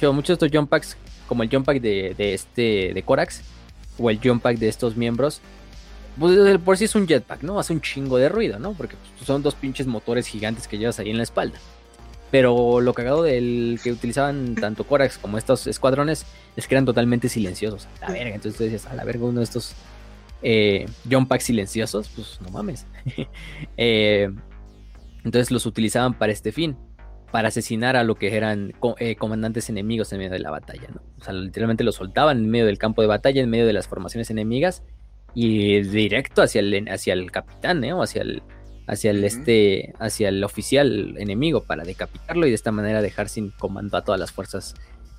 [0.08, 0.96] muchos de estos jump packs,
[1.26, 3.42] como el jump pack de, este de Corax,
[3.98, 5.40] o el jump pack de estos miembros,
[6.18, 7.58] pues por sí es un jetpack, ¿no?
[7.58, 8.72] Hace un chingo de ruido, ¿no?
[8.72, 11.58] Porque pues, son dos pinches motores gigantes que llevas ahí en la espalda.
[12.30, 17.28] Pero lo cagado del que utilizaban tanto Corax como estos escuadrones es que eran totalmente
[17.28, 17.88] silenciosos.
[18.00, 19.74] A la verga, entonces tú dices, a la verga, uno de estos
[20.42, 22.86] eh, jump packs silenciosos, pues no mames.
[23.76, 24.30] Eh,
[25.24, 26.76] entonces los utilizaban para este fin
[27.31, 31.00] para asesinar a lo que eran eh, comandantes enemigos en medio de la batalla, ¿no?
[31.20, 33.86] O sea, literalmente los soltaban en medio del campo de batalla, en medio de las
[33.86, 34.83] formaciones enemigas
[35.34, 37.92] y directo hacia el, hacia el capitán, ¿eh?
[37.92, 38.42] O hacia el,
[38.89, 43.50] hacia el este, hacia el oficial enemigo para decapitarlo y de esta manera dejar sin
[43.50, 44.75] comando a todas las fuerzas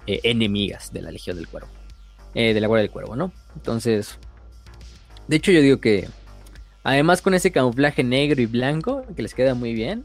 [0.06, 1.70] eh, enemigas de la Legión del Cuervo,
[2.34, 3.32] de la Guardia del Cuervo, ¿no?
[3.56, 4.18] Entonces,
[5.30, 6.10] de hecho yo digo que
[6.84, 10.04] además con ese camuflaje negro y blanco que les queda muy bien,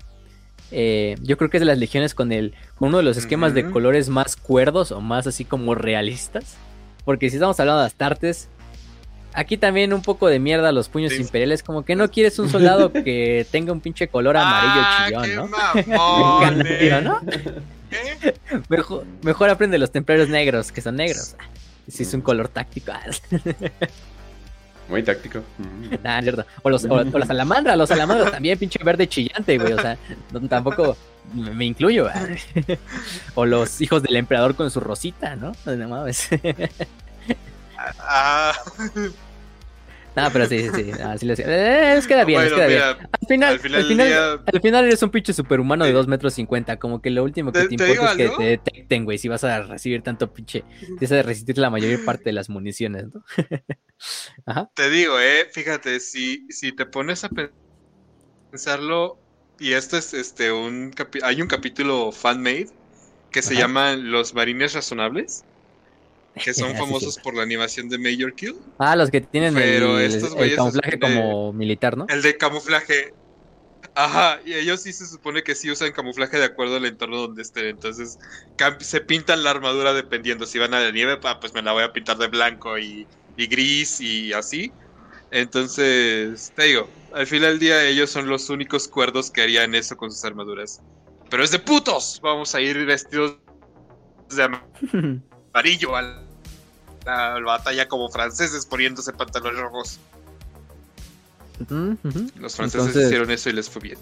[0.70, 3.70] eh, yo creo que es de las legiones con el uno de los esquemas de
[3.70, 6.56] colores más cuerdos o más así como realistas.
[7.04, 8.48] Porque si estamos hablando de Astartes,
[9.32, 12.92] aquí también un poco de mierda los puños imperiales, como que no quieres un soldado
[12.92, 15.50] que tenga un pinche color amarillo ah, chillón,
[17.00, 17.00] ¿no?
[17.02, 17.20] ¿no?
[18.68, 21.36] Mejor, mejor aprende los templarios negros, que son negros.
[21.88, 22.92] Si es un color táctico.
[24.88, 25.42] Muy táctico.
[26.62, 29.72] O los, o, los salamandras, los salamandras también, pinche verde chillante, güey.
[29.72, 29.98] O sea,
[30.48, 30.96] tampoco
[31.34, 32.08] me, incluyo.
[33.34, 35.52] o los hijos del emperador con su rosita, ¿no?
[35.64, 36.28] No mames.
[37.98, 38.52] ah.
[40.16, 40.90] No, pero sí, sí, sí.
[40.92, 41.38] Así les...
[41.40, 42.82] eh, queda bien, les queda bien.
[42.82, 46.78] Al final, al final, al final, eres un pinche superhumano de 2 metros 50.
[46.78, 49.18] Como que lo último que te, importa es que te detecten, güey.
[49.18, 50.64] Si vas a recibir tanto pinche.
[50.80, 53.22] Tienes de resistir la mayor parte de las municiones, ¿no?
[54.46, 54.70] Ajá.
[54.74, 57.30] Te digo, eh, fíjate, si, si te pones a
[58.50, 59.18] pensarlo,
[59.58, 62.68] y esto es este un hay un capítulo fan-made
[63.30, 65.44] que se llama Los Marines Razonables
[66.42, 68.56] que son famosos por la animación de Major Kill.
[68.78, 69.80] Ah, los que tienen el,
[70.56, 72.06] camuflaje como militar, ¿no?
[72.08, 73.14] El de camuflaje.
[73.94, 77.40] Ajá, y ellos sí se supone que sí usan camuflaje de acuerdo al entorno donde
[77.40, 77.66] estén.
[77.66, 78.18] Entonces,
[78.80, 80.44] se pintan la armadura dependiendo.
[80.44, 83.06] Si van a la nieve, ah, pues me la voy a pintar de blanco y,
[83.36, 84.72] y gris y así.
[85.30, 89.96] Entonces, te digo, al final del día ellos son los únicos cuerdos que harían eso
[89.96, 90.80] con sus armaduras.
[91.28, 92.20] Pero es de putos.
[92.22, 93.36] Vamos a ir vestidos
[94.30, 94.58] de
[95.52, 96.26] amarillo al
[97.06, 100.00] la batalla como franceses poniéndose pantalones rojos.
[102.38, 103.98] Los franceses hicieron eso y les fue bien.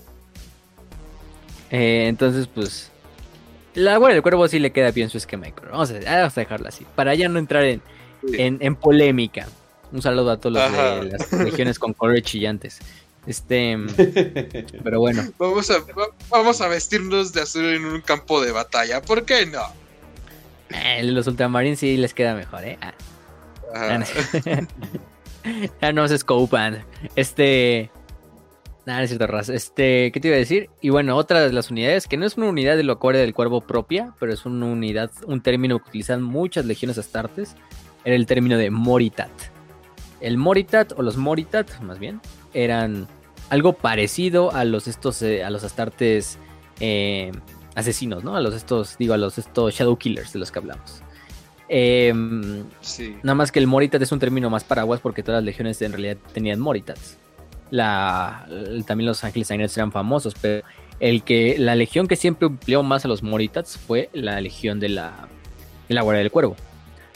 [1.70, 2.90] Eh, entonces, pues.
[3.74, 5.48] La Guardia del Cuervo sí le queda bien su esquema.
[5.70, 6.86] Vamos a, vamos a dejarlo así.
[6.94, 7.82] Para ya no entrar en,
[8.32, 9.46] en, polémica.
[9.92, 12.80] Un saludo a todos los de las regiones con colores chillantes.
[13.26, 13.76] Este.
[14.84, 15.22] pero bueno.
[15.38, 15.76] Vamos a,
[16.30, 19.00] vamos a vestirnos de azul en un campo de batalla.
[19.02, 19.62] ¿Por qué no?
[20.70, 22.78] Eh, los Ultramarines sí les queda mejor, ¿eh?
[22.80, 24.04] Ah.
[25.80, 26.84] Ya no se scopan.
[27.16, 27.90] Este.
[28.86, 29.48] Nada, es cierto, Raz.
[29.48, 30.68] Este, ¿qué te iba a decir?
[30.82, 33.62] Y bueno, otra de las unidades, que no es una unidad de locore del cuervo
[33.62, 37.56] propia, pero es una unidad, un término que utilizan muchas legiones astartes,
[38.04, 39.30] era el término de Moritat.
[40.20, 42.20] El Moritat, o los Moritat, más bien,
[42.52, 43.06] eran
[43.50, 46.38] algo parecido a los estos, eh, a los astartes
[46.80, 47.32] eh,
[47.74, 48.36] asesinos, ¿no?
[48.36, 51.02] A los estos, digo, a los estos Shadow Killers de los que hablamos.
[51.68, 52.64] Em,
[53.22, 55.92] nada más que el Moritat es un término más paraguas porque todas las legiones en
[55.92, 57.18] realidad tenían Moritats.
[57.70, 58.46] La,
[58.86, 60.64] también los Ángeles Sangrientos eran famosos, pero
[61.00, 64.90] el que, la legión que siempre empleó más a los Moritats fue la legión de
[64.90, 65.28] la,
[65.88, 66.56] de la Guardia del Cuervo.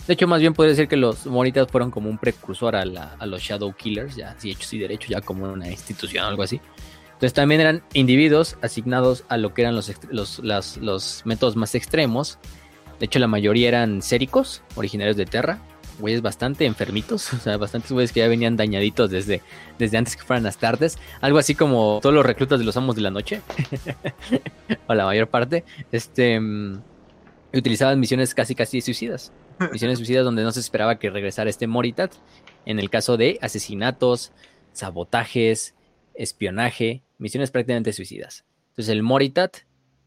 [0.08, 3.42] De hecho, más bien podría decir que los Moritats fueron como un precursor a, los
[3.42, 6.62] Shadow Killers, ya así hechos y derechos, ya como una institución o algo así.
[7.08, 12.38] Entonces también eran individuos asignados a lo que eran los, los, métodos más extremos.
[12.98, 15.58] De hecho, la mayoría eran séricos, originarios de Terra.
[15.98, 19.42] Güeyes bastante enfermitos, o sea, bastantes güeyes que ya venían dañaditos desde,
[19.78, 20.98] desde antes que fueran las tardes.
[21.20, 23.42] Algo así como todos los reclutas de los amos de la noche,
[24.86, 25.64] o la mayor parte.
[25.92, 26.80] Este, mm,
[27.52, 29.32] utilizaban misiones casi casi suicidas.
[29.72, 32.12] Misiones suicidas donde no se esperaba que regresara este Moritat.
[32.64, 34.32] En el caso de asesinatos,
[34.72, 35.74] sabotajes,
[36.14, 38.44] espionaje, misiones prácticamente suicidas.
[38.70, 39.58] Entonces el Moritat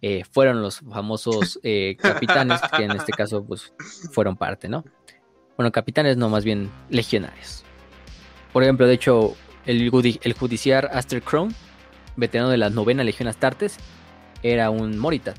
[0.01, 3.73] eh, fueron los famosos eh, capitanes que en este caso pues
[4.11, 4.83] fueron parte, ¿no?
[5.57, 7.63] Bueno, capitanes no, más bien legionarios.
[8.53, 9.91] Por ejemplo, de hecho, el,
[10.23, 11.53] el judiciar Aster Crown,
[12.15, 13.77] veterano de la novena Legión Astartes,
[14.43, 15.37] era un Moritat.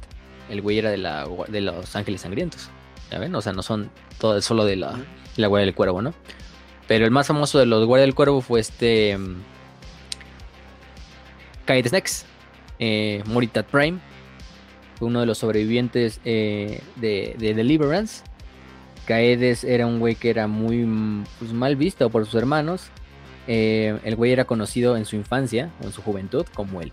[0.53, 2.69] El güey era de, la, de los Ángeles Sangrientos.
[3.11, 3.35] ¿Ya ven?
[3.35, 5.01] O sea, no son todo, solo de la,
[5.37, 6.13] la Guardia del Cuervo, ¿no?
[6.87, 9.37] Pero el más famoso de los Guardia del Cuervo fue este mm,
[11.65, 12.27] Kaede Snacks,
[12.79, 13.99] eh, Moritat Prime,
[15.01, 18.23] uno de los sobrevivientes eh, de, Deliverance.
[19.07, 20.87] Kaedes era un güey que era muy
[21.39, 22.91] pues, mal visto por sus hermanos.
[23.49, 26.93] Eh, el güey era conocido en su infancia o en su juventud como el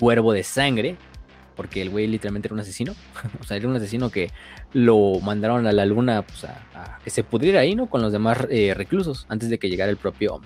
[0.00, 0.96] cuervo de sangre,
[1.58, 2.94] porque el güey literalmente era un asesino.
[3.40, 4.30] o sea, era un asesino que
[4.72, 7.90] lo mandaron a la luna pues, a, que se pudriera ahí, ¿no?
[7.90, 10.40] Con los demás reclusos antes de que llegara el propio,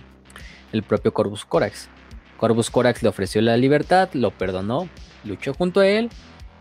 [0.73, 1.91] el propio Corvus Corax.
[2.39, 4.89] Corvus Corax le ofreció la libertad, lo perdonó,
[5.25, 6.09] luchó junto a él.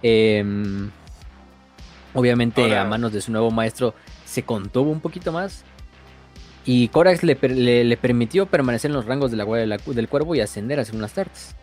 [0.03, 0.91] Em,
[2.13, 3.93] obviamente a manos de su nuevo maestro
[4.25, 5.63] se contuvo un poquito más.
[6.65, 7.37] Y Corax le,
[7.95, 11.13] permitió permanecer en los rangos de la Guardia del Cuervo y ascender a ser unas
[11.13, 11.55] tartas.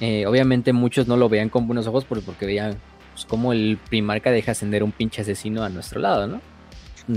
[0.00, 2.78] Eh, obviamente muchos no lo veían con buenos ojos porque, veían
[3.12, 6.40] pues, cómo el primarca deja ascender un pinche asesino a nuestro lado, ¿no?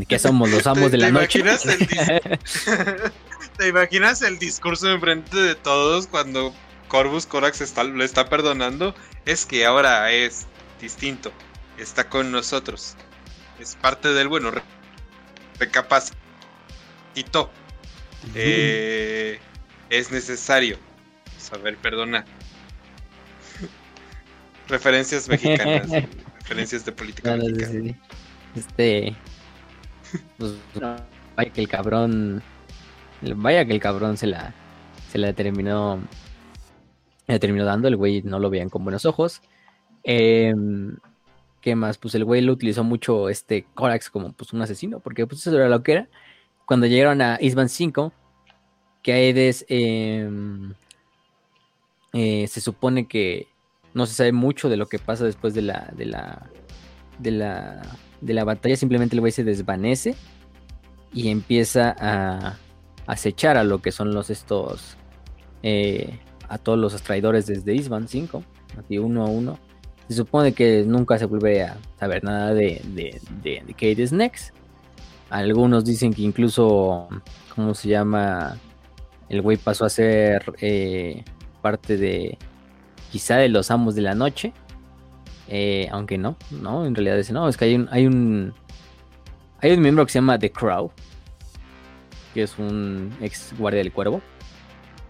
[0.08, 1.44] Que somos los amos de la noche.
[3.58, 6.54] ¿Te imaginas el discurso enfrente de todos cuando
[6.88, 8.96] Corvus Corax está, lo está perdonando?
[9.26, 10.48] Es que ahora es
[10.82, 11.32] distinto.
[11.78, 12.96] Está con nosotros.
[13.60, 14.52] Es parte del bueno.
[15.60, 16.14] Recapacitó.
[18.36, 19.40] eh,
[19.90, 20.78] es necesario
[21.38, 22.26] saber perdonar.
[24.68, 25.90] Referencias mexicanas,
[26.40, 27.98] referencias de política mexicana.
[28.56, 29.16] Este.
[30.38, 30.54] Pues,
[31.36, 32.42] vaya que el cabrón.
[33.22, 34.54] Vaya que el cabrón se la.
[35.10, 36.02] Se la terminó.
[37.28, 37.88] Le terminó dando.
[37.88, 39.42] El güey no lo veían con buenos ojos.
[40.04, 40.98] Em,
[41.62, 41.98] ¿Qué más?
[41.98, 45.00] Pues el güey lo utilizó mucho este Corax como pues un asesino.
[45.00, 46.10] Porque pues eso era lo que era.
[46.66, 48.14] Cuando llegaron a Isban 5.
[49.02, 49.66] Que Aedes.
[49.68, 50.74] Em,
[52.14, 53.48] eh, se supone que
[53.94, 56.50] no se sabe mucho de lo que pasa después de la, de la,
[57.20, 57.82] de la,
[58.22, 58.76] de la batalla.
[58.76, 60.16] Simplemente el güey se desvanece
[61.14, 62.58] y empieza a
[63.06, 64.98] acechar a lo que son los estos,
[65.62, 68.44] eh, a todos los traidores desde Isban 5,
[68.80, 69.60] así uno a uno.
[70.08, 74.54] Se supone que nunca se vuelve a saber nada de, de, de, Kate Next.
[75.30, 77.08] Algunos dicen que incluso,
[77.56, 78.58] ¿cómo se llama?
[79.30, 81.24] El güey pasó a ser eh,
[81.62, 82.38] parte de
[83.14, 84.54] quizá de los amos de la noche.
[85.48, 88.54] Eh, aunque no, no, en realidad es no, es que hay un, hay un
[89.62, 90.92] hay un miembro que se llama The Crow,
[92.34, 94.20] que es un ex guardia del cuervo,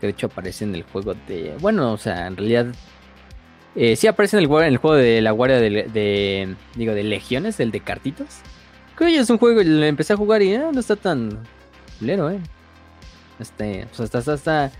[0.01, 2.65] que de hecho aparece en el juego de, bueno, o sea, en realidad
[3.75, 7.79] eh, sí aparece en el, juego de la guardia de, digo, de legiones, el de
[7.79, 8.41] cartitas.
[8.97, 11.39] Que es un juego, le empecé a jugar y eh, no está tan
[12.01, 12.41] lero, eh.
[13.39, 14.71] Este, o sea, está, está, está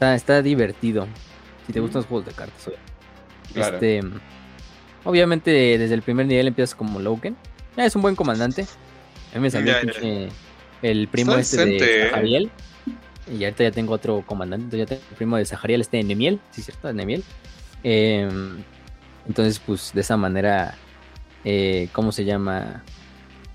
[0.00, 1.06] Está, divertido.
[1.66, 2.70] Si te gustan los juegos de cartas,
[3.54, 4.02] Este,
[5.04, 7.36] obviamente, desde el primer nivel empiezas como Loken.
[7.76, 8.66] es un buen comandante.
[9.32, 9.74] A mí me salió
[10.82, 12.44] el primo este de Zahariel.
[12.46, 13.32] ¿eh?
[13.38, 14.76] Y ahorita ya tengo otro comandante.
[14.76, 16.40] ya tengo el primo de Zahariel, este de Nemiel.
[16.50, 17.24] Sí, cierto, de Nemiel.
[17.82, 18.62] Em,
[19.26, 20.74] entonces, pues de esa manera,
[21.44, 22.82] eh, ¿cómo se llama?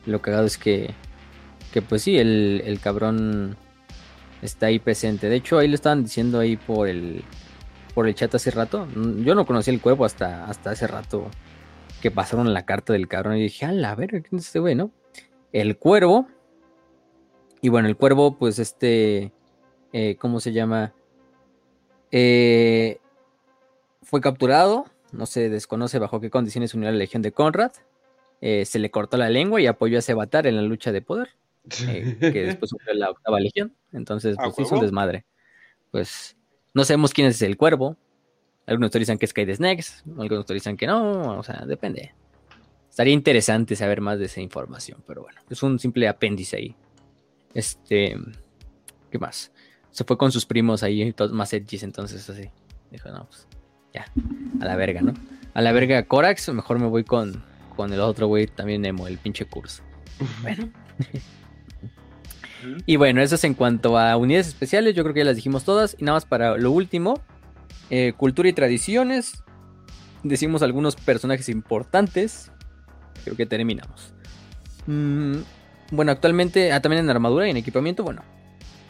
[0.05, 0.93] Lo cagado es que,
[1.71, 3.55] que pues sí, el, el cabrón
[4.41, 5.29] está ahí presente.
[5.29, 7.23] De hecho, ahí lo estaban diciendo ahí por el
[7.99, 8.87] por el chat hace rato.
[9.25, 11.29] Yo no conocí el cuervo hasta, hasta hace rato
[12.01, 14.73] que pasaron la carta del cabrón y dije, a la verga, ¿quién es este güey,
[14.73, 14.89] no?
[15.51, 16.25] El cuervo.
[17.59, 19.33] Y bueno, el cuervo, pues este,
[19.91, 20.93] eh, ¿cómo se llama?
[22.13, 23.01] Eh,
[24.01, 27.73] fue capturado, no se desconoce bajo qué condiciones unió a la Legión de Conrad.
[28.39, 31.01] Eh, se le cortó la lengua y apoyó a ese avatar en la lucha de
[31.01, 31.31] poder.
[31.67, 33.75] Que después fue la octava legión.
[33.91, 35.25] Entonces, pues hizo un desmadre.
[35.91, 36.37] Pues
[36.73, 37.97] no sabemos quién es el cuervo.
[38.65, 42.13] Algunos dicen que es Kate Snacks, algunos dicen que no, o sea, depende.
[42.89, 46.75] Estaría interesante saber más de esa información, pero bueno, es un simple apéndice ahí.
[47.53, 48.15] Este,
[49.09, 49.51] ¿qué más?
[49.89, 52.49] Se fue con sus primos ahí, todos más edgys, entonces así.
[52.91, 53.47] Dijo, no, pues
[53.93, 54.05] ya,
[54.61, 55.13] a la verga, ¿no?
[55.53, 57.43] A la verga Corax, mejor me voy con,
[57.75, 59.81] con el otro güey, también Nemo, el pinche curso.
[60.41, 60.69] Bueno.
[62.85, 65.63] Y bueno, eso es en cuanto a unidades especiales, yo creo que ya las dijimos
[65.63, 65.95] todas.
[65.99, 67.21] Y nada más para lo último,
[67.89, 69.43] eh, cultura y tradiciones.
[70.23, 72.51] Decimos algunos personajes importantes.
[73.23, 74.13] Creo que terminamos.
[74.87, 75.37] Mm,
[75.91, 78.23] bueno, actualmente, ah, también en armadura y en equipamiento, bueno.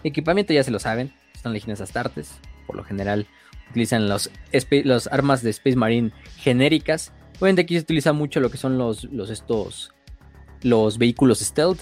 [0.04, 2.32] Equipamiento ya se lo saben, están legiones astartes.
[2.66, 3.28] Por lo general
[3.70, 4.32] utilizan los,
[4.84, 7.12] los armas de Space Marine genéricas.
[7.40, 9.94] Obviamente aquí se utiliza mucho lo que son los, los estos
[10.62, 11.80] los vehículos stealth,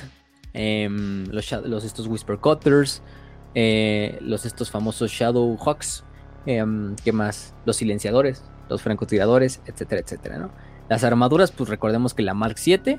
[0.60, 3.03] Em, los, estos Whisper Cutters,
[3.53, 6.03] eh, los estos famosos Shadow Hawks,
[6.48, 7.53] em, ¿qué más?
[7.64, 10.50] Los silenciadores, los francotiradores, etcétera, etcétera, ¿no?
[10.90, 12.98] Las armaduras, pues recordemos que la Mark 7,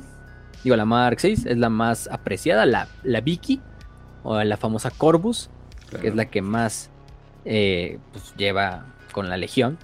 [0.63, 3.61] digo la Mark 6, es la más apreciada, la, la Vicky,
[4.23, 5.51] o la famosa Corvus,
[6.01, 6.91] que es la que más
[7.45, 9.79] eh, pues, lleva con la Legión.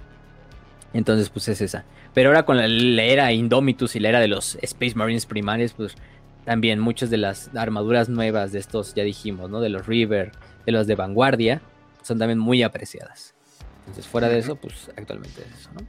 [0.92, 1.84] Entonces, pues es esa.
[2.12, 5.72] Pero ahora con la, la, era Indomitus y la era de los Space Marines primarios,
[5.72, 5.96] pues
[6.44, 9.60] también muchas de las armaduras nuevas de estos, ya dijimos, ¿no?
[9.60, 10.32] De los River,
[10.66, 11.62] de los de vanguardia,
[12.02, 13.34] son también muy apreciadas.
[13.80, 15.80] Entonces, fuera de eso, pues actualmente es eso, ¿no?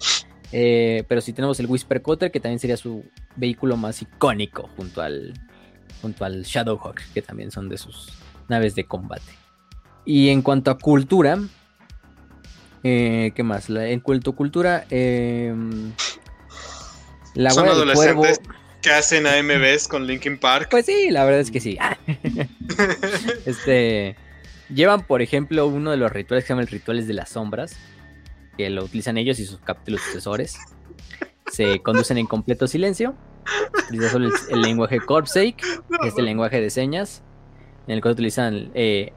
[0.52, 3.04] Eh, pero si tenemos el Whisper Cutter, que también sería su
[3.36, 5.34] vehículo más icónico junto al,
[6.02, 8.14] junto al Shadowhawk, que también son de sus
[8.48, 9.34] naves de combate.
[10.06, 11.40] Y en cuanto a cultura,
[12.84, 13.70] eh, ¿qué más?
[13.70, 15.54] en cuanto a cultura, eh,
[17.34, 18.40] la Son adolescentes
[18.86, 20.68] que hacen AMVs con Linkin Park.
[20.70, 21.78] Pues sí, la verdad es que sí.
[23.46, 24.16] este.
[24.70, 27.76] Llevan, por ejemplo, uno de los rituales que se llama el Rituales de las Sombras,
[28.58, 30.58] que lo utilizan ellos y sus capítulos sucesores.
[31.52, 33.16] Se conducen en completo silencio.
[33.88, 35.64] Utilizan solo el, lenguaje Corpsake,
[36.04, 37.24] este lenguaje de señas,
[37.88, 39.14] en el cual utilizan eh,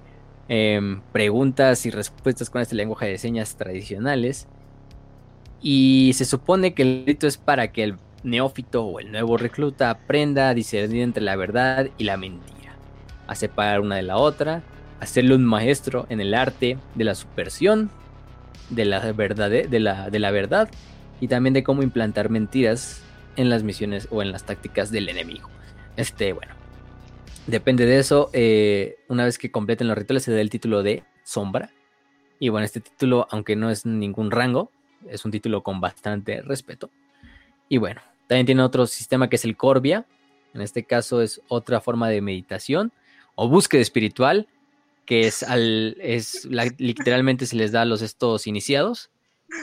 [0.48, 4.48] em, preguntas y respuestas con este lenguaje de señas tradicionales.
[5.60, 9.90] Y se supone que el rito es para que el neófito o el nuevo recluta
[9.90, 12.76] aprenda a discernir entre la verdad y la mentira,
[13.26, 14.62] a separar una de la otra
[15.00, 17.90] hacerle un maestro en el arte de la supersión,
[18.70, 20.68] de la verdad, de la, de la verdad
[21.20, 23.02] y también de cómo implantar mentiras
[23.36, 25.48] en las misiones o en las tácticas del enemigo.
[25.96, 26.54] Este, bueno,
[27.46, 28.30] depende de eso.
[28.32, 31.70] Eh, una vez que completen los rituales, se da el título de Sombra.
[32.40, 34.70] Y bueno, este título, aunque no es ningún rango,
[35.08, 36.90] es un título con bastante respeto.
[37.68, 40.06] Y bueno, también tiene otro sistema que es el Corbia.
[40.54, 42.92] En este caso es otra forma de meditación
[43.34, 44.48] o búsqueda espiritual,
[45.06, 46.46] que es al es
[46.78, 49.10] literalmente se les da a los estos iniciados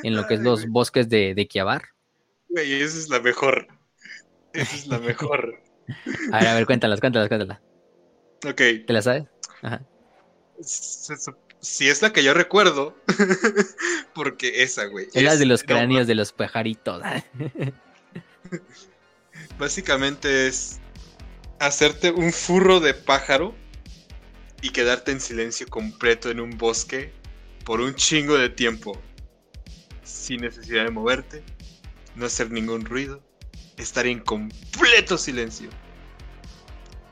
[0.04, 1.84] en lo que es los bosques de, de Kiabar.
[2.50, 3.68] Güey, esa es la mejor.
[4.54, 5.62] Esa es la mejor.
[6.32, 7.60] a ver, a ver, cuéntalas, cuéntalas, cuéntalas.
[8.48, 8.86] Ok.
[8.88, 9.26] ¿Te la sabes?
[9.62, 9.86] Ajá.
[10.62, 12.96] Si es la que yo recuerdo,
[14.14, 15.08] porque esa, güey.
[15.14, 17.02] Es la de los cráneos de los pajaritos.
[19.60, 20.80] Básicamente es
[21.60, 23.56] hacerte un furro de pájaro
[24.62, 27.14] y quedarte en silencio completo en un bosque
[27.64, 29.00] por un chingo de tiempo.
[30.04, 31.44] Sin necesidad de moverte,
[32.16, 33.22] no hacer ningún ruido,
[33.78, 35.70] estar en completo silencio.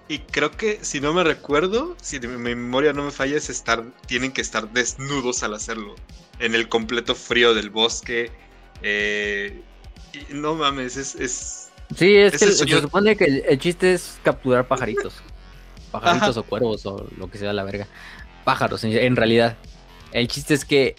[0.08, 3.84] Y creo que, si no me recuerdo, si mi memoria no me falla, es estar,
[4.06, 5.96] tienen que estar desnudos al hacerlo.
[6.40, 8.32] En el completo frío del bosque.
[8.82, 9.64] Eh,
[10.30, 11.16] no mames, es...
[11.16, 15.14] es sí, es, que se supone que el, chiste es capturar pajaritos.
[15.92, 17.88] Pajaritos o cuervos o lo que sea la verga.
[18.44, 19.58] Pájaros, en realidad.
[20.12, 20.96] El chiste es que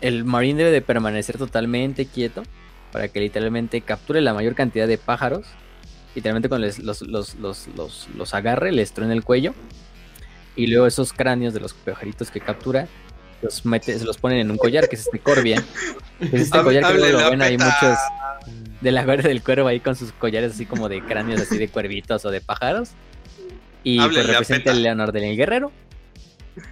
[0.00, 2.44] el marín debe de permanecer totalmente quieto
[2.92, 5.46] para que literalmente capture la mayor cantidad de pájaros.
[6.14, 9.54] Literalmente cuando los, los, los, los, agarre, les truene el cuello.
[10.56, 12.88] Y luego esos cráneos de los pajaritos que captura
[13.42, 15.62] los mete, se los ponen en un collar que es este Corbia.
[16.20, 17.98] Es este collar que lo ven ahí muchos
[18.80, 21.68] de la guardia del cuervo ahí con sus collares así como de cráneos así de
[21.68, 22.90] cuervitos o de pájaros.
[23.84, 25.72] Y pues representa el Leonor del Guerrero.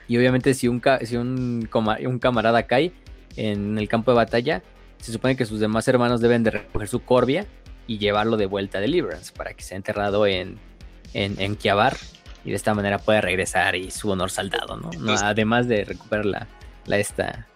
[0.08, 2.92] Y obviamente si un, si un, un camarada cae
[3.36, 4.62] en el campo de batalla,
[4.98, 7.46] se supone que sus demás hermanos deben de recoger su Corbia
[7.86, 10.58] y llevarlo de vuelta a Deliverance para que sea enterrado en,
[11.14, 11.96] en, en Kiabar
[12.44, 14.90] y de esta manera pueda regresar y su honor saldado, ¿no?
[15.20, 16.48] además de recuperar la,
[16.86, 17.46] la, esta,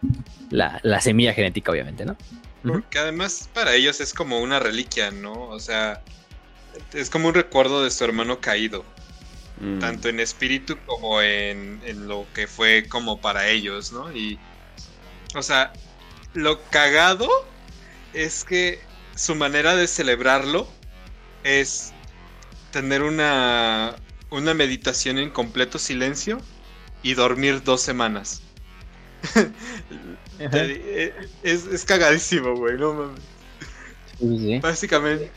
[0.50, 2.17] la, la, semilla genética, obviamente, ¿no?
[2.62, 5.33] Porque además para ellos es como una reliquia, ¿no?
[5.49, 6.02] O sea,
[6.92, 8.84] es como un recuerdo de su hermano caído.
[9.60, 9.78] Mm.
[9.78, 14.15] Tanto en espíritu como en, en, lo que fue como para ellos, ¿no?
[14.15, 14.39] Y,
[15.34, 15.73] o sea,
[16.33, 17.28] lo cagado
[18.15, 18.81] es que
[19.15, 20.67] su manera de celebrarlo
[21.44, 21.92] es
[22.70, 23.97] tener una,
[24.31, 26.41] una meditación en completo silencio
[27.02, 28.42] y dormir dos semanas.
[30.42, 34.62] Eh, es, cagadísimo, güey, no mames.
[34.62, 35.31] Básicamente,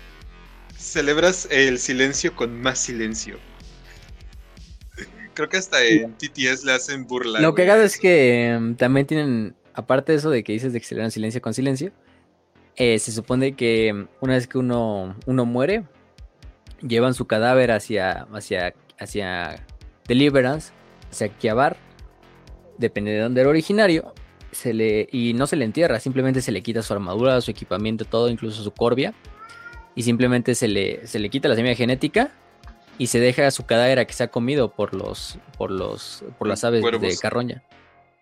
[0.78, 3.38] celebras el silencio con más silencio.
[5.34, 7.42] Creo que hasta en TTS le hacen burla.
[7.42, 10.86] Lo cagado es que em, también tienen, aparte de eso de que dices de que
[10.86, 11.92] celebran silencio con silencio,
[12.76, 15.84] eh, se supone que em, una vez que uno, uno muere,
[16.82, 19.66] llevan su cadáver hacia, hacia, hacia
[20.08, 20.72] Deliverance,
[21.12, 21.78] hacia Kiabar,
[22.84, 24.14] depende de dónde era originario,
[24.52, 28.06] se le, y no se le entierra, simplemente se le quita su armadura, su equipamiento,
[28.06, 29.14] todo, incluso su corbia,
[29.96, 32.32] y simplemente se le, se le quita la semilla genética
[32.98, 36.48] y se deja su cadáver a que se ha comido por los, por los, por
[36.48, 37.64] las aves de carroña.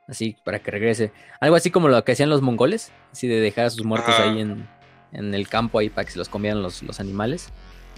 [0.07, 1.11] Así, para que regrese.
[1.39, 4.41] Algo así como lo que hacían los mongoles, así de dejar a sus muertos ahí
[4.41, 4.67] en,
[5.13, 7.49] en, el campo ahí para que se los comieran los, los animales.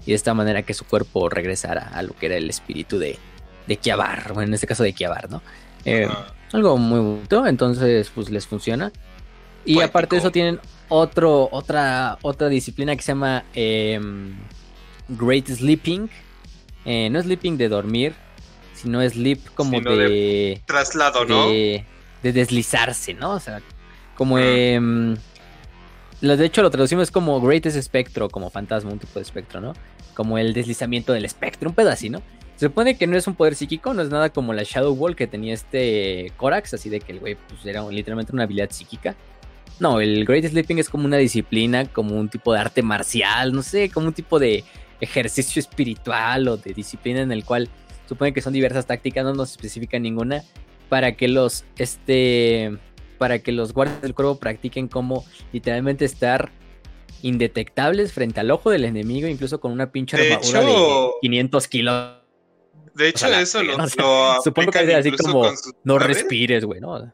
[0.06, 3.18] Y de esta manera que su cuerpo regresara a lo que era el espíritu de,
[3.66, 5.42] de Kiabar, bueno, en este caso de Kiabar, ¿no?
[5.84, 6.08] Eh,
[6.54, 8.92] algo muy bonito, entonces pues les funciona.
[9.64, 14.36] Y aparte de eso tienen otro, otra, otra disciplina que se llama em,
[15.08, 16.08] Great Sleeping.
[16.84, 18.14] Eh, no sleeping de dormir,
[18.74, 21.48] sino sleep como de, traslado, ¿no?
[21.48, 21.84] De,
[22.22, 23.32] deslizarse, ¿no?
[23.32, 23.62] O sea,
[24.14, 24.36] como...
[24.36, 25.16] de
[26.20, 29.72] hecho lo traducimos como Greatest Spectro, como fantasma, un tipo de espectro, ¿no?
[30.14, 32.22] Como el deslizamiento del espectro, un pedacito, ¿no?
[32.64, 35.14] Se supone que no es un poder psíquico, no es nada como la Shadow Wall
[35.14, 39.14] que tenía este Corax, así de que el güey pues, era literalmente una habilidad psíquica.
[39.80, 43.62] No, el Great Sleeping es como una disciplina, como un tipo de arte marcial, no
[43.62, 44.64] sé, como un tipo de
[45.02, 47.68] ejercicio espiritual o de disciplina en el cual
[48.08, 50.42] supone que son diversas tácticas, no nos especifica ninguna,
[50.88, 52.78] para que los, este,
[53.18, 56.50] para que los guardias del cuervo practiquen como literalmente estar
[57.20, 62.23] indetectables frente al ojo del enemigo, incluso con una pinche armadura de 500 kilos
[62.94, 63.74] de hecho, eso lo,
[64.42, 66.94] Supongo que es así como no respires, güey, ¿no?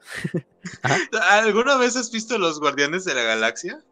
[1.31, 3.83] ¿Alguna vez has visto los Guardianes de la Galaxia?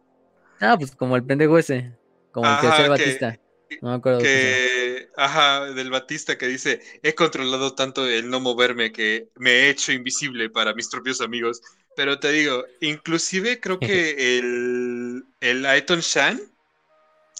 [0.59, 1.91] Ah, pues como el pendejo ese,
[2.31, 3.39] como el que hace Batista.
[3.81, 4.19] No me acuerdo.
[4.19, 9.69] Que, ajá, del Batista que dice, he controlado tanto el no moverme que me he
[9.69, 11.61] hecho invisible para mis propios amigos.
[11.95, 16.39] Pero te digo, inclusive creo que el, el Aiton Shan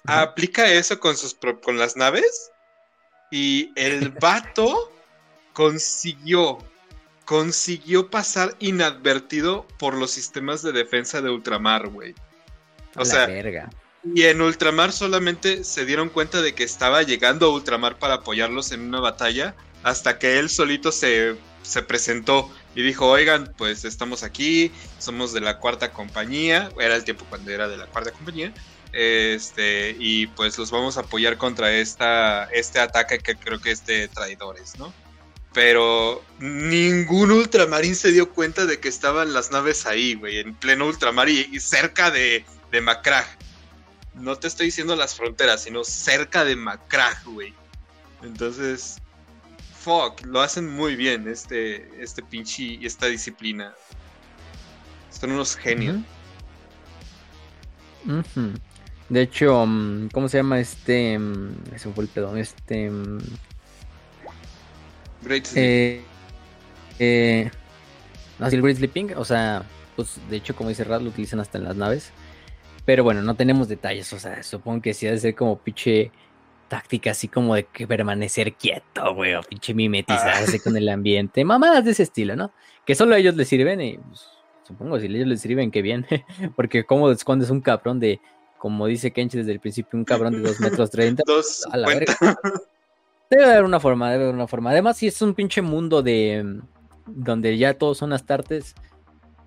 [0.06, 2.52] aplica eso con, sus, con las naves
[3.32, 4.92] y el vato
[5.54, 6.58] consiguió,
[7.26, 12.16] consiguió pasar inadvertido por los sistemas de defensa de ultramar, güey.
[12.96, 13.30] O sea,
[14.16, 18.72] y en ultramar solamente se dieron cuenta de que estaba llegando a ultramar para apoyarlos
[18.72, 24.24] en una batalla hasta que él solito se, se presentó y dijo, oigan, pues estamos
[24.24, 28.54] aquí, somos de la cuarta compañía, era el tiempo cuando era de la cuarta compañía,
[28.92, 33.86] este, y pues los vamos a apoyar contra esta, este ataque que creo que es
[33.86, 34.94] de traidores, ¿no?
[35.54, 40.86] Pero ningún ultramarín se dio cuenta de que estaban las naves ahí, güey, en pleno
[40.86, 42.82] ultramar y, cerca de, de.
[44.14, 47.54] No te estoy diciendo las fronteras, sino cerca de Macrag, güey.
[48.22, 48.98] Entonces,
[49.80, 53.74] fuck, lo hacen muy bien este, este pinche, esta disciplina.
[55.10, 55.98] Son unos genios.
[59.10, 61.18] De hecho, mm, ¿cómo se llama este?
[61.18, 62.36] Mm, ese fue el pedo.
[62.38, 62.90] Este.
[62.90, 63.20] Mm,
[65.22, 66.02] Great eh,
[67.00, 67.52] eh,
[68.40, 69.64] el Great Sleeping, o sea,
[69.96, 72.12] pues de hecho, como dice Rad, lo utilizan hasta en las naves.
[72.86, 76.12] Pero bueno, no tenemos detalles, o sea, supongo que sí ha de ser como pinche
[76.70, 80.64] táctica así como de que permanecer quieto, güey, o pinche mimetizarse ah.
[80.64, 82.54] con el ambiente, mamadas de ese estilo, ¿no?
[82.86, 84.28] Que solo a ellos les sirven y pues,
[84.64, 86.06] supongo si a ellos les sirven, que bien,
[86.56, 88.22] porque como escondes un cabrón de
[88.60, 91.24] como dice Kenchi desde el principio, un cabrón de 2 metros 30.
[91.72, 92.16] a la verga.
[93.30, 94.72] Debe haber una forma, debe haber una forma.
[94.72, 96.60] Además, si es un pinche mundo de
[97.08, 98.76] donde ya todos son astartes,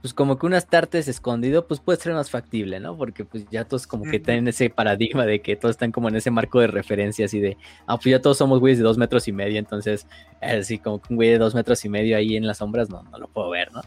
[0.03, 2.97] pues como que un Astartes escondido, pues puede ser más factible, ¿no?
[2.97, 6.17] Porque pues ya todos como que tienen ese paradigma de que todos están como en
[6.17, 7.57] ese marco de referencias y de,
[7.87, 10.09] ah, pues ya todos somos güeyes de dos metros y medio, entonces,
[10.41, 13.05] así como que un güey de dos metros y medio ahí en las sombras, no,
[13.05, 13.83] no lo puedo ver, ¿no?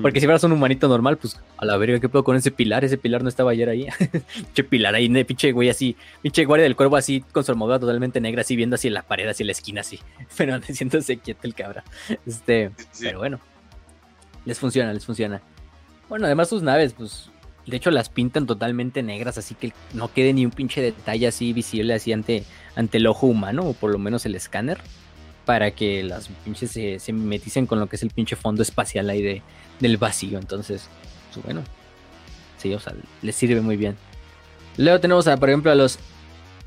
[0.00, 2.82] Porque si fueras un humanito normal, pues a la verga, ¿qué puedo con ese pilar?
[2.84, 3.86] Ese pilar no estaba ayer ahí.
[4.34, 8.22] pinche pilar ahí, pinche güey así, pinche guardia del cuervo así, con su armadura totalmente
[8.22, 10.00] negra, así viendo así la pared, así la esquina, así.
[10.38, 11.84] Pero siéntose quieto el cabra.
[12.26, 13.38] Este, pero bueno.
[14.44, 15.42] Les funciona, les funciona.
[16.08, 17.30] Bueno, además sus naves, pues,
[17.66, 21.52] de hecho las pintan totalmente negras, así que no quede ni un pinche detalle así
[21.52, 22.44] visible así ante,
[22.76, 24.78] ante el ojo humano, o por lo menos el escáner,
[25.44, 29.10] para que las pinches se, se mimeticen con lo que es el pinche fondo espacial
[29.10, 29.42] ahí de,
[29.80, 30.38] del vacío.
[30.38, 30.88] Entonces,
[31.32, 31.62] pues bueno,
[32.58, 33.96] sí, o sea, les sirve muy bien.
[34.76, 35.98] Luego tenemos, a, por ejemplo, a los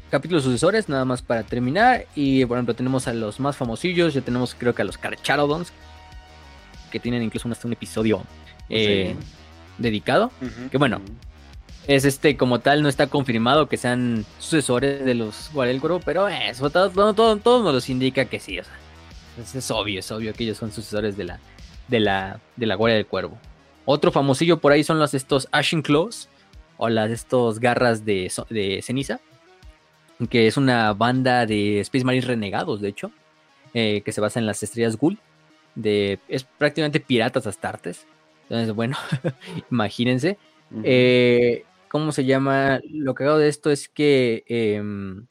[0.09, 2.05] capítulos sucesores, nada más para terminar.
[2.15, 4.13] Y por ejemplo, tenemos a los más famosillos.
[4.13, 5.71] Ya tenemos, creo que a los Carcharodons,
[6.91, 8.23] que tienen incluso hasta un episodio
[8.71, 9.15] eh,
[9.77, 10.31] dedicado.
[10.69, 11.01] Que bueno,
[11.87, 16.69] es este como tal, no está confirmado que sean sucesores de los Guardia pero eso
[16.69, 18.59] todo, todo, nos los indica que sí.
[18.59, 18.73] O sea,
[19.59, 21.39] es, obvio, es obvio que ellos son sucesores de la,
[21.87, 23.37] de la, de la Guardia del Cuervo.
[23.85, 26.29] Otro famosillo por ahí son los estos Ashen Claws
[26.77, 29.19] o las estos garras de, de ceniza,
[30.29, 33.11] que es una banda de Space Marines renegados, de hecho,
[33.73, 35.19] eh, que se basa en las estrellas Ghoul.
[35.73, 38.05] De, es prácticamente piratas astartes.
[38.51, 38.97] Entonces, bueno,
[39.71, 40.37] imagínense.
[40.83, 42.81] Eh, ¿Cómo se llama?
[42.89, 45.27] Lo que hago de esto es que em,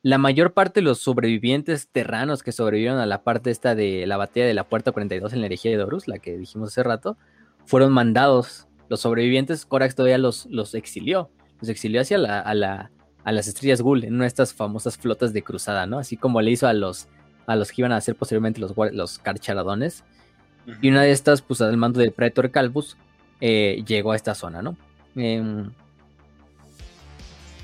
[0.00, 4.16] la mayor parte de los sobrevivientes terranos que sobrevivieron a la parte esta de la
[4.16, 7.18] batalla de la Puerta 42 en la herejía de Dorus, la que dijimos hace rato,
[7.66, 8.66] fueron mandados.
[8.88, 11.28] Los sobrevivientes, Corax todavía los, los exilió.
[11.60, 12.90] Los exilió hacia la, a, la,
[13.24, 15.98] a las estrellas Ghoul en una de estas famosas flotas de cruzada, ¿no?
[15.98, 17.08] Así como le hizo a los,
[17.46, 20.02] a los que iban a ser posteriormente los, los carcharadones
[20.80, 22.96] y una de estas, pues al mando del Pretor Calvus,
[23.40, 24.76] eh, llegó a esta zona, ¿no?
[25.16, 25.70] Em,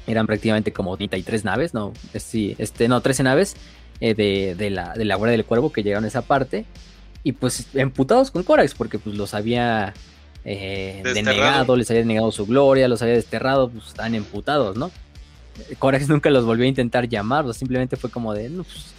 [0.07, 1.93] eran prácticamente como 33 naves, ¿no?
[2.19, 3.57] Sí, este, no, 13 naves
[4.01, 6.65] eh, de, la, de la Guardia del Cuervo que llegaron a esa parte.
[7.23, 9.93] Y pues emputados con Corax, porque pues los había
[10.45, 14.91] eh, denegado, les había denegado su gloria, los había desterrado, pues estaban emputados, ¿no?
[15.79, 18.95] Corax nunca los volvió a intentar llamar, simplemente fue como de, no, pues,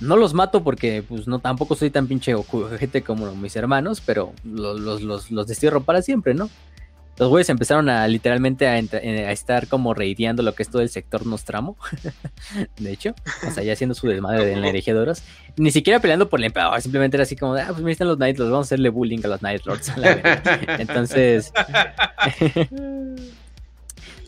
[0.00, 2.34] no los mato porque pues no tampoco soy tan pinche
[2.78, 6.50] gente como mis hermanos, pero los, los, destierro para siempre, ¿no?
[7.18, 8.78] Los güeyes empezaron a literalmente a,
[9.30, 11.76] estar como reideando lo que es todo el sector Nostramo.
[12.78, 13.14] de hecho,
[13.46, 15.14] o sea, ya haciendo su desmadre de de
[15.56, 18.18] Ni siquiera peleando por el emperador, simplemente era así como, ah, pues me están los
[18.18, 19.92] Night Lords, vamos a hacerle bullying a los Night Lords.
[20.78, 21.52] Entonces.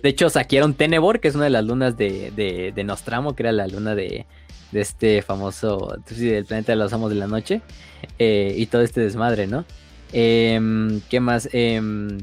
[0.02, 3.44] de hecho, saquearon Tenebor, que es una de las lunas de, de, de Nostramo, que
[3.44, 4.26] era la luna de,
[4.74, 7.62] de este famoso, del planeta de los amos de la noche,
[8.18, 9.64] eh, y todo este desmadre, ¿no?
[10.12, 11.48] Em, ¿Qué más?
[11.52, 12.18] Em,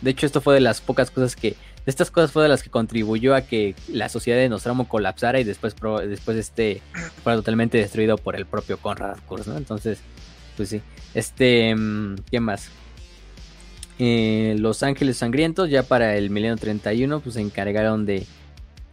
[0.00, 1.56] de hecho, esto fue de las pocas cosas que
[1.86, 5.44] estas cosas fue de las que contribuyó a que la sociedad de Nostromo colapsara y
[5.44, 5.74] después,
[6.08, 6.80] después este,
[7.22, 9.56] fuera totalmente destruido por el propio Conrad Kurz, ¿no?
[9.56, 10.00] Entonces,
[10.56, 10.80] pues sí.
[11.14, 12.68] Este, mm, ¿qué más?
[13.98, 18.26] Eh, los Ángeles Sangrientos, ya para el milenio 31, pues se encargaron de,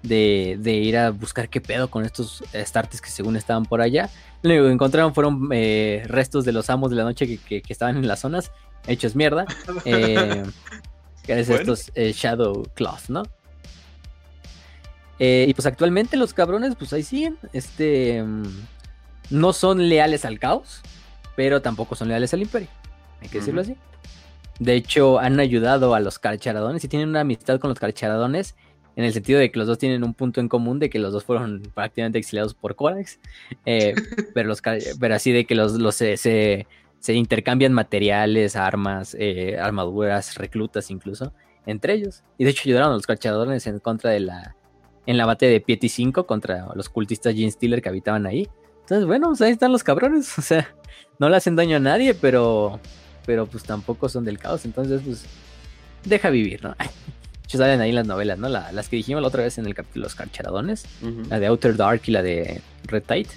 [0.03, 4.09] de, ir a buscar qué pedo con estos startes que según estaban por allá.
[4.41, 8.07] Lo que encontraron fueron eh, restos de los amos de la noche que, estaban en
[8.07, 8.51] las zonas,
[8.87, 9.45] hechos mierda.
[9.85, 10.43] Eh,
[11.23, 13.23] que es estos Shadow Claws, ¿no?
[15.21, 17.37] y pues actualmente los cabrones, pues ahí siguen.
[17.53, 18.23] Este.
[18.23, 18.47] Mm,
[19.29, 20.81] no son leales al caos,
[21.35, 22.67] pero tampoco son leales al imperio.
[23.21, 23.75] Hay que decirlo así.
[24.59, 28.55] De hecho, han ayudado a los carcharadones y tienen una amistad con los carcharadones
[28.99, 31.13] en el sentido de que los dos tienen un punto en común de que los
[31.13, 33.17] dos fueron prácticamente exiliados por Corax,
[33.65, 33.95] eh,
[34.33, 34.61] pero, los,
[34.99, 36.67] pero así de que los, los se,
[37.07, 41.31] intercambian materiales, armas, eh, armaduras, reclutas incluso,
[41.65, 42.25] entre ellos.
[42.37, 44.57] Y de hecho ayudaron a los carcharadones en contra de la,
[45.05, 48.49] en la batalla de Piety 5 contra los cultistas Gene Stealer que habitaban ahí.
[48.81, 50.75] Entonces, bueno, pues ahí están los cabrones, o sea,
[51.19, 52.81] no le hacen daño a nadie, pero
[53.25, 55.23] pero pues tampoco son del caos, entonces pues
[56.03, 56.75] deja vivir, ¿no?
[57.57, 58.49] salen ahí las novelas, ¿no?
[58.49, 60.85] las que dijimos la otra vez en el capítulo Los Carcharadones,
[61.29, 63.29] la de Outer Dark y la de Red Tide.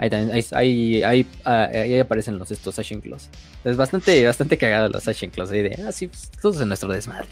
[0.00, 3.28] Ahí, también, ahí, ahí, ah, ahí, aparecen los estos Ashen Claws.
[3.64, 5.50] Es bastante, bastante cagado los Ashen Claws.
[5.50, 7.26] Ahí de, ah, sí, pues, todos en nuestro desmadre.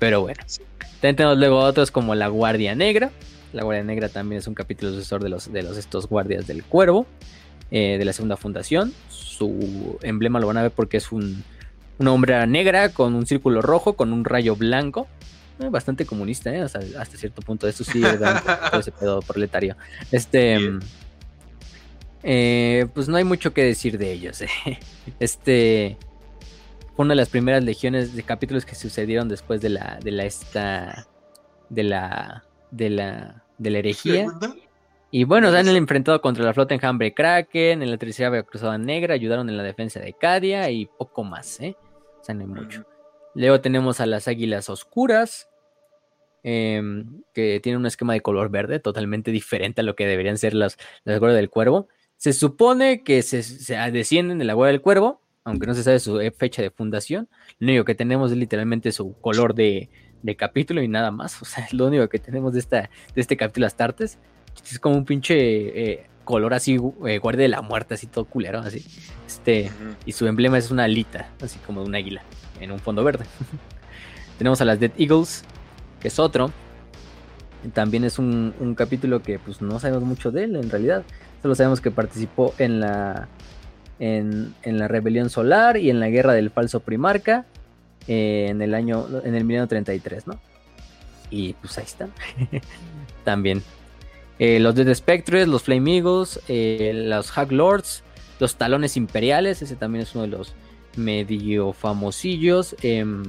[0.00, 0.42] Pero bueno.
[1.00, 3.12] También tenemos luego otros como la Guardia Negra.
[3.52, 6.64] La Guardia Negra también es un capítulo sucesor de los, de los estos guardias del
[6.64, 7.06] cuervo.
[7.72, 8.92] Eh, de la segunda fundación.
[9.08, 11.42] Su emblema lo van a ver porque es un,
[11.98, 15.08] una hombre negra con un círculo rojo, con un rayo blanco.
[15.58, 16.60] Eh, bastante comunista, ¿eh?
[16.60, 16.80] hasta,
[17.16, 17.66] cierto punto.
[17.66, 18.02] Eso sí,
[18.70, 19.76] todo ese pedo proletario.
[20.10, 20.58] Este.
[22.22, 24.42] Eh, pues no hay mucho que decir de ellos.
[25.20, 25.96] Este.
[26.94, 29.98] Fue una de las primeras legiones de capítulos que sucedieron después de la.
[30.02, 31.06] de la esta.
[31.70, 32.44] de la.
[32.70, 33.44] de la.
[33.58, 34.26] de la herejía.
[35.10, 39.14] Y bueno, se han enfrentado contra la flota enjambre Kraken, en la tercera cruzada negra,
[39.14, 41.76] ayudaron en la defensa de Cadia y poco más, ¿eh?
[42.20, 42.84] O sea, no hay mucho.
[43.36, 45.48] Luego tenemos a las águilas oscuras,
[46.42, 50.54] em, que tienen un esquema de color verde totalmente diferente a lo que deberían ser
[50.54, 51.88] las, las del cuervo.
[52.16, 53.42] Se supone que se,
[53.92, 57.28] descienden de la huella del cuervo, aunque no se sabe su fecha de fundación.
[57.58, 59.90] Lo único que tenemos es literalmente su color de,
[60.22, 61.40] de capítulo y nada más.
[61.42, 64.18] O sea, es lo único que tenemos de, esta, de este capítulo Astartes.
[64.64, 68.60] Es como un pinche eh, color así, eh, guardia de la muerte, así todo culero,
[68.60, 68.82] así.
[69.26, 69.70] Este,
[70.06, 72.22] y su emblema es una alita, así como de un águila,
[72.60, 73.24] en un fondo verde.
[74.38, 75.44] Tenemos a las Dead Eagles,
[76.00, 76.50] que es otro.
[77.72, 81.04] También es un, capítulo que pues no sabemos mucho de él en realidad.
[81.42, 83.28] Solo sabemos que participó en la,
[83.98, 87.46] en, la rebelión solar y en la guerra del falso primarca
[88.08, 90.38] eh, en el año, en el milenio 33, ¿no?
[91.30, 92.12] Y pues ahí están.
[93.24, 93.62] También
[94.38, 98.02] eh, los Dead Spectres, los Flame Eagles, eh, los Hack Lords,
[98.38, 100.54] los Talones Imperiales, ese también es uno de los
[100.96, 102.76] medio famosillos.
[102.82, 103.24] Em,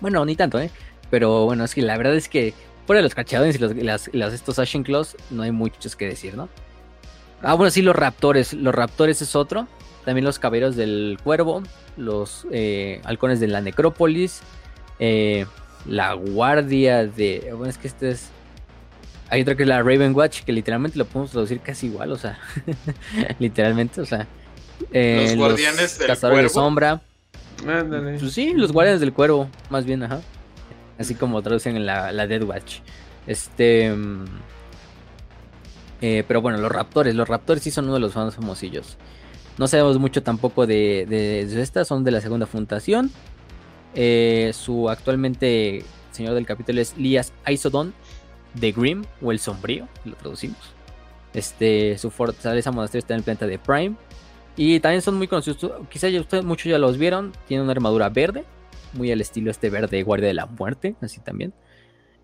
[0.00, 0.70] bueno, ni tanto, ¿eh?
[1.10, 2.54] Pero bueno, es que la verdad es que
[2.86, 6.48] fuera los cachadores y los, estos Ashen Claws no hay muchos que decir, ¿no?
[7.42, 8.52] Ah, bueno, sí, los Raptores.
[8.52, 9.68] Los Raptores es otro.
[10.04, 11.62] También los Caballeros del Cuervo,
[11.96, 14.40] los eh, Halcones de la Necrópolis,
[15.86, 17.50] la Guardia de...
[17.52, 18.30] Bueno, es que este es
[19.30, 22.16] hay otra que es la Raven Watch, que literalmente lo podemos traducir casi igual, o
[22.16, 22.38] sea,
[23.38, 24.26] literalmente, o sea.
[24.92, 27.00] Eh, los guardianes del cazadores de sombra.
[27.64, 30.20] Pues sí, los guardianes del cuervo, más bien, ajá.
[30.98, 32.78] Así como traducen en la, la Dead Watch.
[33.26, 33.92] Este.
[33.92, 34.24] Mm,
[36.00, 37.14] eh, pero bueno, los raptores.
[37.14, 38.96] Los raptores sí son uno de los más famosillos.
[39.58, 43.10] No sabemos mucho tampoco de, de, estas, son de la segunda fundación.
[43.94, 47.94] Eh, su actualmente señor del capítulo es Lias Isodon
[48.58, 50.58] The Grim o el Sombrío, lo traducimos.
[51.34, 53.96] Este, su fortaleza monasterio está en el planeta de Prime.
[54.58, 55.72] Y también son muy conocidos.
[55.88, 57.32] Quizá ustedes muchos ya los vieron.
[57.46, 58.44] Tiene una armadura verde.
[58.92, 60.96] Muy al estilo este verde guardia de la muerte.
[61.00, 61.54] Así también.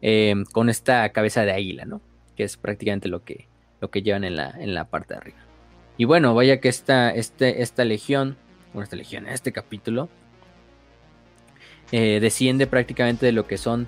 [0.02, 2.02] Em, con esta cabeza de águila, ¿no?
[2.36, 3.46] Que es prácticamente lo que,
[3.80, 5.38] lo que llevan en la, en la parte de arriba.
[5.96, 8.36] Y bueno, vaya que esta, este, esta legión.
[8.72, 10.08] Bueno, esta legión, este capítulo.
[11.92, 13.86] Eh, desciende prácticamente de lo que son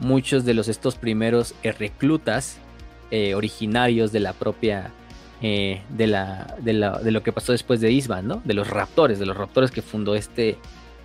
[0.00, 2.58] muchos de los estos primeros eh, reclutas
[3.10, 4.90] eh, originarios de la propia
[5.42, 8.42] eh, de, la, de, la, de, lo que pasó después de Isban, ¿no?
[8.44, 10.58] De los raptores, de los raptores que fundó este,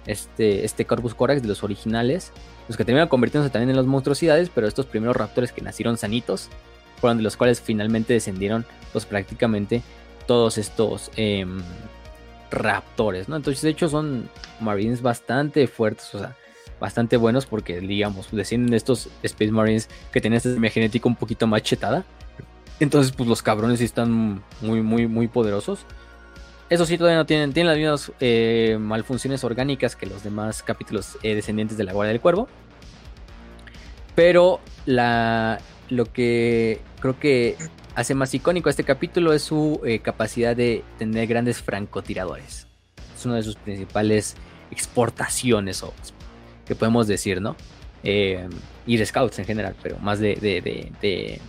[0.08, 2.32] este, este Corpus Corax, de los originales,
[2.68, 6.50] los que terminaron convirtiéndose también en las monstruosidades, pero estos primeros raptores que nacieron sanitos,
[7.00, 9.82] fueron de los cuales finalmente descendieron, pues prácticamente
[10.26, 11.62] todos estos em,
[12.50, 13.36] raptores, ¿no?
[13.36, 14.30] Entonces, de hecho, son
[14.60, 16.36] marines bastante fuertes, o sea,
[16.80, 21.62] bastante buenos porque, digamos, decían estos Space Marines que tenían esta genética un poquito más
[21.62, 22.06] chetada.
[22.80, 25.85] Entonces, pues los cabrones sí están muy, muy, muy poderosos.
[26.69, 31.18] Eso sí, todavía no tienen, tienen las mismas eh, malfunciones orgánicas que los demás capítulos
[31.22, 32.48] eh, descendientes de la Guardia del Cuervo.
[34.16, 37.58] Pero lo que creo que
[37.95, 42.68] hace más icónico este capítulo es su eh, capacidad de tener grandes francotiradores.
[43.16, 44.35] Es una de sus principales
[44.72, 45.93] exportaciones, o,
[46.66, 47.56] que podemos decir, ¿no?
[48.06, 51.40] y de scouts en general, pero más de, de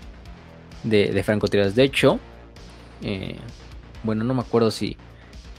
[1.23, 1.75] francotiradores.
[1.75, 2.19] De hecho,
[4.03, 4.97] bueno, no me acuerdo si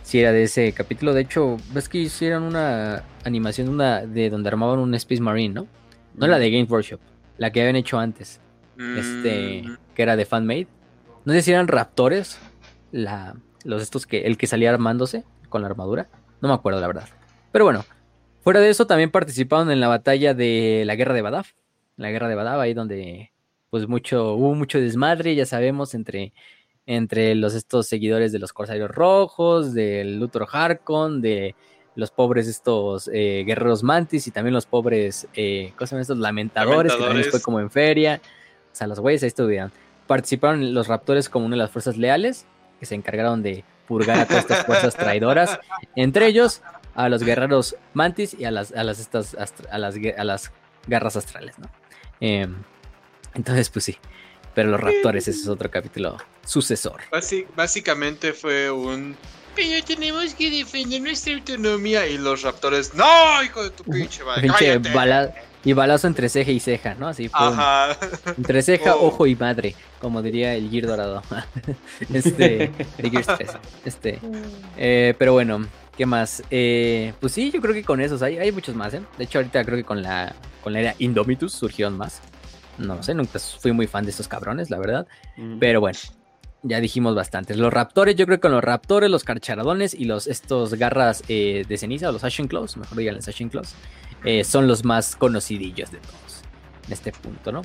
[0.06, 1.14] si era de ese capítulo.
[1.14, 5.68] De hecho, ves que hicieron una animación una de donde armaban un Space Marine, ¿no?
[6.14, 7.00] No la de Game Workshop,
[7.40, 8.40] la que habían hecho antes.
[8.78, 9.78] Este, mm.
[9.96, 10.68] que era de fanmade.
[11.26, 12.38] No sé si eran raptores,
[12.92, 16.08] la, los estos que el que salía armándose con la armadura.
[16.40, 17.10] No me acuerdo la verdad.
[17.52, 17.84] Pero bueno,
[18.42, 21.54] fuera de eso también participaron en la batalla de la guerra de Badaf.
[21.98, 23.32] La guerra de Badaf, ahí donde
[23.76, 26.32] pues mucho hubo mucho desmadre, ya sabemos, entre
[26.86, 31.56] entre los estos seguidores de los Corsarios Rojos, del Luthor Harkon, de
[31.94, 36.20] los pobres estos eh, guerreros mantis y también los pobres, eh, ¿cómo se llaman estos?
[36.20, 38.22] Lamentadores, que también fue como en feria.
[38.72, 39.74] O sea, los güeyes ahí estuvieron.
[40.08, 42.46] Participaron los raptores como una de las fuerzas leales,
[42.80, 45.60] que se encargaron de purgar a todas estas fuerzas traidoras,
[45.98, 46.62] entre ellos
[46.94, 50.54] a los guerreros mantis y a las, a las, estas, a las, a las
[50.88, 51.68] garras astrales, ¿no?
[52.22, 52.56] Em,
[53.36, 53.98] entonces, pues sí.
[54.56, 57.02] Pero los raptores, ese es otro capítulo sucesor.
[57.56, 59.16] básicamente fue un.
[59.56, 62.08] Pero tenemos que defender nuestra autonomía.
[62.08, 65.34] Y los raptores, ¡No, hijo de tu pinche madre!
[65.66, 67.08] y balazo entre ceja y ceja, ¿no?
[67.08, 67.98] Así Ajá.
[68.38, 69.08] Entre ceja, oh.
[69.08, 71.24] ojo y madre, como diría el Gear Dorado.
[72.14, 73.50] este, el Gear 3.
[73.84, 74.20] Este.
[74.78, 75.66] Eh, pero bueno,
[75.98, 76.44] ¿qué más?
[76.52, 79.02] Eh, pues sí, yo creo que con esos hay, hay muchos más, ¿eh?
[79.18, 82.22] De hecho, ahorita creo que con la, con la era Indomitus surgieron más.
[82.78, 85.08] No sé, nunca fui muy fan de estos cabrones, la verdad.
[85.60, 85.98] Pero bueno,
[86.64, 87.58] ya dijimos bastantes.
[87.58, 91.64] Los raptores, yo creo que con los raptores, los carcharadones y los estos garras eh,
[91.68, 93.76] de ceniza, o los Ashen Claws, mejor digan los Ashen Claws,
[94.24, 96.42] eh, son los más conocidillos de todos
[96.88, 97.62] en este punto, ¿no?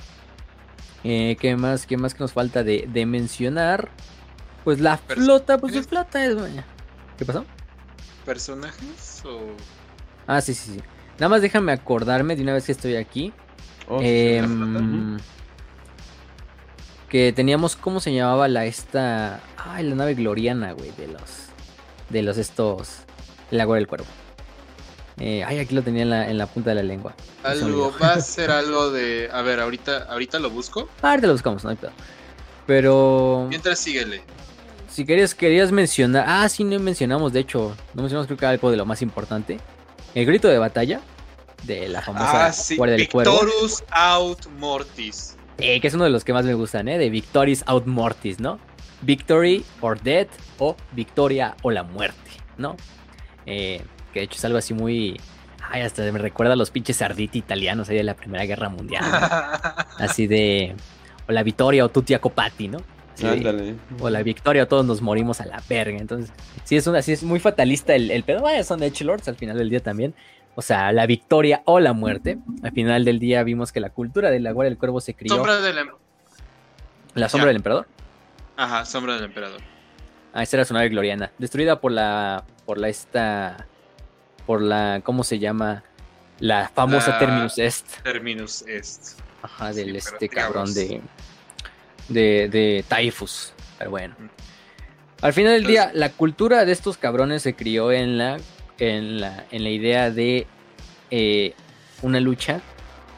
[1.03, 3.91] Eh, ¿qué, más, ¿Qué más que nos falta de, mencionar?
[4.65, 6.37] Pues la flota, pues la flota es...
[7.17, 7.47] ¿Qué pasó?
[8.27, 9.57] ¿Personajes o...?
[10.27, 10.81] Ah, sí, sí, sí.
[11.15, 13.33] Nada más déjame acordarme de una vez que estoy aquí.
[13.93, 15.19] Oh, em,
[17.09, 19.41] que teníamos, ¿cómo se llamaba la esta?
[19.57, 21.49] Ay, la nave gloriana, güey, de los,
[22.09, 22.99] de los estos,
[23.51, 24.07] el agua del cuervo.
[25.19, 27.17] Eh, ay, aquí lo tenía en la, punta de la lengua.
[27.43, 30.89] Algo, va a ser algo de, a ver, ahorita, ahorita lo busco.
[31.03, 31.91] Ahorita lo buscamos, no hay pedo.
[32.69, 33.47] Pero...
[33.49, 34.23] Mientras síguele.
[34.89, 38.71] Si querías, querías mencionar, ah, sí, no mencionamos, de hecho, no mencionamos creo que algo
[38.71, 39.59] de lo más importante.
[40.15, 41.01] El grito de batalla
[41.65, 42.77] de la famosa ah, sí.
[42.77, 45.37] del Victorus Out Mortis.
[45.59, 46.99] Eh, que es uno de los que más me gustan, ¿eh?
[46.99, 48.59] De Victoris Out Mortis, ¿no?
[49.03, 52.77] Victory or Death o Victoria o la muerte, ¿no?
[53.47, 53.83] Eh,
[54.13, 55.21] que de hecho es algo así muy...
[55.73, 59.05] Ay, hasta me recuerda a los pinches arditi italianos ahí de la Primera Guerra Mundial.
[59.99, 60.75] así de...
[61.29, 62.79] O la Victoria o Tutti Copati, ¿no?
[64.01, 65.99] o la victoria, o todos nos morimos a la verga.
[65.99, 66.33] Entonces,
[66.65, 68.41] sí es, una, sí es muy fatalista el, el pedo.
[68.41, 70.15] Vaya, son de Lords al final del día también
[70.55, 72.39] o sea, la victoria o la muerte.
[72.63, 75.35] Al final del día vimos que la cultura de la Guardia del Cuervo se crió.
[75.35, 75.91] Sombra del em-
[77.15, 77.87] ¿La sombra del emperador?
[78.57, 79.61] Ajá, sombra del emperador.
[80.33, 81.33] Ah, esa era su nave gloriana.
[81.39, 82.45] Destruida por la.
[82.67, 83.67] por la esta.
[84.47, 85.01] por la.
[85.03, 85.83] ¿cómo se llama?
[86.39, 88.03] La famosa Terminus Est.
[88.03, 89.19] Terminus Est.
[89.43, 91.01] Ajá, del este cabrón de.
[92.09, 92.49] de.
[92.49, 93.53] de Typhus.
[93.79, 94.15] Pero bueno.
[95.23, 98.39] Al final del día, la cultura de estos cabrones se crió en la
[98.81, 100.47] en la, en la idea de
[101.11, 101.55] eh,
[102.03, 102.61] una lucha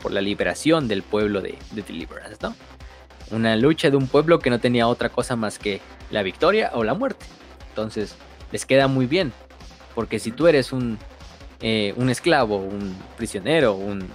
[0.03, 2.55] por la liberación del pueblo de, de Deliverance, ¿no?
[3.31, 6.85] Una lucha de un pueblo que no tenía otra cosa más que la victoria o
[6.85, 7.25] la muerte.
[7.69, 8.17] Entonces,
[8.51, 9.33] les queda muy bien.
[9.95, 10.99] Porque si tú eres un,
[11.61, 14.07] eh, un esclavo, un prisionero, un,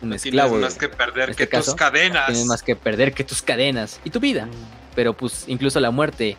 [0.00, 0.50] un esclavo.
[0.50, 2.26] Tienes más que perder este que tus cadenas.
[2.26, 4.46] Tienes más que perder que tus cadenas y tu vida.
[4.46, 4.50] Mm.
[4.94, 6.38] Pero pues incluso la muerte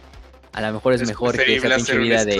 [0.53, 2.37] a lo mejor es, mejor que esa pinche vida de,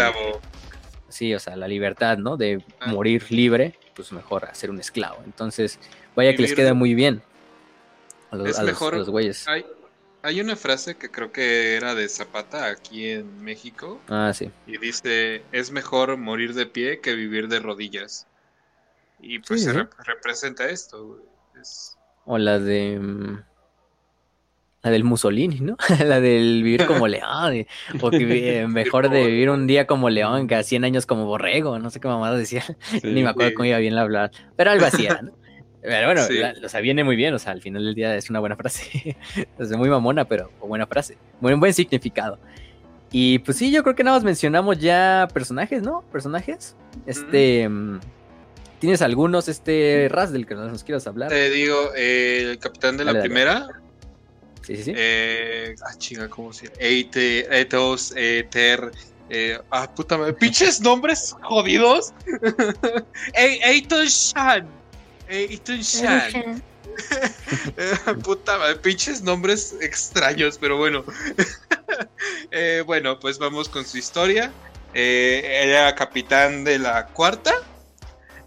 [1.09, 2.37] sí, o sea, la libertad, ¿no?
[2.37, 2.91] De ah.
[2.91, 5.21] morir libre, pues mejor hacer un esclavo.
[5.25, 5.79] Entonces,
[6.15, 7.21] vaya que les queda muy bien
[8.31, 9.47] a los, es güeyes.
[9.47, 9.65] Hay,
[10.21, 14.01] hay, una frase que creo que era de Zapata aquí en México.
[14.09, 14.51] Ah, sí.
[14.67, 18.27] Y dice, es mejor morir de pie que vivir de rodillas.
[19.19, 21.21] Y pues se representa esto.
[22.25, 23.39] O la de...
[24.85, 25.77] La del Mussolini, ¿no?
[26.05, 27.65] la del vivir como león,
[28.01, 31.79] o que mejor de vivir un día como león que a 100 años como borrego,
[31.79, 32.63] no sé qué mamada decía,
[33.03, 35.31] ni me acuerdo cómo iba bien la hablar, pero algo así era, ¿no?
[35.81, 36.21] Pero bueno,
[36.63, 39.17] o sea, viene muy bien, o sea, al final del día es una buena frase,
[39.57, 42.37] es muy mamona, pero buena frase, muy buen significado.
[43.11, 46.03] Y pues sí, yo creo que nada más mencionamos ya personajes, ¿no?
[46.11, 46.75] Personajes.
[47.07, 47.67] Este...
[47.67, 47.99] Mm,
[48.79, 51.29] ¿Tienes algunos, este, Raz, del que nos quieras hablar?
[51.29, 53.67] Te digo, el capitán de la primera,
[54.65, 54.93] Sí, sí, sí.
[54.95, 56.77] Eh, ah, chinga, ¿cómo se llama?
[56.79, 58.91] Eite, Etos, Eter.
[59.29, 60.33] Eh, ah, puta madre.
[60.33, 62.13] Pinches nombres jodidos.
[63.33, 64.67] Eiton Shan.
[65.27, 66.63] Eiton Shan.
[68.23, 71.03] puta madre, pinches nombres extraños, pero bueno.
[72.51, 74.51] eh, bueno, pues vamos con su historia.
[74.93, 77.53] Eh, era capitán de la cuarta.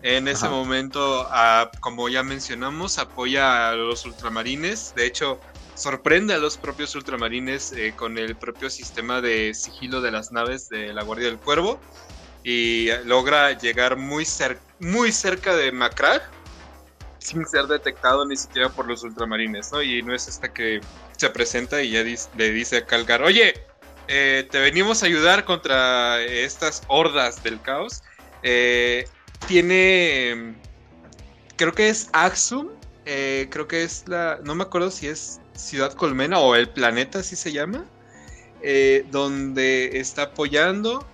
[0.02, 4.94] En ese momento, ah, como ya mencionamos, apoya a los ultramarines.
[4.94, 5.40] De hecho,
[5.78, 10.68] sorprende a los propios ultramarines eh, con el propio sistema de sigilo de las naves
[10.68, 11.80] de la Guardia del Cuervo
[12.42, 14.26] y logra llegar muy,
[14.80, 16.22] muy cerca de Macrag
[17.18, 19.82] sin ser detectado ni siquiera por los ultramarines, ¿no?
[19.82, 20.80] Y no es hasta que
[21.16, 23.54] se presenta y ya le dice a Calgar, oye,
[24.08, 28.02] eh, te venimos a ayudar contra estas hordas del caos.
[28.42, 29.06] Eh,
[29.46, 30.54] tiene,
[31.56, 32.68] creo que es Axum,
[33.04, 37.34] creo que es la, no me acuerdo si es Ciudad Colmena o el planeta, así
[37.34, 37.84] se llama,
[38.62, 41.04] eh, donde está apoyando.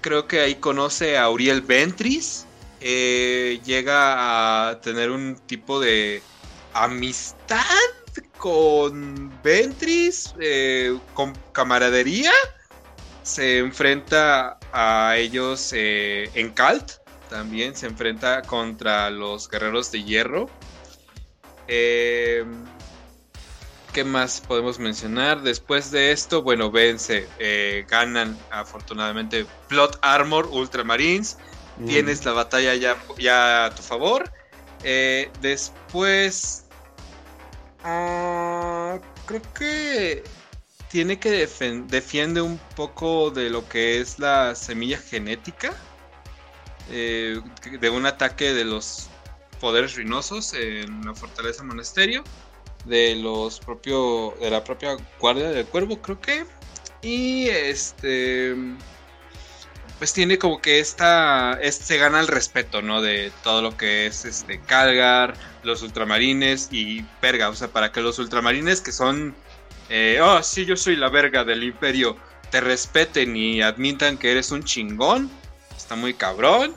[0.00, 2.46] Creo que ahí conoce a Uriel Ventris.
[2.80, 6.22] Eh, llega a tener un tipo de
[6.72, 7.60] amistad
[8.38, 12.32] con Ventris, eh, con camaradería.
[13.22, 16.92] Se enfrenta a ellos en Calt.
[17.28, 20.50] También se enfrenta contra los guerreros de hierro.
[23.92, 25.42] ¿Qué más podemos mencionar?
[25.42, 31.36] Después de esto, bueno, vence, eh, ganan afortunadamente Plot Armor Ultramarines.
[31.76, 31.86] Mm.
[31.86, 34.32] Tienes la batalla ya, ya a tu favor.
[34.82, 36.64] Eh, después,
[37.84, 40.24] ah, creo que
[40.88, 41.46] tiene que
[41.86, 45.74] defiende un poco de lo que es la semilla genética.
[46.90, 47.42] Eh,
[47.78, 49.08] de un ataque de los
[49.60, 52.24] poderes ruinosos en la fortaleza monasterio
[52.84, 56.44] de los propio de la propia guardia del cuervo creo que.
[57.02, 58.54] Y este
[60.02, 64.24] pues tiene como que esta se gana el respeto no de todo lo que es
[64.24, 69.32] este Calgar los ultramarines y verga o sea para que los ultramarines que son
[69.90, 72.16] eh, oh sí yo soy la verga del imperio
[72.50, 75.30] te respeten y admitan que eres un chingón
[75.76, 76.74] está muy cabrón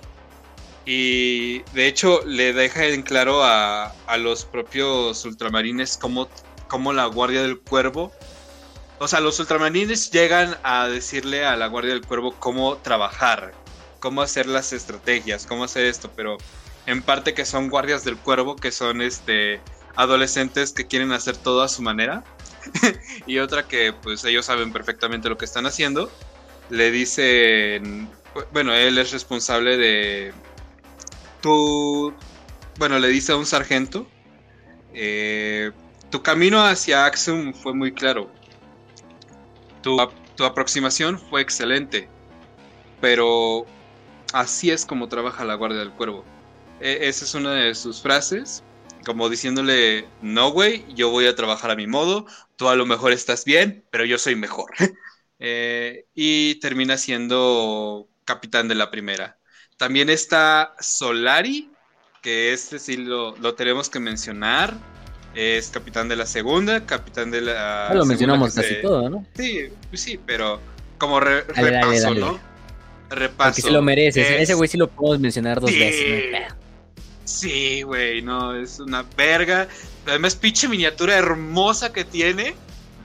[0.85, 6.29] y de hecho le deja en claro a, los propios ultramarines como,
[6.67, 8.11] como la Guardia del Cuervo.
[8.99, 13.53] O sea, los ultramarines llegan a decirle a la Guardia del Cuervo cómo trabajar,
[13.99, 16.37] cómo hacer las estrategias, cómo hacer esto, pero
[16.85, 19.59] en parte que son guardias del cuervo, que son este
[19.95, 22.23] adolescentes que quieren hacer todo a su manera.
[23.25, 26.11] y otra que pues ellos saben perfectamente lo que están haciendo.
[26.69, 28.09] Le dicen,
[28.51, 30.33] bueno, él es responsable de
[32.77, 34.07] bueno, le dice a un sargento,
[34.93, 35.71] eh,
[36.09, 38.31] tu camino hacia Axum fue muy claro.
[39.81, 39.99] Tu,
[40.43, 42.09] aproximación fue excelente,
[42.99, 43.65] pero
[44.33, 46.25] así es como trabaja la Guardia del Cuervo.
[46.79, 48.63] E, esa es una de sus frases,
[49.05, 52.25] como diciéndole, no, güey, yo voy a trabajar a mi modo,
[52.55, 54.71] tú a lo mejor estás bien, pero yo soy mejor.
[55.37, 59.37] Eh, y termina siendo capitán de la primera.
[59.77, 61.69] También está Solari,
[62.21, 64.73] que este sí lo, tenemos que mencionar.
[65.33, 67.87] Es capitán de la segunda, capitán de la.
[67.89, 69.25] Ah, lo mencionamos casi todo, ¿no?
[69.35, 70.61] Sí, pues sí, pero
[70.97, 72.39] como repaso, ¿no?
[73.09, 73.49] Repaso.
[73.49, 74.41] Porque se lo merece.
[74.41, 76.53] Ese güey sí lo podemos mencionar dos veces.
[77.25, 79.67] Sí, güey, no, es una verga.
[80.05, 82.55] Además, pinche miniatura hermosa que tiene.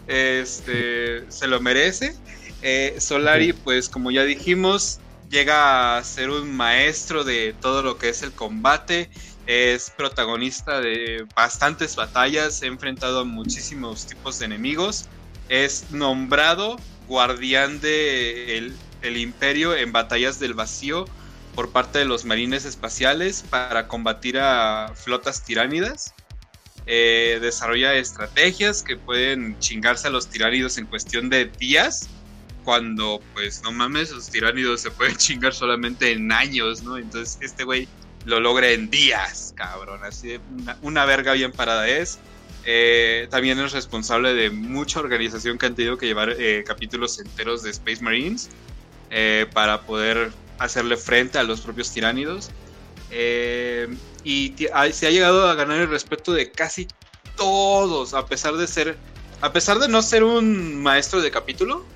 [0.07, 2.15] Este, se lo merece.
[2.63, 8.09] Eh, Solari, pues como ya dijimos, llega a ser un maestro de todo lo que
[8.09, 9.09] es el combate,
[9.47, 15.07] es protagonista de bastantes batallas, ha enfrentado a muchísimos tipos de enemigos,
[15.49, 16.77] es nombrado
[17.09, 21.07] guardián del el imperio en batallas del vacío
[21.55, 26.15] por parte de los marines espaciales para combatir a flotas tiránidas.
[26.87, 32.09] Eh, desarrolla estrategias que pueden chingarse a los tiránidos en cuestión de días
[32.65, 36.97] cuando, pues, no mames, los tiránidos se pueden chingar solamente en años, ¿no?
[36.97, 37.89] Entonces, este güey
[38.25, 40.01] lo logra en días, cabrón.
[40.05, 40.41] Así de
[40.83, 42.19] una, verga bien parada es.
[42.65, 47.63] eh, también es responsable de mucha organización que han tenido que llevar eh, capítulos enteros
[47.63, 48.51] de Space Marines
[49.11, 52.51] eh, para poder hacerle frente a los propios tiránidos.
[54.23, 54.55] y
[54.93, 56.87] se ha llegado a ganar el respeto de casi
[57.37, 58.97] todos, a pesar de ser,
[59.41, 61.87] a pesar de no ser un maestro de capítulo,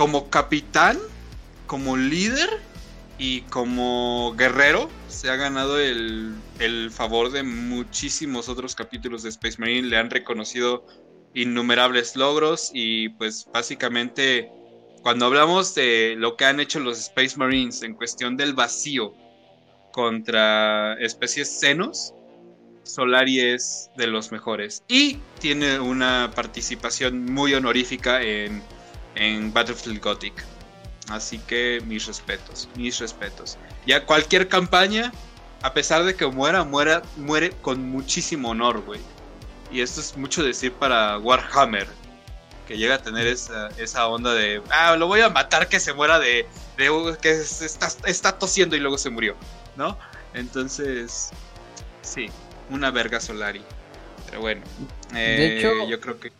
[0.00, 0.98] como capitán,
[1.66, 2.48] como líder
[3.18, 6.32] y como guerrero se ha ganado el,
[6.90, 9.88] favor de muchísimos otros capítulos de Space Marine.
[9.88, 10.86] Le han reconocido
[11.34, 14.50] innumerables logros y pues básicamente
[15.02, 19.12] cuando hablamos de lo que han hecho los Space Marines en cuestión del vacío
[19.92, 22.14] contra especies senos,
[22.84, 28.62] Solari es de los mejores y tiene una participación muy honorífica en,
[29.14, 30.44] en Battlefield Gothic.
[31.08, 33.58] Así que mis respetos, mis respetos.
[33.86, 35.12] Ya cualquier campaña,
[35.62, 39.00] a pesar de que muera, muera, muere con muchísimo honor, güey.
[39.72, 41.88] Y esto es mucho decir para Warhammer,
[42.66, 45.92] que llega a tener esa, esa onda de, ah, lo voy a matar que se
[45.92, 49.36] muera de, de que está, está tosiendo y luego se murió,
[49.76, 49.98] ¿no?
[50.34, 51.30] Entonces,
[52.02, 52.28] sí,
[52.68, 53.62] una verga Solari.
[54.26, 54.62] Pero bueno,
[55.12, 56.32] de hecho, eh, yo creo que...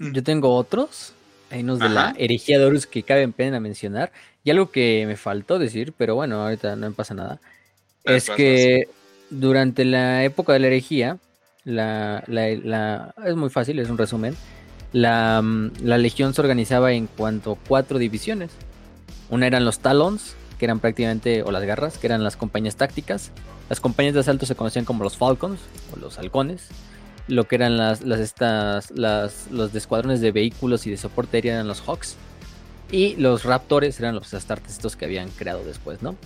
[0.00, 1.12] Yo tengo otros
[1.50, 4.12] hay unos de la herejía de Horus que caben pena mencionar.
[4.44, 7.40] Y algo que me faltó decir, pero bueno, ahorita no me pasa nada.
[8.04, 8.88] es que
[9.28, 11.18] durante la época de la herejía,
[11.64, 12.24] la,
[13.24, 14.34] es muy fácil, es un resumen.
[14.92, 15.42] La,
[15.82, 18.50] la, legión se organizaba en cuanto a cuatro divisiones.
[19.28, 23.30] Una eran los talons, que eran prácticamente, o las garras, que eran las compañías tácticas.
[23.68, 25.60] Las compañías de asalto se conocían como los falcons,
[25.94, 26.68] o los halcones
[27.28, 31.68] lo que eran las, las estas, las, los escuadrones de vehículos y de soporte eran
[31.68, 32.16] los Hawks.
[32.92, 36.16] Y los Raptores eran los Astartes estos que habían creado después, ¿no?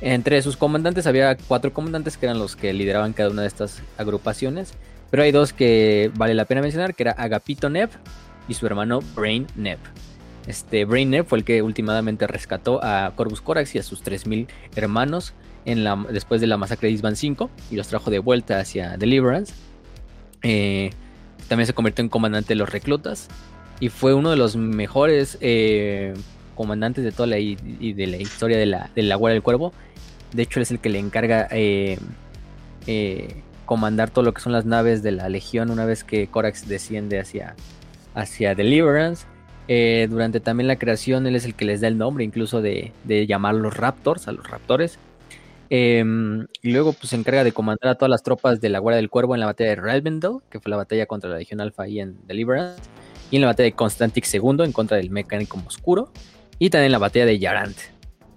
[0.00, 3.82] Entre sus comandantes había cuatro comandantes que eran los que lideraban cada una de estas
[3.98, 4.74] agrupaciones.
[5.10, 7.90] Pero hay dos que vale la pena mencionar, que era Agapito Neb
[8.48, 9.78] y su hermano Brain Neb.
[10.46, 14.46] Este Brain Neb fue el que últimamente rescató a Corvus Corax y a sus 3000
[14.74, 15.32] hermanos
[15.64, 18.96] en la, después de la masacre de Isban 5 y los trajo de vuelta hacia
[18.96, 19.52] Deliverance.
[20.48, 20.90] Eh,
[21.48, 23.26] también se convirtió en comandante de los reclutas
[23.80, 26.14] y fue uno de los mejores eh,
[26.54, 27.56] comandantes de toda la, y
[27.92, 29.72] de la historia de la, de la Guardia del Cuervo.
[30.32, 31.98] De hecho, es el que le encarga eh,
[33.64, 37.18] comandar todo lo que son las naves de la Legión una vez que Corax desciende
[37.18, 37.56] hacia,
[38.14, 39.26] hacia Deliverance.
[40.08, 43.26] durante también la creación, él es el que les da el nombre, incluso de, de
[43.26, 45.00] llamar los Raptors, a los Raptores.
[45.68, 48.96] Em, y luego pues, se encarga de comandar a todas las tropas de la Guardia
[48.96, 51.88] del Cuervo en la batalla de Relvendel, que fue la batalla contra la Legión Alpha
[51.88, 52.82] y en Deliverance,
[53.30, 56.12] y en la batalla de Constantix II en contra del Mecánico Oscuro,
[56.58, 57.76] y también en la batalla de Yarant.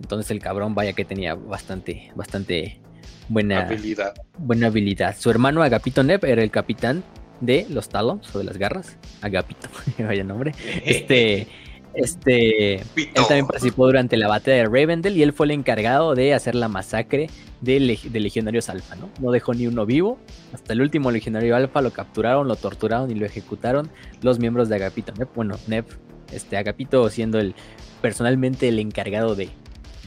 [0.01, 2.79] Entonces el cabrón vaya que tenía bastante, bastante
[3.27, 4.13] buena habilidad.
[4.37, 5.15] Buena habilidad.
[5.17, 7.03] Su hermano Agapito Neb era el capitán
[7.41, 8.97] de los Talons o de las garras.
[9.21, 9.67] Agapito,
[9.99, 10.53] vaya nombre.
[10.85, 11.47] Este
[11.93, 16.33] este, él también participó durante la batalla de Ravendell y él fue el encargado de
[16.33, 17.29] hacer la masacre
[17.61, 19.09] de, legionarios alfa, ¿no?
[19.19, 20.19] No dejó ni uno vivo.
[20.53, 23.89] Hasta el último legionario alfa lo capturaron, lo torturaron y lo ejecutaron
[24.21, 25.13] los miembros de Agapito.
[25.35, 25.87] Bueno, Nep,
[26.31, 27.55] este Agapito siendo el
[28.01, 29.49] personalmente el encargado de,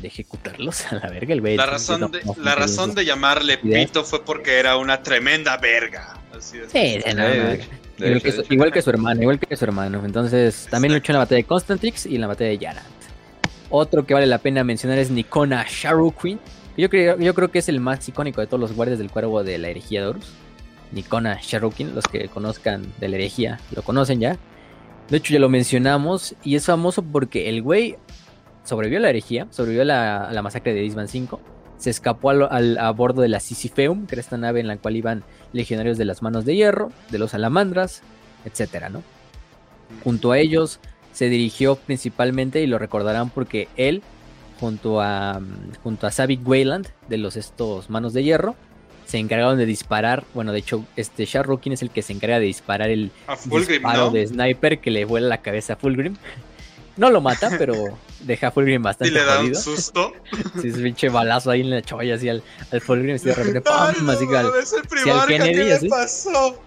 [0.03, 1.35] ejecutarlos a la verga.
[1.35, 6.19] El la razón, de, la razón de llamarle Pito fue porque era una tremenda verga.
[6.37, 7.01] Así Sí,
[8.51, 10.03] Igual que, su, hermano, igual que su hermano.
[10.05, 12.87] Entonces, también luchó en la batalla de Constantix y en la batalla de Yarant.
[13.71, 16.39] Otro que vale la pena mencionar es Nikona Sharuquin.
[16.77, 19.43] Yo creo, yo creo que es el más icónico de todos los guardias del cuervo
[19.45, 20.33] de la herejía de Horus.
[20.93, 24.39] Nikona Sharukin, los que conozcan de la herejía, lo conocen ya.
[25.09, 27.97] De hecho, ya lo mencionamos y es famoso porque el güey
[28.65, 31.41] sobrevivió a la herejía, sobrevivió a la, masacre de Disman 5
[31.83, 35.25] se escapó a bordo de la Sisypheum, que era esta nave en la cual iban
[35.53, 38.03] legionarios de las manos de hierro, de los salamandras,
[38.45, 39.03] etcétera, ¿no?
[40.05, 40.79] Junto a ellos
[41.13, 44.05] se dirigió principalmente, y lo recordarán porque él,
[44.61, 45.41] junto a,
[45.83, 48.55] junto a Savik Wayland, de los estos manos de hierro,
[49.05, 50.23] se encargaron de disparar.
[50.35, 53.11] Bueno, de hecho, este Sharrokin es el que se encarga de disparar el
[53.47, 56.15] disparo de sniper que le vuela la cabeza a Fulgrim.
[56.97, 59.13] No lo mata, pero deja a Fulgrim bastante.
[59.13, 60.13] Y le da un susto.
[60.61, 63.61] Sí, es pinche balazo ahí en la cholla, así al, al Fulgrim, así de repente,
[63.63, 64.11] ¡pam!
[64.11, 66.63] así al, es el primer Kennedy, ¿qué le pasó?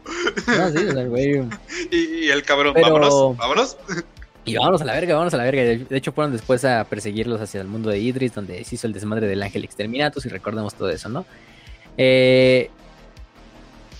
[0.47, 1.43] No, sí, o sea, güey.
[1.91, 3.77] Y, el cabrón, vámonos, vámonos.
[4.45, 5.63] Y vámonos a la verga, vámonos a la verga.
[5.63, 8.93] De hecho, fueron después a perseguirlos hacia el mundo de Idris, donde se hizo el
[8.93, 11.25] desmadre del ángel exterminatus, y recordamos todo eso, ¿no?
[11.97, 12.69] Eh,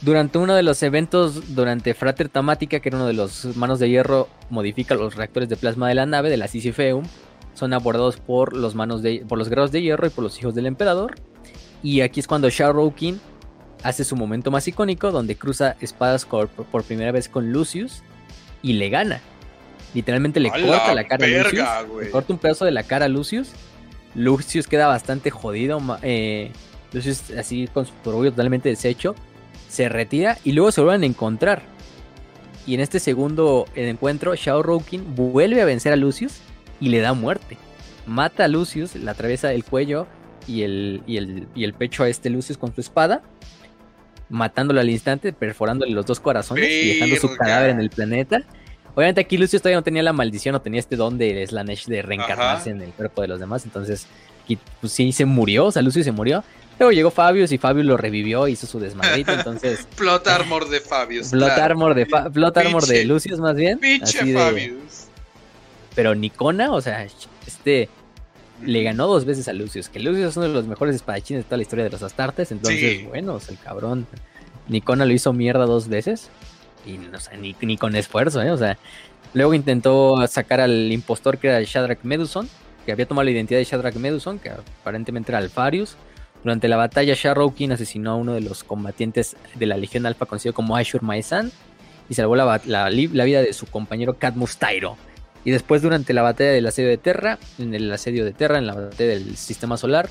[0.05, 3.89] durante uno de los eventos, durante Frater Tamatica, que era uno de los manos de
[3.89, 7.05] hierro, modifica los reactores de plasma de la nave, de la Sisypheum.
[7.55, 10.53] Son abordados por los, manos de, por los guerreros de hierro y por los hijos
[10.53, 11.15] del emperador.
[11.81, 13.15] Y aquí es cuando Shao King
[13.81, 18.03] hace su momento más icónico donde cruza espadas por, por primera vez con Lucius
[18.61, 19.21] y le gana.
[19.95, 21.67] Literalmente le corta la, cara a Lucius.
[21.99, 23.53] Le corta un pedazo de la cara a Lucius.
[24.13, 25.81] Lucius queda bastante jodido.
[26.03, 26.51] Eh,
[26.93, 29.15] Lucius así con su orgullo totalmente deshecho.
[29.75, 31.63] Se retira y luego se vuelven a encontrar.
[32.65, 36.39] Y en este segundo encuentro, Shao Roukin vuelve a vencer a Lucius
[36.79, 37.57] y le da muerte.
[38.07, 40.07] Mata a Lucius, le atraviesa el cuello
[40.47, 43.21] y el, y el, y el pecho a este Lucius con su espada
[44.29, 48.43] matándolo al instante, perforándole los dos corazones y dejando su cadáver en el planeta.
[48.95, 52.01] Obviamente aquí Lucius todavía no tenía la maldición, no tenía este don de Slanesh de
[52.01, 54.07] reencarnarse en el cuerpo de los demás, entonces
[54.79, 56.43] pues sí se murió, o sea, Lucius se murió.
[56.79, 59.87] Luego llegó Fabius y Fabius lo revivió, hizo su desmadrito, entonces...
[59.95, 61.29] Plot Armor de Fabius.
[61.29, 63.79] Plot Armor de, Plot Armor de Lucius más bien.
[63.79, 65.07] Pinche Fabius.
[65.95, 67.07] Pero Nicona, o sea,
[67.47, 67.89] este
[68.61, 71.45] le ganó dos veces a Lucius, que Lucius es uno de los mejores espadachines de
[71.45, 74.07] toda la historia de los Astartes, entonces, bueno, el cabrón
[74.69, 76.29] Nicona lo hizo mierda dos veces,
[76.85, 78.51] y no sé, ni, ni, con esfuerzo, ¿eh?
[78.51, 78.77] o sea,
[79.33, 82.49] luego intentó sacar al impostor que era Shadrach Meduson,
[82.85, 85.97] que había tomado la identidad de Shadrach Meduson, que aparentemente era Alfarius.
[86.45, 90.53] Durante la batalla, Sharrokin asesinó a uno de los combatientes de la Legión Alpha, conocido
[90.53, 91.51] como Ashur Maesan,
[92.07, 92.59] y salvó la,
[92.91, 94.95] vida de su compañero Cadmus Tyro.
[95.43, 98.67] Y después durante la batalla del asedio de Terra, en el asedio de Terra, en
[98.67, 100.07] la batalla del sistema solar,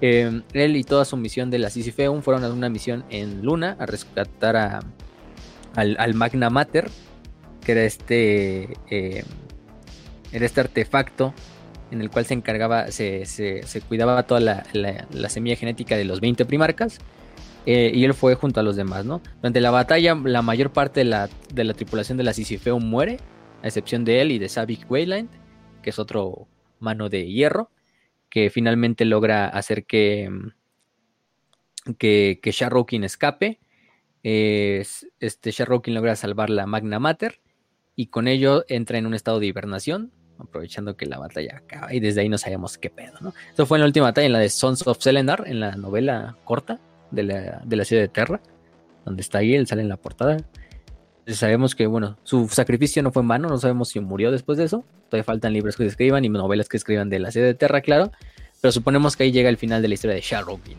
[0.00, 3.76] eh, él y toda su misión de la Sisypheum fueron a una misión en Luna
[3.78, 4.80] a rescatar a,
[5.76, 6.90] al, Magna Mater,
[7.64, 9.22] que era este, eh,
[10.32, 11.34] era este artefacto
[11.90, 13.24] en el cual se encargaba, se,
[13.88, 16.98] cuidaba toda la, semilla genética de los 20 primarcas.
[17.66, 19.20] Eh, y él fue junto a los demás, ¿no?
[19.42, 23.18] Durante la batalla, la mayor parte de la, de la tripulación de la Sisypheum muere
[23.62, 25.28] a excepción de él y de Savik Wayland,
[25.82, 27.70] que es otro mano de hierro,
[28.30, 30.30] que finalmente logra hacer que,
[31.98, 33.58] que, que Sharrokin escape.
[34.22, 37.40] este Sharrokin logra salvar la Magna Mater
[37.96, 42.00] y con ello entra en un estado de hibernación, aprovechando que la batalla acaba y
[42.00, 43.34] desde ahí no sabemos qué pedo, ¿no?
[43.52, 46.36] Eso fue en la última batalla, en la de Sons of Selendar, en la novela
[46.44, 46.78] corta
[47.10, 48.40] de la, de la ciudad de Terra,
[49.04, 50.38] donde está ahí, él sale en la portada
[51.34, 54.64] sabemos que, bueno, su sacrificio no fue en vano, no sabemos si murió después de
[54.64, 54.84] eso.
[55.08, 58.12] Todavía faltan libros que escriban y novelas que escriban de la sede de Terra, claro.
[58.60, 60.78] Pero suponemos que ahí llega el final de la historia de Sharrowkin.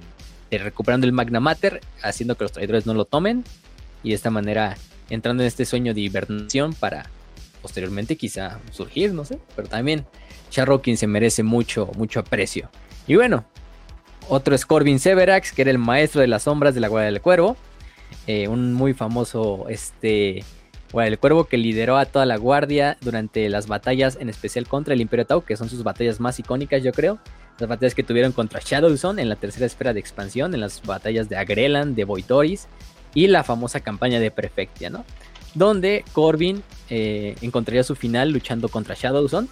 [0.51, 3.43] recuperando el Magna Mater, haciendo que los traidores no lo tomen.
[4.03, 4.77] Y de esta manera
[5.09, 7.05] entrando en este sueño de hibernación para
[7.61, 9.39] posteriormente quizá surgir, no sé.
[9.55, 10.05] Pero también
[10.51, 12.69] Sharrowkin se merece mucho, mucho aprecio.
[13.07, 13.45] Y bueno,
[14.27, 17.21] otro es Corbin Severax, que era el maestro de las sombras de la Guardia del
[17.21, 17.57] Cuervo
[18.27, 20.43] eh, un muy famoso este,
[20.93, 25.01] el cuervo que lideró a toda la guardia durante las batallas, en especial contra el
[25.01, 27.19] Imperio Tau, que son sus batallas más icónicas, yo creo.
[27.59, 31.27] Las batallas que tuvieron contra Shadowzone en la tercera esfera de expansión, en las batallas
[31.27, 32.67] de Agrelan, de Voitoris
[33.13, 35.03] y la famosa campaña de Prefectia, ¿no?
[35.55, 39.47] Donde Corbin eh, encontraría su final luchando contra Shadowzone.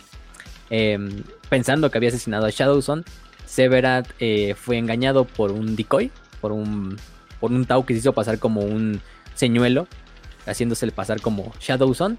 [0.69, 3.03] Em, pensando que había asesinado a Shadowzone,
[3.45, 6.11] Severat eh, fue engañado por un decoy,
[6.42, 6.98] por un
[7.40, 9.01] por un Tau que se hizo pasar como un
[9.35, 9.88] señuelo,
[10.45, 12.17] haciéndose pasar como Shadowson.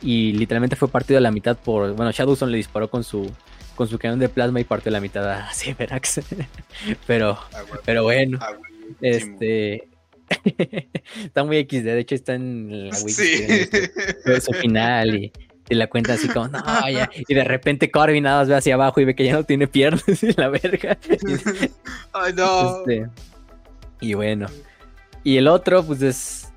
[0.00, 1.92] Y literalmente fue partido a la mitad por.
[1.94, 3.30] Bueno, Shadowson le disparó con su
[3.74, 6.20] con su cañón de plasma y partió a la mitad a Cyverax.
[7.06, 7.38] pero,
[7.84, 8.38] pero bueno.
[9.00, 9.88] Este.
[11.24, 14.40] está muy XD, de hecho está en la wiki.
[14.40, 15.32] su final y,
[15.68, 17.10] la cuenta así como, no, ya.
[17.28, 19.66] Y de repente Corbin nada más ve hacia abajo y ve que ya no tiene
[19.66, 20.98] piernas y la verga.
[22.12, 22.78] Ay, no.
[22.78, 23.08] Este,
[24.00, 24.46] y bueno.
[25.22, 26.52] Y el otro, pues es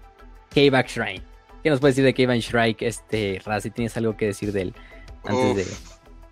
[0.54, 1.24] K-Back Shrine.
[1.64, 3.64] ¿Qué nos puedes decir de K-Back Shrine, este, Raz?
[3.64, 4.74] Si tienes algo que decir de él
[5.24, 5.66] antes de,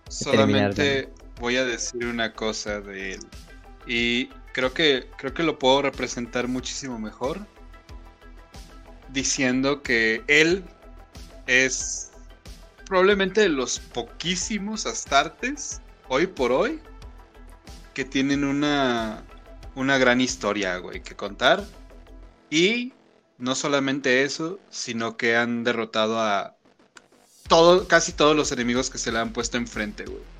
[0.09, 3.19] Solamente voy a decir una cosa de él.
[3.88, 7.45] Y creo que, creo que lo puedo representar muchísimo mejor
[9.09, 10.64] diciendo que él
[11.45, 12.11] es
[12.85, 16.80] probablemente de los poquísimos astartes hoy por hoy
[17.93, 19.25] que tienen una
[19.75, 21.66] una gran historia, güey, que contar.
[22.50, 22.93] Y
[23.38, 26.56] no solamente eso, sino que han derrotado a
[27.50, 30.34] todo, casi todos los enemigos que se le han puesto enfrente, güey.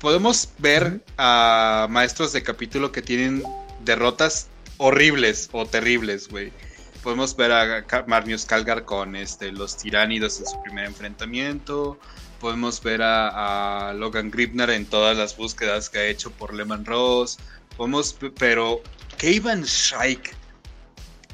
[0.00, 3.42] Podemos ver a maestros de capítulo que tienen
[3.84, 6.52] derrotas horribles o terribles, güey.
[7.02, 11.98] Podemos ver a Marnius Calgar con este, los tiránidos en su primer enfrentamiento.
[12.40, 16.84] Podemos ver a, a Logan Gribner en todas las búsquedas que ha hecho por Lehman
[16.84, 17.38] Ross
[17.76, 18.80] Podemos, pero
[19.18, 20.32] Kevin Shrike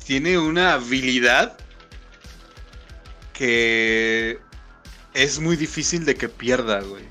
[0.04, 1.56] tiene una habilidad
[3.32, 4.38] que
[5.14, 7.04] es muy difícil de que pierda, güey.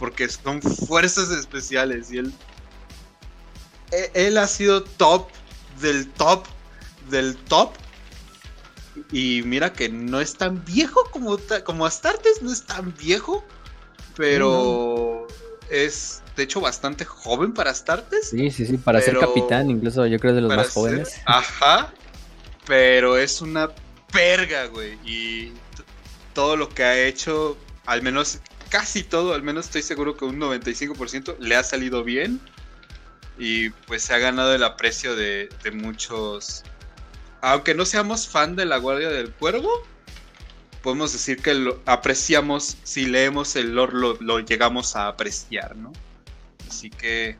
[0.00, 2.32] Porque son fuerzas especiales y él.
[3.92, 5.28] E, él ha sido top
[5.80, 6.46] del top,
[7.10, 7.74] del top.
[9.12, 13.44] Y mira que no es tan viejo como, como Astartes, no es tan viejo,
[14.16, 15.28] pero
[15.70, 18.30] es de hecho bastante joven para Astartes.
[18.30, 21.20] Sí, sí, sí, para ser capitán, incluso yo creo de los más jóvenes.
[21.26, 21.92] Ajá,
[22.66, 23.70] pero es una
[24.12, 24.94] perga, güey.
[25.04, 25.52] Y
[26.34, 27.56] todo lo que ha hecho,
[27.86, 28.40] al menos
[28.70, 32.40] casi todo, al menos estoy seguro que un 95% le ha salido bien.
[33.38, 36.62] Y pues se ha ganado el aprecio de, muchos.
[37.40, 39.70] Aunque no seamos fan de la Guardia del Cuervo,
[40.82, 45.92] podemos decir que lo apreciamos, si leemos el lore, lo, llegamos a apreciar, ¿no?
[46.68, 47.36] Así que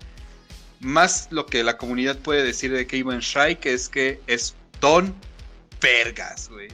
[0.81, 5.15] más lo que la comunidad puede decir de Kevin Shrike es que es Don
[5.83, 6.69] Vergas, güey.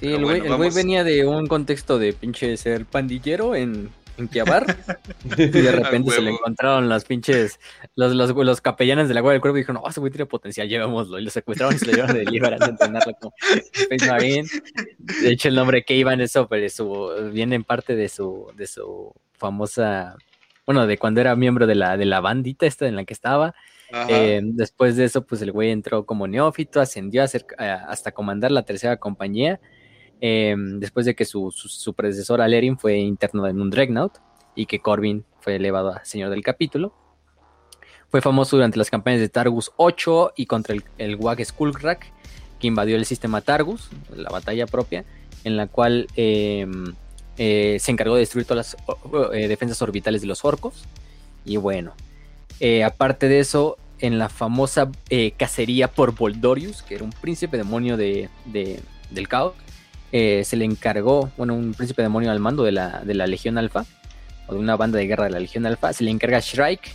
[0.00, 4.64] Sí, el güey venía de un contexto de pinche ser pandillero en, en Kiabar.
[5.36, 7.58] y de repente se le encontraron las pinches,
[7.96, 10.68] los, los, capellanes de la Guardia del Cuervo y dijeron, no, ese güey tiene potencial,
[10.68, 11.18] llevémoslo.
[11.18, 13.34] Y lo secuestraron y se lo llevaron de Liberan a entrenarlo como
[13.72, 14.48] Space Marine.
[15.22, 18.66] De hecho, el nombre que iban eso, pero su, viene en parte de su, de
[18.66, 20.16] su famosa,
[20.64, 23.54] bueno, de cuando era miembro de la, de la bandita esta en la que estaba.
[24.08, 28.52] Eh, después de eso, pues el güey entró como neófito, ascendió a ser, hasta comandar
[28.52, 29.60] la tercera compañía
[30.20, 34.18] Em, después de que su, su, predecesor Alerin fue interno en un Dreadnought
[34.56, 36.92] y que Corbin fue elevado a señor del capítulo.
[38.10, 42.12] Fue famoso durante las campañas de Targus 8 y contra el, el Wag Skullcrack,
[42.58, 45.04] que invadió el sistema Targus, la batalla propia,
[45.44, 46.94] en la cual em,
[47.36, 50.84] eh, se encargó de destruir todas las eh, defensas orbitales de los orcos.
[51.44, 51.94] Y bueno,
[52.60, 54.90] eh, aparte de eso, en la famosa
[55.36, 59.54] cacería por Voldorius, que era un príncipe demonio de, del caos,
[60.12, 63.58] eh, se le encargó, bueno, un príncipe demonio al mando de la, de la Legión
[63.58, 63.84] Alfa,
[64.46, 66.90] o de una banda de guerra de la Legión Alfa, se le encarga a Shrike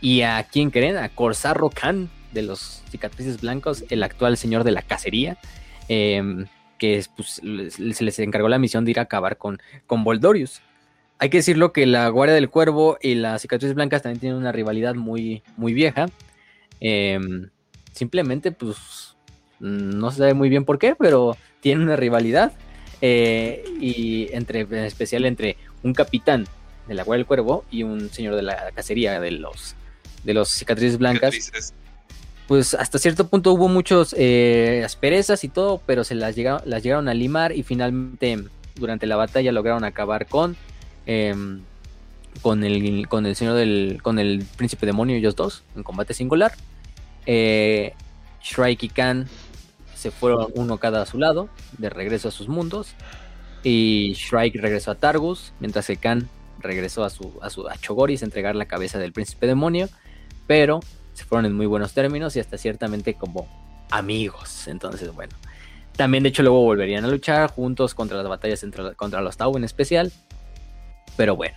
[0.00, 4.72] y a quién creen, a Corsarro Khan de los cicatrices blancos, el actual señor de
[4.72, 5.36] la cacería,
[5.88, 6.46] em,
[6.78, 10.62] que pues, se les encargó la misión de ir a acabar con, con Voldorius.
[11.18, 14.52] Hay que decirlo que la Guardia del Cuervo y las cicatrices blancas también tienen una
[14.52, 16.06] rivalidad muy, muy vieja.
[16.80, 17.50] Em,
[17.92, 19.14] simplemente, pues,
[19.58, 22.52] no se sabe muy bien por qué, pero tiene una rivalidad.
[23.02, 26.46] Eh, y entre, en especial entre un capitán
[26.86, 29.74] de la Guardia del Cuervo y un señor de la cacería de los,
[30.24, 31.72] de los cicatrices blancas.
[32.46, 36.82] Pues hasta cierto punto hubo muchos eh, asperezas y todo, pero se las llegaron, las
[36.82, 40.56] llegaron a limar y finalmente durante la batalla lograron acabar con
[41.06, 41.60] em,
[42.42, 46.52] con el con el señor del con el príncipe demonio ellos dos en combate singular.
[47.24, 47.92] Eh,
[48.42, 49.28] Shrike y Khan
[50.00, 52.94] se fueron uno cada a su lado, de regreso a sus mundos.
[53.62, 58.24] Y Shrike regresó a Targus, mientras que Khan regresó a su, a su Chogoris a
[58.24, 59.90] entregar la cabeza del príncipe demonio.
[60.46, 60.80] Pero
[61.12, 63.46] se fueron en muy buenos términos y hasta ciertamente como
[63.90, 64.68] amigos.
[64.68, 65.34] Entonces, bueno.
[65.96, 68.64] También, de hecho, luego volverían a luchar juntos contra las batallas
[68.96, 70.10] contra los Tau en especial.
[71.18, 71.56] Pero bueno.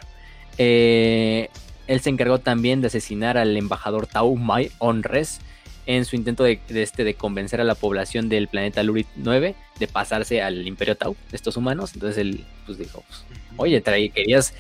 [0.58, 1.50] Eh,
[1.88, 5.40] él se encargó también de asesinar al embajador Tau Mai Onres
[5.86, 9.88] en su intento de, este, de convencer a la población del planeta Lurid 9 de
[9.88, 11.92] pasarse al Imperio Tau, de estos humanos.
[11.94, 13.26] Entonces él pues dijo, pues,
[13.58, 14.54] oye, traí, querías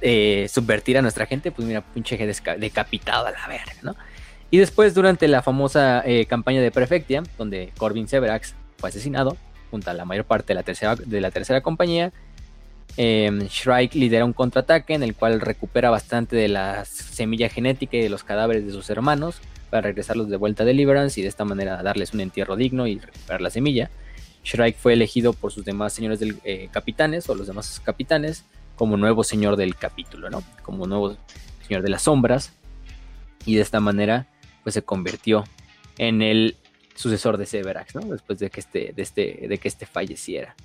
[0.00, 2.16] eh, subvertir a nuestra gente, pues mira, pinche
[2.58, 3.96] decapitado a la verga, ¿no?
[4.50, 9.36] Y después, durante la famosa eh, campaña de Prefectia, donde Corbin Severax fue asesinado,
[9.70, 12.12] junto a la mayor parte de la tercera, de la tercera compañía,
[12.96, 18.02] eh, Shrike lidera un contraataque en el cual recupera bastante de la semilla genética y
[18.02, 19.40] de los cadáveres de sus hermanos
[19.70, 22.98] para regresarlos de vuelta a Deliverance y de esta manera darles un entierro digno y
[22.98, 23.90] recuperar la semilla.
[24.44, 28.96] Shrike fue elegido por sus demás señores del, eh, capitanes o los demás capitanes como
[28.96, 30.42] nuevo señor del capítulo, ¿no?
[30.62, 31.16] Como nuevo
[31.66, 32.52] señor de las sombras
[33.44, 34.26] y de esta manera
[34.62, 35.44] pues se convirtió
[35.98, 36.56] en el
[36.94, 38.00] sucesor de Severax, ¿no?
[38.02, 40.56] Después de que este, de este, de que este falleciera.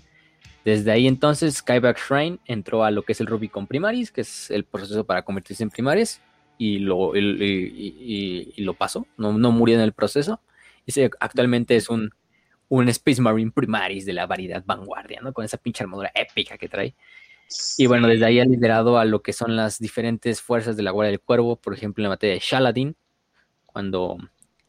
[0.63, 4.49] Desde ahí entonces Skyback Shrine entró a lo que es el Rubicon Primaris, que es
[4.49, 6.21] el proceso para convertirse en Primaris,
[6.57, 10.41] y lo, y, lo pasó, no, no, murió en el proceso.
[10.85, 12.11] Y actualmente es un,
[12.69, 15.33] un Space Marine Primaris de la variedad vanguardia, ¿no?
[15.33, 16.95] Con esa pinche armadura épica que trae.
[17.77, 20.91] Y bueno, desde ahí ha liderado a lo que son las diferentes fuerzas de la
[20.91, 22.95] Guardia del Cuervo, por ejemplo, en la materia de Shaladin,
[23.65, 24.17] cuando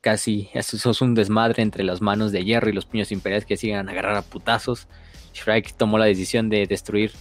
[0.00, 3.88] casi es un desmadre entre las manos de hierro y los puños imperiales que siguen
[3.88, 4.88] a agarrar a putazos.
[5.34, 7.12] Shrike tomó la decisión de destruir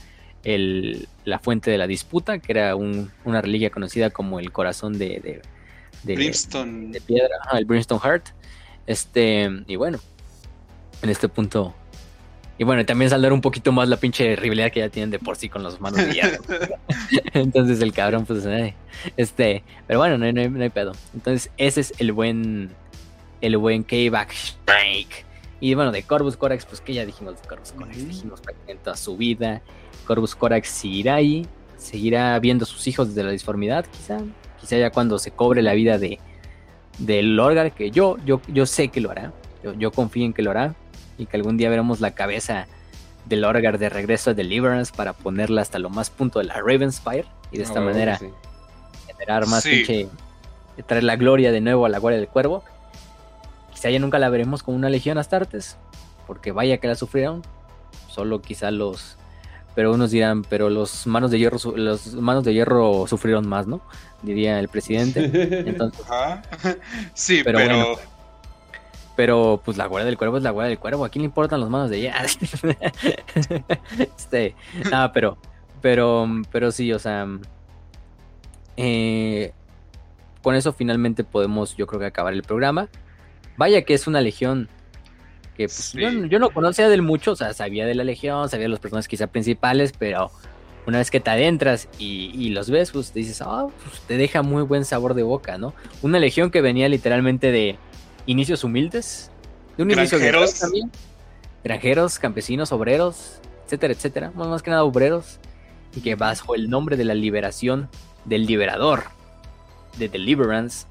[0.45, 5.41] la fuente de la disputa, que era una reliquia conocida como el corazón de,
[6.03, 6.99] de, Brimstone.
[7.01, 8.27] piedra, el Brimstone Heart.
[8.85, 9.99] Este, y bueno,
[11.01, 11.73] en este punto.
[12.57, 15.35] Y bueno, también saldar un poquito más la pinche rivalidad que ya tienen de por
[15.35, 16.41] sí con los manos de hierro.
[17.33, 18.73] Entonces el cabrón, pues, eh,
[19.17, 20.25] este, pero bueno, no,
[20.61, 20.93] hay pedo.
[21.13, 22.71] Entonces, ese es el buen
[23.41, 25.25] el buen K-Back Strike.
[25.59, 28.95] Y bueno, de Corvus Corax, pues que ya dijimos de Corvus Corax, dijimos prácticamente toda
[28.95, 29.61] su vida.
[30.05, 31.45] Corvus Corax seguirá ahí,
[31.77, 34.19] seguirá viendo a sus hijos desde la disformidad, quizá.
[34.61, 36.19] Quizá ya cuando se cobre la vida de
[36.97, 39.33] del Lorgar, que yo, yo, yo sé que lo hará.
[39.63, 40.73] Yo, yo confío en que lo hará.
[41.17, 42.67] Y que algún día veremos la cabeza
[43.25, 47.25] del Lorgar de regreso a Deliverance para ponerla hasta lo más punto de la Ravenspire.
[47.51, 48.27] Y de esta Ah, manera sí.
[49.07, 49.69] generar más Sí.
[49.85, 50.07] pinche.
[50.87, 52.63] traer la gloria de nuevo a la Guardia del Cuervo.
[53.73, 55.77] Quizá ya nunca la veremos como una legión Astartes.
[56.27, 57.41] Porque vaya que la sufrieron.
[58.09, 59.17] Solo quizá los.
[59.75, 63.81] Pero unos dirán, pero los manos de hierro, los manos de hierro sufrieron más, ¿no?
[64.21, 65.25] Diría el presidente.
[65.69, 66.41] Entonces, Ajá.
[67.13, 67.95] Sí, Pero pero, bueno.
[69.17, 71.03] pero pues la guardia del cuervo es la guardia del cuervo.
[71.03, 72.19] ¿A quién le importan los manos de hierro?
[73.99, 74.55] este,
[74.89, 75.37] nada, pero,
[75.81, 77.27] pero, pero sí, o sea,
[78.77, 79.53] eh,
[80.41, 82.87] con eso finalmente podemos, yo creo que acabar el programa.
[83.57, 84.69] Vaya que es una legión
[85.55, 85.99] que pues, Sí.
[85.99, 88.79] yo, yo no conocía del mucho, o sea, sabía de la legión, sabía de los
[88.79, 90.31] personajes quizá principales, pero
[90.87, 94.41] una vez que te adentras y, y los ves, pues dices, ah, pues te deja
[94.43, 95.73] muy buen sabor de boca, ¿no?
[96.01, 97.77] Una legión que venía literalmente de
[98.27, 99.31] inicios humildes,
[99.77, 100.91] de un inicio guerrero también,
[101.63, 105.39] granjeros, campesinos, obreros, etcétera, etcétera, más, más que nada obreros,
[105.95, 107.89] y que bajo el nombre de la liberación
[108.25, 109.03] del liberador,
[109.97, 110.85] de Deliverance,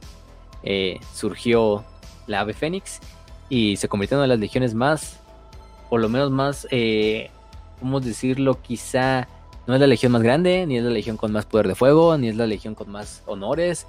[0.62, 1.84] eh, surgió
[2.26, 3.00] la ave fénix
[3.48, 5.20] y se convirtió en una de las legiones más,
[5.90, 7.30] por lo menos más, eh,
[7.80, 8.60] ¿cómo decirlo?
[8.62, 9.28] Quizá
[9.66, 12.16] no es la legión más grande, ni es la legión con más poder de fuego,
[12.18, 13.86] ni es la legión con más honores,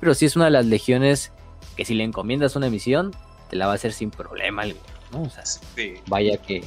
[0.00, 1.32] pero sí es una de las legiones
[1.76, 3.12] que si le encomiendas una misión,
[3.50, 4.64] te la va a hacer sin problema
[5.12, 5.22] ¿no?
[5.22, 5.94] O sea, sí.
[6.06, 6.64] vaya que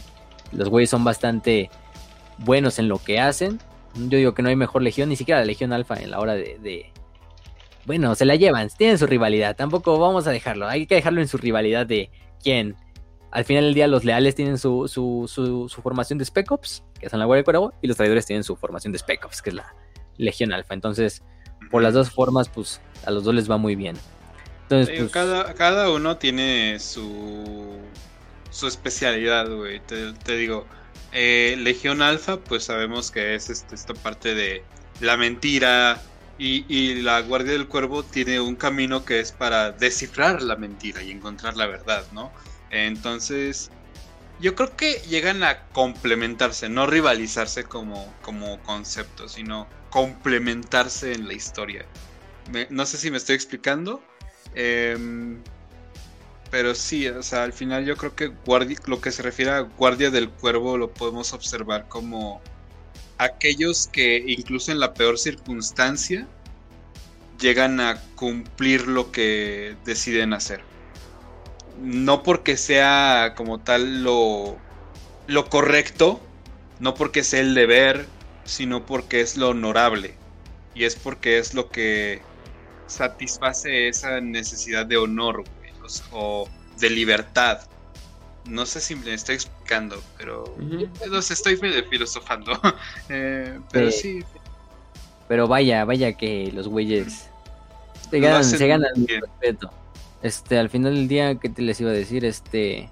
[0.51, 1.69] los güeyes son bastante
[2.39, 3.59] buenos en lo que hacen.
[3.95, 6.33] Yo digo que no hay mejor legión, ni siquiera la legión alfa en la hora
[6.35, 6.91] de, de-
[7.85, 11.27] Bueno, se la llevan, tienen su rivalidad, tampoco vamos a dejarlo, hay que dejarlo en
[11.27, 12.09] su rivalidad de
[12.41, 12.75] quién.
[13.31, 16.83] Al final del día los leales tienen su, su, su, su formación de Spec Ops,
[16.99, 19.41] que son la Guardia del Cuervo, y los traidores tienen su formación de Spec Ops,
[19.41, 19.75] que es la
[20.17, 20.73] Legión Alfa.
[20.73, 21.23] Entonces,
[21.69, 23.97] por las dos formas, pues a los dos les va muy bien.
[24.63, 27.79] Entonces, Digo, pues, cada, cada uno tiene su,
[28.49, 29.79] su especialidad, güey.
[29.81, 30.65] Te, te digo,
[31.13, 34.63] eh, Legión Alfa, pues sabemos que es este, esta parte de
[34.99, 36.01] la mentira.
[36.39, 41.09] Y, la Guardia del Cuervo tiene un camino que es para descifrar la mentira y
[41.11, 42.31] encontrar la verdad, ¿no?
[42.69, 43.71] Entonces,
[44.39, 51.33] yo creo que llegan a complementarse, no rivalizarse como, como concepto, sino complementarse en la
[51.33, 51.85] historia.
[52.69, 54.03] No sé si me estoy explicando.
[54.53, 55.41] Em,
[56.51, 59.59] pero sí, o sea, al final yo creo que guardi- lo que se refiere a
[59.61, 62.41] Guardia del Cuervo lo podemos observar como
[63.17, 66.27] aquellos que incluso en la peor circunstancia
[67.39, 70.61] llegan a cumplir lo que deciden hacer.
[71.81, 74.57] No porque sea como tal lo,
[75.27, 76.19] lo correcto,
[76.79, 78.07] no porque sea el deber,
[78.45, 80.15] sino porque es lo honorable.
[80.73, 82.21] Y es porque es lo que
[82.87, 85.43] satisface esa necesidad de honor
[86.11, 86.47] o
[86.79, 87.67] de libertad.
[88.47, 90.55] No sé si me estoy explicando, pero
[91.09, 92.51] no sé, estoy fil- filosofando.
[93.09, 94.21] Eh, pero Sí.
[94.21, 94.25] sí,
[95.27, 97.29] Pero vaya, vaya que los güeyes
[98.09, 99.69] se ganan, se ganan respeto.
[100.23, 102.23] Este, al final del día, ¿qué te les iba a decir?
[102.25, 102.89] Este,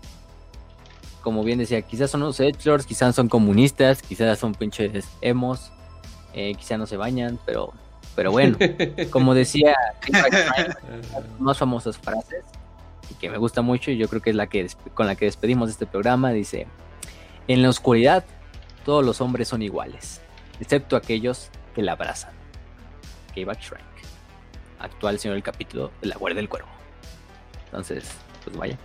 [1.21, 5.71] como bien decía, quizás son unos edgelords, quizás son comunistas, quizás son pinches emos,
[6.33, 7.73] eh, quizás no se bañan, pero,
[8.15, 8.57] pero bueno,
[9.11, 9.73] como decía,
[10.11, 10.77] las
[11.39, 12.43] más famosas frases
[13.09, 15.25] y que me gusta mucho y yo creo que es la que con la que
[15.25, 16.67] despedimos este programa dice
[17.47, 18.25] en la oscuridad
[18.83, 20.21] todos los hombres son iguales
[20.59, 22.33] excepto aquellos que la abrazan.
[23.33, 23.81] K-Back Shrek
[24.79, 26.69] actual señor del capítulo de la Guardia del Cuervo.
[27.65, 28.05] Entonces
[28.43, 28.77] pues vaya.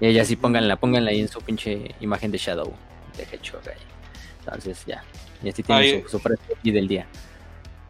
[0.00, 2.72] Y ella sí pónganla pónganla ahí en su pinche imagen de Shadow
[3.16, 3.80] de Hedgehog ahí.
[4.40, 5.04] entonces ya.
[5.42, 7.06] Y así tiene su, su frase allí del día.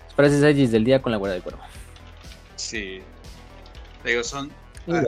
[0.07, 1.63] Sus frases allí del día con la Guardia del Cuervo.
[2.57, 3.01] Sí.
[4.05, 4.51] Digo, son,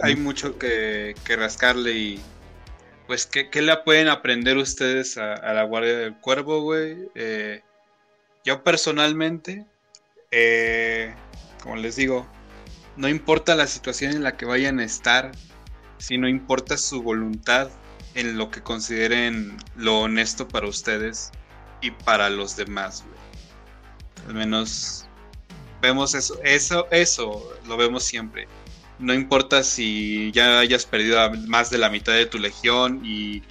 [0.02, 2.20] hay- mucho que, que rascarle y
[3.06, 7.08] pues ¿qué, qué le pueden aprender ustedes a, a la Guardia del Cuervo, güey?
[7.14, 7.62] Eh,
[8.44, 9.64] yo personalmente,
[10.30, 11.14] eh,
[11.62, 12.26] como les digo,
[12.96, 15.32] no importa la situación en la que vayan a estar,
[15.98, 17.70] sino importa su voluntad
[18.14, 21.30] en lo que consideren lo honesto para ustedes
[21.80, 23.18] y para los demás, güey.
[24.28, 25.06] Al menos
[25.80, 28.48] vemos eso, eso, eso lo vemos siempre.
[28.98, 33.42] No importa si ya hayas perdido a más de la mitad de tu legión y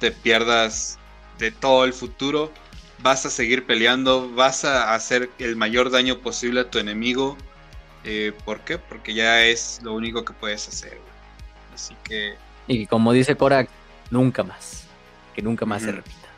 [0.00, 0.98] te pierdas
[1.38, 2.50] de todo el futuro,
[3.02, 7.36] vas a seguir peleando, vas a hacer el mayor daño posible a tu enemigo.
[8.04, 8.78] Eh, ¿Por qué?
[8.78, 10.90] Porque ya es lo único que puedes hacer.
[10.90, 11.12] güey.
[11.74, 12.34] Así que.
[12.66, 13.68] Y como dice Korak,
[14.10, 14.86] nunca más.
[15.34, 16.28] Que nunca más se repita.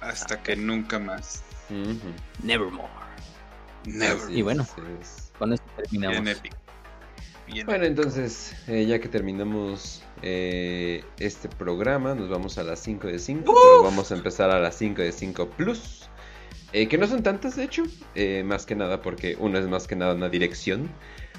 [0.00, 1.42] Hasta que nunca más.
[1.68, 2.12] Ujú.
[2.42, 2.88] Nevermore.
[3.84, 4.16] Never.
[4.24, 4.66] Así Y bueno.
[5.38, 6.22] Con esto terminamos.
[6.22, 6.56] Bien épico.
[7.46, 7.64] Bien.
[7.66, 13.18] Bueno, entonces, eh, ya que terminamos eh, este programa, nos vamos a las 5 de
[13.18, 16.08] 5, pero vamos a empezar a las 5 de 5 Plus,
[16.72, 17.84] eh, que no son tantas, de hecho,
[18.14, 20.90] eh, más que nada porque una es más que nada una dirección.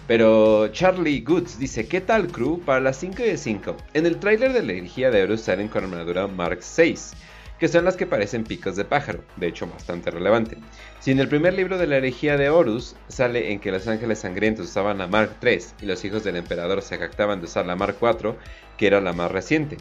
[0.08, 2.62] Pero Charlie Goods dice, ¿qué tal crew?
[2.62, 5.84] Para las 5 de 5, en el tráiler de la energía de Horus salen con
[5.84, 7.14] armadura Mark 6,
[7.60, 10.58] que son las que parecen picos de pájaro, de hecho bastante relevante.
[11.00, 14.20] Si en el primer libro de la herejía de Horus sale en que los ángeles
[14.20, 17.76] sangrientos usaban la Mark III y los hijos del emperador se jactaban de usar la
[17.76, 18.36] Mark IV,
[18.78, 19.78] que era la más reciente.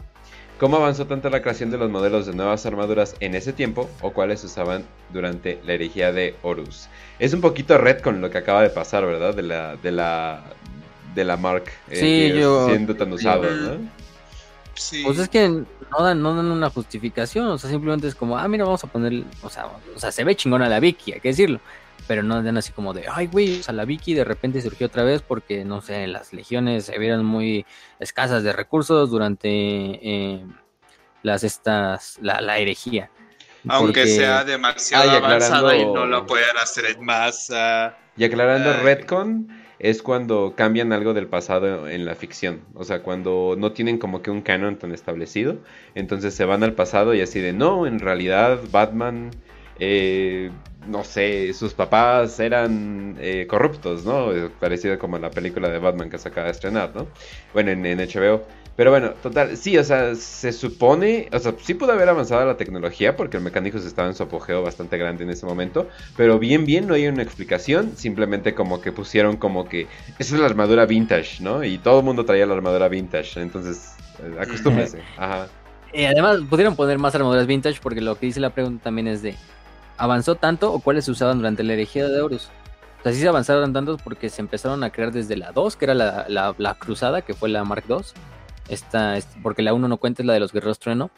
[0.59, 4.11] ¿Cómo avanzó tanto la creación de los modelos de nuevas armaduras en ese tiempo o
[4.11, 4.83] cuáles se usaban
[5.13, 6.87] durante la herejía de Horus?
[7.19, 9.35] Es un poquito red con lo que acaba de pasar, ¿verdad?
[9.35, 10.43] De la, de la,
[11.13, 11.95] de la Mark eh,
[12.31, 13.43] Sí, yo- siendo tan usado.
[13.43, 13.87] ¿no?
[14.73, 15.03] Sí.
[15.05, 18.47] Pues es que no dan, no dan una justificación, o sea, simplemente es como, ah,
[18.47, 21.29] mira, vamos a poner, o sea, o sea, se ve chingona la Vicky, hay que
[21.29, 21.59] decirlo,
[22.07, 24.87] pero no dan así como de, ay, güey, o sea, la Vicky de repente surgió
[24.87, 27.65] otra vez porque, no sé, las legiones se vieron muy
[27.99, 30.45] escasas de recursos durante eh,
[31.23, 33.09] las, estas, la, la herejía.
[33.69, 37.97] Aunque Porque- sea demasiado Ah, y avanzada y no lo puedan hacer en masa.
[38.15, 38.77] Y aclarando, Ay.
[38.83, 39.47] Redcon
[39.79, 42.61] es cuando cambian algo del pasado en la ficción.
[42.73, 45.57] O sea, cuando no tienen como que un canon tan establecido.
[45.95, 49.31] Entonces se van al pasado y así de, no, en realidad Batman,
[49.79, 50.51] eh,
[50.87, 54.33] no sé, sus papás eran eh, corruptos, ¿no?
[54.33, 57.07] Eh, Parecido como la película de Batman que se acaba de estrenar, ¿no?
[57.53, 58.43] Bueno, en, en HBO.
[58.77, 62.57] Pero bueno, total, sí, o sea, se supone, o sea, sí pudo haber avanzado la
[62.57, 66.63] tecnología porque el mecánico estaba en su apogeo bastante grande en ese momento, pero bien,
[66.65, 69.87] bien, no hay una explicación, simplemente como que pusieron como que
[70.19, 71.63] esa es la armadura vintage, ¿no?
[71.63, 75.47] Y todo el mundo traía la armadura vintage, entonces, eh, acostúmbrese, ajá.
[75.91, 79.23] Y además pudieron poner más armaduras vintage porque lo que dice la pregunta también es
[79.23, 79.35] de,
[79.97, 82.51] ¿avanzó tanto o cuáles se usaban durante la herejía de Horus?
[82.99, 85.85] O sea, sí se avanzaron tantos porque se empezaron a crear desde la 2, que
[85.85, 88.13] era la, la- la cruzada, que fue la Mark II.
[88.69, 91.09] Esta, es- porque la 1 no cuenta, es la de los guerreros trueno.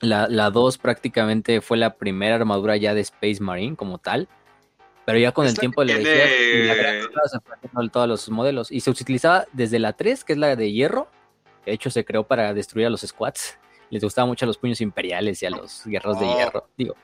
[0.00, 4.28] La, la 2 prácticamente fue la primera armadura ya de Space Marine como tal.
[5.06, 7.00] Pero ya con el tiempo de la que herejía
[7.70, 8.72] tiene- todos los modelos.
[8.72, 11.08] Y se utilizaba desde la 3, que es la de hierro.
[11.66, 13.58] De hecho, se creó para destruir a los squats.
[13.90, 16.36] Les gustaban mucho a los puños imperiales y a los guerreros de Oh.
[16.36, 16.68] hierro.
[16.76, 16.94] Digo,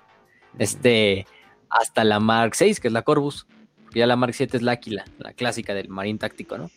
[0.58, 1.26] este,
[1.68, 3.46] hasta la Mark 6, que es la Corvus.
[3.94, 6.70] Ya la Mark 7 es la Aquila, la clásica del marín táctico, ¿no?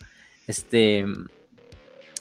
[0.47, 1.05] Este,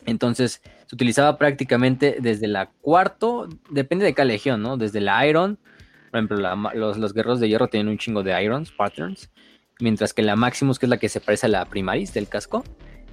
[0.07, 4.77] entonces, se utilizaba prácticamente desde la cuarto, depende de cada legión, ¿no?
[4.77, 5.59] Desde la Iron,
[6.11, 9.31] por ejemplo, la los, los guerreros de hierro tienen un chingo de Irons, patterns,
[9.81, 12.65] mientras que la Maximus, que es la que se parece a la Primaris del casco,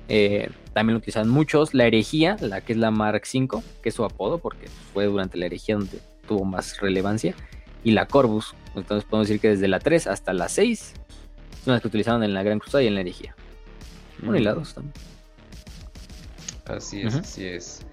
[0.09, 1.73] eh, también lo utilizan muchos.
[1.73, 5.37] La herejía, la que es la Mark 5, que es su apodo, porque fue durante
[5.37, 7.35] la herejía donde tuvo más relevancia,
[7.83, 8.55] y la Corvus.
[8.75, 10.93] Entonces podemos decir que desde la 3 hasta la 6
[11.63, 13.35] son las que utilizaron en la Gran Cruzada y en la herejía.
[14.21, 14.93] Bueno, y la 2 también.
[16.69, 17.85] Así es, así es.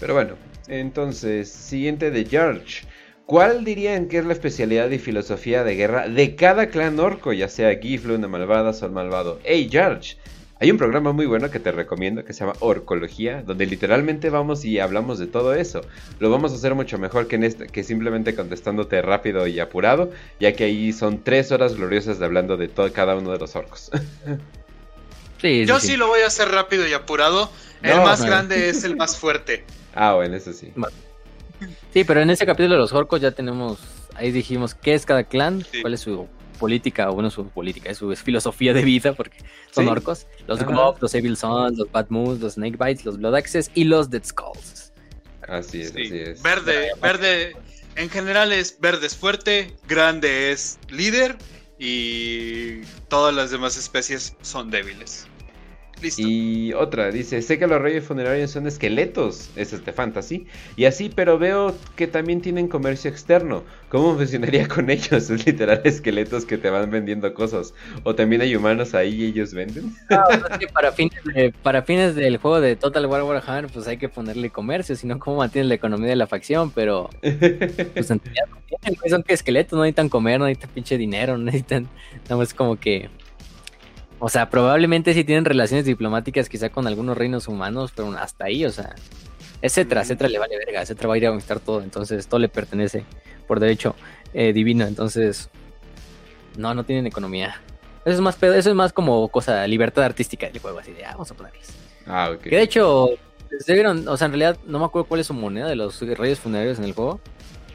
[0.00, 0.34] Pero bueno,
[0.68, 2.86] entonces, siguiente de George.
[3.26, 7.48] ¿Cuál dirían que es la especialidad y filosofía de guerra de cada clan orco, ya
[7.48, 9.38] sea Giflu, una malvada, Sol malvado?
[9.44, 10.16] Hey George,
[10.60, 14.64] hay un programa muy bueno que te recomiendo que se llama Orcología, donde literalmente vamos
[14.64, 15.82] y hablamos de todo eso.
[16.18, 20.10] Lo vamos a hacer mucho mejor que, en este, que simplemente contestándote rápido y apurado,
[20.40, 23.54] ya que ahí son tres horas gloriosas de hablando de todo, cada uno de los
[23.54, 23.90] orcos.
[25.40, 27.50] Sí, Yo sí lo voy a hacer rápido y apurado.
[27.82, 28.26] El más no.
[28.26, 29.64] grande es el más fuerte.
[29.94, 30.72] ah, bueno, eso sí.
[31.92, 33.78] Sí, pero en ese capítulo de los orcos ya tenemos,
[34.14, 35.80] ahí dijimos qué es cada clan, Sí.
[35.80, 36.26] cuál es su
[36.58, 39.38] política, o bueno, su política, es su es filosofía de vida, porque
[39.70, 39.90] son Sí.
[39.90, 40.26] orcos.
[40.48, 40.64] Los.
[40.64, 44.10] Gob, los Evil Sons, los Bad Moons, los Snake Bites, los Blood Axes y los
[44.10, 44.92] Dead Skulls.
[45.46, 46.02] Así es, Sí.
[46.02, 46.42] así es.
[46.42, 47.56] Verde, verde.
[47.94, 51.36] En general es verde es fuerte, grande es líder
[51.78, 55.26] y todas las demás especies son débiles.
[56.02, 56.22] Listo.
[56.24, 60.46] Y otra, dice, sé que los reyes funerarios son esqueletos, es este fantasy,
[60.76, 63.64] y así, pero veo que también tienen comercio externo.
[63.88, 65.30] ¿Cómo funcionaría con ellos?
[65.30, 67.74] Es literal esqueletos que te van vendiendo cosas.
[68.04, 69.94] O también hay humanos ahí y ellos venden.
[70.10, 73.96] Es que para fines, de- para fines del juego de Total War Warhammer, pues hay
[73.96, 76.70] que ponerle comercio, si no, ¿cómo mantienes la economía de la facción?
[76.70, 81.36] Pero, pues en realidad no son que esqueletos, no necesitan comer, no necesitan pinche dinero,
[81.36, 81.88] no necesitan,
[82.24, 83.08] nada más como que...
[84.20, 88.64] O sea, probablemente sí tienen relaciones diplomáticas quizá con algunos reinos humanos, pero hasta ahí,
[88.64, 88.94] o sea...
[89.60, 90.04] Es Cetra.
[90.04, 93.04] Cetra le vale verga, Cetra va a ir a conquistar todo, entonces todo le pertenece
[93.46, 93.94] por derecho
[94.34, 95.50] eh, divino, entonces...
[96.56, 97.60] No, no tienen economía.
[98.04, 101.04] Eso es más pedo, eso es más como cosa, libertad artística del juego, así de,
[101.04, 101.74] ah, vamos a ponerles.
[102.06, 102.42] ah, ok.
[102.42, 103.10] Que de hecho,
[103.66, 106.40] debieron, o sea, en realidad no me acuerdo cuál es su moneda de los reyes
[106.40, 107.20] funerarios en el juego.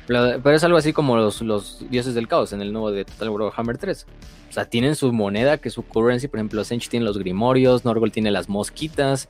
[0.08, 3.30] Pero, es algo así como los, los dioses del caos en el nuevo de Total
[3.30, 4.06] War Hammer 3.
[4.50, 6.28] O sea, tienen su moneda, que es su currency.
[6.28, 9.30] Por ejemplo, Sench tiene los grimorios, Norgol tiene las mosquitas,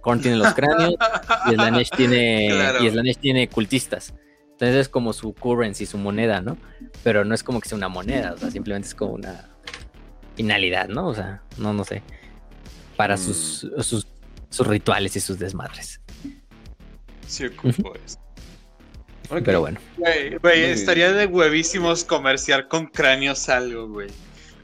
[0.00, 0.94] Korn tiene los cráneos,
[1.50, 2.84] y Slanesh tiene, Claro.
[2.84, 4.14] y Slanesh tiene cultistas.
[4.52, 6.56] Entonces es como su currency, su moneda, ¿no?
[7.04, 9.48] Pero no es como que sea una moneda, o sea, simplemente es como una
[10.34, 11.06] finalidad, ¿no?
[11.08, 12.02] O sea, no, no sé.
[12.96, 13.18] Para Mm.
[13.18, 14.06] sus, sus,
[14.50, 16.00] sus rituales y sus desmadres.
[17.26, 18.18] Sí, ocupo eso.
[19.30, 19.42] Ok.
[19.44, 19.78] Pero bueno.
[19.96, 24.08] Güey, estaría de huevísimos comerciar con cráneos algo, güey.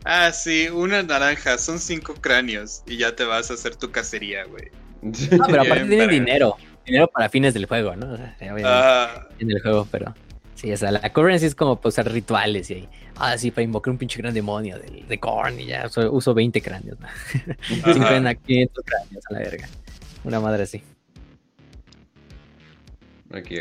[0.05, 4.45] Ah, sí, una naranja, son cinco cráneos y ya te vas a hacer tu cacería,
[4.45, 4.71] güey.
[5.41, 6.57] Ah, pero aparte tienen dinero.
[6.85, 8.13] Dinero para fines del juego, ¿no?
[8.13, 10.15] O sea, Ah, en el juego, pero.
[10.55, 12.89] Sí, o sea, la currency es como para usar rituales y ahí.
[13.17, 16.35] Ah, sí, para invocar un pinche gran demonio de, de Korn y ya uso, uso
[16.35, 17.09] 20 cráneos, ¿no?
[17.95, 19.69] 50, 500 cráneos a la verga.
[20.25, 20.83] Una madre así.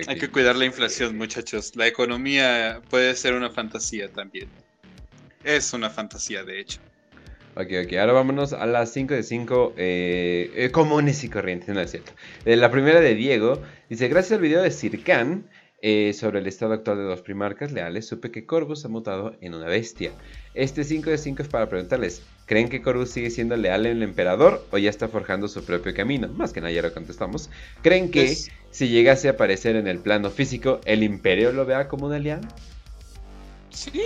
[0.07, 1.75] Hay que cuidar la inflación, muchachos.
[1.75, 4.47] La economía puede ser una fantasía también.
[5.43, 6.79] Es una fantasía, de hecho.
[7.55, 11.81] Ok, ok, ahora vámonos a las 5 de 5 eh, eh, comunes y corrientes, no
[11.81, 12.11] es cierto.
[12.45, 15.47] Eh, la primera de Diego dice: Gracias al video de Circan
[15.81, 19.53] eh, sobre el estado actual de los primarcas leales, supe que Corvus ha mutado en
[19.53, 20.11] una bestia.
[20.55, 24.65] Este 5 de 5 es para preguntarles: ¿Creen que Corvus sigue siendo leal al emperador
[24.71, 26.29] o ya está forjando su propio camino?
[26.29, 27.51] Más que nada ya lo contestamos.
[27.83, 31.87] ¿Creen que Es- si llegase a aparecer en el plano físico, el imperio lo vea
[31.87, 32.47] como un aliado?
[33.69, 34.01] Sí.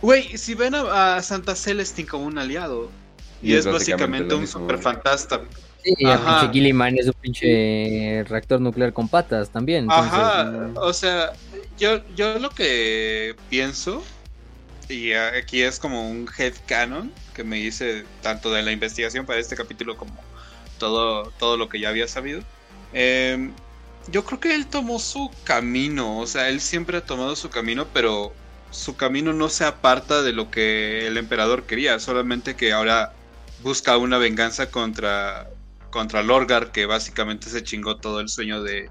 [0.00, 2.90] Güey, si ven a, a Santa Celestine como un aliado,
[3.42, 4.82] y, es, básicamente, un super güey.
[4.82, 5.42] fantasma.
[5.84, 6.40] Sí, y el Ajá.
[6.40, 9.84] pinche Gilliman es un pinche reactor nuclear con patas también.
[9.84, 10.76] entonces, Ajá, mm.
[10.78, 11.32] o sea,
[11.78, 14.02] yo, yo lo que pienso,
[14.88, 19.40] y aquí es como un head canon que me hice tanto de la investigación para
[19.40, 20.14] este capítulo como
[20.78, 22.42] todo, todo lo que ya había sabido.
[22.92, 23.50] Eh,
[24.08, 27.86] yo creo que él tomó su camino, o sea, él siempre ha tomado su camino,
[27.92, 28.32] pero
[28.70, 33.12] su camino no se aparta de lo que el emperador quería, solamente que ahora
[33.62, 35.48] busca una venganza contra,
[35.90, 38.90] contra Lorgar, que básicamente se chingó todo el sueño de,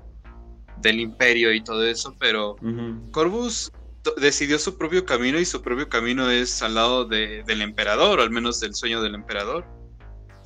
[0.77, 3.11] del imperio y todo eso, pero Ujú.
[3.11, 3.69] Corvus
[4.17, 8.23] decidió su propio camino y su propio camino es al lado de- del emperador, o
[8.23, 9.65] al menos del sueño del emperador,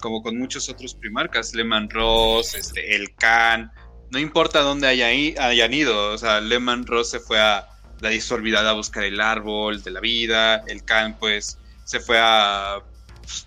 [0.06, 3.72] como con muchos otros primarcas, Leman Ross, este, el Khan,
[4.12, 7.68] no importa dónde haya hayan ido, o sea, Leman Ross se fue a
[8.02, 12.84] la disolvidad a buscar el árbol de la vida, el Khan pues se fue a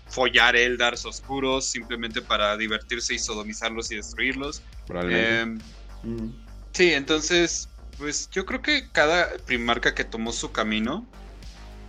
[0.09, 4.61] follar Eldars oscuros simplemente para divertirse y sodomizarlos y destruirlos.
[4.85, 5.63] Probablemente.
[6.03, 6.33] Ujú.
[6.73, 11.07] Sí, entonces, pues yo creo que cada primarca que tomó su camino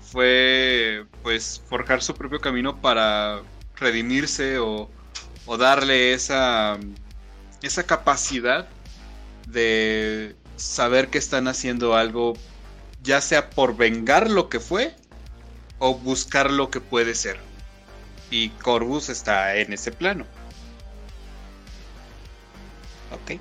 [0.01, 3.43] fue, pues, forjar su propio camino para
[3.81, 4.94] redimirse o,
[5.44, 6.78] o darle esa,
[7.62, 8.68] esa capacidad
[9.47, 12.34] de saber que están haciendo algo,
[13.02, 14.97] ya sea por vengar lo que fue
[15.78, 17.41] o buscar lo que puede ser.
[18.31, 20.26] Y Corvus está en ese plano.
[23.10, 23.41] Ok.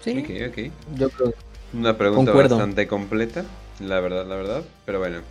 [0.00, 0.72] sí, Ok, ok.
[0.86, 1.34] yo creo.
[1.72, 2.56] Una pregunta Concuerdo.
[2.56, 3.44] bastante completa,
[3.78, 4.64] la verdad, la verdad.
[4.84, 5.22] Pero bueno,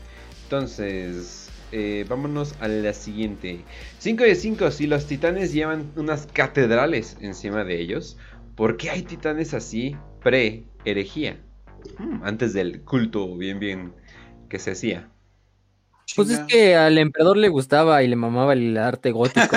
[0.44, 3.62] entonces, eh, vámonos a la siguiente.
[4.00, 8.18] 5 de 5, si los titanes llevan unas catedrales encima de ellos,
[8.56, 11.38] ¿por qué hay titanes así pre-herejía?
[11.98, 13.94] Hmm, antes del culto bien, bien
[14.50, 15.10] que se hacía.
[16.16, 19.56] Pues es que al emperador le gustaba y le mamaba el arte gótico.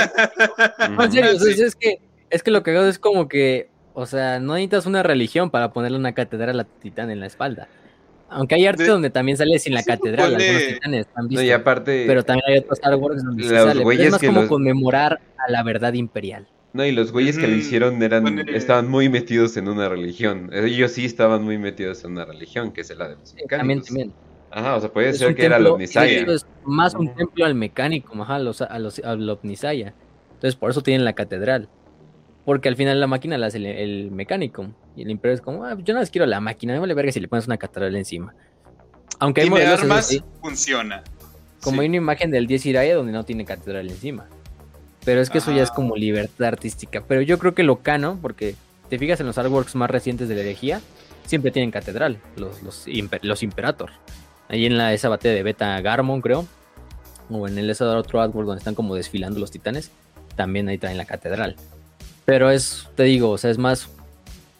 [0.90, 1.62] No, en serio, o sea, Sí.
[1.62, 5.02] es que es que lo que hago es como que, o sea, no necesitas una
[5.02, 7.68] religión para ponerle una catedral a titán en la espalda.
[8.32, 11.28] Aunque hay arte De- donde también sale sin la Sí, catedral, algunos titanes han No,
[11.28, 11.44] visto.
[11.44, 13.82] y aparte, pero también hay otros Star Wars donde sale.
[13.84, 16.46] pero es más que como los- conmemorar a la verdad imperial.
[16.72, 20.48] no, y los güeyes que lo hicieron eran, ponle- estaban muy metidos en una religión.
[20.52, 23.78] Ellos sí estaban muy metidos en una religión, que es la de los Sí, también,
[23.78, 23.86] mecánicos.
[23.88, 24.12] también.
[24.50, 26.10] Ajá, o sea, puede Es ser que era templo- los Nisaya.
[26.10, 29.94] de hecho, Es más un templo al mecánico, ajá, a los, a los, al Omnisaya.
[30.34, 31.68] Entonces, por eso tienen la catedral.
[32.44, 34.66] Porque al final la máquina la hace el, el mecánico.
[34.96, 37.12] Y el imperio es como, ah, yo no les quiero la máquina, me vale verga
[37.12, 38.34] si le pones una catedral encima.
[39.20, 41.02] Aunque hay eso armas, funciona.
[41.62, 41.80] como Sí.
[41.82, 44.26] hay una imagen del 10 Iraya donde no tiene catedral encima.
[45.04, 45.74] Pero es que eso ya es Ah.
[45.74, 47.02] como libertad artística.
[47.06, 48.56] Pero yo creo que lo cano, porque
[48.88, 50.80] te fijas en los artworks más recientes de la herejía,
[51.26, 53.90] siempre tienen catedral, los, los, imper- los Imperator.
[54.48, 56.44] Ahí en la, esa batalla de Beta Garmon, creo.
[57.30, 59.90] O en el ese otro artwork donde están como desfilando los titanes.
[60.36, 61.56] También ahí traen la catedral.
[62.24, 63.88] Pero es, te digo, o sea, es más.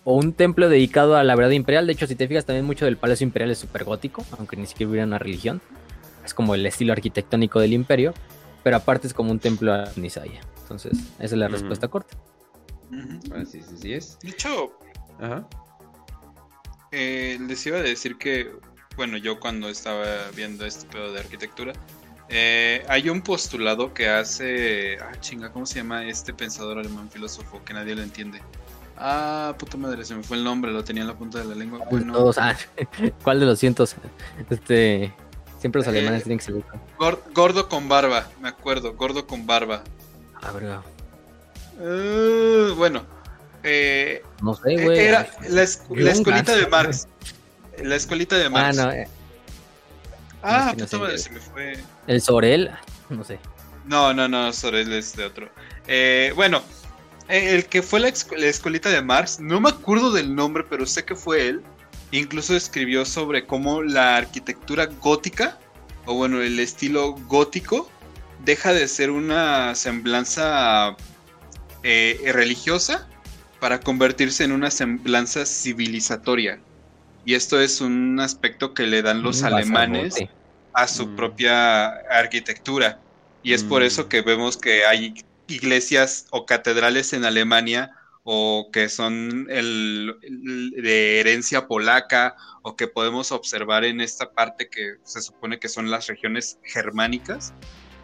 [0.05, 1.87] O un templo dedicado a la verdad imperial.
[1.87, 4.67] De hecho, si te fijas, también mucho del Palacio Imperial es súper gótico, aunque ni
[4.67, 5.61] siquiera hubiera una religión.
[6.25, 8.13] Es como el estilo arquitectónico del imperio.
[8.65, 10.41] Pero aparte es como un templo a Nisaya.
[10.63, 12.17] Entonces, esa es la respuesta corta.
[12.91, 13.35] Ujú.
[13.35, 14.19] Así, sí, sí es.
[14.21, 14.79] De hecho,
[15.21, 15.47] Ajá.
[16.91, 18.51] eh, les iba a decir que,
[18.97, 20.05] bueno, yo cuando estaba
[20.37, 21.73] viendo este pedo de arquitectura,
[22.29, 24.99] eh, hay un postulado que hace.
[25.01, 28.41] Ah, chinga, ¿cómo se llama este pensador alemán filósofo que nadie lo entiende?
[28.97, 31.55] Ah, puta madre, se me fue el nombre, lo tenía en la punta de la
[31.55, 31.81] lengua.
[31.91, 32.57] Bueno, Todos, ah,
[33.23, 33.97] ¿Cuál de los cientos?
[34.49, 35.13] Este,
[35.61, 36.53] siempre los Eh, alemanes tienen que
[36.99, 39.83] gor- gordo con barba, me acuerdo, gordo con barba.
[40.41, 40.83] Ah, verga.
[41.81, 43.05] Eh, bueno,
[43.63, 44.99] eh, No sé, güey.
[44.99, 47.09] era la, escuelita de Marx.
[47.83, 48.77] La escuelita de Ah, Marx.
[48.77, 49.09] no, eh,
[50.43, 51.73] Ah, no, que no puta sé madre, se me fue.
[52.07, 52.71] El Sorel,
[53.11, 53.39] no sé.
[53.85, 55.51] No, no, no, Sorel es de otro.
[55.87, 56.63] Eh, bueno,
[57.29, 60.87] eh, el que fue la, la escuelita de Marx, no me acuerdo del nombre, pero
[60.87, 61.63] sé que fue él.
[62.11, 65.59] Incluso escribió sobre cómo la arquitectura gótica,
[66.05, 67.91] o bueno, el estilo gótico,
[68.45, 70.97] deja de ser una semblanza
[71.83, 73.09] eh, religiosa
[73.61, 76.61] para convertirse en una semblanza civilizatoria.
[77.25, 80.17] Y esto es un aspecto que le dan los alemanes.
[80.73, 81.17] A su Mm.
[81.17, 83.01] propia arquitectura.
[83.43, 83.87] Y es por Mm.
[83.87, 85.15] eso que vemos que hay
[85.49, 87.91] iglesias o catedrales en Alemania
[88.25, 94.69] o que son el, el- de herencia polaca o que podemos observar en esta parte
[94.71, 97.53] que se supone que son las regiones germánicas,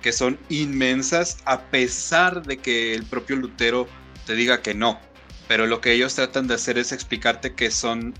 [0.02, 3.86] que son inmensas a pesar de que el propio Lutero
[4.26, 5.00] te diga que no.
[5.46, 8.12] Pero lo que ellos tratan de hacer es explicarte que son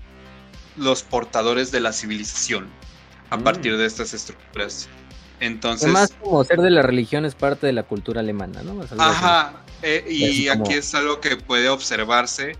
[0.77, 2.69] los portadores de la civilización
[3.29, 3.43] a Mm.
[3.43, 4.87] partir de estas estructuras.
[5.39, 8.81] Entonces, Además, como ser de la religión es parte de la cultura alemana, ¿no?
[8.81, 8.95] Así.
[8.97, 12.57] ajá, eh, y Es como- aquí es algo que puede observarse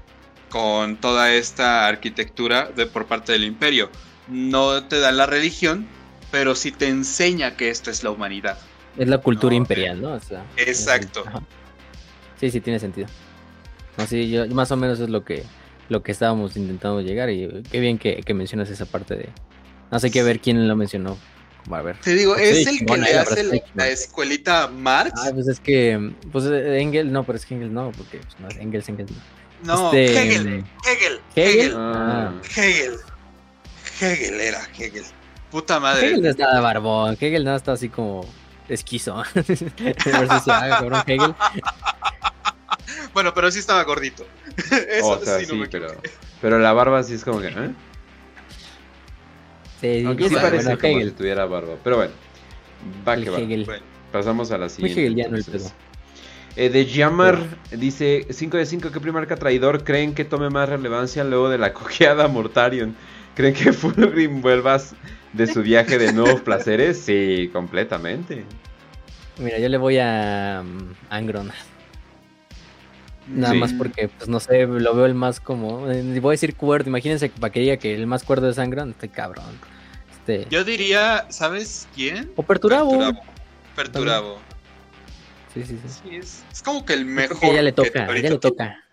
[0.50, 3.90] con toda esta arquitectura de, por parte del imperio.
[4.30, 5.88] No te da la religión,
[6.32, 8.58] pero sí te enseña que esto es la humanidad.
[8.98, 10.14] Es la cultura No, imperial, ¿no?
[10.14, 11.24] O sea, Exacto.
[12.40, 13.08] Sí, sí, tiene sentido.
[13.98, 15.44] No, sí, yo, más o menos es lo que,
[15.90, 19.30] lo que estábamos intentando llegar y qué bien que, que mencionas esa parte de...
[19.92, 21.18] No sé qué ver quién lo mencionó.
[21.72, 21.98] A ver.
[21.98, 25.14] Te digo, Sí, es el que le hace la, escuelita Marx.
[25.24, 26.14] Ah, pues es que...
[26.32, 29.12] Pues eh, Engel, no, pero es que Engel no, porque pues, no es Engels, Engels
[29.64, 29.76] no.
[29.76, 31.22] no, este, Hegel, Hegel, ¿Hegel?
[31.36, 32.34] Hegel, Ah.
[32.56, 32.94] Hegel.
[34.02, 35.04] Hegel era Hegel.
[35.52, 36.08] Puta madre.
[36.08, 38.26] Hegel no estaba barbón, Hegel no está así como
[38.68, 39.18] esquizo.
[39.24, 41.36] A ver si se haga, cabrón, Hegel.
[43.14, 44.26] Bueno, pero sí estaba gordito.
[44.90, 45.94] Eso o sea, sí, sí, no me pero,
[46.42, 47.48] pero la barba sí es como que.
[47.48, 47.72] ¿eh?
[49.80, 51.10] Sí, Aunque sí parece bueno, como Hegel.
[51.10, 51.76] si tuviera barba.
[51.84, 52.14] Pero bueno,
[53.08, 53.38] va El que va.
[53.40, 53.66] Hegel.
[53.66, 55.02] Bueno, Pasamos a la siguiente.
[55.02, 55.72] hegeliano el entonces.
[55.72, 55.74] pedo.
[56.56, 61.24] Eh, de Yamar dice: 5 de 5, ¿qué primarca traidor creen que tome más relevancia
[61.24, 62.96] luego de la cojeada Mortarion?
[63.36, 64.96] ¿Creen que Fulgrim vuelvas
[65.34, 67.00] de su viaje de nuevos placeres?
[67.00, 68.46] Sí, completamente.
[69.38, 71.52] Mira, yo le voy a um, Angron.
[73.30, 73.60] Nada Sí.
[73.60, 75.90] más porque, pues no sé, lo veo el más como.
[75.92, 76.90] eh, voy a decir cuerdo.
[76.90, 79.46] Imagínense que para que diga que el más cuerdo es Angron, estoy cabrón.
[80.12, 80.48] Este.
[80.50, 82.32] Yo diría, ¿sabes quién?
[82.36, 82.90] o Perturabo.
[82.92, 83.22] Perturabo.
[83.76, 84.40] Perturabo.
[85.54, 86.00] Sí, sí, sí.
[86.10, 87.40] Sí, es, es como que el mejor.
[87.40, 88.84] que ya le que toca, ya le toca.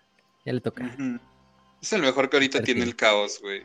[0.45, 0.95] Ya le toca.
[1.81, 3.61] Es el mejor que ahorita tiene el caos, güey.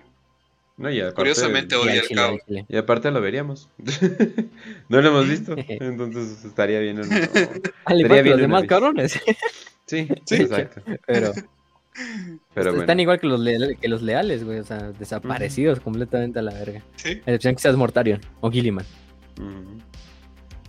[0.76, 2.40] No, y aparte, Curiosamente odia al el al caos.
[2.46, 2.66] chile.
[2.68, 3.68] Y aparte lo veríamos.
[4.88, 5.54] no lo hemos visto.
[5.68, 6.98] Entonces estaría bien.
[6.98, 7.68] en- Ah, le Estaría
[8.08, 9.20] faltan bien los demás cabrones.
[9.98, 10.34] Sí, Sí.
[10.42, 10.80] exacto.
[11.06, 11.32] Pero,
[12.54, 13.02] Pero están bueno.
[13.02, 14.58] igual que los, le- que los leales, güey.
[14.60, 16.82] O sea, desaparecidos completamente a la verga.
[16.96, 17.10] Sí.
[17.26, 18.86] A excepción que seas Mortarion o Gilliman.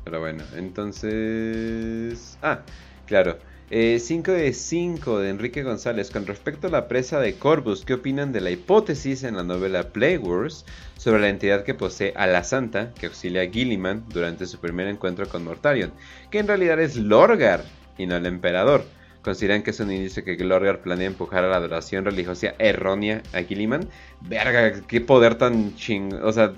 [0.04, 2.38] Pero bueno, entonces...
[2.42, 2.62] Ah,
[3.06, 3.38] claro.
[3.72, 6.12] 5 de 5 de Enrique González.
[6.12, 9.88] Con respecto a la presa de Corvus, ¿qué opinan de la hipótesis en la novela
[10.22, 10.66] Wars
[10.98, 14.88] sobre la entidad que posee a la Santa que auxilia a Gilliman durante su primer
[14.88, 15.92] encuentro con Mortarion?
[16.30, 17.64] Que en realidad es Lorgar
[17.98, 18.84] y no el emperador.
[19.24, 23.42] ¿Consideran que es un indicio que Lorgar planea empujar a la adoración religiosa errónea a
[23.42, 23.88] Gilliman?
[24.22, 26.14] Verga, qué poder tan ching...
[26.22, 26.52] O sea,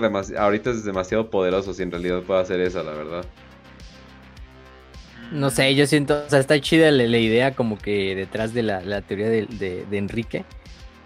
[0.00, 3.24] demasi- ahorita es demasiado poderoso si en realidad puede hacer eso, la verdad.
[5.30, 8.80] No sé, yo siento, o sea, está chida la, idea como que detrás de la,
[8.80, 10.44] la teoría de, de- Enrique,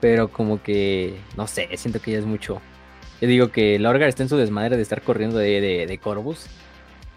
[0.01, 2.62] pero como que, no sé, siento que ya es mucho.
[3.20, 6.47] Yo digo que Lorgar está en su desmadre de estar corriendo de, de, de Corvus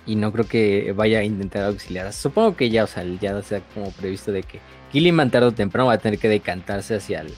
[0.06, 2.12] y no creo que vaya a intentar auxiliar.
[2.14, 4.60] Supongo que ya, o sea, ya sea como previsto de que
[4.92, 7.34] Gilliman tarde o temprano va a tener que decantarse hacia el,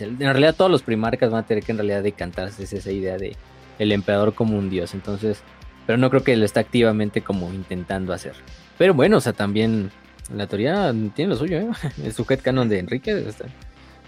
[0.00, 3.16] En realidad todos los primarcas van a tener que en realidad decantarse hacia esa idea
[3.16, 3.36] de
[3.78, 5.42] el emperador como un dios, entonces...
[5.86, 8.34] Pero no creo que lo está activamente como intentando hacer.
[8.78, 9.90] Pero bueno, o sea, también
[10.32, 11.68] la teoría tiene lo suyo, ¿eh?
[12.04, 13.46] El sujet canon de Enrique está,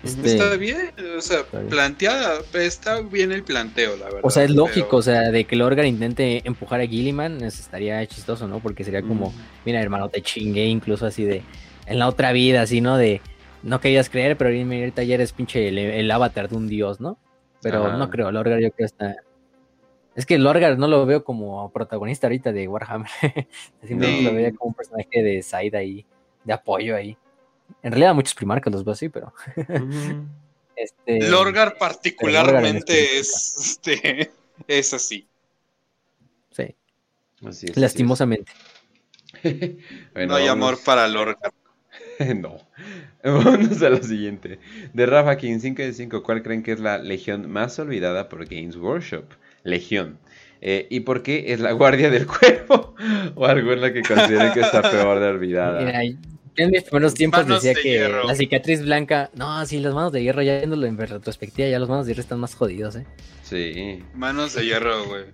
[0.03, 1.69] este, Está bien, o sea, bien.
[1.69, 4.21] planteada, está bien el planteo, la verdad.
[4.23, 8.05] O sea, es pero- lógico, o sea, de que Lorgar intente empujar a Gilliman, estaría
[8.07, 8.59] chistoso, ¿no?
[8.61, 9.35] Porque sería como, Mm.
[9.65, 11.43] mira, hermano, te chingué, incluso así de,
[11.87, 12.97] en la otra vida, así, ¿no?
[12.97, 13.21] De
[13.63, 17.19] no querías creer, pero ahorita ya eres pinche el, avatar de un dios, ¿no?
[17.63, 19.15] Pero no creo, Lorgar yo creo que está...
[20.17, 23.09] Es que Lorgar no lo veo como protagonista ahorita de Warhammer.
[23.87, 26.05] Simplemente lo veía como un personaje de side ahí,
[26.45, 27.17] de apoyo ahí.
[27.83, 29.33] En realidad muchos primarcas los veo así, pero...
[30.77, 34.31] este, Lorgar particularmente es, este,
[34.69, 35.27] es así.
[36.51, 36.75] Sí.
[37.75, 38.53] Lastimosamente.
[40.15, 41.53] no hay amor para Lorgar.
[42.37, 42.59] no.
[43.25, 44.59] Vamos a lo siguiente.
[44.93, 48.47] De Rafa King 5 de 5, ¿cuál creen que es la legión más olvidada por
[48.47, 49.25] Games Workshop?
[49.63, 50.19] Legión.
[50.61, 52.95] Eh, ¿Y por qué es la guardia del cuerpo?
[53.35, 55.81] o algo en la que consideren que está peor de olvidada.
[55.81, 56.01] Mira,
[56.57, 59.31] en mis primeros tiempos decía que la cicatriz blanca.
[59.35, 62.23] No, sí, las manos de hierro, ya viéndolo en retrospectiva, ya los manos de hierro
[62.23, 63.07] están más jodidos, ¿eh?
[63.43, 64.03] Sí.
[64.15, 65.25] Manos de hierro, güey.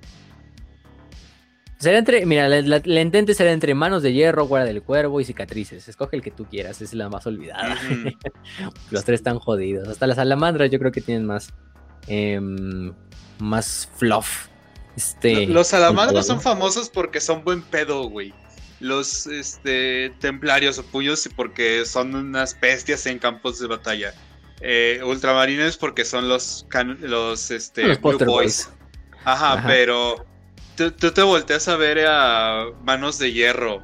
[1.79, 5.89] Será entre, mira, la, intente será entre manos de hierro, guarda del cuervo y cicatrices.
[5.89, 7.77] Escoge el que tú quieras, es la más olvidada.
[8.91, 9.89] Los tres están jodidos.
[9.89, 11.55] Hasta las salamandras yo creo que tienen más,
[12.09, 12.93] em,
[13.39, 14.49] más fluff.
[14.97, 18.35] Este, los salamandras son famosos porque son buen pedo, güey.
[18.81, 24.15] Los este, templarios o puños porque son unas bestias en campos de batalla.
[24.61, 26.67] Eh, ultramarines porque son los,
[27.01, 28.71] los, este, Blue Boys.
[29.25, 30.25] Ajá, pero
[30.77, 33.83] tú, te volteas a ver a Manos de Hierro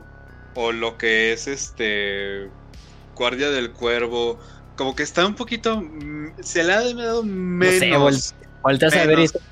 [0.55, 2.49] o lo que es este
[3.15, 4.39] Guardia del Cuervo,
[4.77, 8.35] como que está un poquito mm, se le ha dado menos.
[8.65, 9.43] A ver estos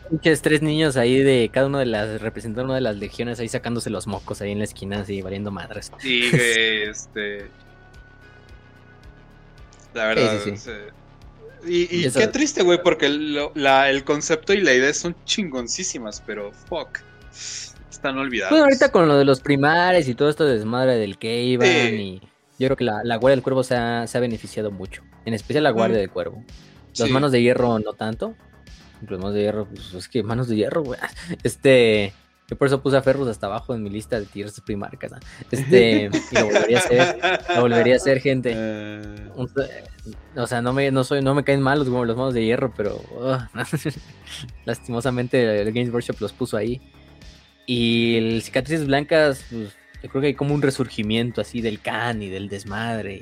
[0.43, 3.91] tres niños ahí de cada uno de las representando una de las legiones ahí sacándose
[3.91, 5.93] los mocos ahí en la esquina así valiendo madres.
[5.99, 7.47] Sí, este
[9.95, 10.41] la verdad.
[11.65, 16.99] Y, qué triste, güey, porque el concepto y la idea son chingoncísimas, pero fuck.
[17.91, 18.51] Están olvidados.
[18.51, 22.21] Bueno, ahorita con lo de los primares y todo esto de desmadre del Keivan y
[22.59, 25.03] yo creo que la, Guardia del Cuervo se ha, beneficiado mucho.
[25.25, 26.45] En especial la Guardia del Cuervo.
[26.97, 28.35] Las manos de hierro no tanto.
[29.09, 30.99] Las manos de hierro, pues es que manos de hierro, güey.
[31.43, 32.13] Este.
[32.49, 35.13] Yo por eso puse a Ferrus hasta abajo en mi lista de tiers primarcas.
[35.51, 37.21] Este, y lo volvería a hacer,
[37.55, 38.53] lo volvería a hacer, gente.
[38.55, 39.31] Eh.
[40.37, 42.75] O sea, no me, no soy, no me caen mal los, los manos de hierro,
[42.77, 43.01] pero
[44.67, 46.83] lastimosamente el Games Workshop los puso ahí.
[47.67, 52.23] Y el cicatrices blancas, pues, yo creo que hay como un resurgimiento así del can
[52.23, 53.21] y del desmadre.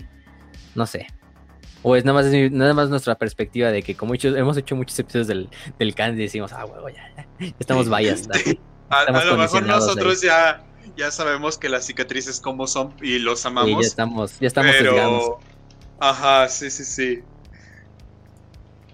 [0.74, 1.06] No sé.
[1.82, 5.26] O es nada más, nada más nuestra perspectiva de que como hemos hecho muchos episodios
[5.26, 7.26] del, del can y decimos, ah, huevo, ya,
[7.58, 8.28] estamos vallas.
[8.90, 10.64] A, lo mejor nosotros ya,
[10.96, 13.82] ya sabemos que las cicatrices como son y los amamos.
[13.82, 15.38] ya estamos, ya estamos pero...
[16.00, 17.22] Ajá, sí, sí, sí.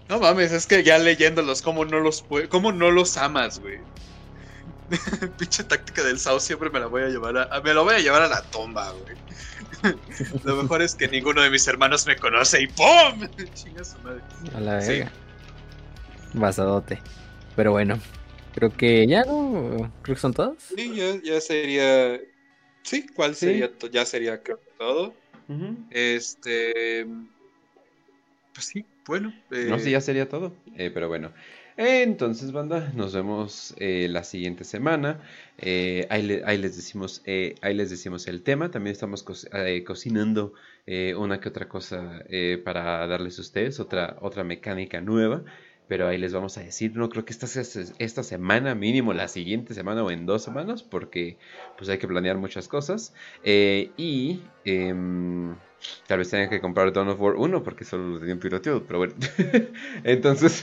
[0.08, 3.78] No mames, es que ya leyéndolos, ¿cómo no los, cómo no los amas, güey?
[5.38, 7.98] Pinche táctica del Sao siempre me la voy a llevar a, me lo voy a
[7.98, 9.16] llevar a la tumba, güey.
[10.44, 13.28] Lo mejor es que ninguno de mis hermanos me conoce y ¡pum!
[13.54, 14.22] Chinga su madre.
[14.54, 15.12] A la verga.
[16.32, 17.00] Basadote.
[17.54, 17.98] Pero bueno,
[18.54, 19.92] creo que ya no.
[20.02, 20.62] Creo que son todos.
[20.76, 22.20] Sí, ya, ya sería.
[22.82, 23.70] Sí, ¿cuál sería?
[23.90, 25.14] Ya sería creo todo.
[25.90, 27.06] Este.
[28.52, 29.34] Pues sí, bueno.
[29.50, 30.54] No sé, ya sería todo.
[30.76, 31.32] Eh, pero bueno.
[31.78, 35.20] Entonces, banda, nos vemos eh, la siguiente semana.
[35.58, 36.22] Eh, ahí,
[36.56, 38.70] les decimos, eh, ahí les decimos el tema.
[38.70, 40.54] También estamos cocinando
[41.18, 42.24] una que otra cosa
[42.64, 45.44] para darles a ustedes, otra, otra mecánica nueva.
[45.88, 47.46] Pero ahí les vamos a decir, no creo que esta,
[47.98, 51.36] esta semana, mínimo la siguiente semana o en dos semanas, porque
[51.76, 53.14] pues hay que planear muchas cosas.
[53.44, 55.54] y em,
[56.06, 59.00] Tal vez tengan que comprar Dawn of War 1 porque solo lo tenían pirateado, pero
[59.00, 59.14] bueno.
[60.04, 60.62] entonces,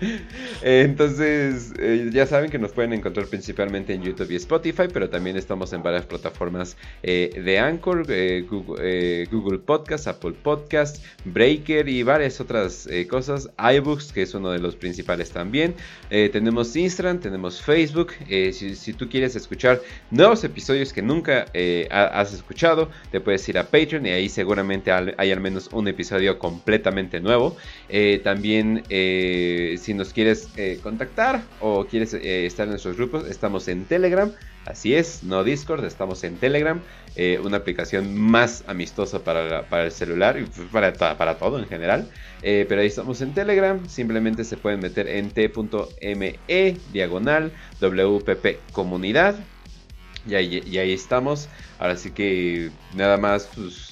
[0.62, 5.36] entonces eh, ya saben que nos pueden encontrar principalmente en YouTube y Spotify, pero también
[5.36, 12.04] estamos en varias plataformas eh, de Anchor, eh, Google, Google, Podcast, Apple Podcast, Breaker y
[12.04, 13.50] varias otras cosas.
[13.58, 15.74] iBooks, que es uno de los principales también.
[16.08, 18.12] tenemos Instagram, tenemos Facebook.
[18.28, 19.80] Si, si, tú quieres escuchar
[20.10, 21.46] nuevos episodios que nunca
[21.90, 26.38] has escuchado, te puedes ir a Patreon y ahí seguramente hay al menos un episodio
[26.38, 27.54] completamente nuevo.
[27.90, 33.68] Eh, también eh, si nos quieres eh, contactar o quieres estar en nuestros grupos, estamos
[33.68, 34.32] en Telegram.
[34.64, 36.80] Así es, no Discord, estamos en Telegram,
[37.42, 42.10] una aplicación más amistosa para, el celular y para, para todo en general.
[42.40, 46.38] pero ahí estamos en Telegram, simplemente se pueden meter en t.me
[46.92, 49.36] diagonal WPP comunidad.
[50.26, 51.48] Y ahí, y ahí, estamos.
[51.78, 53.87] Ahora sí que nada más, pues,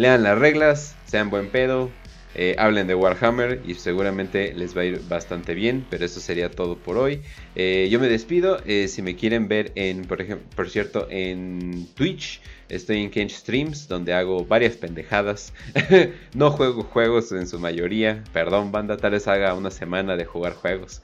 [0.00, 1.90] lean las reglas, sean buen pedo,
[2.34, 6.50] eh, hablen de Warhammer y seguramente les va a ir bastante bien, pero eso sería
[6.50, 7.20] todo por hoy.
[7.54, 11.86] Eh, yo me despido, eh, si me quieren ver en, por ejemplo, por cierto, en
[11.94, 15.52] Twitch, estoy en Kench Streams, donde hago varias pendejadas.
[16.34, 20.54] no juego juegos en su mayoría, perdón banda, tal vez haga una semana de jugar
[20.54, 21.02] juegos,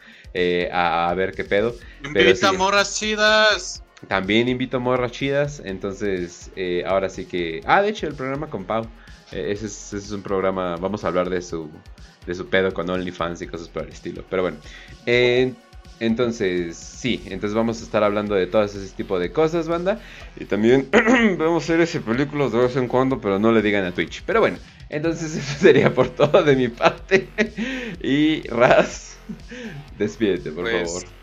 [0.72, 1.76] a, ver qué pedo.
[2.02, 3.82] Invita morras chidas.
[4.08, 6.50] También invito a morras chidas, entonces
[6.86, 7.62] ahora sí que...
[7.64, 8.86] Ah, de hecho el programa con Pau.
[9.32, 11.68] Eh, ese, es, un programa, vamos a hablar de su,
[12.26, 14.24] de su pedo con OnlyFans y cosas por el estilo.
[14.28, 14.58] Pero bueno,
[15.98, 20.00] entonces sí, entonces vamos a estar hablando de todo ese tipo de cosas, banda.
[20.38, 20.88] Y también
[21.38, 24.22] vamos a hacer ese películas de vez en cuando, pero no le digan a Twitch.
[24.24, 24.58] Pero bueno,
[24.88, 27.28] entonces eso sería por todo de mi parte.
[28.00, 29.16] y Raz,
[29.98, 31.15] despídete, por pues, favor.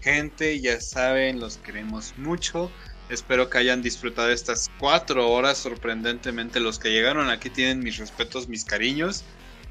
[0.00, 2.70] Gente, ya saben, los queremos mucho.
[3.10, 5.58] Espero que hayan disfrutado estas cuatro horas.
[5.58, 9.24] Sorprendentemente, los que llegaron aquí tienen mis respetos, mis cariños.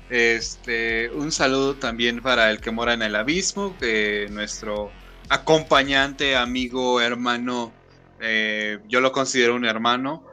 [0.09, 4.91] Este, un saludo también para el que mora en el abismo, que nuestro
[5.29, 7.71] acompañante, amigo, hermano,
[8.19, 10.25] eh, yo lo considero un hermano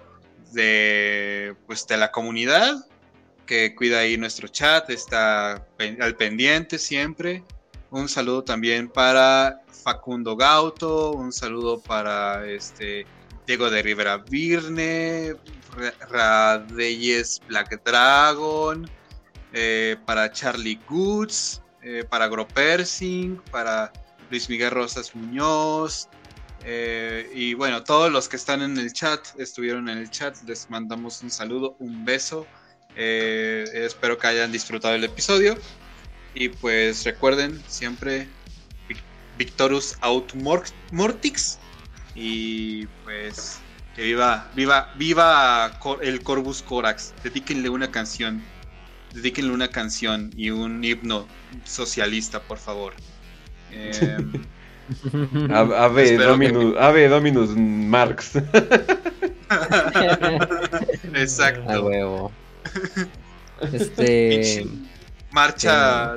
[0.53, 2.87] de, pues, de la comunidad,
[3.47, 5.67] que cuida ahí nuestro chat, está
[6.01, 7.45] al pendiente siempre.
[7.91, 13.07] Un saludo también para Facundo Gauto, un saludo para este
[13.47, 15.37] Diego de Rivera Virne,
[16.11, 18.91] Radeyes Black Dragon,
[19.53, 23.93] eh, para Charlie Goods, eh, para Gropersing, para
[24.29, 26.09] Luis Miguel Rosas Muñoz,
[26.65, 30.69] eh, y bueno, todos los que están en el chat, estuvieron en el chat, les
[30.69, 32.45] mandamos un saludo, un beso.
[32.97, 35.57] espero que hayan disfrutado el episodio.
[36.35, 38.29] Y pues recuerden siempre
[39.39, 40.35] Victorus Aut
[40.93, 41.59] Mortix.
[42.15, 43.61] Y pues
[43.95, 47.15] que viva, viva, viva el Corvus Corax.
[47.23, 48.43] Dedíquenle una canción.
[49.15, 51.27] Dedíquenle una canción y un himno
[51.65, 52.93] socialista, por favor.
[53.71, 54.45] Em,
[55.51, 58.37] ave, Dominus, ave Dominus Marx.
[61.15, 61.71] Exacto.
[61.71, 62.33] A huevo.
[63.73, 64.67] Este.
[65.31, 66.17] Marcha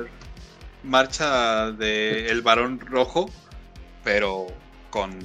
[0.82, 3.30] marcha de El Varón Rojo,
[4.04, 4.46] pero
[4.90, 5.18] con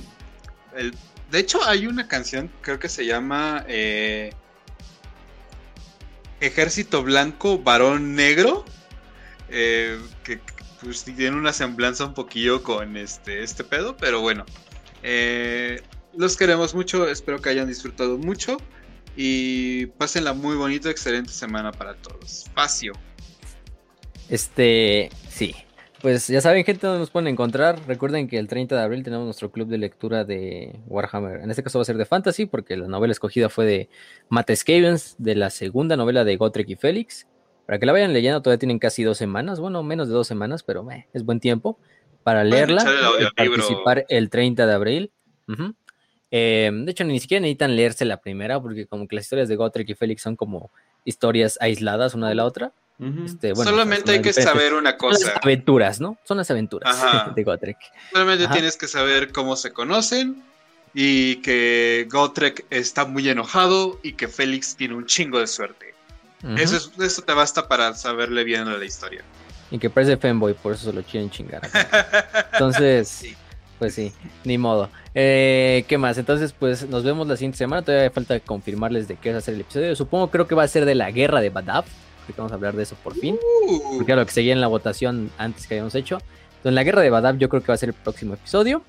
[0.76, 0.94] el...
[1.32, 4.32] De hecho, hay una canción, creo que se llama eh,
[6.40, 8.64] Ejército Blanco, Varón Negro,
[9.50, 10.40] eh, que
[10.82, 14.46] pues, tiene una semblanza un poquillo con este, este pedo, pero bueno.
[15.04, 15.82] Eh,
[16.16, 18.58] los queremos mucho, espero que hayan disfrutado mucho
[19.16, 22.46] y pasen la muy bonita, excelente semana para todos.
[22.54, 22.94] Facio.
[24.30, 25.56] Este, sí.
[26.02, 27.80] Pues ya saben, gente, dónde nos pueden encontrar.
[27.88, 31.42] Recuerden que el 30 de abril tenemos nuestro club de lectura de Warhammer.
[31.42, 33.90] En este caso va a ser de fantasy, porque la novela escogida fue de
[34.30, 37.28] Matt Scavens, de la segunda novela de Gotrek y Félix.
[37.66, 40.62] Para que la vayan leyendo, todavía tienen casi dos semanas, bueno, menos de dos semanas,
[40.62, 41.80] pero es buen tiempo
[42.22, 42.86] para leerla
[43.20, 45.12] y participar el 30 de abril.
[46.30, 49.56] Eh, de hecho, ni siquiera necesitan leerse la primera, porque como que las historias de
[49.56, 50.70] Gotrek y Félix son como
[51.04, 52.74] historias aisladas una de la otra.
[52.98, 55.18] Este, Solamente hay que saber una cosa.
[55.18, 56.18] Son las aventuras, ¿no?
[56.24, 56.96] Son las aventuras
[57.36, 57.78] de Gotrek.
[58.12, 60.44] Solamente tienes que saber cómo se conocen
[60.94, 65.94] y que Gotrek está muy enojado y que Félix tiene un chingo de suerte.
[66.58, 69.24] eso, eso te basta para saberle bien a la historia.
[69.72, 71.70] Y que parece fanboy, por eso se lo quieren chingar.
[72.54, 73.26] Entonces,
[73.78, 74.14] pues sí,
[74.46, 74.90] ni modo.
[75.14, 76.18] Eh, ¿Qué más?
[76.18, 77.82] Entonces, pues nos vemos la siguiente semana.
[77.82, 79.96] Todavía falta confirmarles de qué va a ser el episodio.
[79.98, 81.84] Supongo, creo que va a ser de la guerra de Badab
[82.34, 83.38] vamos a hablar de eso por fin.
[83.68, 83.98] Uh.
[83.98, 86.20] Porque era lo que seguía en la votación antes que habíamos hecho.
[86.58, 88.82] Entonces, la guerra de Badab yo creo que va a ser el próximo episodio.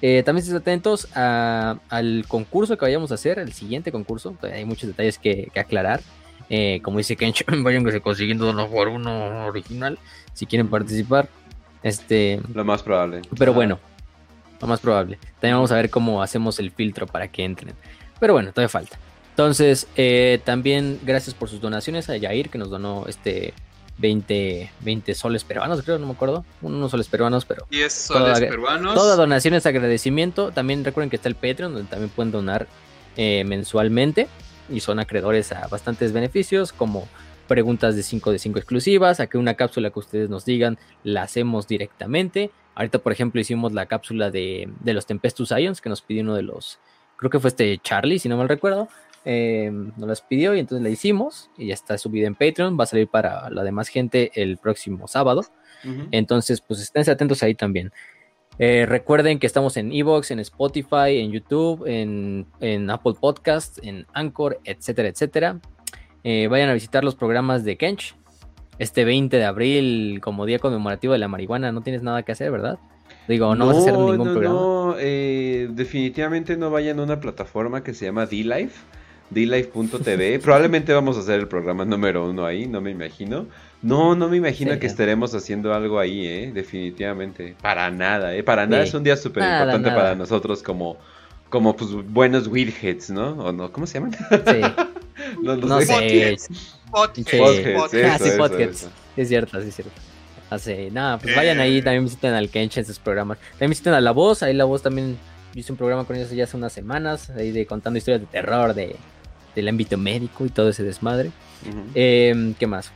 [0.00, 4.36] Eh, también estén atentos al concurso que vayamos a hacer, el siguiente concurso.
[4.42, 6.00] hay muchos detalles que, aclarar.
[6.50, 9.98] Eh, como dice Kench, vayan consiguiendo uno por uno original
[10.34, 11.28] si quieren participar.
[11.82, 13.22] Este, lo más probable.
[13.38, 13.78] Pero bueno,
[14.60, 15.18] lo más probable.
[15.34, 17.74] También vamos a ver cómo hacemos el filtro para que entren.
[18.18, 18.98] Pero bueno, todavía falta.
[19.32, 23.54] Entonces, eh, también gracias por sus donaciones a Yair, que nos donó este
[23.96, 26.44] 20, 20 soles peruanos, creo, no me acuerdo.
[26.60, 27.66] Unos soles peruanos, pero.
[27.70, 28.94] 10 soles peruanos.
[28.94, 30.50] Toda donación es agradecimiento.
[30.52, 32.66] También recuerden que está el Patreon, donde también pueden donar
[33.16, 34.28] eh, mensualmente.
[34.68, 37.08] Y son acreedores a bastantes beneficios, como
[37.48, 41.22] preguntas de 5 de 5 exclusivas, a que una cápsula que ustedes nos digan la
[41.22, 42.50] hacemos directamente.
[42.74, 46.34] Ahorita, por ejemplo, hicimos la cápsula de, de los Tempestus Ions, que nos pidió uno
[46.34, 46.78] de los.
[47.16, 48.88] Creo que fue este Charlie, si no mal recuerdo.
[49.24, 52.78] Eh, nos las pidió y entonces la hicimos y ya está subida en Patreon.
[52.78, 55.44] Va a salir para la demás gente el próximo sábado.
[56.12, 57.92] Entonces, pues estén atentos ahí también.
[58.58, 64.60] Eh, recuerden que estamos en Evox, en Spotify, en YouTube, en, Apple Podcast, en Anchor,
[64.64, 65.60] etcétera, etcétera.
[66.24, 68.14] Eh, vayan a visitar los programas de Kench,
[68.78, 72.50] este 20 de abril como día conmemorativo de la marihuana, no tienes nada que hacer,
[72.50, 72.78] ¿verdad?
[73.26, 74.54] Digo, no, vas a hacer ningún no, programa.
[74.54, 78.80] No, eh, definitivamente no vayan a una plataforma que se llama D-Life,
[79.32, 80.38] DLife.tv.
[80.40, 83.46] Probablemente vamos a hacer el programa número uno ahí, no me imagino.
[83.82, 84.78] No, no me imagino Sí.
[84.78, 86.50] que estaremos haciendo algo ahí, ¿eh?
[86.54, 87.56] Definitivamente.
[87.60, 88.42] Para nada, ¿eh?
[88.42, 88.90] Para nada Sí.
[88.90, 90.96] es un día súper importante para nosotros como,
[91.48, 93.30] como pues, buenos weedheads, ¿no?
[93.44, 93.72] ¿O no?
[93.72, 94.12] ¿Cómo se llaman?
[94.12, 94.60] Sí,
[95.42, 96.36] no, lo no sé.
[96.94, 98.82] Ah, podcasts.
[98.82, 98.90] eso.
[99.16, 99.92] Es cierto, sí, es cierto.
[100.50, 101.82] Así, nada, pues vayan ahí, Eh.
[101.82, 103.38] también visiten al Kench en sus programas.
[103.52, 105.16] También visiten a La Voz, ahí La Voz también
[105.54, 108.26] yo hice un programa con ellos ya hace unas semanas, ahí de contando historias de
[108.26, 108.96] terror, de,
[109.54, 111.30] del ámbito médico y todo ese desmadre.
[111.94, 112.90] Eh, ¿Qué más?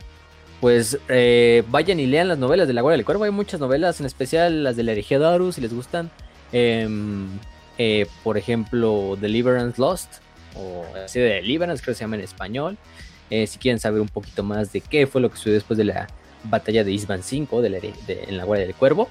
[0.61, 3.23] Pues eh, vayan y lean las novelas de La Guardia del Cuervo.
[3.25, 6.09] Hay muchas novelas, en especial las de la herejía de Horus, si les gustan.
[6.51, 7.27] Em,
[7.77, 10.15] eh, por ejemplo, Deliverance Lost,
[10.55, 12.77] o así de Deliverance, creo que se llama en español.
[13.29, 15.83] Eh, si quieren saber un poquito más de qué fue lo que sucedió después de
[15.83, 16.07] la
[16.45, 19.09] batalla de Isban 5 de la de- en la Guardia del Cuervo.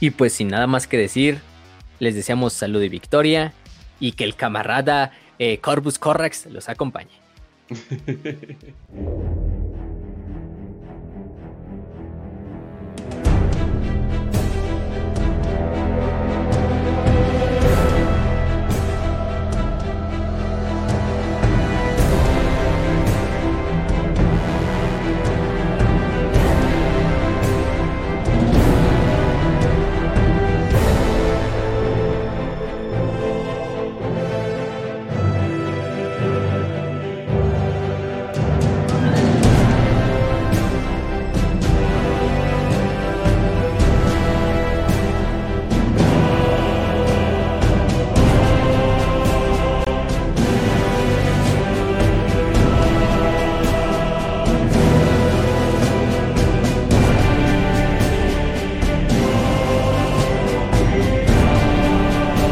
[0.00, 1.38] Y pues sin nada más que decir,
[1.98, 3.52] les deseamos salud y victoria
[4.00, 7.18] y que el camarada eh, Corvus Corrax los acompañe.